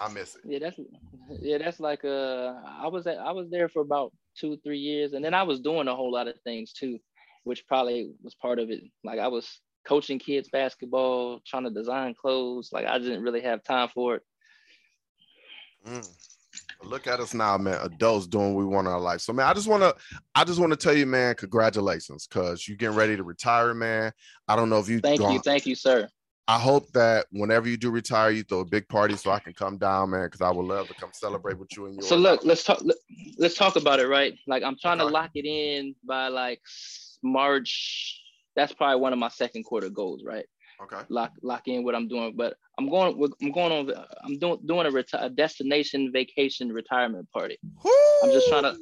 I 0.00 0.08
miss 0.08 0.34
it. 0.34 0.42
Yeah, 0.44 0.58
that's 0.58 0.78
yeah, 1.40 1.58
that's 1.58 1.80
like 1.80 2.04
uh 2.04 2.54
I 2.66 2.88
was 2.88 3.06
at 3.06 3.18
I 3.18 3.32
was 3.32 3.50
there 3.50 3.68
for 3.68 3.82
about 3.82 4.12
two, 4.36 4.56
three 4.64 4.78
years, 4.78 5.12
and 5.12 5.24
then 5.24 5.34
I 5.34 5.42
was 5.42 5.60
doing 5.60 5.88
a 5.88 5.94
whole 5.94 6.12
lot 6.12 6.28
of 6.28 6.34
things 6.44 6.72
too, 6.72 6.98
which 7.44 7.66
probably 7.66 8.12
was 8.22 8.34
part 8.34 8.58
of 8.58 8.70
it. 8.70 8.82
Like 9.04 9.18
I 9.18 9.28
was 9.28 9.60
coaching 9.86 10.18
kids 10.18 10.48
basketball, 10.50 11.40
trying 11.46 11.64
to 11.64 11.70
design 11.70 12.14
clothes. 12.20 12.70
Like 12.72 12.86
I 12.86 12.98
didn't 12.98 13.22
really 13.22 13.42
have 13.42 13.62
time 13.62 13.88
for 13.88 14.16
it. 14.16 14.22
Mm. 15.86 16.08
Look 16.84 17.06
at 17.06 17.20
us 17.20 17.32
now, 17.32 17.56
man. 17.58 17.78
Adults 17.82 18.26
doing 18.26 18.54
what 18.54 18.60
we 18.60 18.66
want 18.66 18.86
in 18.86 18.92
our 18.92 19.00
life. 19.00 19.20
So, 19.20 19.32
man, 19.32 19.46
I 19.46 19.54
just 19.54 19.68
want 19.68 19.82
to, 19.82 19.94
I 20.34 20.44
just 20.44 20.58
want 20.58 20.72
to 20.72 20.76
tell 20.76 20.92
you, 20.92 21.06
man, 21.06 21.34
congratulations, 21.36 22.26
cause 22.26 22.66
you're 22.66 22.76
getting 22.76 22.96
ready 22.96 23.16
to 23.16 23.22
retire, 23.22 23.72
man. 23.72 24.12
I 24.48 24.56
don't 24.56 24.68
know 24.68 24.80
if 24.80 24.88
you. 24.88 25.00
Thank 25.00 25.20
gone- 25.20 25.34
you, 25.34 25.40
thank 25.40 25.66
you, 25.66 25.74
sir. 25.74 26.08
I 26.48 26.58
hope 26.58 26.90
that 26.92 27.26
whenever 27.30 27.68
you 27.68 27.76
do 27.76 27.90
retire, 27.90 28.30
you 28.30 28.42
throw 28.42 28.60
a 28.60 28.64
big 28.64 28.88
party 28.88 29.16
so 29.16 29.30
I 29.30 29.38
can 29.38 29.52
come 29.54 29.78
down, 29.78 30.10
man, 30.10 30.24
because 30.26 30.40
I 30.40 30.50
would 30.50 30.66
love 30.66 30.88
to 30.88 30.94
come 30.94 31.10
celebrate 31.12 31.58
with 31.58 31.68
you 31.76 31.86
and 31.86 31.94
your. 31.94 32.02
So 32.02 32.16
look, 32.16 32.44
let's 32.44 32.64
talk. 32.64 32.80
let- 32.82 32.96
Let's 33.38 33.54
talk 33.56 33.76
about 33.76 33.98
it, 33.98 34.06
right? 34.08 34.34
Like 34.46 34.62
I'm 34.62 34.76
trying 34.80 34.98
to 34.98 35.04
lock 35.04 35.30
it 35.34 35.44
in 35.46 35.94
by 36.06 36.28
like 36.28 36.60
March. 37.22 38.20
That's 38.54 38.72
probably 38.72 39.00
one 39.00 39.12
of 39.12 39.18
my 39.18 39.28
second 39.28 39.64
quarter 39.64 39.88
goals, 39.90 40.22
right? 40.24 40.44
Okay. 40.82 41.00
lock 41.08 41.32
lock 41.42 41.68
in 41.68 41.84
what 41.84 41.94
I'm 41.94 42.08
doing. 42.08 42.34
But 42.36 42.54
I'm 42.78 42.88
going 42.90 43.14
I'm 43.40 43.52
going 43.52 43.72
on 43.72 44.04
I'm 44.24 44.38
doing 44.38 44.58
doing 44.66 44.86
a, 44.86 44.90
reti- 44.90 45.24
a 45.24 45.30
destination 45.30 46.10
vacation 46.12 46.72
retirement 46.72 47.28
party. 47.32 47.58
I'm 48.22 48.30
just 48.32 48.48
trying 48.48 48.64
to 48.64 48.76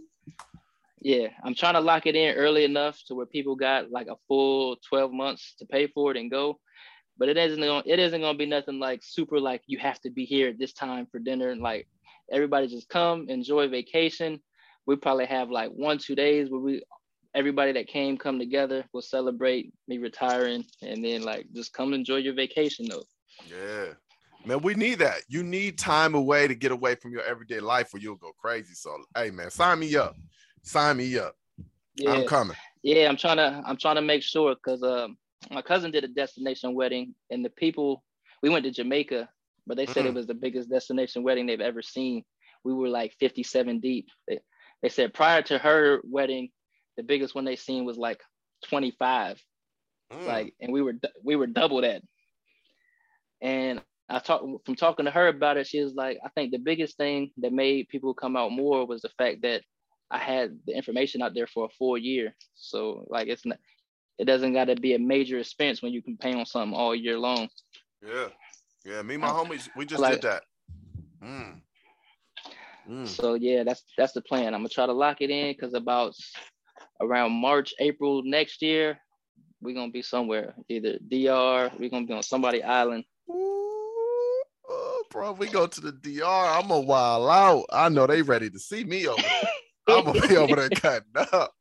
yeah, 1.03 1.28
I'm 1.45 1.55
trying 1.55 1.74
to 1.74 1.81
lock 1.81 2.07
it 2.07 2.15
in 2.16 2.35
early 2.37 2.65
enough 2.65 2.99
to 3.07 3.15
where 3.15 3.27
people 3.27 3.55
got 3.57 3.91
like 3.91 4.07
a 4.09 4.16
full 4.28 4.77
12 4.89 5.12
months 5.12 5.55
to 5.59 5.66
pay 5.66 5.87
for 5.89 6.11
it 6.11 6.16
and 6.19 6.31
go. 6.31 6.59
But 7.20 7.28
it 7.28 7.36
isn't 7.36 7.60
gonna, 7.60 7.82
it 7.84 7.98
isn't 7.98 8.22
gonna 8.22 8.38
be 8.38 8.47
nothing 8.47 8.80
like 8.80 9.02
super 9.05 9.38
like 9.38 9.60
you 9.66 9.78
have 9.78 10.01
to 10.01 10.10
be 10.10 10.24
here 10.24 10.48
at 10.48 10.59
this 10.59 10.72
time 10.72 11.06
for 11.12 11.18
dinner. 11.18 11.55
Like 11.55 11.86
everybody 12.32 12.66
just 12.66 12.88
come 12.88 13.26
enjoy 13.28 13.68
vacation. 13.68 14.40
We 14.86 14.97
probably 14.97 15.26
have 15.26 15.51
like 15.51 15.70
one 15.70 15.98
two 15.98 16.14
days 16.14 16.51
where 16.51 16.62
we 16.62 16.82
everybody 17.34 17.72
that 17.72 17.88
came 17.88 18.16
come 18.16 18.38
together. 18.38 18.86
We'll 18.94 19.02
celebrate 19.02 19.70
me 19.86 19.98
retiring 19.98 20.64
and 20.80 21.05
then 21.05 21.22
like 21.22 21.47
just 21.55 21.74
come 21.74 21.92
enjoy 21.92 22.16
your 22.16 22.32
vacation 22.32 22.86
though. 22.88 23.05
Yeah. 23.47 23.92
Man, 24.47 24.62
we 24.62 24.72
need 24.72 25.01
that. 25.01 25.18
You 25.28 25.42
need 25.42 25.76
time 25.76 26.14
away 26.14 26.48
to 26.48 26.55
get 26.55 26.72
away 26.72 26.94
from 26.94 27.12
your 27.12 27.22
everyday 27.24 27.60
life 27.60 27.92
or 27.92 27.98
you'll 27.98 28.16
go 28.16 28.32
crazy. 28.40 28.72
So, 28.72 28.97
hey, 29.14 29.30
man, 29.30 29.51
sign 29.51 29.78
me 29.78 29.94
up. 29.94 30.16
Sign 30.62 30.97
me 30.97 31.18
up. 31.18 31.34
Yeah. 31.97 32.12
I'm 32.12 32.26
coming. 32.26 32.56
Yeah, 32.82 33.10
I'm 33.10 33.18
trying 33.18 33.36
to 33.36 33.62
I'm 33.66 33.76
trying 33.76 33.97
to 33.97 34.02
make 34.02 34.22
sure 34.22 34.55
because 34.55 34.82
um 34.82 35.18
my 35.51 35.62
cousin 35.62 35.91
did 35.91 36.05
a 36.05 36.09
destination 36.09 36.75
wedding 36.75 37.15
and 37.31 37.45
the 37.45 37.51
people 37.51 38.03
we 38.43 38.51
went 38.51 38.65
to 38.65 38.71
Jamaica, 38.71 39.29
but 39.67 39.77
they 39.77 39.87
said 39.87 40.07
it 40.07 40.12
Mm. 40.12 40.17
was 40.17 40.27
the 40.27 40.35
biggest 40.35 40.71
destination 40.71 41.23
wedding 41.23 41.47
they've 41.47 41.61
ever 41.61 41.83
seen. 41.83 42.25
We 42.65 42.73
were 42.75 42.89
like 42.89 43.15
57 43.21 43.81
deep. 43.81 44.09
They, 44.29 44.41
they 44.83 44.89
said 44.89 45.15
prior 45.15 45.43
to 45.43 45.59
her 45.59 46.01
wedding, 46.05 46.51
the 46.97 47.03
biggest 47.03 47.35
one 47.35 47.45
they 47.45 47.57
seen 47.57 47.85
was 47.85 47.97
like 47.99 48.21
25. 48.69 49.43
Mm. 50.12 50.27
Like, 50.27 50.55
and 50.61 50.73
we 50.73 50.83
were 50.83 50.95
we 51.23 51.37
were 51.37 51.47
double 51.47 51.81
that. 51.83 52.03
And 53.41 53.81
I 54.09 54.19
talked 54.19 54.45
from 54.67 54.75
talking 54.75 55.05
to 55.05 55.11
her 55.11 55.29
about 55.29 55.57
it. 55.57 55.67
She 55.67 55.83
was 55.83 55.95
like, 55.95 56.19
I 56.25 56.29
think 56.31 56.51
the 56.51 56.59
biggest 56.59 56.97
thing 56.97 57.31
that 57.39 57.53
made 57.53 57.89
people 57.89 58.12
come 58.12 58.37
out 58.37 58.53
more 58.53 58.87
was 58.87 59.03
the 59.03 59.09
fact 59.17 59.43
that 59.43 59.62
I 60.11 60.19
had 60.19 60.59
the 60.67 60.77
information 60.77 61.23
out 61.23 61.35
there 61.35 61.47
for 61.47 61.67
a 61.67 61.75
full 61.79 61.97
year. 61.97 62.35
So 62.55 63.07
like, 63.09 63.29
it's 63.29 63.47
not, 63.47 63.59
it 64.20 64.26
doesn't 64.26 64.52
got 64.52 64.66
to 64.66 64.76
be 64.76 64.94
a 64.94 64.98
major 64.98 65.38
expense 65.38 65.80
when 65.80 65.92
you 65.92 66.02
can 66.02 66.14
pay 66.18 66.34
on 66.34 66.44
something 66.44 66.78
all 66.78 66.94
year 66.94 67.18
long. 67.18 67.48
Yeah, 68.06 68.28
yeah. 68.84 69.01
Me, 69.01 69.16
my 69.16 69.28
homies, 69.28 69.70
we 69.74 69.86
just 69.86 70.02
like, 70.02 70.20
did 70.20 70.22
that. 70.22 70.42
Mm. 71.24 71.60
Mm. 72.88 73.09
So 73.09 73.34
yeah, 73.34 73.64
that's 73.64 73.82
that's 73.97 74.12
the 74.12 74.20
plan. 74.20 74.52
I'm 74.52 74.60
gonna 74.60 74.68
try 74.68 74.84
to 74.84 74.92
lock 74.92 75.22
it 75.22 75.30
in 75.30 75.55
because 75.55 75.72
about 75.72 76.14
around 77.01 77.32
March, 77.32 77.72
April 77.80 78.22
next 78.22 78.60
year, 78.60 78.98
we're 79.62 79.74
gonna 79.74 79.90
be 79.90 80.02
somewhere, 80.02 80.55
either 80.68 80.98
DR, 81.09 81.70
we're 81.78 81.88
gonna 81.88 82.06
be 82.06 82.12
on 82.12 82.22
somebody 82.22 82.62
island. 82.62 83.05
Ooh, 83.30 83.32
oh, 84.68 85.02
bro, 85.10 85.32
we 85.32 85.48
go 85.48 85.66
to 85.66 85.80
the 85.80 85.92
DR. 85.92 86.24
I'm 86.24 86.70
a 86.70 86.80
wild 86.80 87.30
out. 87.30 87.64
I 87.72 87.88
know 87.88 88.06
they 88.06 88.20
ready 88.20 88.51
to 88.51 88.59
see 88.59 88.84
me 88.84 89.06
over 89.06 89.22
there. 89.22 89.97
I'm 89.97 90.05
gonna 90.05 90.28
be 90.28 90.36
over 90.36 90.56
there 90.56 90.68
cutting 90.74 91.09
up. 91.32 91.55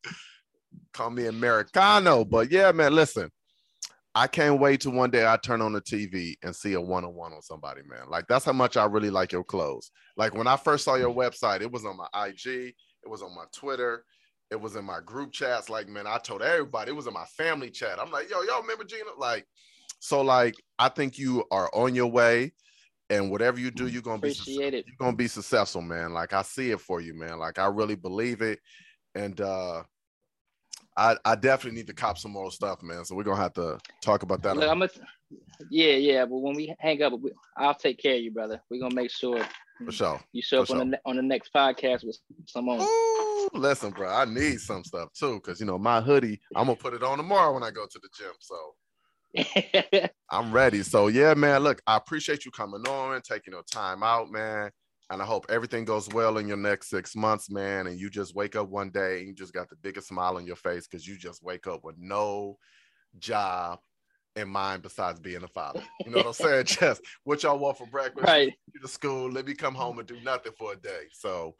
Call 0.94 1.10
me 1.12 1.26
Americano, 1.28 2.26
but 2.26 2.52
yeah, 2.52 2.72
man. 2.72 2.94
Listen, 2.94 3.30
I 4.16 4.28
can't 4.28 4.60
wait 4.60 4.82
to 4.82 4.90
one 4.90 5.12
day 5.12 5.26
I 5.28 5.38
turn 5.38 5.62
on 5.62 5.74
the 5.74 5.82
TV 5.82 6.36
and 6.44 6.56
see 6.56 6.74
a 6.74 6.82
one 6.82 7.06
on 7.06 7.14
one 7.14 7.32
on 7.32 7.42
somebody, 7.42 7.82
man. 7.88 8.10
Like 8.10 8.26
that's 8.28 8.46
how 8.46 8.54
much 8.54 8.76
I 8.76 8.86
really 8.86 9.12
like 9.12 9.32
your 9.32 9.44
clothes. 9.44 9.92
Like 10.18 10.34
when 10.34 10.48
I 10.48 10.58
first 10.58 10.84
saw 10.84 10.96
your 10.96 11.14
website, 11.14 11.62
it 11.62 11.72
was 11.72 11.86
on 11.86 11.98
my 11.98 12.08
IG, 12.28 12.46
it 12.48 13.08
was 13.08 13.22
on 13.22 13.36
my 13.36 13.46
Twitter, 13.54 14.04
it 14.50 14.60
was 14.60 14.76
in 14.76 14.84
my 14.84 15.00
group 15.06 15.32
chats. 15.32 15.70
Like, 15.70 15.88
man, 15.88 16.08
I 16.08 16.18
told 16.18 16.42
everybody 16.42 16.92
it 16.92 16.96
was 16.96 17.08
in 17.08 17.14
my 17.14 17.26
family 17.38 17.70
chat. 17.70 18.00
I'm 18.00 18.12
like, 18.12 18.30
yo, 18.30 18.42
y'all 18.42 18.62
remember 18.62 18.84
Gina? 18.84 19.04
Like, 19.18 19.46
so 20.00 20.22
like 20.22 20.56
I 20.80 20.90
think 20.90 21.20
you 21.20 21.46
are 21.52 21.70
on 21.74 21.96
your 21.96 22.08
way. 22.08 22.54
And 23.12 23.32
whatever 23.32 23.60
you 23.60 23.72
do, 23.72 23.88
you're 23.88 24.04
gonna 24.04 24.18
Appreciate 24.18 24.72
be 24.72 24.78
it. 24.78 24.86
you're 24.88 24.96
gonna 25.00 25.16
be 25.16 25.28
successful, 25.28 25.82
man. 25.82 26.14
Like 26.14 26.34
I 26.34 26.42
see 26.44 26.72
it 26.72 26.80
for 26.80 27.02
you, 27.02 27.14
man. 27.14 27.40
Like 27.40 27.58
I 27.58 27.66
really 27.66 27.96
believe 27.96 28.42
it. 28.42 28.60
And 29.16 29.40
uh 29.42 29.84
I, 31.00 31.16
I 31.24 31.36
definitely 31.36 31.78
need 31.78 31.88
to 31.88 31.94
cop 31.94 32.18
some 32.18 32.32
more 32.32 32.52
stuff, 32.52 32.84
man. 32.84 33.06
So 33.06 33.16
we're 33.16 33.24
gonna 33.24 33.42
have 33.42 33.54
to 33.54 33.80
talk 34.04 34.24
about 34.24 34.42
that. 34.44 34.58
Look, 34.58 34.70
I'm 34.70 34.82
a, 34.82 34.90
yeah, 35.70 35.94
yeah. 35.94 36.26
But 36.26 36.40
when 36.40 36.56
we 36.56 36.76
hang 36.78 37.02
up, 37.02 37.14
I'll 37.56 37.74
take 37.74 38.00
care 38.00 38.16
of 38.16 38.22
you, 38.22 38.32
brother. 38.32 38.62
We're 38.70 38.82
gonna 38.82 38.96
make 38.96 39.10
sure 39.10 39.42
for 39.86 39.94
sure. 39.94 40.20
You 40.34 40.42
show 40.42 40.66
For 40.66 40.76
up 40.76 40.82
on 40.82 40.92
the 40.92 41.00
on 41.06 41.16
the 41.16 41.22
next 41.22 41.54
podcast 41.54 42.06
with 42.06 42.20
some 42.46 42.68
on. 42.68 42.82
Ooh, 42.82 43.50
listen, 43.54 43.92
bro, 43.92 44.10
I 44.10 44.26
need 44.26 44.60
some 44.60 44.84
stuff 44.84 45.14
too, 45.14 45.36
because 45.36 45.62
you 45.62 45.66
know 45.66 45.78
my 45.78 46.02
hoodie. 46.02 46.42
I'm 46.54 46.66
gonna 46.66 46.76
put 46.76 46.94
it 46.94 47.02
on 47.02 47.18
tomorrow 47.18 47.54
when 47.54 47.64
I 47.64 47.72
go 47.72 47.86
to 47.86 48.00
the 48.00 48.10
gym. 48.18 48.34
So 48.40 50.10
I'm 50.30 50.52
ready. 50.52 50.84
So 50.84 51.08
yeah, 51.08 51.34
man. 51.34 51.64
Look, 51.64 51.82
I 51.88 51.96
appreciate 51.96 52.44
you 52.44 52.52
coming 52.52 52.86
on 52.88 53.16
and 53.16 53.24
taking 53.24 53.54
your 53.54 53.64
time 53.64 54.04
out, 54.04 54.30
man. 54.32 54.70
And 55.12 55.22
I 55.22 55.26
hope 55.26 55.48
everything 55.50 55.86
goes 55.86 56.08
well 56.10 56.38
in 56.38 56.48
your 56.48 56.58
next 56.58 56.90
six 56.90 57.16
months, 57.16 57.50
man. 57.50 57.88
And 57.88 58.00
you 58.00 58.10
just 58.10 58.36
wake 58.36 58.56
up 58.56 58.70
one 58.70 58.92
day 58.92 59.20
and 59.20 59.28
you 59.28 59.34
just 59.34 59.54
got 59.54 59.70
the 59.70 59.76
biggest 59.78 60.08
smile 60.08 60.38
on 60.38 60.46
your 60.46 60.56
face 60.56 60.88
because 60.88 61.08
you 61.08 61.18
just 61.18 61.44
wake 61.44 61.66
up 61.66 61.84
with 61.84 61.96
no 61.98 62.58
job 63.18 63.80
in 64.36 64.48
mind 64.48 64.84
besides 64.84 65.20
being 65.20 65.44
a 65.44 65.48
father. 65.48 65.82
You 66.06 66.12
know 66.12 66.18
what 66.18 66.28
I'm 66.28 66.34
saying? 66.34 66.66
Just 66.66 67.02
what 67.24 67.42
y'all 67.42 67.58
want 67.58 67.78
for 67.78 67.88
breakfast, 67.88 68.28
right? 68.28 68.54
To 68.82 68.88
school, 68.88 69.32
let 69.32 69.46
me 69.46 69.56
come 69.56 69.74
home 69.74 69.98
and 69.98 70.08
do 70.08 70.20
nothing 70.22 70.54
for 70.58 70.74
a 70.74 70.76
day. 70.76 71.08
So 71.12 71.56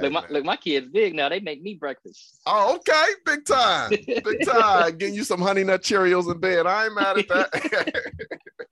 Look, 0.00 0.12
my, 0.12 0.24
look, 0.30 0.44
my 0.44 0.56
kids 0.56 0.88
big 0.88 1.14
now. 1.14 1.28
They 1.28 1.40
make 1.40 1.62
me 1.62 1.74
breakfast. 1.74 2.40
Oh, 2.46 2.76
okay. 2.76 3.04
Big 3.26 3.44
time. 3.44 3.90
Big 4.06 4.44
time. 4.44 4.96
Getting 4.96 5.14
you 5.14 5.24
some 5.24 5.40
honey 5.40 5.64
nut 5.64 5.82
Cheerios 5.82 6.32
in 6.32 6.38
bed. 6.40 6.66
I 6.66 6.86
ain't 6.86 6.94
mad 6.94 7.18
at 7.18 7.28
that. 7.28 8.12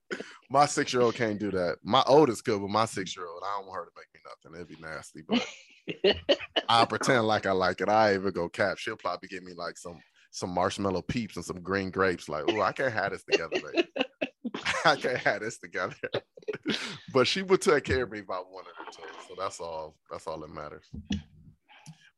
my 0.49 0.65
six 0.65 0.93
year 0.93 1.03
old 1.03 1.15
can't 1.15 1.39
do 1.39 1.51
that. 1.51 1.77
My 1.83 2.03
oldest 2.07 2.43
could, 2.43 2.59
but 2.59 2.69
my 2.69 2.85
six 2.85 3.15
year 3.15 3.27
old, 3.27 3.43
I 3.45 3.57
don't 3.57 3.67
want 3.67 3.79
her 3.79 3.85
to 3.85 3.91
make 3.95 4.07
me 4.13 4.21
nothing. 4.25 4.55
It'd 4.55 4.67
be 4.67 4.81
nasty, 4.81 5.21
but 5.27 6.37
I'll 6.69 6.87
pretend 6.87 7.27
like 7.27 7.45
I 7.45 7.51
like 7.51 7.81
it. 7.81 7.89
I 7.89 8.15
even 8.15 8.31
go 8.31 8.49
cap. 8.49 8.77
She'll 8.77 8.97
probably 8.97 9.29
give 9.29 9.43
me 9.43 9.53
like 9.55 9.77
some 9.77 9.99
some 10.31 10.49
marshmallow 10.49 11.03
peeps 11.03 11.35
and 11.35 11.45
some 11.45 11.61
green 11.61 11.91
grapes. 11.91 12.29
Like, 12.29 12.45
oh, 12.47 12.61
I 12.61 12.71
can't 12.71 12.93
have 12.93 13.11
this 13.11 13.23
together, 13.23 13.59
baby. 13.73 13.87
I 14.85 14.95
can't 14.95 15.17
have 15.17 15.41
this 15.41 15.59
together. 15.59 15.95
but 17.13 17.27
she 17.27 17.41
would 17.41 17.61
take 17.61 17.83
care 17.83 18.03
of 18.03 18.11
me 18.11 18.19
if 18.19 18.27
one 18.27 18.43
wanted 18.49 18.71
her 18.77 18.91
to. 18.91 19.27
So 19.27 19.35
that's 19.37 19.59
all. 19.59 19.95
That's 20.09 20.27
all 20.27 20.39
that 20.39 20.49
matters. 20.49 20.89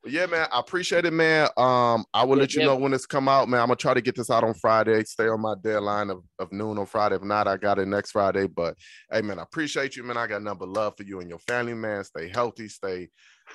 But 0.04 0.12
yeah, 0.12 0.26
man, 0.26 0.48
I 0.52 0.60
appreciate 0.60 1.06
it, 1.06 1.14
man. 1.14 1.48
Um, 1.56 2.04
I 2.14 2.26
will 2.26 2.36
let 2.36 2.54
you 2.54 2.64
know 2.64 2.76
when 2.76 2.92
it's 2.94 3.06
come 3.06 3.30
out, 3.30 3.48
man. 3.48 3.62
I'm 3.62 3.68
gonna 3.68 3.78
try 3.78 3.94
to 3.94 4.02
get 4.02 4.18
this 4.18 4.30
out 4.30 4.44
on 4.44 4.54
Friday. 4.54 5.02
Stay 5.06 5.30
on 5.30 5.40
my 5.40 5.56
deadline 5.64 6.10
of, 6.10 6.24
of 6.40 6.52
noon 6.52 6.78
on 6.78 6.86
Friday. 6.86 7.16
If 7.16 7.24
not, 7.24 7.48
I 7.48 7.56
got 7.56 7.80
it 7.80 7.88
next 7.88 8.12
Friday. 8.12 8.48
But 8.48 8.76
hey, 9.10 9.22
man, 9.22 9.40
I 9.40 9.44
appreciate 9.44 9.96
you, 9.96 10.04
man. 10.04 10.18
I 10.18 10.28
got 10.28 10.44
number 10.44 10.66
love 10.66 10.98
for 10.98 11.04
you 11.04 11.22
and 11.22 11.30
your 11.30 11.40
family, 11.40 11.74
man. 11.74 12.04
Stay 12.04 12.28
healthy, 12.28 12.68
stay 12.68 13.08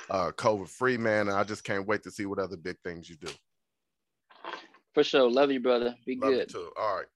uh 0.09 0.31
COVID 0.33 0.69
free, 0.69 0.97
man. 0.97 1.29
And 1.29 1.37
I 1.37 1.45
just 1.45 1.65
can't 1.65 1.87
wait 1.87 2.03
to 2.05 2.11
see 2.11 2.25
what 2.25 2.39
other 2.39 2.57
big 2.57 2.77
things 2.83 3.11
you 3.11 3.17
do. 3.17 3.29
For 4.95 5.05
sure. 5.05 5.31
Love 5.31 5.51
you, 5.51 5.61
brother. 5.61 5.95
Be 6.07 6.19
Love 6.19 6.33
good. 6.33 6.49
too. 6.49 6.71
All 6.81 6.97
right. 6.97 7.07